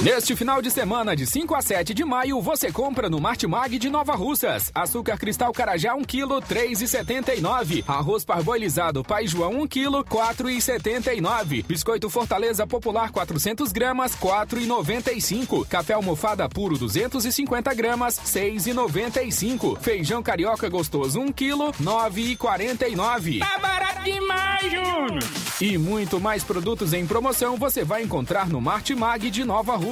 Neste 0.00 0.36
final 0.36 0.62
de 0.62 0.70
semana, 0.70 1.16
de 1.16 1.26
5 1.26 1.56
a 1.56 1.60
7 1.60 1.92
de 1.92 2.04
maio, 2.04 2.40
você 2.40 2.70
compra 2.70 3.10
no 3.10 3.20
Martimag 3.20 3.76
de 3.80 3.90
Nova 3.90 4.14
Russas. 4.14 4.70
Açúcar 4.72 5.18
cristal 5.18 5.52
carajá 5.52 5.92
1 5.96 6.04
kg, 6.04 6.40
3,79. 6.48 7.82
Arroz 7.84 8.24
parboilizado 8.24 9.02
Pai 9.02 9.26
João 9.26 9.62
1 9.62 9.66
kg, 9.66 10.04
4,79. 10.08 11.66
Biscoito 11.66 12.08
Fortaleza 12.08 12.64
Popular 12.64 13.10
400 13.10 13.72
gramas, 13.72 14.14
4,95. 14.14 15.66
Café 15.66 15.94
almofada 15.94 16.48
puro 16.48 16.78
250 16.78 17.74
gramas, 17.74 18.20
6,95. 18.20 19.80
Feijão 19.80 20.22
carioca 20.22 20.68
gostoso 20.68 21.18
1 21.18 21.32
kg, 21.32 21.72
9,49. 21.82 23.40
Tá 23.40 23.58
barato 23.58 24.04
demais, 24.04 24.62
Júnior! 24.62 25.48
E 25.60 25.76
muito 25.76 26.20
mais 26.20 26.44
produtos 26.44 26.92
em 26.92 27.04
promoção 27.04 27.56
você 27.56 27.82
vai 27.82 28.04
encontrar 28.04 28.48
no 28.48 28.60
Martimag 28.60 29.28
de 29.28 29.44
Nova 29.44 29.74
Russas. 29.74 29.87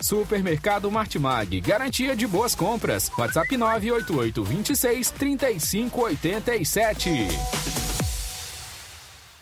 Supermercado 0.00 0.90
Martimag, 0.90 1.60
garantia 1.60 2.14
de 2.14 2.26
boas 2.26 2.54
compras. 2.54 3.10
WhatsApp 3.18 3.56
988 3.56 4.44
26 4.44 5.10
3587. 5.10 7.10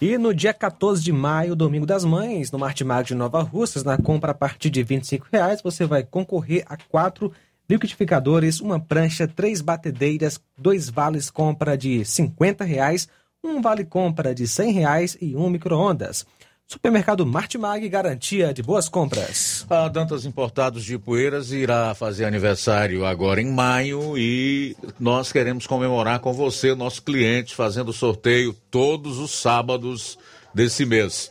E 0.00 0.16
no 0.16 0.32
dia 0.32 0.54
14 0.54 1.02
de 1.02 1.12
maio, 1.12 1.56
domingo 1.56 1.84
das 1.84 2.04
mães, 2.04 2.50
no 2.50 2.58
Martimag 2.58 3.08
de 3.08 3.14
Nova 3.14 3.42
Russas, 3.42 3.84
na 3.84 3.98
compra 3.98 4.30
a 4.30 4.34
partir 4.34 4.70
de 4.70 4.82
25 4.82 5.26
reais, 5.30 5.60
você 5.60 5.84
vai 5.84 6.04
concorrer 6.04 6.64
a 6.66 6.76
quatro 6.76 7.32
liquidificadores, 7.68 8.60
uma 8.60 8.80
prancha, 8.80 9.28
três 9.28 9.60
batedeiras, 9.60 10.40
dois 10.56 10.88
vales 10.88 11.30
compra 11.30 11.76
de 11.76 12.04
50 12.04 12.64
reais, 12.64 13.08
um 13.44 13.60
vale 13.60 13.84
compra 13.84 14.34
de 14.34 14.48
100 14.48 14.72
reais 14.72 15.18
e 15.20 15.36
um 15.36 15.50
micro-ondas. 15.50 16.24
Supermercado 16.70 17.24
Martimag, 17.24 17.88
garantia 17.88 18.52
de 18.52 18.62
boas 18.62 18.90
compras. 18.90 19.64
A 19.70 19.88
Dantas 19.88 20.26
Importados 20.26 20.84
de 20.84 20.98
Poeiras 20.98 21.50
irá 21.50 21.94
fazer 21.94 22.26
aniversário 22.26 23.06
agora 23.06 23.40
em 23.40 23.50
maio 23.50 24.18
e 24.18 24.76
nós 25.00 25.32
queremos 25.32 25.66
comemorar 25.66 26.20
com 26.20 26.34
você, 26.34 26.74
nosso 26.74 27.02
cliente, 27.02 27.54
fazendo 27.54 27.90
sorteio 27.90 28.54
todos 28.70 29.18
os 29.18 29.30
sábados 29.30 30.18
desse 30.52 30.84
mês. 30.84 31.30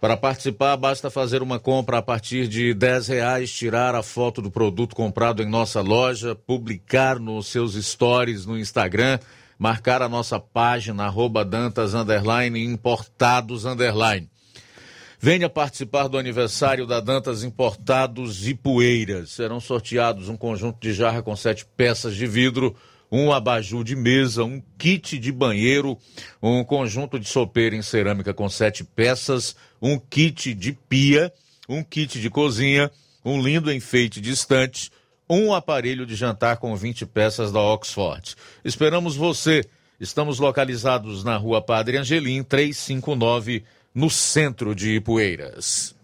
Para 0.00 0.16
participar, 0.16 0.76
basta 0.76 1.08
fazer 1.08 1.42
uma 1.42 1.60
compra 1.60 1.98
a 1.98 2.02
partir 2.02 2.48
de 2.48 2.74
10 2.74 3.06
reais, 3.06 3.52
tirar 3.52 3.94
a 3.94 4.02
foto 4.02 4.42
do 4.42 4.50
produto 4.50 4.96
comprado 4.96 5.44
em 5.44 5.48
nossa 5.48 5.80
loja, 5.80 6.34
publicar 6.34 7.20
nos 7.20 7.46
seus 7.46 7.74
stories 7.74 8.46
no 8.46 8.58
Instagram, 8.58 9.20
marcar 9.56 10.02
a 10.02 10.08
nossa 10.08 10.40
página, 10.40 11.04
arroba 11.04 11.44
Dantas, 11.44 11.94
underline, 11.94 12.64
importados, 12.64 13.64
underline. 13.64 14.31
Venha 15.24 15.48
participar 15.48 16.08
do 16.08 16.18
aniversário 16.18 16.84
da 16.84 16.98
Dantas 16.98 17.44
Importados 17.44 18.48
e 18.48 18.54
Poeiras. 18.54 19.30
Serão 19.30 19.60
sorteados 19.60 20.28
um 20.28 20.36
conjunto 20.36 20.80
de 20.80 20.92
jarra 20.92 21.22
com 21.22 21.36
sete 21.36 21.64
peças 21.76 22.16
de 22.16 22.26
vidro, 22.26 22.74
um 23.08 23.30
abajur 23.30 23.84
de 23.84 23.94
mesa, 23.94 24.42
um 24.42 24.60
kit 24.76 25.16
de 25.20 25.30
banheiro, 25.30 25.96
um 26.42 26.64
conjunto 26.64 27.20
de 27.20 27.28
sopeira 27.28 27.76
em 27.76 27.82
cerâmica 27.82 28.34
com 28.34 28.48
sete 28.48 28.82
peças, 28.82 29.54
um 29.80 29.96
kit 29.96 30.52
de 30.54 30.72
pia, 30.72 31.32
um 31.68 31.84
kit 31.84 32.20
de 32.20 32.28
cozinha, 32.28 32.90
um 33.24 33.40
lindo 33.40 33.72
enfeite 33.72 34.20
de 34.20 34.32
estante, 34.32 34.90
um 35.30 35.54
aparelho 35.54 36.04
de 36.04 36.16
jantar 36.16 36.56
com 36.56 36.74
20 36.74 37.06
peças 37.06 37.52
da 37.52 37.60
Oxford. 37.60 38.34
Esperamos 38.64 39.14
você. 39.14 39.64
Estamos 40.00 40.40
localizados 40.40 41.22
na 41.22 41.36
rua 41.36 41.62
Padre 41.62 41.96
Angelim, 41.96 42.42
359 42.42 43.62
no 43.94 44.08
centro 44.08 44.74
de 44.74 44.96
Ipueiras. 44.96 45.94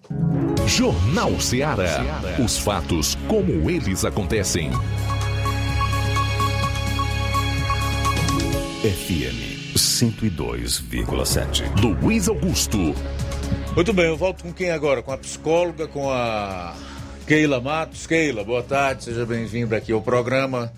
Jornal 0.66 1.40
Ceará. 1.40 2.04
Os 2.44 2.58
fatos 2.58 3.14
como 3.26 3.70
eles 3.70 4.04
acontecem. 4.04 4.70
FM 8.82 9.72
102,7. 9.74 12.02
Luiz 12.02 12.28
Augusto. 12.28 12.94
Muito 13.74 13.94
bem, 13.94 14.06
eu 14.06 14.16
volto 14.16 14.42
com 14.42 14.52
quem 14.52 14.70
agora? 14.70 15.02
Com 15.02 15.12
a 15.12 15.18
psicóloga, 15.18 15.88
com 15.88 16.10
a 16.10 16.74
Keila 17.26 17.60
Matos. 17.60 18.06
Keila, 18.06 18.44
boa 18.44 18.62
tarde, 18.62 19.04
seja 19.04 19.24
bem-vinda 19.24 19.76
aqui 19.76 19.92
ao 19.92 20.02
programa. 20.02 20.70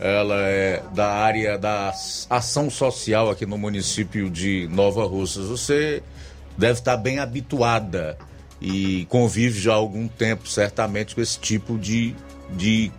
Ela 0.00 0.42
é 0.42 0.82
da 0.94 1.12
área 1.12 1.56
da 1.56 1.94
ação 2.28 2.68
social 2.68 3.30
aqui 3.30 3.46
no 3.46 3.56
município 3.56 4.28
de 4.28 4.68
Nova 4.70 5.06
Russas. 5.06 5.46
Você 5.46 6.02
deve 6.56 6.78
estar 6.78 6.96
bem 6.96 7.18
habituada 7.18 8.16
e 8.60 9.06
convive 9.10 9.60
já 9.60 9.72
há 9.72 9.76
algum 9.76 10.08
tempo, 10.08 10.48
certamente, 10.48 11.14
com 11.14 11.20
esse 11.20 11.38
tipo 11.38 11.78
de, 11.78 12.14
de 12.50 12.90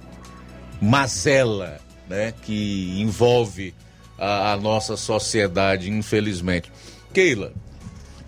mazela 0.81 1.79
né, 2.07 2.33
que 2.41 2.99
envolve 3.01 3.73
a, 4.17 4.53
a 4.53 4.57
nossa 4.57 4.95
sociedade, 4.95 5.89
infelizmente. 5.89 6.71
Keila, 7.13 7.53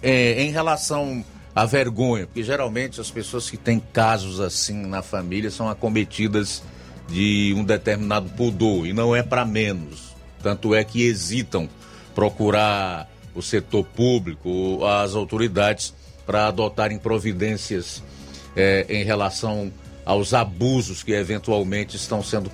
é, 0.01 0.41
em 0.41 0.51
relação 0.51 1.23
à 1.53 1.65
vergonha, 1.65 2.25
porque 2.25 2.43
geralmente 2.43 2.99
as 2.99 3.11
pessoas 3.11 3.49
que 3.49 3.57
têm 3.57 3.79
casos 3.79 4.39
assim 4.39 4.85
na 4.85 5.01
família 5.01 5.51
são 5.51 5.69
acometidas 5.69 6.63
de 7.07 7.53
um 7.57 7.63
determinado 7.63 8.29
pudor 8.29 8.85
e 8.87 8.93
não 8.93 9.15
é 9.15 9.23
para 9.23 9.45
menos. 9.45 10.15
Tanto 10.41 10.73
é 10.73 10.83
que 10.83 11.03
hesitam 11.03 11.67
procurar 12.15 13.09
o 13.39 13.43
setor 13.43 13.83
público, 13.83 14.85
as 14.85 15.15
autoridades, 15.15 15.93
para 16.25 16.47
adotarem 16.47 16.99
providências 16.99 18.03
é, 18.55 18.85
em 18.89 19.03
relação 19.03 19.71
aos 20.05 20.33
abusos 20.33 21.01
que 21.01 21.11
eventualmente 21.11 21.95
estão 21.95 22.21
sendo 22.21 22.51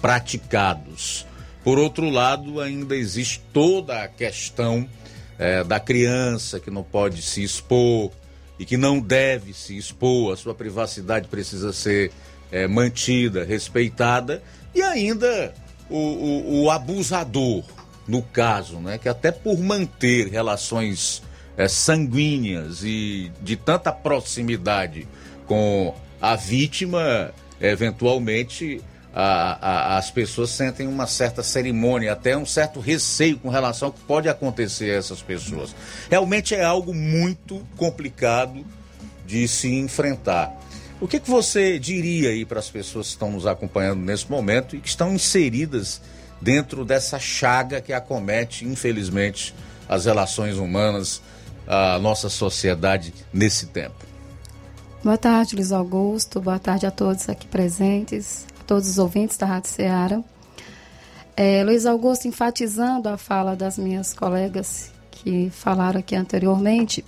praticados. 0.00 1.26
Por 1.64 1.78
outro 1.78 2.08
lado, 2.08 2.60
ainda 2.60 2.96
existe 2.96 3.42
toda 3.52 4.02
a 4.02 4.08
questão 4.08 4.88
é, 5.38 5.64
da 5.64 5.80
criança 5.80 6.60
que 6.60 6.70
não 6.70 6.82
pode 6.82 7.22
se 7.22 7.42
expor 7.42 8.10
e 8.58 8.64
que 8.64 8.76
não 8.76 9.00
deve 9.00 9.54
se 9.54 9.76
expor, 9.76 10.32
a 10.32 10.36
sua 10.36 10.54
privacidade 10.54 11.28
precisa 11.28 11.72
ser 11.72 12.12
é, 12.52 12.66
mantida, 12.66 13.44
respeitada, 13.44 14.42
e 14.74 14.82
ainda 14.82 15.54
o, 15.88 15.96
o, 15.96 16.62
o 16.62 16.70
abusador, 16.70 17.64
no 18.10 18.22
caso, 18.22 18.78
né? 18.80 18.98
Que 18.98 19.08
até 19.08 19.30
por 19.30 19.56
manter 19.58 20.26
relações 20.28 21.22
é, 21.56 21.68
sanguíneas 21.68 22.82
e 22.82 23.30
de 23.40 23.54
tanta 23.54 23.92
proximidade 23.92 25.06
com 25.46 25.94
a 26.20 26.34
vítima, 26.34 27.32
eventualmente 27.60 28.82
a, 29.14 29.94
a, 29.94 29.96
as 29.98 30.10
pessoas 30.10 30.50
sentem 30.50 30.88
uma 30.88 31.06
certa 31.06 31.42
cerimônia, 31.42 32.12
até 32.12 32.36
um 32.36 32.44
certo 32.44 32.80
receio 32.80 33.38
com 33.38 33.48
relação 33.48 33.88
ao 33.88 33.92
que 33.92 34.00
pode 34.00 34.28
acontecer 34.28 34.90
a 34.90 34.98
essas 34.98 35.22
pessoas. 35.22 35.74
Realmente 36.10 36.54
é 36.54 36.64
algo 36.64 36.92
muito 36.92 37.64
complicado 37.76 38.66
de 39.24 39.46
se 39.46 39.72
enfrentar. 39.72 40.52
O 41.00 41.06
que, 41.06 41.20
que 41.20 41.30
você 41.30 41.78
diria 41.78 42.30
aí 42.30 42.44
para 42.44 42.58
as 42.58 42.68
pessoas 42.68 43.06
que 43.06 43.12
estão 43.12 43.30
nos 43.30 43.46
acompanhando 43.46 44.00
nesse 44.00 44.28
momento 44.28 44.74
e 44.74 44.80
que 44.80 44.88
estão 44.88 45.14
inseridas 45.14 46.02
dentro 46.40 46.84
dessa 46.84 47.18
chaga 47.18 47.80
que 47.80 47.92
acomete, 47.92 48.64
infelizmente, 48.64 49.54
as 49.88 50.04
relações 50.04 50.56
humanas, 50.56 51.20
a 51.66 51.98
nossa 51.98 52.28
sociedade 52.28 53.12
nesse 53.32 53.66
tempo. 53.66 54.06
Boa 55.02 55.18
tarde, 55.18 55.56
Luiz 55.56 55.72
Augusto. 55.72 56.40
Boa 56.40 56.58
tarde 56.58 56.86
a 56.86 56.90
todos 56.90 57.28
aqui 57.28 57.46
presentes, 57.46 58.44
a 58.60 58.64
todos 58.64 58.88
os 58.88 58.98
ouvintes 58.98 59.36
da 59.36 59.46
Rádio 59.46 59.70
Ceará. 59.70 60.20
É, 61.36 61.64
Luiz 61.64 61.86
Augusto, 61.86 62.28
enfatizando 62.28 63.08
a 63.08 63.16
fala 63.16 63.56
das 63.56 63.78
minhas 63.78 64.12
colegas 64.12 64.92
que 65.10 65.50
falaram 65.50 66.00
aqui 66.00 66.14
anteriormente, 66.14 67.04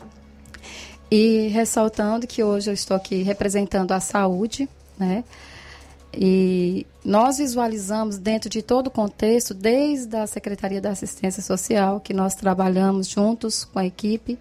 e 1.11 1.49
ressaltando 1.49 2.27
que 2.27 2.43
hoje 2.43 2.71
eu 2.71 2.75
estou 2.75 2.97
aqui 2.97 3.23
representando 3.23 3.93
a 3.93 4.01
saúde, 4.01 4.67
né? 4.99 5.23
E 6.15 6.87
nós 7.05 7.39
visualizamos 7.39 8.19
dentro 8.19 8.51
de 8.51 8.63
todo 8.63 8.89
o 8.89 8.91
contexto, 8.91 9.55
desde 9.55 10.17
a 10.17 10.27
Secretaria 10.27 10.81
da 10.81 10.91
Assistência 10.91 11.43
Social, 11.43 12.01
que 12.01 12.13
nós 12.13 12.35
trabalhamos 12.35 13.09
juntos 13.09 13.65
com 13.65 13.79
a 13.79 13.87
equipe, 13.87 14.39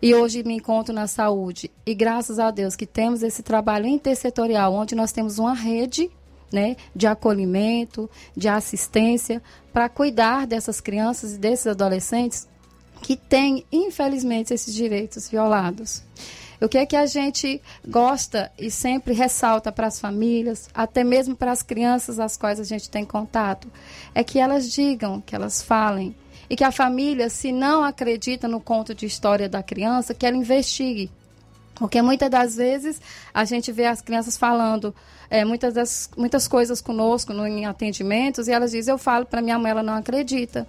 e 0.00 0.14
hoje 0.14 0.42
me 0.42 0.54
encontro 0.54 0.92
na 0.94 1.06
saúde. 1.06 1.70
E 1.86 1.94
graças 1.94 2.38
a 2.38 2.50
Deus 2.50 2.74
que 2.74 2.86
temos 2.86 3.22
esse 3.22 3.42
trabalho 3.42 3.86
intersetorial, 3.86 4.74
onde 4.74 4.94
nós 4.94 5.12
temos 5.12 5.38
uma 5.38 5.54
rede 5.54 6.10
né, 6.52 6.76
de 6.94 7.06
acolhimento, 7.06 8.10
de 8.36 8.48
assistência, 8.48 9.42
para 9.72 9.88
cuidar 9.88 10.46
dessas 10.46 10.80
crianças 10.80 11.34
e 11.34 11.38
desses 11.38 11.66
adolescentes 11.66 12.46
que 13.00 13.16
têm, 13.16 13.64
infelizmente, 13.72 14.52
esses 14.52 14.74
direitos 14.74 15.28
violados. 15.28 16.02
O 16.62 16.68
que 16.68 16.78
é 16.78 16.86
que 16.86 16.94
a 16.94 17.06
gente 17.06 17.60
gosta 17.86 18.52
e 18.56 18.70
sempre 18.70 19.12
ressalta 19.12 19.72
para 19.72 19.88
as 19.88 19.98
famílias, 19.98 20.68
até 20.72 21.02
mesmo 21.02 21.34
para 21.34 21.50
as 21.50 21.60
crianças 21.60 22.20
às 22.20 22.36
quais 22.36 22.60
a 22.60 22.64
gente 22.64 22.88
tem 22.88 23.04
contato, 23.04 23.66
é 24.14 24.22
que 24.22 24.38
elas 24.38 24.70
digam, 24.70 25.20
que 25.20 25.34
elas 25.34 25.60
falem. 25.60 26.14
E 26.48 26.54
que 26.54 26.62
a 26.62 26.70
família, 26.70 27.28
se 27.28 27.50
não 27.50 27.82
acredita 27.82 28.46
no 28.46 28.60
conto 28.60 28.94
de 28.94 29.06
história 29.06 29.48
da 29.48 29.60
criança, 29.60 30.14
que 30.14 30.24
ela 30.24 30.36
investigue. 30.36 31.10
Porque 31.74 32.00
muitas 32.00 32.30
das 32.30 32.54
vezes 32.54 33.00
a 33.34 33.44
gente 33.44 33.72
vê 33.72 33.86
as 33.86 34.00
crianças 34.00 34.36
falando 34.36 34.94
é, 35.28 35.44
muitas, 35.44 35.74
das, 35.74 36.10
muitas 36.16 36.46
coisas 36.46 36.80
conosco 36.80 37.32
no, 37.32 37.44
em 37.44 37.66
atendimentos 37.66 38.46
e 38.46 38.52
elas 38.52 38.70
dizem, 38.70 38.92
eu 38.92 38.98
falo 38.98 39.26
para 39.26 39.42
minha 39.42 39.58
mãe, 39.58 39.72
ela 39.72 39.82
não 39.82 39.94
acredita. 39.94 40.68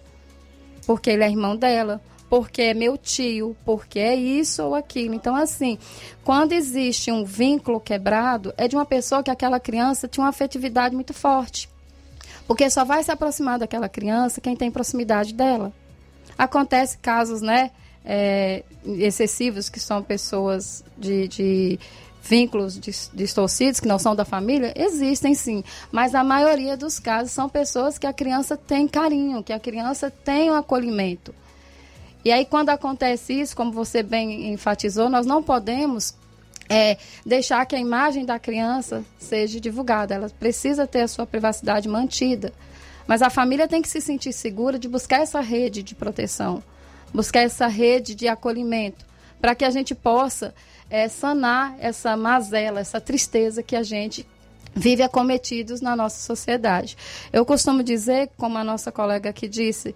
Porque 0.88 1.12
ele 1.12 1.24
é 1.24 1.30
irmão 1.30 1.56
dela, 1.56 2.02
porque 2.34 2.64
é 2.64 2.74
meu 2.74 2.98
tio, 2.98 3.56
porque 3.64 4.00
é 4.00 4.16
isso 4.16 4.64
ou 4.64 4.74
aquilo. 4.74 5.14
Então, 5.14 5.36
assim, 5.36 5.78
quando 6.24 6.54
existe 6.54 7.12
um 7.12 7.24
vínculo 7.24 7.80
quebrado, 7.80 8.52
é 8.58 8.68
de 8.68 8.76
uma 8.76 8.88
pessoa 8.88 9.22
que 9.22 9.30
aquela 9.30 9.60
criança 9.60 10.08
tinha 10.08 10.24
uma 10.24 10.32
afetividade 10.32 10.96
muito 10.96 11.14
forte. 11.14 11.70
Porque 12.48 12.68
só 12.72 12.84
vai 12.84 13.04
se 13.04 13.12
aproximar 13.12 13.60
daquela 13.60 13.88
criança 13.88 14.42
quem 14.42 14.56
tem 14.56 14.72
proximidade 14.72 15.32
dela. 15.32 15.72
Acontece 16.36 16.98
casos, 16.98 17.40
né, 17.44 17.70
é, 18.04 18.64
excessivos, 18.84 19.70
que 19.70 19.80
são 19.80 20.02
pessoas 20.02 20.84
de, 20.98 21.28
de 21.28 21.80
vínculos 22.24 22.80
distorcidos, 23.14 23.80
que 23.80 23.88
não 23.88 24.00
são 24.00 24.16
da 24.16 24.26
família, 24.26 24.74
existem 24.76 25.36
sim. 25.36 25.64
Mas 25.92 26.16
a 26.16 26.24
maioria 26.24 26.76
dos 26.76 26.98
casos 26.98 27.32
são 27.32 27.48
pessoas 27.48 28.00
que 28.00 28.08
a 28.08 28.14
criança 28.14 28.58
tem 28.58 28.88
carinho, 28.88 29.44
que 29.44 29.54
a 29.54 29.60
criança 29.60 30.10
tem 30.10 30.50
um 30.50 30.56
acolhimento. 30.56 31.32
E 32.24 32.32
aí, 32.32 32.46
quando 32.46 32.70
acontece 32.70 33.34
isso, 33.34 33.56
como 33.56 33.72
você 33.72 34.02
bem 34.02 34.54
enfatizou, 34.54 35.10
nós 35.10 35.26
não 35.26 35.44
podemos 35.44 36.16
é, 36.70 36.98
deixar 37.26 37.66
que 37.66 37.76
a 37.76 37.80
imagem 37.80 38.26
da 38.26 38.40
criança 38.40 39.04
seja 39.20 39.60
divulgada. 39.60 40.16
Ela 40.16 40.30
precisa 40.30 40.88
ter 40.88 41.02
a 41.02 41.08
sua 41.08 41.26
privacidade 41.26 41.90
mantida. 41.90 42.54
Mas 43.06 43.22
a 43.22 43.30
família 43.30 43.68
tem 43.68 43.82
que 43.82 43.90
se 43.90 44.00
sentir 44.00 44.32
segura 44.32 44.80
de 44.80 44.88
buscar 44.88 45.22
essa 45.22 45.42
rede 45.42 45.84
de 45.84 45.94
proteção, 45.94 46.64
buscar 47.14 47.42
essa 47.42 47.68
rede 47.68 48.16
de 48.16 48.28
acolhimento, 48.28 49.06
para 49.42 49.54
que 49.54 49.66
a 49.66 49.70
gente 49.70 49.94
possa 49.94 50.56
é, 50.90 51.10
sanar 51.10 51.76
essa 51.80 52.16
mazela, 52.16 52.80
essa 52.80 53.02
tristeza 53.02 53.62
que 53.62 53.76
a 53.76 53.84
gente 53.84 54.26
vive 54.76 55.04
acometidos 55.04 55.82
na 55.82 55.96
nossa 55.96 56.20
sociedade. 56.22 56.98
Eu 57.32 57.46
costumo 57.46 57.84
dizer, 57.84 58.30
como 58.38 58.58
a 58.58 58.64
nossa 58.64 58.92
colega 58.92 59.30
aqui 59.30 59.48
disse, 59.48 59.96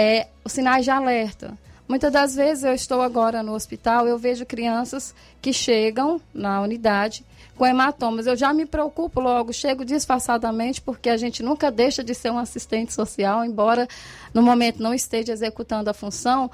é 0.00 0.28
os 0.44 0.52
sinais 0.52 0.84
de 0.84 0.92
alerta. 0.92 1.58
Muitas 1.88 2.12
das 2.12 2.36
vezes 2.36 2.62
eu 2.62 2.72
estou 2.72 3.02
agora 3.02 3.42
no 3.42 3.52
hospital, 3.52 4.06
eu 4.06 4.16
vejo 4.16 4.46
crianças 4.46 5.12
que 5.42 5.52
chegam 5.52 6.20
na 6.32 6.60
unidade 6.60 7.24
com 7.56 7.66
hematomas. 7.66 8.28
Eu 8.28 8.36
já 8.36 8.52
me 8.52 8.64
preocupo 8.64 9.20
logo, 9.20 9.52
chego 9.52 9.84
disfarçadamente, 9.84 10.80
porque 10.80 11.10
a 11.10 11.16
gente 11.16 11.42
nunca 11.42 11.68
deixa 11.68 12.04
de 12.04 12.14
ser 12.14 12.30
um 12.30 12.38
assistente 12.38 12.92
social, 12.92 13.44
embora 13.44 13.88
no 14.32 14.40
momento 14.40 14.80
não 14.80 14.94
esteja 14.94 15.32
executando 15.32 15.90
a 15.90 15.94
função. 15.94 16.48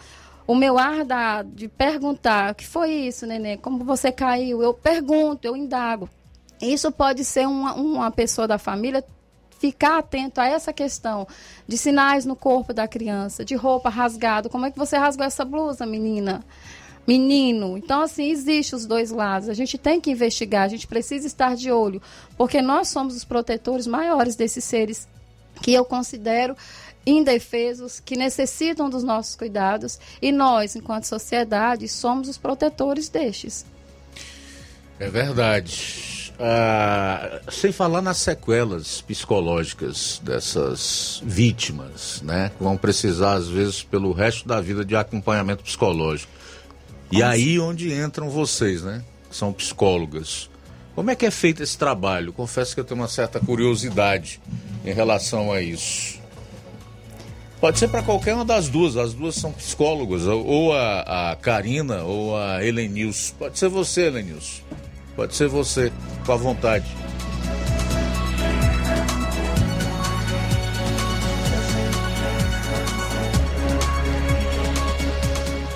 O 0.46 0.54
meu 0.54 0.78
ar 0.78 1.04
da, 1.04 1.42
de 1.42 1.68
perguntar, 1.68 2.52
o 2.52 2.54
que 2.54 2.66
foi 2.66 2.92
isso, 2.92 3.26
neném? 3.26 3.58
Como 3.58 3.84
você 3.84 4.10
caiu? 4.10 4.62
Eu 4.62 4.72
pergunto, 4.72 5.46
eu 5.46 5.54
indago. 5.54 6.08
Isso 6.62 6.90
pode 6.90 7.26
ser 7.26 7.46
uma, 7.46 7.74
uma 7.74 8.10
pessoa 8.10 8.48
da 8.48 8.56
família 8.56 9.04
ficar 9.58 9.98
atento 9.98 10.40
a 10.40 10.46
essa 10.46 10.72
questão 10.72 11.26
de 11.66 11.76
sinais 11.76 12.24
no 12.24 12.36
corpo 12.36 12.72
da 12.72 12.88
criança, 12.88 13.44
de 13.44 13.54
roupa 13.54 13.88
rasgada. 13.88 14.48
Como 14.48 14.66
é 14.66 14.70
que 14.70 14.78
você 14.78 14.96
rasgou 14.96 15.24
essa 15.24 15.44
blusa, 15.44 15.86
menina? 15.86 16.44
Menino. 17.06 17.76
Então, 17.76 18.02
assim, 18.02 18.30
existe 18.30 18.74
os 18.74 18.86
dois 18.86 19.10
lados. 19.10 19.48
A 19.48 19.54
gente 19.54 19.76
tem 19.76 20.00
que 20.00 20.10
investigar, 20.10 20.64
a 20.64 20.68
gente 20.68 20.86
precisa 20.86 21.26
estar 21.26 21.54
de 21.54 21.70
olho, 21.70 22.00
porque 22.36 22.62
nós 22.62 22.88
somos 22.88 23.14
os 23.14 23.24
protetores 23.24 23.86
maiores 23.86 24.36
desses 24.36 24.64
seres 24.64 25.06
que 25.62 25.72
eu 25.72 25.84
considero 25.84 26.56
indefesos, 27.06 28.00
que 28.00 28.16
necessitam 28.16 28.88
dos 28.88 29.02
nossos 29.02 29.36
cuidados, 29.36 29.98
e 30.22 30.32
nós, 30.32 30.74
enquanto 30.74 31.04
sociedade, 31.04 31.86
somos 31.88 32.28
os 32.28 32.38
protetores 32.38 33.08
destes. 33.08 33.66
É 34.98 35.08
verdade. 35.08 36.23
Ah, 36.38 37.40
sem 37.48 37.70
falar 37.70 38.02
nas 38.02 38.16
sequelas 38.18 39.00
psicológicas 39.00 40.20
dessas 40.22 41.22
vítimas, 41.24 42.20
né? 42.22 42.50
Que 42.56 42.62
vão 42.62 42.76
precisar, 42.76 43.34
às 43.34 43.48
vezes, 43.48 43.82
pelo 43.82 44.12
resto 44.12 44.46
da 44.46 44.60
vida 44.60 44.84
de 44.84 44.96
acompanhamento 44.96 45.62
psicológico. 45.62 46.32
E 47.10 47.22
aí 47.22 47.60
onde 47.60 47.92
entram 47.92 48.28
vocês, 48.28 48.82
né? 48.82 49.04
Que 49.30 49.36
são 49.36 49.52
psicólogas. 49.52 50.50
Como 50.94 51.10
é 51.10 51.14
que 51.14 51.26
é 51.26 51.30
feito 51.30 51.62
esse 51.62 51.78
trabalho? 51.78 52.32
Confesso 52.32 52.74
que 52.74 52.80
eu 52.80 52.84
tenho 52.84 53.00
uma 53.00 53.08
certa 53.08 53.38
curiosidade 53.38 54.40
em 54.84 54.92
relação 54.92 55.52
a 55.52 55.60
isso. 55.60 56.18
Pode 57.60 57.78
ser 57.78 57.88
para 57.88 58.02
qualquer 58.02 58.34
uma 58.34 58.44
das 58.44 58.68
duas, 58.68 58.96
as 58.96 59.14
duas 59.14 59.36
são 59.36 59.52
psicólogas, 59.52 60.26
ou 60.26 60.72
a, 60.72 61.30
a 61.30 61.36
Karina 61.36 62.02
ou 62.02 62.36
a 62.36 62.64
Helenils. 62.64 63.34
Pode 63.38 63.58
ser 63.58 63.68
você, 63.68 64.02
Helenils. 64.02 64.62
Pode 65.16 65.34
ser 65.34 65.48
você, 65.48 65.92
com 66.26 66.32
a 66.32 66.36
vontade. 66.36 66.84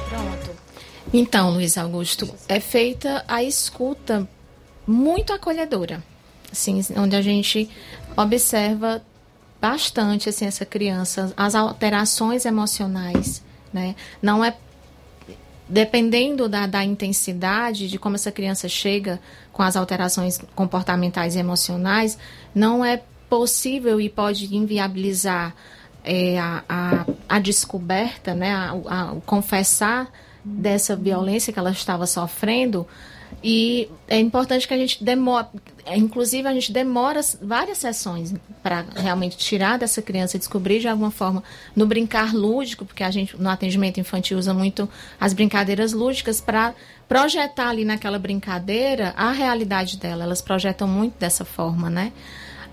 Pronto. 0.08 0.50
Então, 1.12 1.50
Luiz 1.50 1.78
Augusto, 1.78 2.28
é 2.48 2.58
feita 2.58 3.24
a 3.28 3.42
escuta 3.42 4.28
muito 4.86 5.32
acolhedora, 5.32 6.02
assim, 6.50 6.80
onde 6.96 7.14
a 7.14 7.22
gente 7.22 7.70
observa 8.16 9.02
bastante 9.60 10.28
assim 10.28 10.46
essa 10.46 10.64
criança, 10.64 11.32
as 11.36 11.54
alterações 11.54 12.44
emocionais, 12.44 13.42
né? 13.72 13.94
Não 14.22 14.44
é 14.44 14.56
dependendo 15.68 16.48
da, 16.48 16.66
da 16.66 16.84
intensidade 16.84 17.88
de 17.88 17.98
como 17.98 18.14
essa 18.14 18.32
criança 18.32 18.68
chega 18.68 19.20
com 19.52 19.62
as 19.62 19.76
alterações 19.76 20.40
comportamentais 20.54 21.36
e 21.36 21.38
emocionais, 21.38 22.18
não 22.54 22.84
é 22.84 23.02
possível 23.28 24.00
e 24.00 24.08
pode 24.08 24.54
inviabilizar 24.54 25.54
é, 26.02 26.38
a, 26.38 26.64
a, 26.68 27.06
a, 27.28 27.38
descoberta, 27.38 28.34
né, 28.34 28.54
a, 28.54 29.12
o 29.12 29.20
confessar 29.20 30.10
dessa 30.42 30.96
violência 30.96 31.52
que 31.52 31.58
ela 31.58 31.70
estava 31.70 32.06
sofrendo 32.06 32.86
e 33.42 33.88
é 34.08 34.18
importante 34.18 34.66
que 34.66 34.74
a 34.74 34.76
gente 34.76 35.02
demore, 35.02 35.46
inclusive 35.94 36.48
a 36.48 36.52
gente 36.52 36.72
demora 36.72 37.20
várias 37.40 37.78
sessões 37.78 38.34
para 38.62 38.84
realmente 38.96 39.36
tirar 39.36 39.78
dessa 39.78 40.02
criança 40.02 40.36
e 40.36 40.40
descobrir 40.40 40.80
de 40.80 40.88
alguma 40.88 41.10
forma 41.10 41.42
no 41.74 41.86
brincar 41.86 42.34
lúdico, 42.34 42.84
porque 42.84 43.04
a 43.04 43.10
gente 43.10 43.40
no 43.40 43.48
atendimento 43.48 44.00
infantil 44.00 44.38
usa 44.38 44.52
muito 44.52 44.88
as 45.20 45.32
brincadeiras 45.32 45.92
lúdicas 45.92 46.40
para 46.40 46.74
projetar 47.08 47.68
ali 47.68 47.84
naquela 47.84 48.18
brincadeira 48.18 49.14
a 49.16 49.30
realidade 49.30 49.98
dela. 49.98 50.24
Elas 50.24 50.42
projetam 50.42 50.88
muito 50.88 51.14
dessa 51.18 51.44
forma, 51.44 51.88
né? 51.88 52.12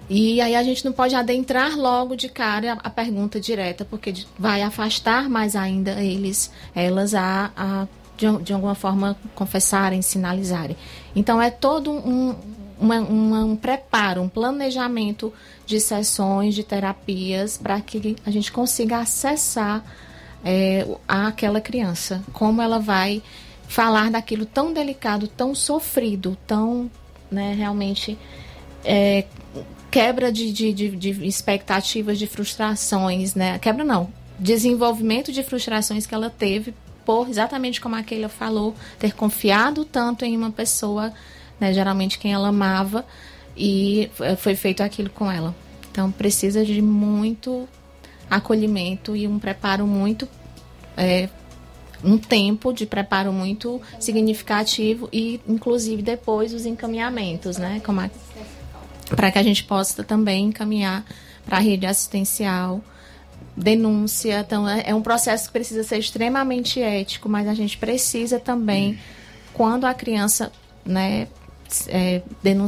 E 0.09 0.39
aí 0.41 0.55
a 0.55 0.63
gente 0.63 0.83
não 0.85 0.91
pode 0.91 1.15
adentrar 1.15 1.77
logo 1.77 2.15
de 2.15 2.29
cara 2.29 2.73
a, 2.73 2.87
a 2.87 2.89
pergunta 2.89 3.39
direta, 3.39 3.85
porque 3.85 4.13
vai 4.37 4.61
afastar 4.61 5.29
mais 5.29 5.55
ainda 5.55 6.03
eles, 6.03 6.51
elas 6.75 7.15
a, 7.15 7.51
a 7.55 7.87
de, 8.17 8.43
de 8.43 8.53
alguma 8.53 8.75
forma 8.75 9.17
confessarem, 9.33 10.01
sinalizarem. 10.01 10.75
Então 11.15 11.41
é 11.41 11.49
todo 11.49 11.91
um, 11.91 12.35
uma, 12.79 12.99
uma, 12.99 13.43
um 13.43 13.55
preparo, 13.55 14.21
um 14.21 14.29
planejamento 14.29 15.33
de 15.65 15.79
sessões, 15.79 16.55
de 16.55 16.63
terapias, 16.63 17.57
para 17.57 17.79
que 17.81 18.15
a 18.25 18.31
gente 18.31 18.51
consiga 18.51 18.99
acessar 18.99 19.83
é, 20.43 20.85
aquela 21.07 21.59
criança, 21.59 22.23
como 22.31 22.61
ela 22.61 22.79
vai 22.79 23.21
falar 23.67 24.11
daquilo 24.11 24.45
tão 24.45 24.71
delicado, 24.71 25.27
tão 25.27 25.55
sofrido, 25.55 26.37
tão 26.45 26.89
né, 27.31 27.53
realmente 27.53 28.17
é, 28.83 29.25
quebra 29.89 30.31
de, 30.31 30.51
de, 30.51 30.71
de, 30.71 30.89
de, 30.91 31.25
expectativas, 31.25 32.19
de 32.19 32.27
frustrações, 32.27 33.33
né? 33.33 33.57
Quebra 33.57 33.83
não, 33.83 34.09
desenvolvimento 34.37 35.31
de 35.31 35.41
frustrações 35.41 36.05
que 36.05 36.13
ela 36.13 36.29
teve 36.29 36.73
por, 37.05 37.29
exatamente 37.29 37.79
como 37.79 37.95
a 37.95 38.03
Keila 38.03 38.29
falou, 38.29 38.75
ter 38.97 39.13
confiado 39.13 39.85
tanto 39.85 40.25
em 40.25 40.35
uma 40.35 40.51
pessoa, 40.51 41.13
né, 41.59 41.73
geralmente 41.73 42.17
quem 42.17 42.33
ela 42.33 42.47
amava, 42.47 43.05
e 43.55 44.09
foi 44.37 44.55
feito 44.55 44.81
aquilo 44.81 45.09
com 45.09 45.31
ela. 45.31 45.55
Então 45.91 46.11
precisa 46.11 46.65
de 46.65 46.81
muito 46.81 47.69
acolhimento 48.29 49.15
e 49.15 49.27
um 49.27 49.39
preparo 49.39 49.87
muito. 49.87 50.27
É, 50.97 51.29
um 52.03 52.17
tempo 52.17 52.71
de 52.71 52.85
preparo 52.85 53.33
muito 53.33 53.81
significativo 53.99 55.09
e 55.11 55.41
inclusive 55.47 56.01
depois 56.03 56.53
os 56.53 56.65
encaminhamentos, 56.65 57.57
né? 57.57 57.81
Para 59.15 59.31
que 59.31 59.39
a 59.39 59.43
gente 59.43 59.63
possa 59.63 60.03
também 60.03 60.45
encaminhar 60.45 61.03
para 61.45 61.57
a 61.57 61.59
rede 61.59 61.85
assistencial 61.85 62.81
denúncia. 63.55 64.39
Então, 64.45 64.67
é, 64.67 64.83
é 64.87 64.95
um 64.95 65.01
processo 65.01 65.47
que 65.47 65.53
precisa 65.53 65.83
ser 65.83 65.97
extremamente 65.97 66.81
ético, 66.81 67.29
mas 67.29 67.47
a 67.47 67.53
gente 67.53 67.77
precisa 67.77 68.39
também, 68.39 68.99
quando 69.53 69.85
a 69.85 69.93
criança 69.93 70.51
né, 70.85 71.27
é, 71.87 72.21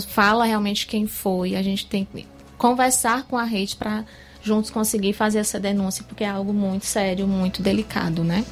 fala 0.07 0.45
realmente 0.45 0.88
quem 0.88 1.07
foi, 1.07 1.55
a 1.55 1.61
gente 1.61 1.85
tem 1.88 2.05
que 2.05 2.26
conversar 2.57 3.23
com 3.23 3.38
a 3.38 3.43
rede 3.43 3.76
para 3.76 4.03
juntos 4.41 4.72
conseguir 4.72 5.11
fazer 5.14 5.39
essa 5.39 5.59
denúncia, 5.59 6.05
porque 6.07 6.23
é 6.23 6.30
algo 6.30 6.53
muito 6.53 6.85
sério, 6.85 7.27
muito 7.27 7.61
delicado, 7.61 8.23
né? 8.23 8.45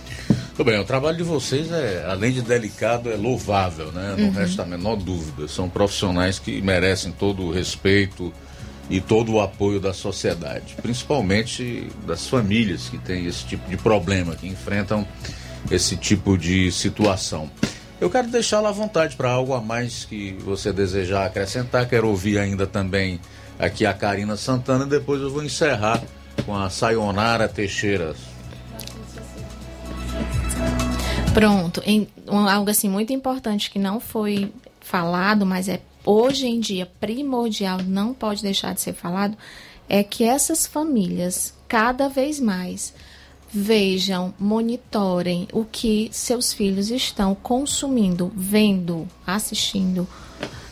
Tudo 0.55 0.65
bem, 0.65 0.79
o 0.79 0.85
trabalho 0.85 1.17
de 1.17 1.23
vocês 1.23 1.71
é, 1.71 2.05
além 2.07 2.33
de 2.33 2.41
delicado, 2.41 3.09
é 3.09 3.15
louvável, 3.15 3.91
né? 3.91 4.15
Não 4.17 4.25
Uhum. 4.25 4.31
resta 4.31 4.63
a 4.63 4.65
menor 4.65 4.97
dúvida. 4.97 5.47
São 5.47 5.69
profissionais 5.69 6.37
que 6.37 6.61
merecem 6.61 7.11
todo 7.11 7.43
o 7.43 7.51
respeito 7.51 8.33
e 8.89 9.01
todo 9.01 9.33
o 9.33 9.41
apoio 9.41 9.79
da 9.79 9.93
sociedade, 9.93 10.75
principalmente 10.81 11.87
das 12.05 12.27
famílias 12.27 12.87
que 12.89 12.97
têm 12.97 13.25
esse 13.25 13.43
tipo 13.45 13.67
de 13.69 13.77
problema, 13.77 14.35
que 14.35 14.47
enfrentam 14.47 15.07
esse 15.71 15.97
tipo 15.97 16.37
de 16.37 16.71
situação. 16.71 17.49
Eu 17.99 18.09
quero 18.09 18.27
deixá-la 18.27 18.69
à 18.69 18.71
vontade 18.71 19.15
para 19.15 19.29
algo 19.31 19.53
a 19.53 19.61
mais 19.61 20.05
que 20.05 20.33
você 20.45 20.71
desejar 20.73 21.25
acrescentar. 21.25 21.87
Quero 21.87 22.07
ouvir 22.09 22.37
ainda 22.37 22.67
também 22.67 23.19
aqui 23.57 23.85
a 23.85 23.93
Karina 23.93 24.35
Santana 24.35 24.85
e 24.85 24.89
depois 24.89 25.21
eu 25.21 25.31
vou 25.31 25.43
encerrar 25.43 26.03
com 26.45 26.55
a 26.55 26.69
Sayonara 26.69 27.47
Teixeira. 27.47 28.13
Pronto, 31.33 31.81
em, 31.85 32.07
um- 32.27 32.47
algo 32.47 32.69
assim 32.69 32.87
muito 32.89 33.11
importante 33.11 33.69
que 33.69 33.79
não 33.79 33.99
foi 33.99 34.51
falado, 34.79 35.45
mas 35.45 35.67
é 35.67 35.79
hoje 36.05 36.47
em 36.47 36.59
dia 36.59 36.85
primordial, 36.99 37.79
não 37.81 38.13
pode 38.13 38.41
deixar 38.41 38.73
de 38.73 38.81
ser 38.81 38.93
falado, 38.93 39.37
é 39.89 40.03
que 40.03 40.23
essas 40.23 40.65
famílias 40.65 41.53
cada 41.67 42.07
vez 42.07 42.39
mais 42.39 42.93
vejam, 43.51 44.33
monitorem 44.37 45.47
o 45.53 45.63
que 45.63 46.09
seus 46.11 46.51
filhos 46.51 46.89
estão 46.89 47.33
consumindo, 47.33 48.31
vendo, 48.35 49.07
assistindo, 49.25 50.07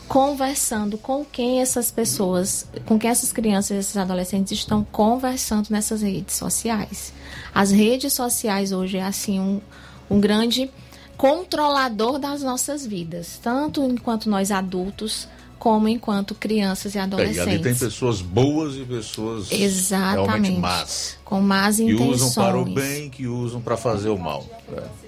conversando 0.07 0.97
com 0.97 1.23
quem 1.23 1.61
essas 1.61 1.89
pessoas, 1.89 2.67
com 2.85 2.99
quem 2.99 3.09
essas 3.09 3.31
crianças 3.31 3.77
esses 3.77 3.95
adolescentes 3.95 4.51
estão 4.59 4.83
conversando 4.83 5.69
nessas 5.69 6.01
redes 6.01 6.35
sociais. 6.35 7.13
As 7.55 7.71
redes 7.71 8.13
sociais 8.13 8.71
hoje 8.71 8.97
é 8.97 9.03
assim 9.03 9.39
um, 9.39 9.61
um 10.09 10.19
grande 10.19 10.69
controlador 11.17 12.19
das 12.19 12.41
nossas 12.41 12.85
vidas, 12.85 13.39
tanto 13.41 13.83
enquanto 13.83 14.29
nós 14.29 14.51
adultos 14.51 15.27
como 15.59 15.87
enquanto 15.87 16.35
crianças 16.35 16.93
e 16.93 16.97
É, 16.97 17.01
e 17.01 17.03
adolescentes. 17.03 17.47
ali 17.47 17.59
tem 17.59 17.73
pessoas 17.75 18.21
boas 18.21 18.75
e 18.75 18.81
pessoas 18.83 19.47
realmente 19.49 19.63
Exatamente. 19.63 20.59
más. 20.59 21.17
Com 21.23 21.39
más 21.39 21.77
Que 21.77 21.83
intenções. 21.83 22.21
usam 22.21 22.43
para 22.43 22.57
o 22.59 22.65
bem, 22.65 23.09
que 23.09 23.27
usam 23.27 23.61
para 23.61 23.77
fazer 23.77 24.09
o 24.09 24.17
mal. 24.17 24.45
É. 24.75 25.03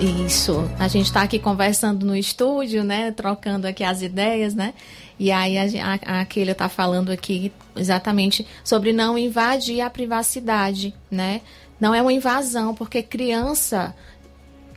Isso. 0.00 0.68
A 0.78 0.88
gente 0.88 1.06
está 1.06 1.22
aqui 1.22 1.38
conversando 1.38 2.04
no 2.04 2.14
estúdio, 2.16 2.84
né? 2.84 3.10
Trocando 3.10 3.66
aqui 3.66 3.82
as 3.84 4.02
ideias, 4.02 4.54
né? 4.54 4.74
E 5.18 5.30
aí 5.30 5.56
a, 5.56 5.64
a, 6.06 6.20
a 6.20 6.24
Keila 6.26 6.52
está 6.52 6.68
falando 6.68 7.10
aqui 7.10 7.50
exatamente 7.74 8.46
sobre 8.62 8.92
não 8.92 9.16
invadir 9.16 9.80
a 9.80 9.88
privacidade, 9.88 10.94
né? 11.10 11.40
Não 11.80 11.94
é 11.94 12.00
uma 12.02 12.12
invasão, 12.12 12.74
porque 12.74 13.02
criança 13.02 13.94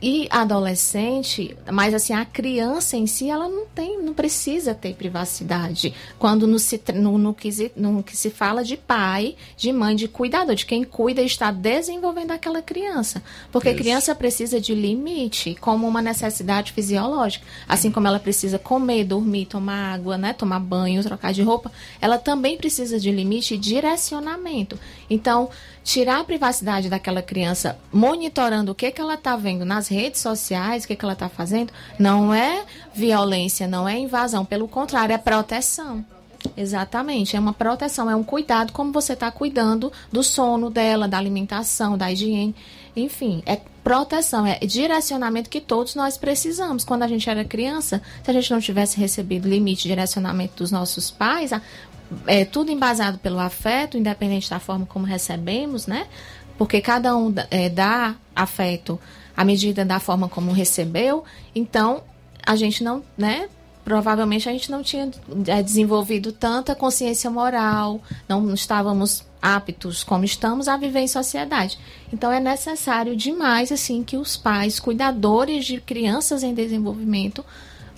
e 0.02 0.26
adolescente, 0.30 1.56
mas 1.70 1.92
assim, 1.92 2.14
a 2.14 2.24
criança 2.24 2.96
em 2.96 3.06
si, 3.06 3.28
ela 3.28 3.48
não 3.48 3.66
tem, 3.66 4.02
não 4.02 4.14
precisa 4.14 4.74
ter 4.74 4.94
privacidade. 4.94 5.94
Quando 6.18 6.46
no, 6.46 6.58
se, 6.58 6.80
no, 6.94 7.18
no, 7.18 7.34
que, 7.34 7.52
se, 7.52 7.70
no 7.76 8.02
que 8.02 8.16
se 8.16 8.30
fala 8.30 8.64
de 8.64 8.76
pai, 8.78 9.36
de 9.56 9.70
mãe, 9.72 9.94
de 9.94 10.08
cuidador, 10.08 10.54
de 10.54 10.64
quem 10.64 10.84
cuida 10.84 11.20
e 11.20 11.26
está 11.26 11.50
desenvolvendo 11.50 12.30
aquela 12.30 12.62
criança. 12.62 13.22
Porque 13.52 13.68
Isso. 13.68 13.78
criança 13.78 14.14
precisa 14.14 14.58
de 14.58 14.74
limite, 14.74 15.54
como 15.60 15.86
uma 15.86 16.00
necessidade 16.00 16.72
fisiológica. 16.72 17.44
Assim 17.68 17.90
como 17.90 18.06
ela 18.06 18.18
precisa 18.18 18.58
comer, 18.58 19.04
dormir, 19.04 19.46
tomar 19.46 19.94
água, 19.94 20.16
né, 20.16 20.32
tomar 20.32 20.60
banho, 20.60 21.02
trocar 21.02 21.32
de 21.32 21.42
roupa, 21.42 21.70
ela 22.00 22.16
também 22.16 22.56
precisa 22.56 22.98
de 22.98 23.10
limite 23.10 23.54
e 23.54 23.58
direcionamento. 23.58 24.78
Então, 25.10 25.50
tirar 25.82 26.20
a 26.20 26.24
privacidade 26.24 26.88
daquela 26.88 27.22
criança 27.22 27.78
monitorando 27.92 28.72
o 28.72 28.74
que, 28.74 28.90
que 28.90 29.00
ela 29.00 29.14
está 29.14 29.36
vendo 29.36 29.64
nas 29.64 29.88
redes 29.88 30.20
sociais, 30.20 30.84
o 30.84 30.86
que, 30.86 30.96
que 30.96 31.04
ela 31.04 31.14
está 31.14 31.28
fazendo, 31.28 31.72
não 31.98 32.32
é 32.32 32.64
violência, 32.94 33.66
não 33.66 33.88
é 33.88 33.98
invasão, 33.98 34.44
pelo 34.44 34.68
contrário, 34.68 35.14
é 35.14 35.18
proteção. 35.18 36.04
Exatamente, 36.56 37.36
é 37.36 37.40
uma 37.40 37.52
proteção, 37.52 38.10
é 38.10 38.16
um 38.16 38.22
cuidado, 38.22 38.72
como 38.72 38.92
você 38.92 39.12
está 39.12 39.30
cuidando 39.30 39.92
do 40.10 40.22
sono 40.22 40.70
dela, 40.70 41.06
da 41.06 41.18
alimentação, 41.18 41.98
da 41.98 42.10
higiene, 42.10 42.54
enfim, 42.96 43.42
é 43.46 43.60
proteção, 43.84 44.46
é 44.46 44.58
direcionamento 44.58 45.48
que 45.48 45.60
todos 45.60 45.94
nós 45.94 46.16
precisamos. 46.16 46.84
Quando 46.84 47.02
a 47.02 47.08
gente 47.08 47.28
era 47.28 47.44
criança, 47.44 48.02
se 48.22 48.30
a 48.30 48.34
gente 48.34 48.50
não 48.50 48.60
tivesse 48.60 48.98
recebido 48.98 49.48
limite 49.48 49.82
de 49.82 49.88
direcionamento 49.88 50.54
dos 50.56 50.70
nossos 50.70 51.10
pais, 51.10 51.52
é 52.26 52.44
tudo 52.44 52.70
embasado 52.70 53.18
pelo 53.18 53.38
afeto, 53.38 53.96
independente 53.96 54.48
da 54.50 54.58
forma 54.58 54.86
como 54.86 55.04
recebemos, 55.06 55.86
né? 55.86 56.06
Porque 56.58 56.80
cada 56.80 57.16
um 57.16 57.30
dá- 57.30 57.46
é, 57.50 57.68
dá 57.68 58.14
afeto 58.34 58.98
à 59.36 59.44
medida 59.44 59.84
da 59.84 59.98
forma 59.98 60.28
como 60.28 60.52
recebeu, 60.52 61.24
então 61.54 62.02
a 62.44 62.56
gente 62.56 62.82
não, 62.84 63.02
né? 63.16 63.48
Provavelmente 63.84 64.48
a 64.48 64.52
gente 64.52 64.70
não 64.70 64.82
tinha 64.82 65.10
é, 65.46 65.62
desenvolvido 65.62 66.32
tanta 66.32 66.74
consciência 66.74 67.30
moral, 67.30 68.00
não 68.28 68.52
estávamos 68.52 69.24
aptos 69.40 70.04
como 70.04 70.22
estamos 70.24 70.68
a 70.68 70.76
viver 70.76 71.00
em 71.00 71.08
sociedade. 71.08 71.78
Então 72.12 72.30
é 72.30 72.38
necessário 72.38 73.16
demais 73.16 73.72
assim 73.72 74.02
que 74.04 74.16
os 74.18 74.36
pais, 74.36 74.78
cuidadores 74.78 75.64
de 75.64 75.80
crianças 75.80 76.42
em 76.42 76.52
desenvolvimento, 76.52 77.42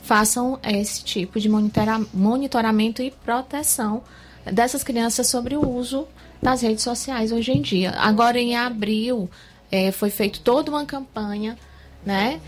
façam 0.02 0.58
esse 0.62 1.02
tipo 1.04 1.40
de 1.40 1.48
monitora- 1.48 2.04
monitoramento 2.12 3.02
e 3.02 3.10
proteção 3.10 4.02
dessas 4.44 4.82
crianças 4.82 5.28
sobre 5.28 5.56
o 5.56 5.66
uso 5.66 6.06
das 6.42 6.60
redes 6.60 6.82
sociais 6.82 7.30
hoje 7.30 7.52
em 7.52 7.62
dia. 7.62 7.92
Agora, 7.92 8.38
em 8.38 8.56
abril, 8.56 9.30
eh, 9.70 9.92
foi 9.92 10.10
feita 10.10 10.40
toda 10.42 10.70
uma 10.70 10.84
campanha 10.84 11.56
né, 12.04 12.40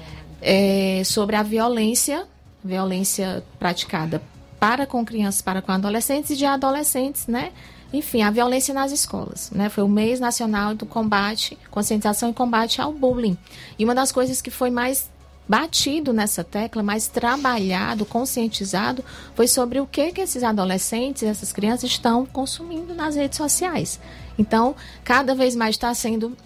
eh, 0.42 1.02
sobre 1.04 1.36
a 1.36 1.42
violência, 1.42 2.26
violência 2.62 3.44
praticada 3.58 4.20
para 4.58 4.86
com 4.86 5.04
crianças, 5.04 5.40
para 5.40 5.62
com 5.62 5.70
adolescentes 5.70 6.30
e 6.30 6.36
de 6.36 6.44
adolescentes, 6.44 7.26
né? 7.26 7.52
Enfim, 7.92 8.22
a 8.22 8.30
violência 8.30 8.74
nas 8.74 8.90
escolas, 8.90 9.50
né? 9.52 9.68
Foi 9.68 9.84
o 9.84 9.88
mês 9.88 10.18
nacional 10.18 10.74
do 10.74 10.84
combate, 10.84 11.56
conscientização 11.70 12.30
e 12.30 12.32
combate 12.34 12.80
ao 12.80 12.92
bullying. 12.92 13.38
E 13.78 13.84
uma 13.84 13.94
das 13.94 14.10
coisas 14.10 14.42
que 14.42 14.50
foi 14.50 14.70
mais 14.70 15.08
batido 15.48 16.12
nessa 16.12 16.42
tecla, 16.42 16.82
mais 16.82 17.06
trabalhado, 17.06 18.04
conscientizado, 18.06 19.04
foi 19.34 19.46
sobre 19.46 19.80
o 19.80 19.86
que, 19.86 20.12
que 20.12 20.20
esses 20.20 20.42
adolescentes, 20.42 21.22
essas 21.22 21.52
crianças 21.52 21.90
estão 21.90 22.24
consumindo 22.24 22.94
nas 22.94 23.14
redes 23.14 23.36
sociais. 23.36 24.00
Então, 24.38 24.74
cada 25.02 25.34
vez 25.34 25.54
mais 25.54 25.74
está 25.76 25.92
sendo 25.94 26.36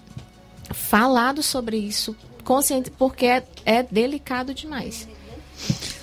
falado 0.71 1.41
sobre 1.41 1.77
isso, 1.77 2.15
consciente, 2.43 2.91
porque 2.91 3.25
é, 3.25 3.43
é 3.65 3.83
delicado 3.83 4.53
demais. 4.53 5.07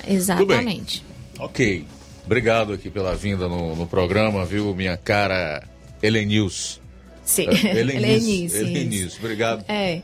Exatamente. 0.07 1.05
Ok. 1.39 1.87
Obrigado 2.25 2.73
aqui 2.73 2.91
pela 2.91 3.15
vinda 3.15 3.47
no, 3.47 3.77
no 3.77 3.87
programa, 3.87 4.45
viu, 4.45 4.75
minha 4.75 4.97
cara 4.97 5.63
Helenils. 6.03 6.81
Sim, 7.27 7.49
É, 7.49 7.77
Helenice, 7.77 8.57
Helenice, 8.57 9.19
obrigado. 9.19 9.65
É, 9.69 10.01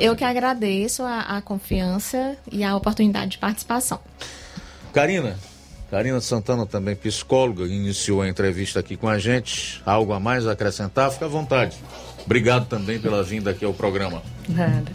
eu 0.00 0.14
que 0.14 0.24
agradeço 0.24 1.04
a, 1.04 1.20
a 1.20 1.40
confiança 1.40 2.36
e 2.50 2.64
a 2.64 2.76
oportunidade 2.76 3.32
de 3.32 3.38
participação. 3.38 4.00
Karina, 4.92 5.38
Karina 5.90 6.20
Santana 6.20 6.66
também 6.66 6.96
psicóloga, 6.96 7.64
iniciou 7.64 8.22
a 8.22 8.28
entrevista 8.28 8.80
aqui 8.80 8.96
com 8.96 9.08
a 9.08 9.18
gente. 9.18 9.80
Algo 9.86 10.12
a 10.12 10.18
mais 10.18 10.46
a 10.46 10.52
acrescentar? 10.52 11.10
Fica 11.12 11.26
à 11.26 11.28
vontade. 11.28 11.76
Obrigado 12.26 12.66
também 12.66 12.98
pela 12.98 13.22
vinda 13.22 13.50
aqui 13.50 13.64
ao 13.64 13.72
programa. 13.72 14.20
Nada. 14.48 14.90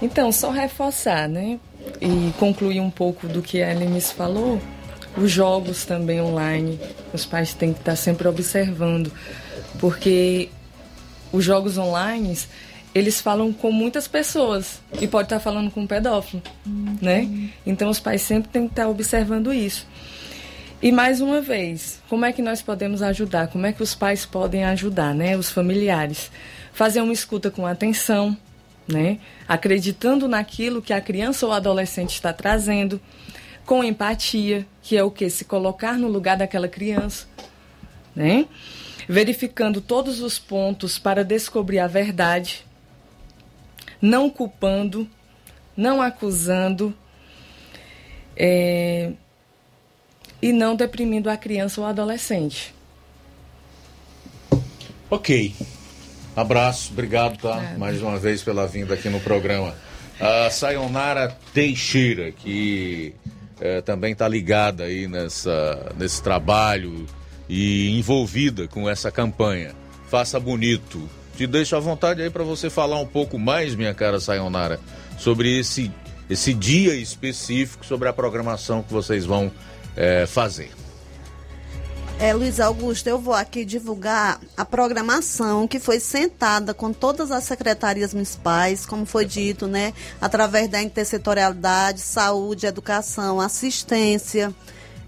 Então, 0.00 0.30
só 0.30 0.50
reforçar, 0.50 1.28
né? 1.28 1.58
E 2.00 2.32
concluir 2.38 2.80
um 2.80 2.90
pouco 2.90 3.26
do 3.26 3.42
que 3.42 3.60
a 3.60 3.72
Elemis 3.72 4.12
falou. 4.12 4.60
Os 5.16 5.30
jogos 5.32 5.84
também 5.84 6.20
online, 6.20 6.78
os 7.12 7.26
pais 7.26 7.52
têm 7.52 7.72
que 7.72 7.80
estar 7.80 7.96
sempre 7.96 8.28
observando, 8.28 9.10
porque 9.80 10.48
os 11.32 11.44
jogos 11.44 11.78
online, 11.78 12.36
eles 12.94 13.20
falam 13.20 13.52
com 13.52 13.70
muitas 13.70 14.08
pessoas 14.08 14.80
e 15.00 15.06
pode 15.06 15.26
estar 15.26 15.40
falando 15.40 15.70
com 15.70 15.82
um 15.82 15.86
pedófilo, 15.86 16.42
né? 17.00 17.50
Então 17.64 17.88
os 17.88 18.00
pais 18.00 18.22
sempre 18.22 18.50
têm 18.50 18.66
que 18.66 18.72
estar 18.72 18.88
observando 18.88 19.52
isso. 19.52 19.86
E 20.82 20.90
mais 20.90 21.20
uma 21.20 21.40
vez, 21.42 22.00
como 22.08 22.24
é 22.24 22.32
que 22.32 22.40
nós 22.40 22.62
podemos 22.62 23.02
ajudar? 23.02 23.48
Como 23.48 23.66
é 23.66 23.72
que 23.72 23.82
os 23.82 23.94
pais 23.94 24.24
podem 24.24 24.64
ajudar, 24.64 25.14
né? 25.14 25.36
Os 25.36 25.50
familiares. 25.50 26.30
Fazer 26.72 27.02
uma 27.02 27.12
escuta 27.12 27.50
com 27.50 27.66
atenção, 27.66 28.36
né? 28.88 29.18
Acreditando 29.46 30.26
naquilo 30.26 30.80
que 30.80 30.94
a 30.94 31.00
criança 31.00 31.44
ou 31.46 31.52
adolescente 31.52 32.14
está 32.14 32.32
trazendo, 32.32 32.98
com 33.66 33.84
empatia, 33.84 34.66
que 34.82 34.96
é 34.96 35.04
o 35.04 35.10
que? 35.10 35.28
Se 35.28 35.44
colocar 35.44 35.98
no 35.98 36.08
lugar 36.08 36.38
daquela 36.38 36.66
criança, 36.66 37.26
né? 38.16 38.46
Verificando 39.08 39.80
todos 39.80 40.20
os 40.20 40.38
pontos 40.38 40.98
para 40.98 41.24
descobrir 41.24 41.78
a 41.78 41.86
verdade, 41.86 42.64
não 44.00 44.30
culpando, 44.30 45.08
não 45.76 46.00
acusando, 46.00 46.94
é, 48.36 49.12
e 50.42 50.52
não 50.52 50.74
deprimindo 50.74 51.28
a 51.28 51.36
criança 51.36 51.80
ou 51.80 51.86
adolescente. 51.86 52.74
Ok. 55.10 55.54
Abraço, 56.34 56.92
obrigado, 56.92 57.36
tá? 57.38 57.62
É. 57.62 57.76
Mais 57.76 58.00
uma 58.00 58.16
vez 58.18 58.42
pela 58.42 58.66
vinda 58.66 58.94
aqui 58.94 59.08
no 59.08 59.20
programa. 59.20 59.74
A 60.18 60.48
Sayonara 60.50 61.36
Teixeira, 61.52 62.30
que 62.30 63.14
eh, 63.60 63.80
também 63.80 64.12
está 64.12 64.28
ligada 64.28 64.84
aí 64.84 65.08
nessa, 65.08 65.92
nesse 65.98 66.22
trabalho 66.22 67.06
e 67.50 67.98
envolvida 67.98 68.68
com 68.68 68.88
essa 68.88 69.10
campanha. 69.10 69.74
Faça 70.08 70.38
bonito. 70.38 71.10
Te 71.36 71.48
deixo 71.48 71.74
à 71.74 71.80
vontade 71.80 72.22
aí 72.22 72.30
para 72.30 72.44
você 72.44 72.70
falar 72.70 73.00
um 73.00 73.06
pouco 73.06 73.40
mais, 73.40 73.74
minha 73.74 73.92
cara 73.92 74.20
Sayonara, 74.20 74.78
sobre 75.18 75.58
esse, 75.58 75.90
esse 76.28 76.54
dia 76.54 76.94
específico, 76.94 77.84
sobre 77.84 78.08
a 78.08 78.12
programação 78.12 78.84
que 78.84 78.92
vocês 78.92 79.26
vão 79.26 79.50
eh, 79.96 80.26
fazer. 80.26 80.70
É, 82.20 82.34
Luiz 82.34 82.60
Augusto, 82.60 83.08
eu 83.08 83.18
vou 83.18 83.32
aqui 83.32 83.64
divulgar 83.64 84.38
a 84.54 84.64
programação 84.64 85.66
que 85.66 85.80
foi 85.80 85.98
sentada 85.98 86.74
com 86.74 86.92
todas 86.92 87.32
as 87.32 87.44
secretarias 87.44 88.12
municipais, 88.12 88.84
como 88.84 89.06
foi 89.06 89.24
dito, 89.24 89.66
né? 89.66 89.94
Através 90.20 90.68
da 90.68 90.82
intersetorialidade, 90.82 92.00
saúde, 92.00 92.66
educação, 92.66 93.40
assistência, 93.40 94.54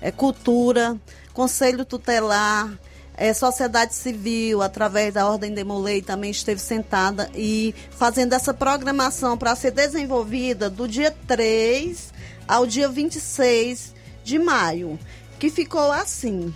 é, 0.03 0.11
cultura, 0.11 0.99
conselho 1.33 1.85
tutelar, 1.85 2.70
é, 3.16 3.33
sociedade 3.33 3.95
civil, 3.95 4.61
através 4.61 5.15
da 5.15 5.29
Ordem 5.29 5.55
de 5.55 5.62
Molei, 5.62 6.03
também 6.03 6.31
esteve 6.31 6.61
sentada 6.61 7.31
e 7.35 7.74
fazendo 7.91 8.33
essa 8.33 8.53
programação 8.53 9.39
para 9.39 9.55
ser 9.55 9.70
desenvolvida 9.70 10.69
do 10.69 10.89
dia 10.89 11.15
3 11.27 12.12
ao 12.49 12.66
dia 12.66 12.89
26 12.89 13.95
de 14.24 14.39
maio, 14.39 14.99
que 15.39 15.51
ficou 15.51 15.93
assim. 15.93 16.53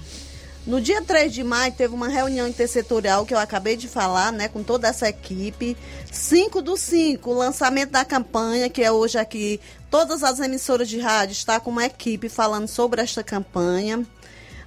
No 0.67 0.81
dia 0.81 1.01
3 1.01 1.33
de 1.33 1.45
maio, 1.45 1.73
teve 1.73 1.95
uma 1.95 2.09
reunião 2.09 2.49
intersetorial 2.49 3.25
que 3.25 3.33
eu 3.33 3.39
acabei 3.39 3.77
de 3.77 3.87
falar, 3.87 4.33
né, 4.33 4.49
com 4.49 4.65
toda 4.65 4.89
essa 4.89 5.09
equipe. 5.09 5.77
5 6.11 6.61
do 6.61 6.77
5, 6.77 7.31
o 7.31 7.35
lançamento 7.35 7.91
da 7.91 8.05
campanha, 8.05 8.69
que 8.69 8.83
é 8.83 8.91
hoje 8.91 9.17
aqui. 9.17 9.61
Todas 9.91 10.23
as 10.23 10.41
emissoras 10.41 10.89
de 10.89 10.99
rádio 10.99 11.33
estão 11.33 11.59
com 11.61 11.71
uma 11.71 11.85
equipe 11.87 12.29
falando 12.29 12.69
sobre 12.69 13.01
esta 13.01 13.23
campanha. 13.23 14.05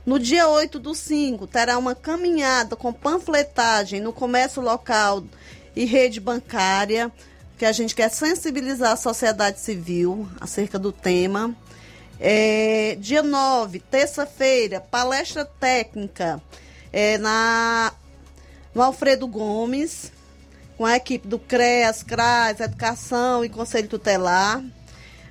No 0.05 0.17
dia 0.17 0.47
8 0.47 0.79
do 0.79 0.95
5, 0.95 1.45
terá 1.45 1.77
uma 1.77 1.93
caminhada 1.93 2.75
com 2.75 2.91
panfletagem 2.91 3.99
no 3.99 4.13
comércio 4.13 4.61
local 4.61 5.23
e 5.75 5.85
rede 5.85 6.19
bancária, 6.19 7.11
que 7.57 7.65
a 7.65 7.71
gente 7.71 7.93
quer 7.93 8.09
sensibilizar 8.09 8.93
a 8.93 8.95
sociedade 8.95 9.59
civil 9.59 10.27
acerca 10.39 10.79
do 10.79 10.91
tema. 10.91 11.55
É, 12.19 12.97
dia 12.99 13.21
9, 13.21 13.79
terça-feira, 13.79 14.81
palestra 14.81 15.45
técnica 15.45 16.41
é, 16.91 17.17
na, 17.17 17.93
no 18.73 18.81
Alfredo 18.81 19.27
Gomes, 19.27 20.11
com 20.77 20.85
a 20.85 20.95
equipe 20.95 21.27
do 21.27 21.37
CREAS, 21.37 22.03
CRAS, 22.03 22.61
Educação 22.61 23.43
e 23.43 23.49
Conselho 23.49 23.87
Tutelar. 23.87 24.63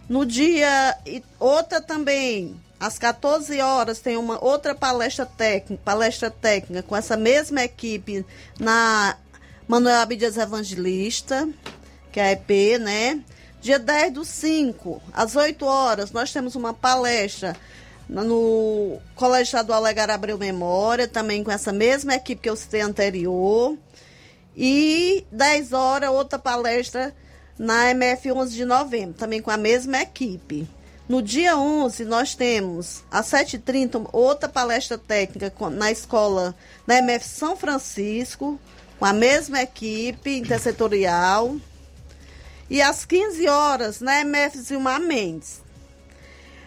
No 0.08 0.24
dia, 0.24 0.96
outra 1.38 1.82
também, 1.82 2.58
às 2.80 2.98
14 2.98 3.60
horas, 3.60 3.98
tem 3.98 4.16
uma 4.16 4.42
outra 4.42 4.74
palestra 4.74 5.26
técnica, 5.26 5.82
palestra 5.84 6.30
técnica 6.30 6.82
com 6.82 6.96
essa 6.96 7.14
mesma 7.14 7.62
equipe 7.62 8.24
na 8.58 9.16
Manuel 9.66 10.00
Abdias 10.00 10.38
Evangelista, 10.38 11.46
que 12.10 12.18
é 12.18 12.22
a 12.22 12.32
EP, 12.32 12.80
né? 12.80 13.20
Dia 13.60 13.78
10 13.78 14.14
do 14.14 14.24
5, 14.24 15.02
às 15.12 15.36
8 15.36 15.66
horas, 15.66 16.10
nós 16.10 16.32
temos 16.32 16.54
uma 16.54 16.72
palestra 16.72 17.54
no 18.08 18.98
Colégio 19.14 19.44
Estadual 19.44 19.82
Legar 19.82 20.08
Abreu 20.08 20.38
Memória, 20.38 21.06
também 21.06 21.44
com 21.44 21.50
essa 21.50 21.72
mesma 21.72 22.14
equipe 22.14 22.40
que 22.40 22.48
eu 22.48 22.56
citei 22.56 22.80
anterior. 22.80 23.76
E 24.56 25.26
10 25.30 25.72
horas, 25.74 26.10
outra 26.10 26.38
palestra 26.38 27.14
na 27.58 27.90
MF 27.90 28.32
11 28.32 28.54
de 28.54 28.64
novembro, 28.64 29.14
também 29.14 29.42
com 29.42 29.50
a 29.50 29.56
mesma 29.56 30.00
equipe. 30.00 30.68
No 31.08 31.22
dia 31.22 31.56
11, 31.56 32.04
nós 32.04 32.34
temos, 32.34 33.02
às 33.10 33.26
7h30, 33.26 34.10
outra 34.12 34.48
palestra 34.48 34.98
técnica 34.98 35.52
na 35.70 35.90
escola, 35.90 36.54
na 36.86 36.98
MF 36.98 37.26
São 37.26 37.56
Francisco, 37.56 38.60
com 38.98 39.04
a 39.04 39.12
mesma 39.12 39.62
equipe 39.62 40.36
intersetorial. 40.36 41.56
E 42.68 42.82
às 42.82 43.06
15 43.06 43.48
horas, 43.48 44.00
na 44.00 44.20
MF 44.20 44.58
Zilmar 44.58 45.00
Mendes. 45.00 45.62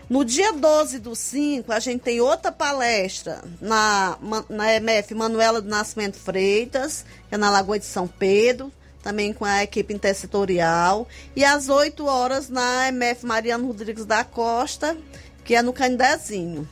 No 0.09 0.26
dia 0.26 0.51
12 0.51 0.99
do 0.99 1.15
5, 1.15 1.72
a 1.72 1.80
gente 1.80 2.01
tem 2.01 2.19
outra 2.19 2.51
palestra 2.51 3.41
na, 3.61 4.18
na 4.49 4.73
MF 4.73 5.13
Manuela 5.13 5.61
do 5.61 5.69
Nascimento 5.69 6.18
Freitas, 6.18 7.05
que 7.30 7.35
é 7.35 7.38
na 7.38 7.49
Lagoa 7.49 7.80
de 7.80 7.85
São 7.85 8.07
Pedro, 8.07 8.73
também 9.02 9.34
com 9.34 9.45
a 9.45 9.64
equipe 9.64 9.94
intersetorial. 9.94 11.07
E 11.36 11.44
às 11.44 11.69
8 11.69 12.06
horas 12.06 12.49
na 12.49 12.88
MF 12.90 13.26
Mariano 13.26 13.68
Rodrigues 13.68 14.06
da 14.06 14.23
Costa, 14.23 14.98
que 15.44 15.56
é 15.56 15.61
no 15.61 15.73
Candezinho. 15.73 16.68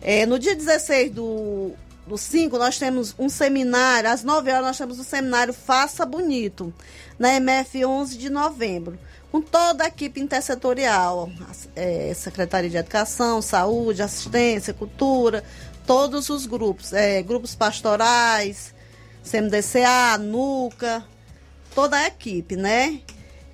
É, 0.00 0.26
no 0.26 0.38
dia 0.38 0.56
16 0.56 1.12
do, 1.12 1.72
do 2.06 2.18
5, 2.18 2.58
nós 2.58 2.78
temos 2.78 3.14
um 3.18 3.28
seminário, 3.28 4.10
às 4.10 4.24
9 4.24 4.50
horas 4.50 4.66
nós 4.66 4.78
temos 4.78 4.98
um 4.98 5.04
seminário 5.04 5.54
Faça 5.54 6.04
Bonito, 6.04 6.74
na 7.18 7.34
MF 7.34 7.84
11 7.84 8.18
de 8.18 8.28
novembro, 8.28 8.98
com 9.30 9.40
toda 9.40 9.84
a 9.84 9.86
equipe 9.86 10.20
intersetorial, 10.20 11.30
é, 11.76 12.12
Secretaria 12.14 12.68
de 12.68 12.76
Educação, 12.76 13.40
Saúde, 13.40 14.02
Assistência, 14.02 14.74
Cultura, 14.74 15.44
todos 15.86 16.28
os 16.28 16.46
grupos, 16.46 16.92
é, 16.92 17.22
grupos 17.22 17.54
pastorais, 17.54 18.74
CMDCA, 19.22 20.18
NUCA, 20.18 21.04
toda 21.74 21.96
a 21.96 22.06
equipe, 22.06 22.56
né? 22.56 23.00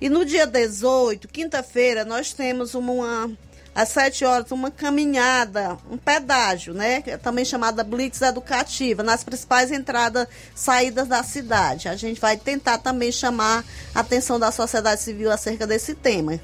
E 0.01 0.07
no 0.07 0.23
dia 0.23 0.45
18, 0.45 1.27
quinta-feira, 1.27 2.05
nós 2.05 2.31
temos 2.31 2.73
uma, 2.73 3.29
às 3.75 3.89
7 3.89 4.23
horas, 4.23 4.51
uma 4.51 4.71
caminhada, 4.71 5.77
um 5.91 5.97
pedágio, 5.97 6.73
né? 6.73 7.03
É 7.05 7.17
também 7.17 7.43
chamada 7.43 7.83
Blitz 7.83 8.21
Educativa, 8.21 9.03
nas 9.03 9.23
principais 9.23 9.71
entradas, 9.71 10.27
saídas 10.55 11.07
da 11.07 11.21
cidade. 11.21 11.89
A 11.89 11.95
gente 11.95 12.19
vai 12.19 12.37
tentar 12.37 12.77
também 12.77 13.11
chamar 13.11 13.65
a 13.93 13.99
atenção 13.99 14.39
da 14.39 14.51
sociedade 14.51 15.01
civil 15.01 15.31
acerca 15.31 15.67
desse 15.67 15.93
tema. 15.93 16.39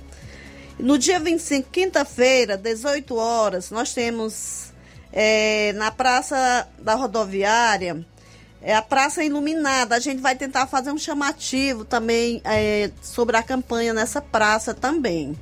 No 0.77 0.97
dia 0.97 1.19
25, 1.19 1.69
quinta-feira, 1.69 2.57
18 2.57 3.15
horas, 3.15 3.72
nós 3.72 3.93
temos 3.93 4.73
eh, 5.14 5.72
na 5.77 5.89
Praça 5.91 6.68
da 6.77 6.95
Rodoviária 6.95 8.06
é 8.66 8.76
a 8.76 8.82
Praça 8.82 9.24
Iluminada. 9.24 9.96
A 9.96 10.00
gente 10.00 10.20
vai 10.20 10.36
tentar 10.36 10.66
fazer 10.66 10.92
um 10.92 10.98
chamativo 10.98 11.86
também 11.86 12.42
eh, 12.44 12.90
sobre 13.00 13.38
a 13.38 13.44
campanha 13.44 13.94
nessa 13.94 14.20
praça 14.20 14.74
também. 14.74 15.38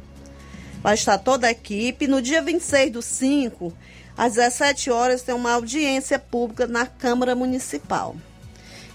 Vai 0.82 0.96
estar 0.96 1.18
toda 1.18 1.48
a 1.48 1.52
equipe. 1.52 2.06
No 2.06 2.22
dia 2.22 2.42
26 2.42 2.92
do 2.92 3.02
5, 3.02 3.74
às 4.18 4.34
17 4.34 4.92
horas, 4.92 5.22
tem 5.22 5.34
uma 5.34 5.54
audiência 5.54 6.20
pública 6.20 6.68
na 6.68 6.86
Câmara 6.86 7.34
Municipal. 7.34 8.14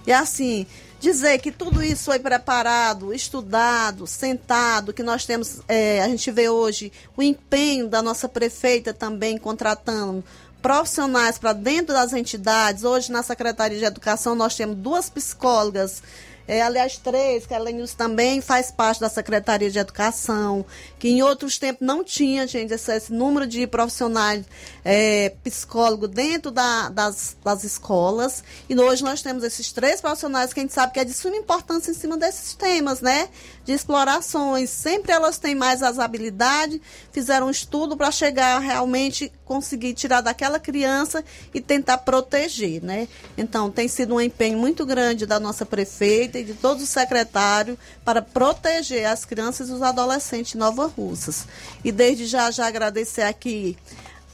E 0.06 0.12
assim, 0.12 0.66
dizer 1.00 1.38
que 1.38 1.50
tudo 1.50 1.82
isso 1.82 2.04
foi 2.04 2.18
preparado, 2.18 3.14
estudado, 3.14 4.06
sentado, 4.06 4.92
que 4.92 5.02
nós 5.02 5.24
temos, 5.24 5.60
eh, 5.66 6.02
a 6.02 6.08
gente 6.08 6.30
vê 6.30 6.50
hoje 6.50 6.92
o 7.16 7.22
empenho 7.22 7.88
da 7.88 8.02
nossa 8.02 8.28
prefeita 8.28 8.92
também 8.92 9.38
contratando 9.38 10.22
profissionais 10.60 11.38
para 11.38 11.52
dentro 11.52 11.94
das 11.94 12.12
entidades. 12.12 12.84
Hoje, 12.84 13.12
na 13.12 13.22
Secretaria 13.22 13.78
de 13.78 13.84
Educação, 13.84 14.34
nós 14.34 14.54
temos 14.56 14.76
duas 14.76 15.08
psicólogas. 15.08 16.02
eh, 16.48 16.62
aliás, 16.62 16.96
três, 16.96 17.44
que 17.46 17.52
a 17.52 17.58
Lenilson 17.58 17.96
também 17.96 18.40
faz 18.40 18.70
parte 18.70 19.00
da 19.00 19.08
Secretaria 19.10 19.70
de 19.70 19.78
Educação, 19.78 20.64
que 20.98 21.08
em 21.08 21.22
outros 21.22 21.58
tempos 21.58 21.86
não 21.86 22.02
tinha, 22.02 22.46
gente, 22.46 22.72
esse, 22.74 22.92
esse 22.92 23.12
número 23.12 23.46
de 23.46 23.66
profissionais 23.66 24.44
eh, 24.84 25.32
psicólogos 25.44 26.08
dentro 26.08 26.50
da- 26.50 26.88
das, 26.88 27.36
das 27.44 27.62
escolas. 27.64 28.42
E 28.68 28.76
hoje 28.78 29.04
nós 29.04 29.22
temos 29.22 29.44
esses 29.44 29.70
três 29.72 30.00
profissionais 30.00 30.52
que 30.52 30.60
a 30.60 30.62
gente 30.62 30.72
sabe 30.72 30.92
que 30.92 31.00
é 31.00 31.04
de 31.04 31.12
suma 31.12 31.36
importância 31.36 31.90
em 31.90 31.94
cima 31.94 32.16
desses 32.16 32.54
temas, 32.54 33.00
né? 33.00 33.28
De 33.64 33.72
explorações. 33.72 34.70
Sempre 34.70 35.12
elas 35.12 35.38
têm 35.38 35.54
mais 35.54 35.82
as 35.82 35.98
habilidades, 35.98 36.80
fizeram 37.12 37.46
um 37.46 37.50
estudo 37.50 37.96
para 37.96 38.10
chegar 38.10 38.58
realmente 38.58 39.30
conseguir 39.44 39.94
tirar 39.94 40.20
daquela 40.20 40.58
criança 40.58 41.24
e 41.54 41.60
tentar 41.60 41.98
proteger, 41.98 42.82
né? 42.82 43.08
Então, 43.36 43.70
tem 43.70 43.88
sido 43.88 44.14
um 44.14 44.20
empenho 44.20 44.58
muito 44.58 44.84
grande 44.84 45.26
da 45.26 45.38
nossa 45.40 45.64
prefeita 45.64 46.38
e 46.38 46.44
de 46.44 46.54
todos 46.54 46.82
os 46.82 46.88
secretários 46.88 47.78
para 48.04 48.20
proteger 48.20 49.06
as 49.06 49.24
crianças 49.24 49.68
e 49.68 49.72
os 49.72 49.82
adolescentes 49.82 50.52
de 50.52 50.58
Nova 50.58 50.87
Russas. 50.88 51.46
E 51.84 51.92
desde 51.92 52.26
já, 52.26 52.50
já 52.50 52.66
agradecer 52.66 53.22
aqui 53.22 53.76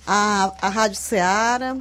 a, 0.06 0.52
a 0.60 0.68
Rádio 0.68 0.97
Ceará 0.97 1.76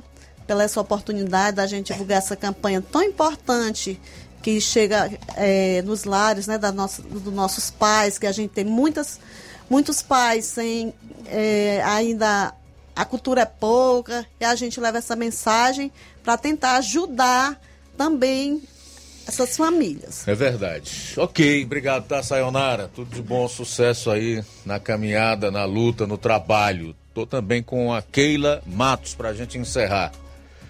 pela 0.45 0.63
essa 0.63 0.79
oportunidade 0.81 1.57
da 1.57 1.65
gente 1.65 1.91
divulgar 1.91 2.17
essa 2.17 2.35
campanha 2.35 2.81
tão 2.81 3.01
importante 3.01 3.99
que 4.41 4.59
chega 4.59 5.09
eh, 5.37 5.81
nos 5.83 6.03
lares 6.03 6.47
né, 6.47 6.57
da 6.57 6.71
nossa, 6.71 7.01
dos 7.01 7.33
nossos 7.33 7.71
pais, 7.71 8.17
que 8.17 8.27
a 8.27 8.31
gente 8.31 8.51
tem 8.51 8.65
muitas, 8.65 9.19
muitos 9.69 10.01
pais 10.01 10.45
sem 10.45 10.93
eh, 11.27 11.81
ainda 11.85 12.53
a 12.95 13.05
cultura 13.05 13.41
é 13.41 13.45
pouca, 13.45 14.25
e 14.39 14.45
a 14.45 14.53
gente 14.55 14.79
leva 14.79 14.97
essa 14.97 15.15
mensagem 15.15 15.91
para 16.23 16.37
tentar 16.37 16.75
ajudar 16.75 17.59
também 17.97 18.61
essas 19.27 19.57
famílias. 19.57 20.27
É 20.27 20.35
verdade. 20.35 21.13
Ok, 21.17 21.63
obrigado, 21.63 22.05
tá, 22.05 22.21
Sayonara? 22.21 22.89
Tudo 22.93 23.15
de 23.15 23.21
bom, 23.21 23.47
sucesso 23.47 24.11
aí 24.11 24.43
na 24.65 24.79
caminhada, 24.79 25.49
na 25.49 25.65
luta, 25.65 26.05
no 26.05 26.17
trabalho. 26.17 26.95
Tô 27.13 27.25
também 27.25 27.61
com 27.61 27.93
a 27.93 28.01
Keila 28.01 28.61
Matos 28.65 29.13
pra 29.13 29.33
gente 29.33 29.57
encerrar. 29.57 30.11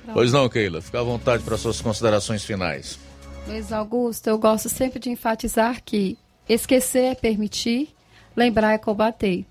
Pronto. 0.04 0.14
Pois 0.14 0.32
não, 0.32 0.50
Keila, 0.50 0.82
fica 0.82 1.00
à 1.00 1.04
vontade 1.04 1.44
para 1.44 1.58
suas 1.58 1.80
considerações 1.80 2.44
finais. 2.44 3.00
Luiz 3.48 3.72
Augusto, 3.72 4.28
eu 4.28 4.38
gosto 4.38 4.70
sempre 4.70 5.00
de 5.00 5.10
enfatizar 5.10 5.82
que 5.84 6.18
esquecer 6.48 7.12
é 7.12 7.16
permitir, 7.16 7.90
lembrar 8.36 8.74
é 8.74 8.78
combater. 8.78 9.46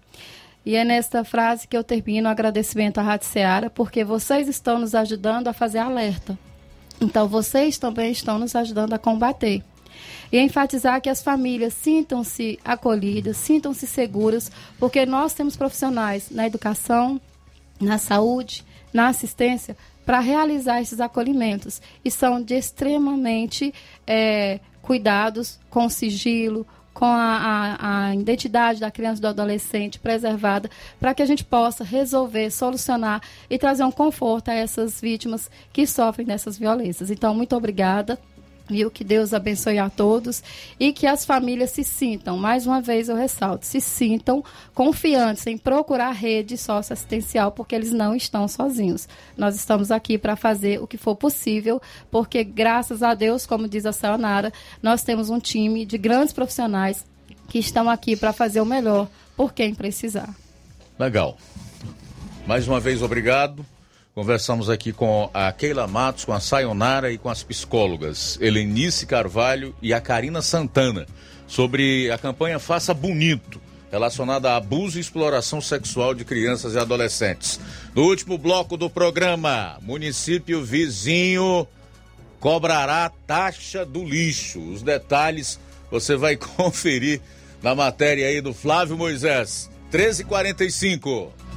E 0.64 0.76
é 0.76 0.84
nesta 0.84 1.24
frase 1.24 1.66
que 1.66 1.76
eu 1.76 1.82
termino 1.82 2.28
o 2.28 2.30
agradecimento 2.30 2.98
à 2.98 3.02
Rádio 3.02 3.26
Seara, 3.26 3.68
porque 3.68 4.04
vocês 4.04 4.48
estão 4.48 4.78
nos 4.78 4.94
ajudando 4.94 5.48
a 5.48 5.52
fazer 5.52 5.78
alerta. 5.78 6.38
Então, 7.02 7.26
vocês 7.26 7.78
também 7.78 8.12
estão 8.12 8.38
nos 8.38 8.54
ajudando 8.54 8.92
a 8.92 8.98
combater. 8.98 9.62
E 10.30 10.38
enfatizar 10.38 11.00
que 11.00 11.10
as 11.10 11.20
famílias 11.20 11.74
sintam-se 11.74 12.60
acolhidas, 12.64 13.36
sintam-se 13.36 13.88
seguras, 13.88 14.50
porque 14.78 15.04
nós 15.04 15.34
temos 15.34 15.56
profissionais 15.56 16.30
na 16.30 16.46
educação, 16.46 17.20
na 17.80 17.98
saúde, 17.98 18.64
na 18.92 19.08
assistência, 19.08 19.76
para 20.06 20.20
realizar 20.20 20.80
esses 20.80 21.00
acolhimentos. 21.00 21.82
E 22.04 22.10
são 22.10 22.40
de 22.40 22.54
extremamente 22.54 23.74
é, 24.06 24.60
cuidados 24.80 25.58
com 25.68 25.88
sigilo, 25.88 26.64
com 26.92 27.04
a, 27.04 27.76
a, 27.78 28.08
a, 28.08 28.14
identidade 28.14 28.80
da 28.80 28.90
criança 28.90 29.18
e 29.18 29.22
do 29.22 29.28
adolescente 29.28 29.98
preservada, 29.98 30.70
para 31.00 31.14
que 31.14 31.22
a 31.22 31.26
gente 31.26 31.44
possa 31.44 31.84
resolver, 31.84 32.50
solucionar 32.50 33.22
e 33.48 33.58
trazer 33.58 33.84
um 33.84 33.90
conforto 33.90 34.50
a 34.50 34.54
essas 34.54 35.00
vítimas 35.00 35.50
que 35.72 35.86
sofrem 35.86 36.26
dessas 36.26 36.58
violências. 36.58 37.10
Então, 37.10 37.34
muito 37.34 37.56
obrigada. 37.56 38.18
Viu? 38.68 38.90
Que 38.90 39.04
Deus 39.04 39.34
abençoe 39.34 39.78
a 39.78 39.90
todos 39.90 40.42
e 40.78 40.92
que 40.92 41.06
as 41.06 41.24
famílias 41.24 41.70
se 41.70 41.84
sintam, 41.84 42.36
mais 42.36 42.66
uma 42.66 42.80
vez 42.80 43.08
eu 43.08 43.16
ressalto, 43.16 43.66
se 43.66 43.80
sintam 43.80 44.44
confiantes 44.74 45.46
em 45.46 45.58
procurar 45.58 46.08
a 46.08 46.12
rede 46.12 46.56
socioassistencial, 46.56 47.52
porque 47.52 47.74
eles 47.74 47.92
não 47.92 48.14
estão 48.14 48.46
sozinhos. 48.46 49.08
Nós 49.36 49.54
estamos 49.56 49.90
aqui 49.90 50.16
para 50.16 50.36
fazer 50.36 50.80
o 50.80 50.86
que 50.86 50.96
for 50.96 51.16
possível, 51.16 51.80
porque 52.10 52.44
graças 52.44 53.02
a 53.02 53.14
Deus, 53.14 53.46
como 53.46 53.68
diz 53.68 53.84
a 53.84 53.92
Sayonara, 53.92 54.52
nós 54.82 55.02
temos 55.02 55.28
um 55.28 55.38
time 55.38 55.84
de 55.84 55.98
grandes 55.98 56.32
profissionais 56.32 57.04
que 57.48 57.58
estão 57.58 57.90
aqui 57.90 58.16
para 58.16 58.32
fazer 58.32 58.60
o 58.60 58.66
melhor 58.66 59.08
por 59.36 59.52
quem 59.52 59.74
precisar. 59.74 60.34
Legal. 60.98 61.36
Mais 62.46 62.66
uma 62.66 62.80
vez, 62.80 63.02
obrigado. 63.02 63.64
Conversamos 64.14 64.68
aqui 64.68 64.92
com 64.92 65.30
a 65.32 65.50
Keila 65.52 65.86
Matos, 65.86 66.26
com 66.26 66.34
a 66.34 66.40
Sayonara 66.40 67.10
e 67.10 67.16
com 67.16 67.30
as 67.30 67.42
psicólogas 67.42 68.38
Helenice 68.42 69.06
Carvalho 69.06 69.74
e 69.80 69.94
a 69.94 70.02
Karina 70.02 70.42
Santana 70.42 71.06
sobre 71.46 72.10
a 72.10 72.18
campanha 72.18 72.58
Faça 72.58 72.92
Bonito, 72.92 73.58
relacionada 73.90 74.50
a 74.50 74.56
abuso 74.56 74.98
e 74.98 75.00
exploração 75.00 75.62
sexual 75.62 76.14
de 76.14 76.26
crianças 76.26 76.74
e 76.74 76.78
adolescentes. 76.78 77.58
No 77.94 78.02
último 78.02 78.36
bloco 78.36 78.76
do 78.76 78.90
programa, 78.90 79.78
município 79.80 80.62
vizinho 80.62 81.66
cobrará 82.38 83.10
taxa 83.26 83.82
do 83.82 84.04
lixo. 84.04 84.60
Os 84.60 84.82
detalhes 84.82 85.58
você 85.90 86.16
vai 86.16 86.36
conferir 86.56 87.22
na 87.62 87.74
matéria 87.74 88.26
aí 88.26 88.42
do 88.42 88.52
Flávio 88.52 88.98
Moisés. 88.98 89.70
1345. 89.90 91.41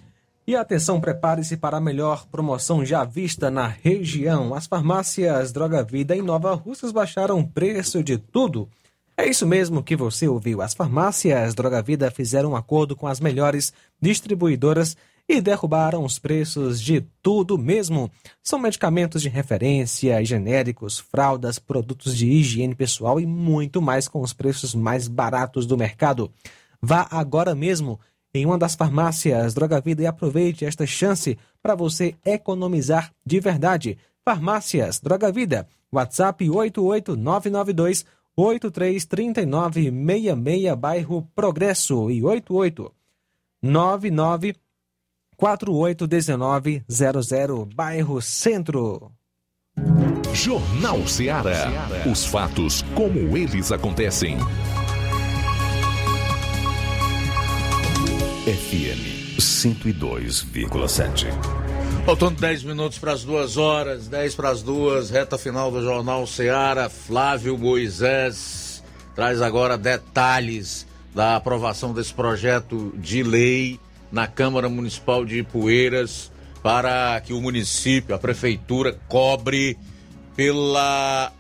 E 0.47 0.55
atenção, 0.55 1.01
prepare-se 1.01 1.57
para 1.57 1.79
a 1.79 1.81
melhor 1.81 2.29
promoção 2.29 2.85
já 2.85 3.03
vista 3.03 3.51
na 3.51 3.67
região. 3.67 4.55
As 4.55 4.69
farmácias 4.69 5.51
Droga 5.51 5.83
Vida 5.83 6.15
em 6.15 6.23
Nova 6.23 6.55
Russas 6.55 6.93
baixaram 6.93 7.41
o 7.41 7.49
preço 7.49 8.05
de 8.05 8.17
tudo. 8.17 8.69
É 9.17 9.29
isso 9.29 9.45
mesmo 9.45 9.83
que 9.83 9.97
você 9.97 10.29
ouviu. 10.29 10.63
As 10.63 10.75
farmácias 10.75 11.57
Droga 11.57 11.83
Vida 11.83 12.09
fizeram 12.09 12.53
um 12.53 12.57
acordo 12.57 12.95
com 12.95 13.09
as 13.09 13.19
melhores 13.19 13.73
distribuidoras 14.01 14.97
e 15.29 15.41
derrubaram 15.41 16.05
os 16.05 16.19
preços 16.19 16.81
de 16.81 17.05
tudo 17.21 17.59
mesmo. 17.59 18.11
São 18.43 18.59
medicamentos 18.59 19.23
de 19.23 19.29
referência, 19.29 20.25
genéricos, 20.25 20.99
fraldas, 20.99 21.59
produtos 21.59 22.17
de 22.17 22.27
higiene 22.27 22.75
pessoal 22.75 23.21
e 23.21 23.27
muito 23.27 23.83
mais 23.83 24.07
com 24.07 24.21
os 24.21 24.33
preços 24.33 24.75
mais 24.75 25.09
baratos 25.09 25.67
do 25.67 25.77
mercado. 25.77 26.31
Vá 26.81 27.07
agora 27.11 27.55
mesmo 27.55 27.99
em 28.33 28.47
uma 28.47 28.59
das 28.59 28.75
farmácias 28.75 29.55
Droga 29.55 29.81
Vida 29.81 30.03
e 30.03 30.07
aproveite 30.07 30.65
esta 30.65 30.87
chance 30.87 31.39
para 31.63 31.75
você 31.75 32.15
economizar 32.25 33.13
de 33.25 33.41
verdade. 33.41 33.99
Farmácias 34.25 35.01
Droga 35.01 35.33
Vida, 35.33 35.67
WhatsApp 35.93 36.49
88992 36.49 38.05
833966, 38.37 40.79
bairro 40.79 41.29
Progresso 41.35 42.11
e 42.11 42.23
88 42.23 42.93
99 43.63 44.55
481900, 45.37 47.75
bairro 47.75 48.23
Centro. 48.23 49.13
Jornal 50.33 51.07
Ceará. 51.07 51.69
Os 52.11 52.25
fatos 52.27 52.83
como 52.95 53.37
eles 53.37 53.71
acontecem. 53.73 54.39
FM 58.47 59.39
102,7. 59.39 61.27
Faltando 62.05 62.41
10 62.41 62.65
minutos 62.65 62.99
para 62.99 63.13
as 63.13 63.23
duas 63.25 63.57
horas, 63.57 64.09
10 64.09 64.35
para 64.35 64.51
as 64.51 64.63
duas, 64.63 65.11
reta 65.11 65.37
final 65.37 65.71
do 65.71 65.83
Jornal 65.83 66.27
Ceará. 66.27 66.89
Flávio 66.89 67.59
Moisés 67.59 68.83
traz 69.15 69.43
agora 69.43 69.77
detalhes 69.77 70.87
da 71.15 71.37
aprovação 71.37 71.93
desse 71.93 72.15
projeto 72.15 72.95
de 72.97 73.23
lei 73.23 73.79
na 74.11 74.27
Câmara 74.27 74.69
Municipal 74.69 75.25
de 75.25 75.39
Ipueiras 75.39 76.31
para 76.63 77.21
que 77.21 77.33
o 77.33 77.41
município, 77.41 78.15
a 78.15 78.19
prefeitura, 78.19 78.99
cobre 79.09 79.79
pela 80.35 81.33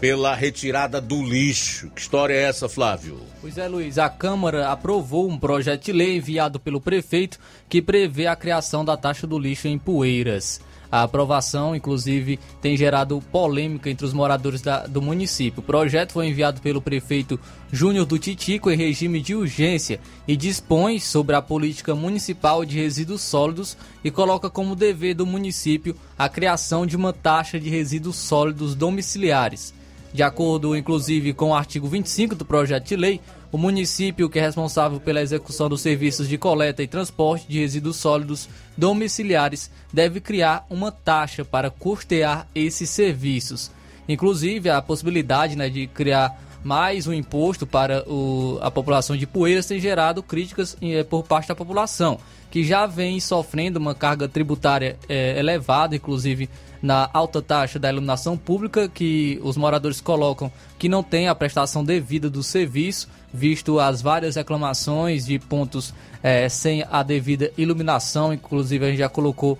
pela 0.00 0.34
retirada 0.34 1.00
do 1.00 1.22
lixo. 1.22 1.90
Que 1.90 2.00
história 2.00 2.34
é 2.34 2.42
essa, 2.42 2.68
Flávio? 2.68 3.20
Pois 3.40 3.56
é, 3.56 3.68
Luiz. 3.68 3.98
A 3.98 4.08
Câmara 4.08 4.68
aprovou 4.70 5.28
um 5.28 5.38
projeto 5.38 5.84
de 5.84 5.92
lei 5.92 6.16
enviado 6.16 6.58
pelo 6.58 6.80
prefeito 6.80 7.38
que 7.68 7.80
prevê 7.80 8.26
a 8.26 8.34
criação 8.34 8.84
da 8.84 8.96
taxa 8.96 9.26
do 9.26 9.38
lixo 9.38 9.68
em 9.68 9.78
Poeiras. 9.78 10.60
A 10.94 11.02
aprovação, 11.02 11.74
inclusive, 11.74 12.38
tem 12.62 12.76
gerado 12.76 13.20
polêmica 13.32 13.90
entre 13.90 14.06
os 14.06 14.12
moradores 14.12 14.62
da, 14.62 14.86
do 14.86 15.02
município. 15.02 15.58
O 15.58 15.64
projeto 15.64 16.12
foi 16.12 16.28
enviado 16.28 16.60
pelo 16.60 16.80
prefeito 16.80 17.36
Júnior 17.72 18.06
do 18.06 18.16
Titico 18.16 18.70
em 18.70 18.76
regime 18.76 19.20
de 19.20 19.34
urgência 19.34 19.98
e 20.28 20.36
dispõe 20.36 21.00
sobre 21.00 21.34
a 21.34 21.42
política 21.42 21.96
municipal 21.96 22.64
de 22.64 22.78
resíduos 22.78 23.22
sólidos 23.22 23.76
e 24.04 24.10
coloca 24.12 24.48
como 24.48 24.76
dever 24.76 25.14
do 25.14 25.26
município 25.26 25.96
a 26.16 26.28
criação 26.28 26.86
de 26.86 26.94
uma 26.94 27.12
taxa 27.12 27.58
de 27.58 27.68
resíduos 27.68 28.14
sólidos 28.14 28.76
domiciliares. 28.76 29.74
De 30.12 30.22
acordo, 30.22 30.76
inclusive, 30.76 31.32
com 31.32 31.48
o 31.48 31.54
artigo 31.56 31.88
25 31.88 32.36
do 32.36 32.44
projeto 32.44 32.86
de 32.86 32.94
lei, 32.94 33.20
o 33.54 33.56
município 33.56 34.28
que 34.28 34.40
é 34.40 34.42
responsável 34.42 34.98
pela 34.98 35.22
execução 35.22 35.68
dos 35.68 35.80
serviços 35.80 36.28
de 36.28 36.36
coleta 36.36 36.82
e 36.82 36.88
transporte 36.88 37.46
de 37.46 37.60
resíduos 37.60 37.94
sólidos 37.94 38.48
domiciliares 38.76 39.70
deve 39.92 40.20
criar 40.20 40.66
uma 40.68 40.90
taxa 40.90 41.44
para 41.44 41.70
custear 41.70 42.48
esses 42.52 42.90
serviços. 42.90 43.70
Inclusive, 44.08 44.70
a 44.70 44.82
possibilidade 44.82 45.54
né, 45.54 45.68
de 45.68 45.86
criar 45.86 46.36
mais 46.64 47.06
um 47.06 47.12
imposto 47.12 47.64
para 47.64 48.02
o, 48.10 48.58
a 48.60 48.72
população 48.72 49.16
de 49.16 49.24
Poeiras 49.24 49.66
tem 49.66 49.78
gerado 49.78 50.20
críticas 50.20 50.76
eh, 50.82 51.04
por 51.04 51.22
parte 51.22 51.46
da 51.46 51.54
população, 51.54 52.18
que 52.50 52.64
já 52.64 52.86
vem 52.86 53.20
sofrendo 53.20 53.78
uma 53.78 53.94
carga 53.94 54.26
tributária 54.26 54.98
eh, 55.08 55.38
elevada, 55.38 55.94
inclusive 55.94 56.50
na 56.82 57.08
alta 57.12 57.40
taxa 57.40 57.78
da 57.78 57.88
iluminação 57.88 58.36
pública, 58.36 58.88
que 58.88 59.38
os 59.44 59.56
moradores 59.56 60.00
colocam 60.00 60.50
que 60.78 60.88
não 60.88 61.02
tem 61.02 61.28
a 61.28 61.34
prestação 61.34 61.84
devida 61.84 62.28
do 62.28 62.42
serviço, 62.42 63.08
visto 63.34 63.80
as 63.80 64.00
várias 64.00 64.36
reclamações 64.36 65.26
de 65.26 65.40
pontos 65.40 65.92
eh, 66.22 66.48
sem 66.48 66.84
a 66.88 67.02
devida 67.02 67.50
iluminação, 67.58 68.32
inclusive 68.32 68.84
a 68.84 68.88
gente 68.88 68.98
já 68.98 69.08
colocou, 69.08 69.58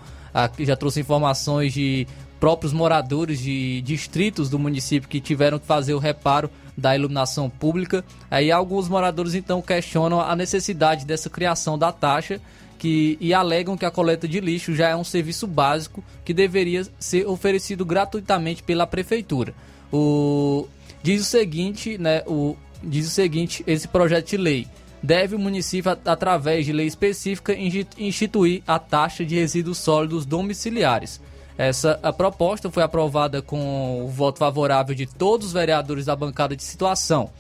já 0.61 0.77
trouxe 0.77 1.01
informações 1.01 1.73
de 1.73 2.07
próprios 2.39 2.73
moradores 2.73 3.41
de 3.41 3.81
distritos 3.83 4.49
do 4.49 4.59
município 4.59 5.09
que 5.09 5.21
tiveram 5.21 5.59
que 5.59 5.67
fazer 5.67 5.95
o 5.95 5.99
reparo 5.99 6.49
da 6.77 6.95
iluminação 6.95 7.51
pública. 7.51 8.05
Aí 8.31 8.53
alguns 8.53 8.89
moradores 8.89 9.35
então 9.35 9.61
questionam 9.61 10.21
a 10.21 10.37
necessidade 10.37 11.05
dessa 11.05 11.29
criação 11.29 11.77
da 11.77 11.91
taxa 11.91 12.41
que, 12.79 13.17
e 13.21 13.33
alegam 13.33 13.77
que 13.77 13.87
a 13.87 13.91
coleta 13.91 14.29
de 14.29 14.41
lixo 14.41 14.75
já 14.75 14.91
é 14.91 14.97
um 14.97 15.05
serviço 15.05 15.47
básico 15.47 16.05
que 16.25 16.35
deveria 16.35 16.87
ser 16.99 17.27
oferecido 17.27 17.85
gratuitamente 17.85 18.63
pela 18.63 18.87
prefeitura. 18.87 19.55
O, 19.93 20.69
diz 21.03 21.23
o 21.23 21.25
seguinte, 21.25 21.97
né, 21.99 22.23
o, 22.27 22.57
diz 22.85 23.07
o 23.07 23.11
seguinte, 23.11 23.65
esse 23.67 23.89
projeto 23.89 24.31
de 24.31 24.37
lei 24.37 24.67
deve 25.03 25.37
o 25.37 25.39
município, 25.39 25.91
através 26.05 26.65
de 26.65 26.73
lei 26.73 26.87
específica, 26.87 27.55
instituir 27.99 28.63
a 28.67 28.79
taxa 28.79 29.25
de 29.25 29.35
resíduos 29.35 29.79
sólidos 29.79 30.25
domiciliares. 30.25 31.21
Essa 31.59 32.01
a 32.03 32.13
proposta 32.13 32.71
foi 32.71 32.83
aprovada 32.83 33.41
com 33.41 34.05
o 34.05 34.09
voto 34.09 34.39
favorável 34.39 34.95
de 34.95 35.07
todos 35.07 35.49
os 35.49 35.53
vereadores 35.53 36.07
da 36.07 36.17
bancada 36.17 36.57
de 36.57 36.65
situação. 36.65 37.31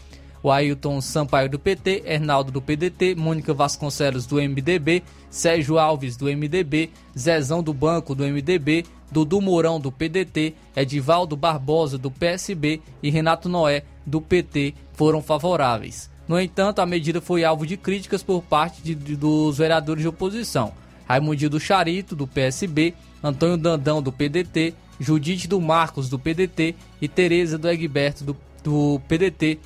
O 0.42 0.50
Ailton 0.50 1.00
Sampaio 1.00 1.48
do 1.48 1.58
PT, 1.58 2.02
Hernaldo 2.04 2.52
do 2.52 2.60
PDT, 2.60 3.14
Mônica 3.14 3.54
Vasconcelos 3.54 4.26
do 4.26 4.36
MDB, 4.36 5.02
Sérgio 5.30 5.78
Alves 5.78 6.18
do 6.18 6.26
MDB, 6.26 6.90
Zezão 7.18 7.62
do 7.62 7.72
Banco 7.72 8.14
do 8.14 8.24
MDB, 8.24 8.84
Dudu 9.10 9.40
Mourão 9.40 9.80
do 9.80 9.90
PDT, 9.90 10.54
Edivaldo 10.76 11.34
Barbosa 11.34 11.96
do 11.96 12.10
PSB 12.10 12.82
e 13.02 13.10
Renato 13.10 13.48
Noé 13.48 13.84
do 14.04 14.20
PT 14.20 14.74
foram 14.94 15.22
favoráveis. 15.22 16.10
No 16.26 16.40
entanto, 16.40 16.78
a 16.80 16.86
medida 16.86 17.20
foi 17.20 17.44
alvo 17.44 17.66
de 17.66 17.76
críticas 17.76 18.22
por 18.22 18.42
parte 18.42 18.82
de, 18.82 18.94
de, 18.94 19.14
dos 19.14 19.58
vereadores 19.58 20.02
de 20.02 20.08
oposição. 20.08 20.72
Raimundinho 21.06 21.60
Charito, 21.60 22.16
do 22.16 22.26
PSB, 22.26 22.94
Antônio 23.22 23.58
Dandão, 23.58 24.02
do 24.02 24.10
PDT, 24.10 24.74
Judite 24.98 25.46
do 25.46 25.60
Marcos, 25.60 26.08
do 26.08 26.18
PDT 26.18 26.74
e 27.00 27.08
Tereza 27.08 27.58
do 27.58 27.68
Egberto, 27.68 28.24
do, 28.24 28.36
do 28.62 29.00
PDT, 29.06 29.58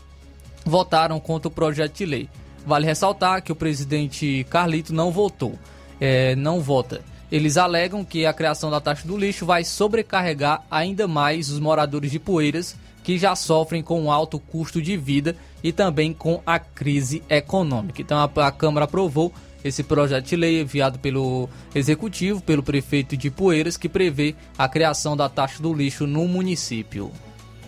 votaram 0.64 1.20
contra 1.20 1.48
o 1.48 1.50
projeto 1.50 1.96
de 1.96 2.06
lei. 2.06 2.28
Vale 2.66 2.86
ressaltar 2.86 3.42
que 3.42 3.52
o 3.52 3.56
presidente 3.56 4.44
Carlito 4.50 4.92
não 4.92 5.12
votou, 5.12 5.56
é, 6.00 6.34
não 6.34 6.60
vota. 6.60 7.02
Eles 7.30 7.56
alegam 7.56 8.05
que 8.05 8.26
a 8.26 8.32
criação 8.32 8.70
da 8.70 8.80
taxa 8.80 9.06
do 9.06 9.16
lixo 9.16 9.46
vai 9.46 9.62
sobrecarregar 9.62 10.64
ainda 10.70 11.06
mais 11.06 11.50
os 11.50 11.60
moradores 11.60 12.10
de 12.10 12.18
Poeiras, 12.18 12.74
que 13.09 13.16
já 13.16 13.35
sofrem 13.35 13.82
com 13.82 14.12
alto 14.12 14.39
custo 14.39 14.82
de 14.82 14.94
vida 14.94 15.35
e 15.64 15.72
também 15.72 16.12
com 16.12 16.43
a 16.44 16.59
crise 16.59 17.22
econômica. 17.26 18.02
Então 18.02 18.18
a, 18.18 18.47
a 18.47 18.52
Câmara 18.52 18.85
aprovou 18.85 19.32
esse 19.64 19.82
projeto 19.82 20.26
de 20.26 20.36
lei 20.36 20.60
enviado 20.60 20.98
pelo 20.98 21.48
Executivo, 21.74 22.43
pelo 22.43 22.62
prefeito 22.62 23.16
de 23.16 23.30
Poeiras, 23.30 23.78
que 23.78 23.89
prevê 23.89 24.35
a 24.59 24.68
criação 24.68 25.16
da 25.16 25.26
taxa 25.26 25.62
do 25.62 25.72
lixo 25.72 26.06
no 26.06 26.28
município. 26.28 27.10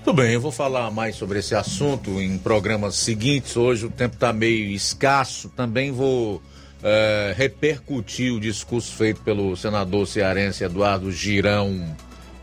Tudo 0.05 0.17
bem, 0.17 0.35
eu 0.35 0.43
vou 0.43 0.53
falar 0.53 0.91
mais 0.91 1.17
sobre 1.17 1.39
esse 1.39 1.55
assunto 1.55 2.21
em 2.21 2.37
programas 2.37 2.97
seguintes. 2.97 3.57
Hoje 3.57 3.87
o 3.87 3.91
tempo 3.91 4.17
está 4.17 4.35
meio 4.35 4.71
escasso. 4.73 5.49
Também 5.49 5.91
vou 5.91 6.43
é, 6.83 7.33
repercutir 7.35 8.31
o 8.31 8.39
discurso 8.39 8.93
feito 8.93 9.23
pelo 9.23 9.57
senador 9.57 10.07
cearense 10.07 10.65
Eduardo 10.65 11.11
Girão 11.11 11.97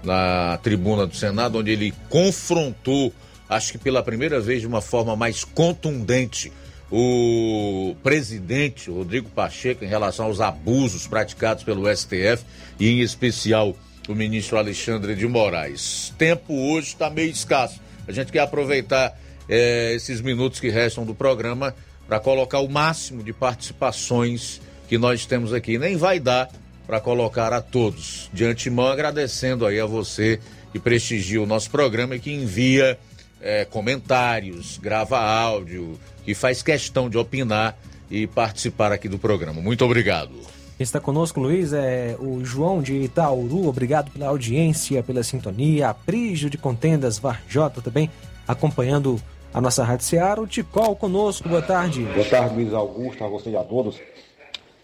na 0.03 0.57
tribuna 0.61 1.05
do 1.05 1.15
Senado, 1.15 1.59
onde 1.59 1.71
ele 1.71 1.93
confrontou, 2.09 3.13
acho 3.49 3.71
que 3.71 3.77
pela 3.77 4.03
primeira 4.03 4.39
vez 4.39 4.61
de 4.61 4.67
uma 4.67 4.81
forma 4.81 5.15
mais 5.15 5.43
contundente, 5.43 6.51
o 6.91 7.95
presidente 8.01 8.89
Rodrigo 8.89 9.29
Pacheco 9.29 9.83
em 9.83 9.87
relação 9.87 10.27
aos 10.27 10.39
abusos 10.39 11.05
praticados 11.05 11.63
pelo 11.63 11.93
STF 11.93 12.45
e, 12.79 12.87
em 12.87 12.99
especial, 13.01 13.75
o 14.07 14.15
ministro 14.15 14.57
Alexandre 14.57 15.15
de 15.15 15.27
Moraes. 15.27 16.13
Tempo 16.17 16.53
hoje 16.53 16.87
está 16.87 17.09
meio 17.09 17.29
escasso. 17.29 17.81
A 18.07 18.11
gente 18.11 18.31
quer 18.31 18.39
aproveitar 18.39 19.19
é, 19.49 19.93
esses 19.93 20.21
minutos 20.21 20.59
que 20.59 20.69
restam 20.69 21.05
do 21.05 21.13
programa 21.13 21.75
para 22.07 22.19
colocar 22.19 22.59
o 22.59 22.69
máximo 22.69 23.21
de 23.21 23.33
participações 23.33 24.61
que 24.87 24.97
nós 24.97 25.25
temos 25.25 25.53
aqui. 25.53 25.77
Nem 25.77 25.97
vai 25.97 26.19
dar 26.19 26.49
para 26.87 27.01
colocar 27.01 27.51
a 27.51 27.61
todos. 27.61 28.29
De 28.33 28.45
antemão, 28.45 28.87
agradecendo 28.87 29.65
aí 29.65 29.79
a 29.79 29.85
você 29.85 30.39
que 30.71 30.79
prestigia 30.79 31.41
o 31.41 31.45
nosso 31.45 31.69
programa 31.69 32.15
e 32.15 32.19
que 32.19 32.33
envia 32.33 32.97
é, 33.41 33.65
comentários, 33.65 34.77
grava 34.77 35.19
áudio, 35.19 35.99
que 36.23 36.33
faz 36.33 36.63
questão 36.63 37.09
de 37.09 37.17
opinar 37.17 37.77
e 38.09 38.25
participar 38.25 38.93
aqui 38.93 39.09
do 39.09 39.19
programa. 39.19 39.61
Muito 39.61 39.83
obrigado. 39.83 40.31
Está 40.79 40.99
conosco, 40.99 41.39
Luiz, 41.39 41.73
é 41.73 42.15
o 42.19 42.45
João 42.45 42.81
de 42.81 42.93
Itauru. 42.93 43.67
Obrigado 43.67 44.11
pela 44.11 44.27
audiência, 44.27 45.03
pela 45.03 45.23
sintonia. 45.23 45.89
A 45.89 45.93
Prígio 45.93 46.49
de 46.49 46.57
Contendas, 46.57 47.17
Varjota 47.17 47.81
também 47.81 48.09
acompanhando 48.47 49.19
a 49.53 49.59
nossa 49.59 49.83
Rádio 49.83 50.05
Seara. 50.05 50.39
O 50.39 50.47
Ticol 50.47 50.95
conosco, 50.95 51.49
boa 51.49 51.63
tarde. 51.63 52.03
Boa 52.13 52.29
tarde, 52.29 52.55
Luiz 52.55 52.73
Augusto, 52.73 53.23
a 53.23 53.27
você 53.27 53.49
e 53.49 53.57
a 53.57 53.63
todos. 53.63 53.99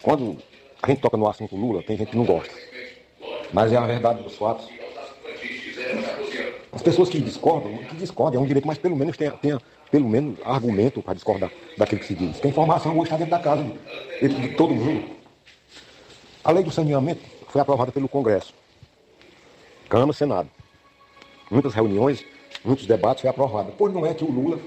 Quando 0.02 0.36
a 0.84 0.86
gente 0.90 1.00
toca 1.00 1.16
no 1.16 1.26
assunto 1.26 1.56
Lula, 1.56 1.82
tem 1.82 1.96
gente 1.96 2.10
que 2.10 2.16
não 2.16 2.26
gosta. 2.26 2.52
Mas 3.50 3.72
é 3.72 3.76
a 3.76 3.86
verdade 3.86 4.22
dos 4.22 4.36
fatos. 4.36 4.68
As 6.70 6.82
pessoas 6.82 7.08
que 7.08 7.18
discordam, 7.20 7.78
que 7.78 7.96
discordam, 7.96 8.40
é 8.40 8.44
um 8.44 8.46
direito, 8.46 8.66
mas 8.66 8.76
pelo 8.76 8.94
menos 8.94 9.16
tenha, 9.16 9.30
tenha 9.30 9.58
pelo 9.90 10.06
menos 10.06 10.38
argumento 10.44 11.00
para 11.00 11.14
discordar 11.14 11.50
daquilo 11.74 12.00
que 12.02 12.06
se 12.06 12.14
diz. 12.14 12.38
Tem 12.38 12.50
informação 12.50 12.92
hoje 12.92 13.04
está 13.04 13.16
dentro 13.16 13.30
da 13.30 13.38
casa 13.38 13.64
de, 14.20 14.28
de 14.28 14.48
todo 14.56 14.74
mundo. 14.74 15.08
A 16.44 16.52
lei 16.52 16.62
do 16.62 16.70
saneamento 16.70 17.22
foi 17.48 17.62
aprovada 17.62 17.90
pelo 17.90 18.06
Congresso, 18.06 18.52
Câmara 19.88 20.12
Senado. 20.12 20.50
Muitas 21.50 21.72
reuniões, 21.72 22.22
muitos 22.62 22.86
debates 22.86 23.22
foi 23.22 23.30
aprovada. 23.30 23.72
Pois 23.78 23.90
não 23.90 24.04
é 24.04 24.12
que 24.12 24.24
o 24.24 24.30
Lula, 24.30 24.58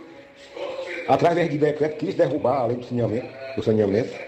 através 1.07 1.47
de 1.51 1.59
decreto, 1.59 1.97
quis 1.97 2.15
derrubar 2.15 2.61
a 2.61 2.65
lei 2.65 2.77
do 2.77 2.85
saneamento, 2.85 3.27
do 3.55 3.61
saneamento 3.61 4.27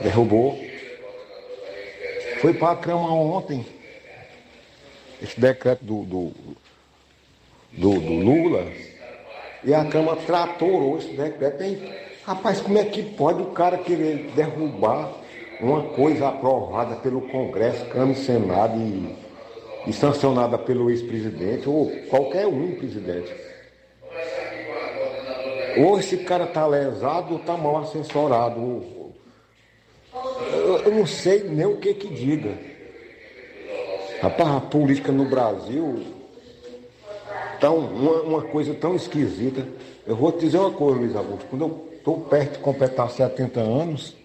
derrubou. 0.00 0.69
Foi 2.40 2.54
para 2.54 2.72
a 2.72 2.76
Câmara 2.76 3.12
ontem 3.12 3.66
esse 5.22 5.38
decreto 5.38 5.84
do, 5.84 6.04
do, 6.04 6.32
do, 7.72 8.00
do 8.00 8.12
Lula 8.14 8.66
e 9.62 9.74
a 9.74 9.84
Câmara 9.84 10.18
tratorou 10.22 10.96
esse 10.96 11.08
decreto. 11.08 11.62
E, 11.62 11.92
rapaz, 12.24 12.62
como 12.62 12.78
é 12.78 12.84
que 12.84 13.02
pode 13.02 13.42
o 13.42 13.50
cara 13.50 13.76
querer 13.76 14.30
derrubar 14.34 15.12
uma 15.60 15.82
coisa 15.90 16.28
aprovada 16.28 16.96
pelo 16.96 17.20
Congresso, 17.28 17.84
Câmara 17.86 18.12
e 18.12 18.24
Senado 18.24 18.78
e, 18.78 19.16
e 19.86 19.92
sancionada 19.92 20.56
pelo 20.56 20.90
ex-presidente, 20.90 21.68
ou 21.68 21.90
qualquer 22.08 22.46
um 22.46 22.74
presidente? 22.74 23.30
Ou 25.76 25.98
esse 26.00 26.16
cara 26.16 26.44
está 26.44 26.66
lesado 26.66 27.34
ou 27.34 27.40
está 27.40 27.54
mal 27.54 27.82
assessorado. 27.82 28.99
Eu, 30.52 30.90
não 30.92 31.06
sei 31.06 31.44
nem 31.44 31.66
o 31.66 31.76
que 31.76 31.94
que 31.94 32.08
diga. 32.08 32.56
Rapaz, 34.20 34.50
a 34.50 34.60
política 34.60 35.10
no 35.10 35.24
Brasil 35.24 36.04
tão, 37.58 37.78
uma, 37.78 38.22
uma, 38.22 38.42
coisa 38.42 38.74
tão 38.74 38.96
esquisita. 38.96 39.66
Eu 40.06 40.16
vou 40.16 40.32
te 40.32 40.40
dizer 40.40 40.58
uma 40.58 40.72
coisa, 40.72 40.98
Luiz 40.98 41.16
Augusto. 41.16 41.46
Quando 41.48 41.62
eu 41.62 41.88
estou 41.96 42.20
perto 42.22 42.52
de 42.54 42.58
completar 42.58 43.10
70 43.10 43.60
anos, 43.60 44.16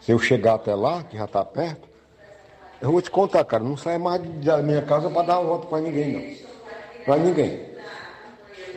se 0.00 0.12
eu 0.12 0.18
chegar 0.18 0.54
até 0.54 0.74
lá, 0.74 1.02
que 1.02 1.16
já 1.16 1.24
está 1.24 1.44
perto, 1.44 1.88
eu 2.80 2.92
vou 2.92 3.00
te 3.00 3.10
contar, 3.10 3.44
cara, 3.44 3.64
não 3.64 3.76
sai 3.76 3.98
mais 3.98 4.22
da 4.44 4.58
minha 4.58 4.82
casa 4.82 5.08
para 5.08 5.22
dar 5.22 5.40
uma 5.40 5.48
volta 5.48 5.66
para 5.66 5.80
ninguém, 5.80 6.12
não. 6.12 7.04
Para 7.04 7.16
ninguém. 7.16 7.60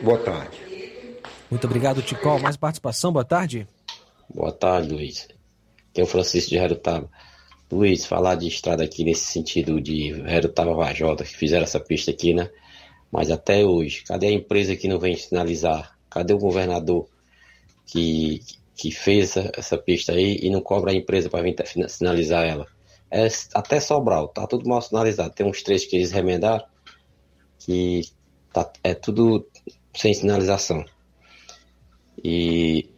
Boa 0.02 0.18
tarde. 0.18 0.68
Muito 1.50 1.66
obrigado, 1.66 2.02
Ticol. 2.02 2.38
Mais 2.38 2.56
participação, 2.56 3.12
boa 3.12 3.24
tarde. 3.24 3.66
Boa 4.28 4.52
tarde, 4.52 4.92
Luiz. 4.92 5.37
É 6.00 6.02
o 6.02 6.06
Francisco 6.06 6.50
de 6.50 6.56
Herutaba. 6.56 7.10
Luiz, 7.70 8.06
falar 8.06 8.36
de 8.36 8.48
estrada 8.48 8.84
aqui 8.84 9.04
nesse 9.04 9.26
sentido 9.26 9.80
de 9.80 10.10
Herutaba 10.10 10.74
Vajota, 10.74 11.24
que 11.24 11.36
fizeram 11.36 11.64
essa 11.64 11.80
pista 11.80 12.10
aqui, 12.10 12.32
né? 12.32 12.50
Mas 13.10 13.30
até 13.30 13.64
hoje, 13.64 14.04
cadê 14.04 14.28
a 14.28 14.32
empresa 14.32 14.76
que 14.76 14.88
não 14.88 14.98
vem 14.98 15.16
sinalizar? 15.16 15.98
Cadê 16.08 16.32
o 16.32 16.38
governador 16.38 17.08
que, 17.86 18.40
que 18.76 18.90
fez 18.90 19.36
essa, 19.36 19.76
pista 19.76 20.12
aí 20.12 20.38
e 20.42 20.50
não 20.50 20.60
cobra 20.60 20.92
a 20.92 20.94
empresa 20.94 21.28
para 21.28 21.42
vir 21.42 21.56
sinalizar 21.88 22.46
ela? 22.46 22.66
É, 23.10 23.26
até 23.54 23.80
Sobral, 23.80 24.28
tá 24.28 24.46
tudo 24.46 24.68
mal 24.68 24.80
sinalizado. 24.80 25.34
Tem 25.34 25.46
uns 25.46 25.62
trechos 25.62 25.88
que 25.88 25.96
eles 25.96 26.12
remendaram 26.12 26.64
que 27.58 28.02
tá, 28.52 28.70
é 28.84 28.94
tudo 28.94 29.46
sem 29.94 30.14
sinalização. 30.14 30.84
E 32.22 32.88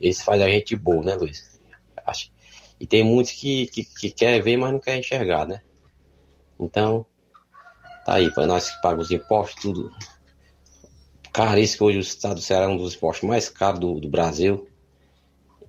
isso 0.00 0.24
faz 0.24 0.40
a 0.40 0.48
gente 0.48 0.76
boa, 0.76 1.02
né, 1.02 1.14
Luiz? 1.14 1.60
Acho. 2.06 2.35
E 2.78 2.86
tem 2.86 3.02
muitos 3.02 3.32
que, 3.32 3.66
que, 3.68 3.84
que 3.84 4.10
quer 4.10 4.42
ver, 4.42 4.56
mas 4.56 4.72
não 4.72 4.80
quer 4.80 4.98
enxergar, 4.98 5.46
né? 5.46 5.62
Então, 6.58 7.06
Tá 8.06 8.14
aí, 8.14 8.30
para 8.30 8.46
nós 8.46 8.70
que 8.70 8.80
pagamos 8.80 9.10
impostos, 9.10 9.60
tudo. 9.60 9.92
Caríssimo, 11.32 11.88
hoje 11.88 11.98
o 11.98 12.00
estado 12.00 12.36
do 12.36 12.40
Ceará 12.40 12.66
é 12.66 12.68
um 12.68 12.76
dos 12.76 12.92
esportes 12.92 13.24
mais 13.24 13.48
caros 13.48 13.80
do, 13.80 13.98
do 13.98 14.08
Brasil. 14.08 14.68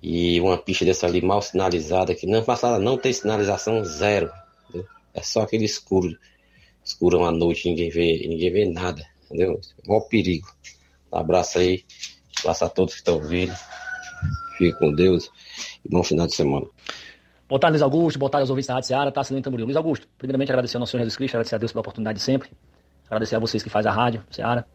E 0.03 0.39
uma 0.39 0.55
pista 0.55 0.85
dessa 0.85 1.07
ali 1.07 1.19
mal 1.19 1.41
sinalizada, 1.41 2.13
que 2.13 2.27
não 2.27 2.43
passada 2.43 2.77
não 2.77 2.95
tem 2.95 3.11
sinalização 3.11 3.83
zero. 3.83 4.31
Entendeu? 4.69 4.87
É 5.15 5.23
só 5.23 5.41
aquele 5.41 5.65
escuro. 5.65 6.15
Escurão 6.85 7.25
à 7.25 7.31
noite, 7.31 7.67
ninguém 7.67 7.89
vê, 7.89 8.27
ninguém 8.27 8.51
vê 8.51 8.69
nada. 8.69 9.03
Entendeu? 9.25 9.59
Mó 9.87 10.01
perigo. 10.01 10.47
Um 11.11 11.17
abraço 11.17 11.57
aí. 11.57 11.83
Um 12.37 12.39
abraço 12.41 12.65
a 12.65 12.69
todos 12.69 12.93
que 12.93 12.99
estão 12.99 13.15
ouvindo. 13.15 13.55
Fique 14.57 14.77
com 14.77 14.91
Deus 14.91 15.29
e 15.85 15.89
bom 15.89 16.03
final 16.03 16.25
de 16.25 16.33
semana. 16.33 16.65
Boa 17.47 17.59
tarde, 17.59 17.73
Luiz 17.73 17.81
Augusto. 17.81 18.19
Boa 18.19 18.29
tarde 18.29 18.41
aos 18.41 18.49
ouvintes 18.49 18.67
da 18.67 18.73
Rádio 18.73 18.87
Seara. 18.87 19.11
Tá 19.11 19.23
Silêncio 19.23 19.43
Tamboril. 19.43 19.65
Luiz 19.65 19.77
Augusto, 19.77 20.07
primeiramente 20.17 20.51
agradecer 20.51 20.77
ao 20.77 20.79
nosso 20.79 20.91
Senhor 20.91 21.01
Jesus 21.01 21.15
Cristo, 21.15 21.35
agradecer 21.35 21.55
a 21.55 21.57
Deus 21.59 21.71
pela 21.71 21.81
oportunidade 21.81 22.17
de 22.17 22.23
sempre. 22.23 22.49
Agradecer 23.05 23.35
a 23.35 23.39
vocês 23.39 23.63
que 23.63 23.69
fazem 23.69 23.89
a 23.89 23.93
rádio, 23.93 24.23
Seara. 24.31 24.65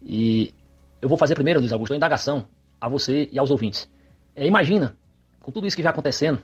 E 0.00 0.54
eu 1.00 1.08
vou 1.08 1.18
fazer 1.18 1.34
primeiro, 1.34 1.60
Luiz 1.60 1.72
Augusto, 1.72 1.92
uma 1.92 1.96
indagação 1.96 2.46
a 2.80 2.88
você 2.88 3.28
e 3.30 3.38
aos 3.38 3.50
ouvintes. 3.50 3.90
É, 4.34 4.46
imagina, 4.46 4.96
com 5.40 5.50
tudo 5.50 5.66
isso 5.66 5.76
que 5.76 5.82
vem 5.82 5.90
acontecendo, 5.90 6.40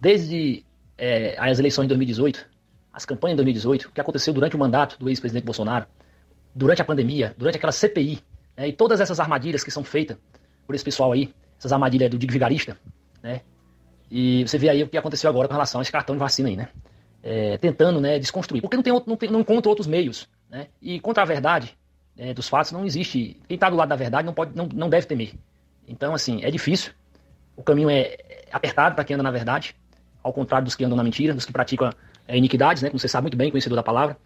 desde 0.00 0.64
é, 0.96 1.36
as 1.38 1.58
eleições 1.58 1.84
de 1.84 1.88
2018, 1.88 2.46
as 2.92 3.04
campanhas 3.04 3.34
de 3.34 3.42
2018, 3.42 3.88
o 3.88 3.92
que 3.92 4.00
aconteceu 4.00 4.32
durante 4.32 4.56
o 4.56 4.58
mandato 4.58 4.98
do 4.98 5.08
ex-presidente 5.08 5.44
Bolsonaro, 5.44 5.86
durante 6.54 6.80
a 6.80 6.84
pandemia, 6.84 7.34
durante 7.36 7.56
aquela 7.56 7.72
CPI, 7.72 8.20
né, 8.56 8.68
e 8.68 8.72
todas 8.72 9.00
essas 9.00 9.20
armadilhas 9.20 9.62
que 9.62 9.70
são 9.70 9.84
feitas 9.84 10.16
por 10.66 10.74
esse 10.74 10.84
pessoal 10.84 11.12
aí, 11.12 11.32
essas 11.58 11.72
armadilhas 11.72 12.10
do 12.10 12.18
Digo 12.18 12.32
Vigarista, 12.32 12.78
né? 13.22 13.40
E 14.10 14.46
você 14.46 14.56
vê 14.56 14.68
aí 14.68 14.82
o 14.82 14.88
que 14.88 14.96
aconteceu 14.96 15.28
agora 15.28 15.48
com 15.48 15.54
relação 15.54 15.80
a 15.80 15.82
esse 15.82 15.92
cartão 15.92 16.14
de 16.14 16.20
vacina 16.20 16.48
aí, 16.48 16.56
né? 16.56 16.68
É, 17.22 17.58
tentando 17.58 18.00
né, 18.00 18.18
desconstruir. 18.18 18.62
Porque 18.62 18.76
não, 18.76 18.82
tem, 18.82 18.92
não, 18.92 19.16
tem, 19.16 19.30
não 19.30 19.40
encontra 19.40 19.68
outros 19.68 19.86
meios. 19.86 20.28
Né? 20.48 20.68
E 20.80 20.98
contra 21.00 21.22
a 21.22 21.26
verdade 21.26 21.76
é, 22.16 22.32
dos 22.32 22.48
fatos 22.48 22.72
não 22.72 22.86
existe. 22.86 23.36
Quem 23.46 23.56
está 23.56 23.68
do 23.68 23.76
lado 23.76 23.88
da 23.88 23.96
verdade 23.96 24.24
não, 24.24 24.32
pode, 24.32 24.56
não, 24.56 24.66
não 24.72 24.88
deve 24.88 25.06
temer. 25.06 25.34
Então, 25.86 26.14
assim, 26.14 26.42
é 26.42 26.50
difícil. 26.50 26.92
O 27.56 27.62
caminho 27.62 27.90
é 27.90 28.16
apertado 28.50 28.94
para 28.94 29.04
quem 29.04 29.14
anda 29.14 29.22
na 29.22 29.30
verdade, 29.30 29.74
ao 30.22 30.32
contrário 30.32 30.64
dos 30.64 30.74
que 30.74 30.84
andam 30.84 30.96
na 30.96 31.04
mentira, 31.04 31.34
dos 31.34 31.44
que 31.44 31.52
praticam 31.52 31.90
é, 32.26 32.36
iniquidades, 32.36 32.82
né? 32.82 32.88
Como 32.88 32.98
você 32.98 33.08
sabe 33.08 33.24
muito 33.24 33.36
bem, 33.36 33.50
conhecedor 33.50 33.76
da 33.76 33.82
palavra. 33.82 34.16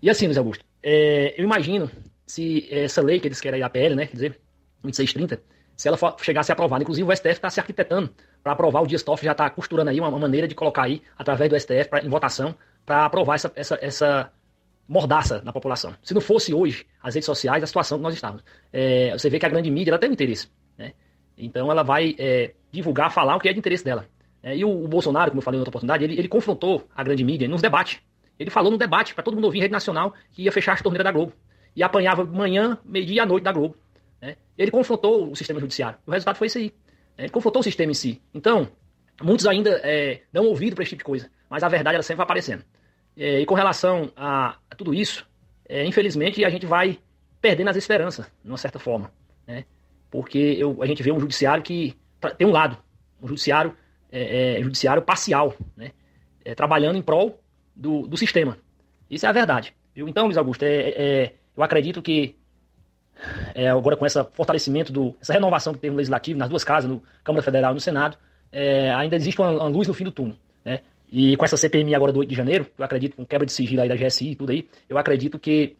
E 0.00 0.08
assim, 0.08 0.26
Luiz 0.26 0.38
Augusto, 0.38 0.64
é, 0.82 1.34
eu 1.36 1.44
imagino 1.44 1.90
se 2.26 2.68
essa 2.70 3.02
lei 3.02 3.20
que 3.20 3.26
eles 3.26 3.40
querem, 3.40 3.62
a 3.62 3.68
PL, 3.68 3.94
né? 3.94 4.06
Quer 4.06 4.14
dizer, 4.14 4.40
2630, 4.82 5.42
se 5.78 5.86
ela 5.86 5.96
for, 5.96 6.16
chegar 6.20 6.40
a 6.40 6.42
ser 6.42 6.52
aprovada. 6.52 6.82
Inclusive, 6.82 7.08
o 7.08 7.16
STF 7.16 7.28
está 7.30 7.48
se 7.48 7.60
arquitetando 7.60 8.10
para 8.42 8.52
aprovar. 8.52 8.82
O 8.82 8.86
Dias 8.86 9.04
Toffoli 9.04 9.26
já 9.26 9.32
está 9.32 9.48
costurando 9.48 9.88
aí 9.88 10.00
uma, 10.00 10.08
uma, 10.08 10.18
maneira 10.18 10.48
de 10.48 10.54
colocar 10.54 10.82
aí, 10.82 11.00
através 11.16 11.48
do 11.48 11.58
STF, 11.58 11.88
pra, 11.88 12.04
em 12.04 12.08
votação, 12.08 12.52
para 12.84 13.06
aprovar 13.06 13.36
essa, 13.36 13.52
essa, 13.54 13.78
essa 13.80 14.32
mordaça 14.88 15.40
na 15.44 15.52
população. 15.52 15.94
Se 16.02 16.12
não 16.12 16.20
fosse 16.20 16.52
hoje 16.52 16.84
as 17.00 17.14
redes 17.14 17.26
sociais, 17.26 17.62
a 17.62 17.66
situação 17.66 17.96
que 17.96 18.02
nós 18.02 18.12
estamos. 18.12 18.42
É, 18.72 19.12
você 19.12 19.30
vê 19.30 19.38
que 19.38 19.46
a 19.46 19.48
grande 19.48 19.70
mídia 19.70 19.92
ela 19.92 20.00
tem 20.00 20.10
um 20.10 20.14
interesse. 20.14 20.48
Né? 20.76 20.94
Então 21.36 21.70
ela 21.70 21.84
vai 21.84 22.16
é, 22.18 22.54
divulgar, 22.72 23.12
falar 23.12 23.36
o 23.36 23.40
que 23.40 23.48
é 23.48 23.52
de 23.52 23.60
interesse 23.60 23.84
dela. 23.84 24.04
É, 24.42 24.56
e 24.56 24.64
o, 24.64 24.84
o, 24.84 24.88
Bolsonaro, 24.88 25.30
como 25.30 25.38
eu 25.38 25.44
falei 25.44 25.58
em 25.58 25.60
outra 25.60 25.70
oportunidade, 25.70 26.02
ele, 26.02 26.18
ele 26.18 26.28
confrontou 26.28 26.88
a 26.92 27.04
grande 27.04 27.22
mídia 27.22 27.46
nos 27.46 27.62
debates. 27.62 28.00
Ele 28.36 28.50
falou 28.50 28.72
no 28.72 28.78
debate, 28.78 29.14
para 29.14 29.22
todo 29.22 29.34
mundo 29.34 29.44
ouvir 29.44 29.58
em 29.58 29.62
rede 29.62 29.72
nacional, 29.72 30.12
que 30.32 30.42
ia 30.42 30.50
fechar 30.50 30.72
as 30.72 30.82
torneiras 30.82 31.04
da 31.04 31.12
Globo. 31.12 31.32
E 31.76 31.84
apanhava 31.84 32.24
manhã, 32.24 32.78
meio-dia 32.84 33.16
e 33.16 33.20
à 33.20 33.26
noite 33.26 33.44
da 33.44 33.52
Globo. 33.52 33.76
Né? 34.20 34.36
Ele 34.56 34.70
confrontou 34.70 35.30
o 35.30 35.36
sistema 35.36 35.60
judiciário. 35.60 35.98
O 36.06 36.10
resultado 36.10 36.36
foi 36.36 36.46
isso 36.46 36.58
aí. 36.58 36.72
Né? 37.16 37.24
Ele 37.24 37.30
confrontou 37.30 37.60
o 37.60 37.62
sistema 37.62 37.90
em 37.90 37.94
si. 37.94 38.20
Então, 38.34 38.68
muitos 39.22 39.46
ainda 39.46 39.80
é, 39.82 40.22
dão 40.32 40.46
ouvido 40.46 40.74
para 40.74 40.82
esse 40.82 40.90
tipo 40.90 41.00
de 41.00 41.04
coisa. 41.04 41.30
Mas 41.48 41.62
a 41.62 41.68
verdade 41.68 41.94
ela 41.94 42.02
sempre 42.02 42.18
vai 42.18 42.24
aparecendo. 42.24 42.64
É, 43.16 43.40
e 43.40 43.46
com 43.46 43.54
relação 43.54 44.12
a, 44.16 44.56
a 44.70 44.74
tudo 44.76 44.94
isso, 44.94 45.26
é, 45.68 45.84
infelizmente 45.84 46.44
a 46.44 46.50
gente 46.50 46.66
vai 46.66 46.98
perdendo 47.40 47.68
as 47.68 47.76
esperanças, 47.76 48.26
de 48.42 48.50
uma 48.50 48.58
certa 48.58 48.78
forma. 48.78 49.12
Né? 49.46 49.64
Porque 50.10 50.38
eu, 50.38 50.82
a 50.82 50.86
gente 50.86 51.02
vê 51.02 51.12
um 51.12 51.20
judiciário 51.20 51.62
que 51.62 51.96
tem 52.36 52.46
um 52.46 52.52
lado, 52.52 52.78
um 53.22 53.28
judiciário, 53.28 53.76
é, 54.10 54.58
é, 54.58 54.62
judiciário 54.62 55.02
parcial, 55.02 55.54
né? 55.76 55.92
É, 56.44 56.54
trabalhando 56.54 56.96
em 56.96 57.02
prol 57.02 57.42
do, 57.76 58.06
do 58.06 58.16
sistema. 58.16 58.56
Isso 59.10 59.26
é 59.26 59.28
a 59.28 59.32
verdade. 59.32 59.74
Viu? 59.94 60.08
Então, 60.08 60.24
Luiz 60.24 60.38
Augusto, 60.38 60.62
é, 60.62 61.34
eu 61.56 61.62
acredito 61.62 62.00
que 62.00 62.36
agora 63.70 63.96
com 63.96 64.06
esse 64.06 64.22
fortalecimento, 64.32 64.92
do, 64.92 65.14
essa 65.20 65.32
renovação 65.32 65.72
que 65.72 65.80
teve 65.80 65.90
no 65.90 65.96
Legislativo, 65.96 66.38
nas 66.38 66.48
duas 66.48 66.64
casas, 66.64 66.90
no 66.90 67.02
Câmara 67.24 67.42
Federal 67.42 67.72
e 67.72 67.74
no 67.74 67.80
Senado, 67.80 68.16
ainda 68.96 69.16
existe 69.16 69.40
uma, 69.40 69.50
uma 69.50 69.68
luz 69.68 69.88
no 69.88 69.94
fim 69.94 70.04
do 70.04 70.12
túnel. 70.12 70.36
Né? 70.64 70.80
E 71.10 71.36
com 71.36 71.44
essa 71.44 71.56
CPMI 71.56 71.94
agora 71.94 72.12
do 72.12 72.20
8 72.20 72.28
de 72.28 72.34
janeiro, 72.34 72.66
eu 72.76 72.84
acredito, 72.84 73.16
com 73.16 73.24
quebra 73.24 73.46
de 73.46 73.52
sigilo 73.52 73.82
aí 73.82 73.88
da 73.88 73.96
GSI 73.96 74.32
e 74.32 74.36
tudo 74.36 74.52
aí, 74.52 74.68
eu 74.88 74.98
acredito 74.98 75.38
que 75.38 75.76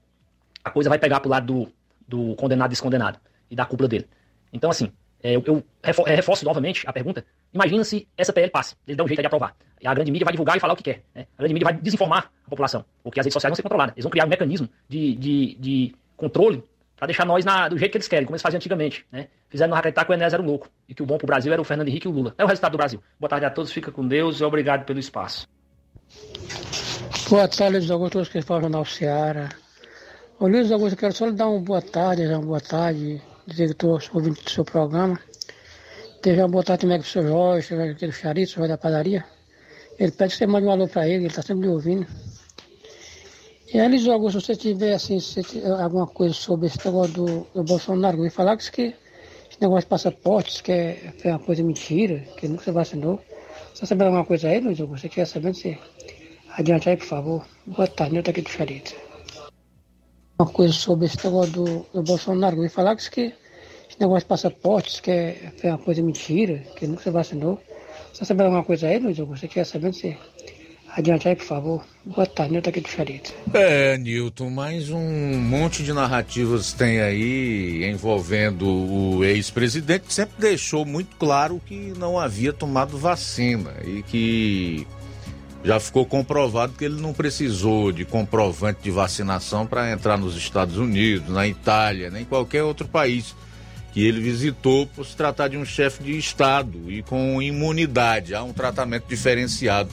a 0.65 0.70
coisa 0.70 0.89
vai 0.89 0.98
pegar 0.98 1.20
pro 1.20 1.31
lado 1.31 1.47
do, 1.47 1.73
do 2.06 2.35
condenado 2.36 2.70
e 2.70 2.73
descondenado 2.73 3.19
e 3.51 3.55
da 3.55 3.66
cúpula 3.66 3.89
dele. 3.89 4.06
Então, 4.52 4.70
assim, 4.70 4.90
é, 5.23 5.36
eu, 5.36 5.43
eu 5.47 5.62
é, 5.82 6.15
reforço 6.15 6.44
novamente 6.44 6.86
a 6.86 6.93
pergunta. 6.93 7.24
Imagina 7.52 7.85
se 7.85 8.09
essa 8.16 8.32
PL 8.32 8.51
passa, 8.51 8.77
ele 8.86 8.97
dá 8.97 9.05
um 9.05 9.09
jeito 9.09 9.20
de 9.20 9.27
aprovar. 9.27 9.55
E 9.81 9.86
a 9.86 9.94
grande 9.94 10.10
mídia 10.10 10.24
vai 10.24 10.32
divulgar 10.32 10.56
e 10.56 10.60
falar 10.60 10.73
o 10.73 10.77
que 10.77 10.82
quer. 10.82 11.02
Né? 11.15 11.27
A 11.36 11.43
grande 11.43 11.55
mídia 11.55 11.66
vai 11.66 11.74
desinformar 11.74 12.31
a 12.47 12.51
população, 12.51 12.85
porque 13.02 13.20
as 13.20 13.27
redes 13.27 13.35
sociais 13.35 13.51
vão 13.51 13.56
ser 13.56 13.62
controladas. 13.62 13.94
Eles 13.94 14.05
vão 14.05 14.10
criar 14.10 14.24
um 14.24 14.28
mecanismo 14.28 14.69
de, 14.89 15.15
de, 15.15 15.56
de 15.56 15.94
controle 16.16 16.62
para 16.98 17.06
deixar 17.06 17.24
nós 17.24 17.44
na, 17.44 17.68
do 17.68 17.78
jeito 17.78 17.92
que 17.92 17.98
eles 17.98 18.08
querem, 18.08 18.26
como 18.26 18.34
eles 18.34 18.42
faziam 18.42 18.58
antigamente. 18.58 19.06
Né? 19.10 19.28
Fizeram 19.48 19.72
acreditar 19.74 20.04
que 20.04 20.10
o 20.10 20.14
Enéas 20.14 20.34
era 20.34 20.42
um 20.42 20.46
louco 20.46 20.68
e 20.88 20.94
que 20.94 21.02
o 21.02 21.06
bom 21.06 21.16
pro 21.16 21.26
Brasil 21.26 21.52
era 21.52 21.62
o 21.62 21.64
Fernando 21.64 21.88
Henrique 21.88 22.08
e 22.08 22.10
o 22.10 22.12
Lula. 22.12 22.34
É 22.36 22.44
o 22.44 22.46
resultado 22.48 22.72
do 22.72 22.78
Brasil. 22.78 23.00
Boa 23.20 23.30
tarde 23.30 23.46
a 23.46 23.50
todos, 23.50 23.70
fica 23.70 23.92
com 23.92 24.06
Deus 24.06 24.40
e 24.40 24.44
obrigado 24.44 24.84
pelo 24.84 24.98
espaço. 24.98 25.48
Boa 27.30 27.46
tarde, 27.46 27.78
Luiz 27.78 27.90
Augusto, 27.90 28.24
que 28.24 28.42
fala 28.42 28.62
Jornal 28.62 28.84
Seara. 28.84 29.48
Ô 30.40 30.48
Luiz 30.48 30.72
Augusto, 30.72 30.94
eu 30.94 30.98
quero 30.98 31.12
só 31.14 31.26
lhe 31.26 31.32
dar 31.32 31.48
uma 31.48 31.60
boa 31.60 31.80
tarde, 31.80 32.26
uma 32.26 32.40
boa 32.40 32.60
tarde, 32.60 33.22
dizer 33.46 33.66
que 33.66 33.72
estou 33.72 34.00
ouvindo 34.12 34.36
o 34.44 34.50
seu 34.50 34.64
programa. 34.64 35.18
Teve 36.20 36.40
uma 36.40 36.48
boa 36.48 36.64
tarde 36.64 36.82
também 36.82 36.98
com 36.98 37.04
o 37.04 37.06
seu 37.06 37.22
Jorge, 37.22 37.74
aquele 37.74 38.12
charito, 38.12 38.52
o 38.52 38.54
Jorge 38.56 38.70
da 38.70 38.78
padaria. 38.78 39.24
Ele 39.98 40.10
pede 40.10 40.32
que 40.32 40.38
você 40.38 40.46
mande 40.48 40.66
um 40.66 40.70
alô 40.70 40.88
para 40.88 41.06
ele, 41.06 41.18
ele 41.18 41.26
está 41.26 41.42
sempre 41.42 41.66
lhe 41.66 41.72
ouvindo. 41.72 42.06
E 43.70 43.78
aí, 43.78 44.09
Augusto, 44.09 44.40
se 44.40 44.47
você 44.47 44.57
tiver 44.57 44.95
assim, 44.95 45.20
se 45.20 45.43
tiver 45.43 45.70
alguma 45.70 46.07
coisa 46.07 46.32
sobre 46.32 46.69
esse 46.69 46.78
negócio 46.86 47.12
do, 47.12 47.47
do 47.55 47.62
Bolsonaro, 47.62 48.16
me 48.16 48.31
falar 48.31 48.57
que, 48.57 48.70
que 48.73 48.95
esse 49.51 49.61
negócio 49.61 49.82
de 49.82 49.89
passaportes, 49.89 50.62
que 50.62 50.73
é, 50.73 51.12
é 51.23 51.28
uma 51.28 51.39
coisa 51.39 51.62
mentira, 51.62 52.20
que 52.39 52.49
nunca 52.49 52.65
se 52.65 52.70
vacinou. 52.70 53.20
Você 53.74 53.85
sabe 53.85 54.05
alguma 54.05 54.24
coisa 54.24 54.49
aí, 54.49 54.59
Luiz 54.59 54.81
Augusto? 54.81 55.03
Você 55.03 55.09
quer 55.11 55.27
saber? 55.27 55.55
Você 55.55 55.78
adiante 56.57 56.89
aí, 56.89 56.97
por 56.97 57.05
favor. 57.05 57.47
Boa 57.66 57.86
tarde, 57.86 58.16
eu 58.16 58.23
tô 58.23 58.31
aqui 58.31 58.40
do 58.40 58.49
Charito. 58.49 58.95
Uma 60.40 60.49
coisa 60.51 60.73
sobre 60.73 61.05
esse 61.05 61.23
negócio 61.23 61.53
do, 61.53 61.86
do 61.93 62.03
Bolsonaro, 62.03 62.57
me 62.57 62.70
falar 62.70 62.97
que, 62.97 63.11
que 63.11 63.35
esse 63.90 64.01
negócio 64.01 64.20
de 64.20 64.28
passaportes, 64.28 64.99
que 64.99 65.11
é, 65.11 65.53
é 65.62 65.69
uma 65.69 65.78
coisa 65.78 66.03
mentira, 66.03 66.65
que 66.74 66.86
nunca 66.86 67.03
se 67.03 67.11
vacinou. 67.11 67.61
Você 68.15 68.24
sabe 68.24 68.45
alguma 68.45 68.65
coisa 68.65 68.86
aí, 68.86 68.99
Luiz 68.99 69.20
Augusto? 69.20 69.43
Você 69.43 69.49
quer 69.49 69.66
saber? 69.66 69.93
Você 69.93 70.16
Adiante 70.98 71.28
aí, 71.28 71.36
por 71.36 71.44
favor. 71.44 71.84
Boa 72.04 72.26
tarde, 72.26 72.54
Nilton 72.54 72.70
aqui 72.70 72.80
do 72.80 72.88
Charito. 72.88 73.32
É, 73.54 73.96
Nilton, 73.96 74.50
mais 74.50 74.90
um 74.90 75.38
monte 75.38 75.84
de 75.84 75.92
narrativas 75.92 76.72
tem 76.72 76.98
aí 76.98 77.88
envolvendo 77.88 78.66
o 78.66 79.22
ex-presidente, 79.22 80.06
que 80.08 80.12
sempre 80.12 80.34
deixou 80.40 80.84
muito 80.84 81.14
claro 81.14 81.62
que 81.64 81.94
não 81.96 82.18
havia 82.18 82.52
tomado 82.52 82.98
vacina 82.98 83.74
e 83.86 84.02
que 84.02 84.88
já 85.62 85.78
ficou 85.78 86.04
comprovado 86.04 86.72
que 86.76 86.84
ele 86.84 87.00
não 87.00 87.14
precisou 87.14 87.92
de 87.92 88.04
comprovante 88.04 88.80
de 88.82 88.90
vacinação 88.90 89.68
para 89.68 89.92
entrar 89.92 90.18
nos 90.18 90.36
Estados 90.36 90.78
Unidos, 90.78 91.28
na 91.28 91.46
Itália, 91.46 92.10
nem 92.10 92.24
qualquer 92.24 92.64
outro 92.64 92.88
país 92.88 93.36
que 93.92 94.04
ele 94.04 94.20
visitou 94.20 94.84
por 94.88 95.06
se 95.06 95.16
tratar 95.16 95.46
de 95.46 95.56
um 95.56 95.64
chefe 95.64 96.02
de 96.02 96.18
Estado 96.18 96.90
e 96.90 97.04
com 97.04 97.40
imunidade. 97.40 98.34
Há 98.34 98.42
um 98.42 98.52
tratamento 98.52 99.04
diferenciado 99.08 99.90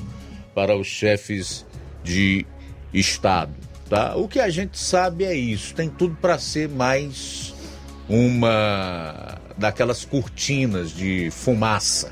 para 0.55 0.75
os 0.75 0.87
chefes 0.87 1.65
de 2.03 2.45
Estado. 2.93 3.53
Tá? 3.89 4.15
O 4.15 4.27
que 4.27 4.39
a 4.39 4.49
gente 4.49 4.79
sabe 4.79 5.25
é 5.25 5.35
isso, 5.35 5.75
tem 5.75 5.89
tudo 5.89 6.15
para 6.19 6.39
ser 6.39 6.69
mais 6.69 7.53
uma 8.09 9.37
daquelas 9.57 10.05
cortinas 10.05 10.91
de 10.91 11.29
fumaça. 11.29 12.11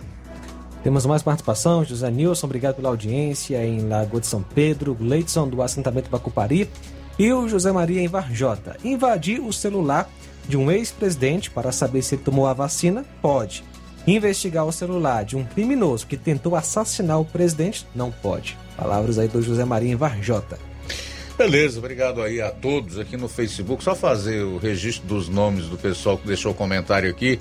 Temos 0.83 1.05
mais 1.05 1.23
participação, 1.23 1.85
José 1.85 2.11
Nilson, 2.11 2.45
obrigado 2.45 2.75
pela 2.75 2.89
audiência 2.89 3.65
em 3.65 3.87
Lagoa 3.87 4.19
de 4.19 4.27
São 4.27 4.43
Pedro, 4.43 4.97
Leidson 4.99 5.47
do 5.47 5.61
assentamento 5.61 6.09
Bacupari 6.09 6.69
e 7.17 7.31
o 7.31 7.47
José 7.47 7.71
Maria 7.71 8.01
em 8.01 8.07
Varjota. 8.07 8.75
Invadir 8.83 9.39
o 9.39 9.53
celular 9.53 10.09
de 10.47 10.57
um 10.57 10.69
ex-presidente 10.69 11.49
para 11.49 11.71
saber 11.71 12.01
se 12.01 12.15
ele 12.15 12.23
tomou 12.23 12.45
a 12.45 12.53
vacina? 12.53 13.05
Pode. 13.21 13.63
Investigar 14.05 14.65
o 14.65 14.71
celular 14.71 15.23
de 15.23 15.38
um 15.38 15.45
criminoso 15.45 16.05
que 16.05 16.17
tentou 16.17 16.55
assassinar 16.55 17.19
o 17.21 17.25
presidente? 17.25 17.88
Não 17.95 18.11
pode. 18.11 18.57
Palavras 18.75 19.17
aí 19.17 19.30
do 19.30 19.41
José 19.41 19.63
Maria 19.63 19.91
em 19.91 19.95
Varjota. 19.95 20.59
Beleza, 21.38 21.80
obrigado 21.80 22.21
aí 22.21 22.41
a 22.41 22.51
todos 22.51 22.99
aqui 22.99 23.15
no 23.15 23.30
Facebook. 23.30 23.84
Só 23.84 23.95
fazer 23.95 24.43
o 24.43 24.57
registro 24.57 25.07
dos 25.07 25.30
nomes 25.30 25.67
do 25.67 25.77
pessoal 25.77 26.17
que 26.17 26.27
deixou 26.27 26.53
comentário 26.53 27.09
aqui. 27.09 27.39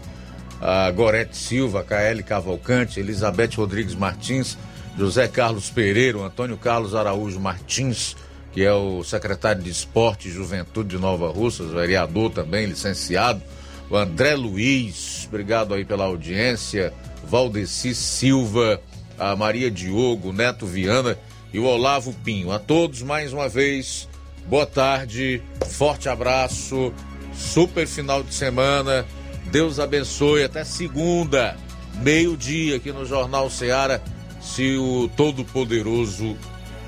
A 0.61 0.89
Gorete 0.93 1.37
Silva, 1.37 1.83
KL 1.83 2.23
Cavalcante, 2.23 3.01
Elizabeth 3.01 3.51
Rodrigues 3.57 3.97
Martins, 3.97 4.57
José 4.97 5.27
Carlos 5.27 5.69
Pereira, 5.69 6.19
Antônio 6.21 6.57
Carlos 6.57 6.95
Araújo 6.95 7.41
Martins, 7.41 8.15
que 8.53 8.63
é 8.63 8.73
o 8.73 9.03
secretário 9.03 9.61
de 9.61 9.71
Esporte 9.71 10.29
e 10.29 10.31
Juventude 10.31 10.91
de 10.91 10.99
Nova 10.99 11.29
Russas, 11.29 11.73
vereador 11.73 12.31
também, 12.31 12.67
licenciado 12.67 13.43
o 13.91 13.97
André 13.97 14.35
Luiz, 14.35 15.27
obrigado 15.29 15.75
aí 15.75 15.85
pela 15.85 16.05
audiência, 16.05 16.93
Valdeci 17.25 17.95
Silva, 17.95 18.81
a 19.19 19.37
Maria 19.37 19.71
Diogo, 19.71 20.33
Neto 20.33 20.67
Viana 20.67 21.19
e 21.53 21.59
o 21.59 21.65
Olavo 21.65 22.13
Pinho. 22.25 22.51
A 22.51 22.59
todos 22.59 23.03
mais 23.03 23.33
uma 23.33 23.49
vez, 23.49 24.09
boa 24.47 24.67
tarde, 24.67 25.43
forte 25.69 26.09
abraço, 26.09 26.93
super 27.35 27.87
final 27.87 28.23
de 28.23 28.35
semana, 28.35 29.07
Deus 29.51 29.79
abençoe, 29.79 30.45
até 30.45 30.65
segunda, 30.65 31.57
meio-dia 32.03 32.77
aqui 32.77 32.93
no 32.93 33.05
Jornal 33.05 33.51
Seara, 33.51 34.03
se 34.41 34.77
o 34.77 35.11
Todo-Poderoso 35.17 36.37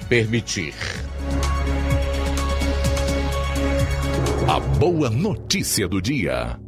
permitir. 0.09 0.75
A 4.49 4.61
boa 4.61 5.09
notícia 5.09 5.89
do 5.89 6.01
dia. 6.01 6.64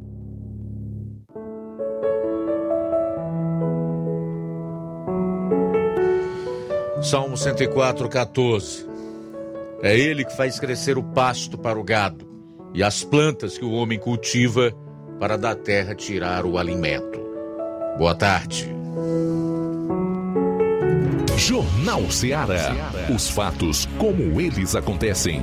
Salmo 7.06 7.36
104, 7.36 8.08
14. 8.08 8.84
É 9.80 9.96
ele 9.96 10.24
que 10.24 10.36
faz 10.36 10.58
crescer 10.58 10.98
o 10.98 11.04
pasto 11.04 11.56
para 11.56 11.78
o 11.78 11.84
gado 11.84 12.26
e 12.74 12.82
as 12.82 13.04
plantas 13.04 13.56
que 13.56 13.64
o 13.64 13.70
homem 13.70 13.96
cultiva 13.96 14.72
para 15.20 15.38
da 15.38 15.54
terra 15.54 15.94
tirar 15.94 16.44
o 16.44 16.58
alimento. 16.58 17.20
Boa 17.96 18.12
tarde. 18.12 18.74
Jornal 21.36 22.10
Ceará. 22.10 22.74
Os 23.14 23.30
fatos 23.30 23.86
como 23.98 24.40
eles 24.40 24.74
acontecem. 24.74 25.40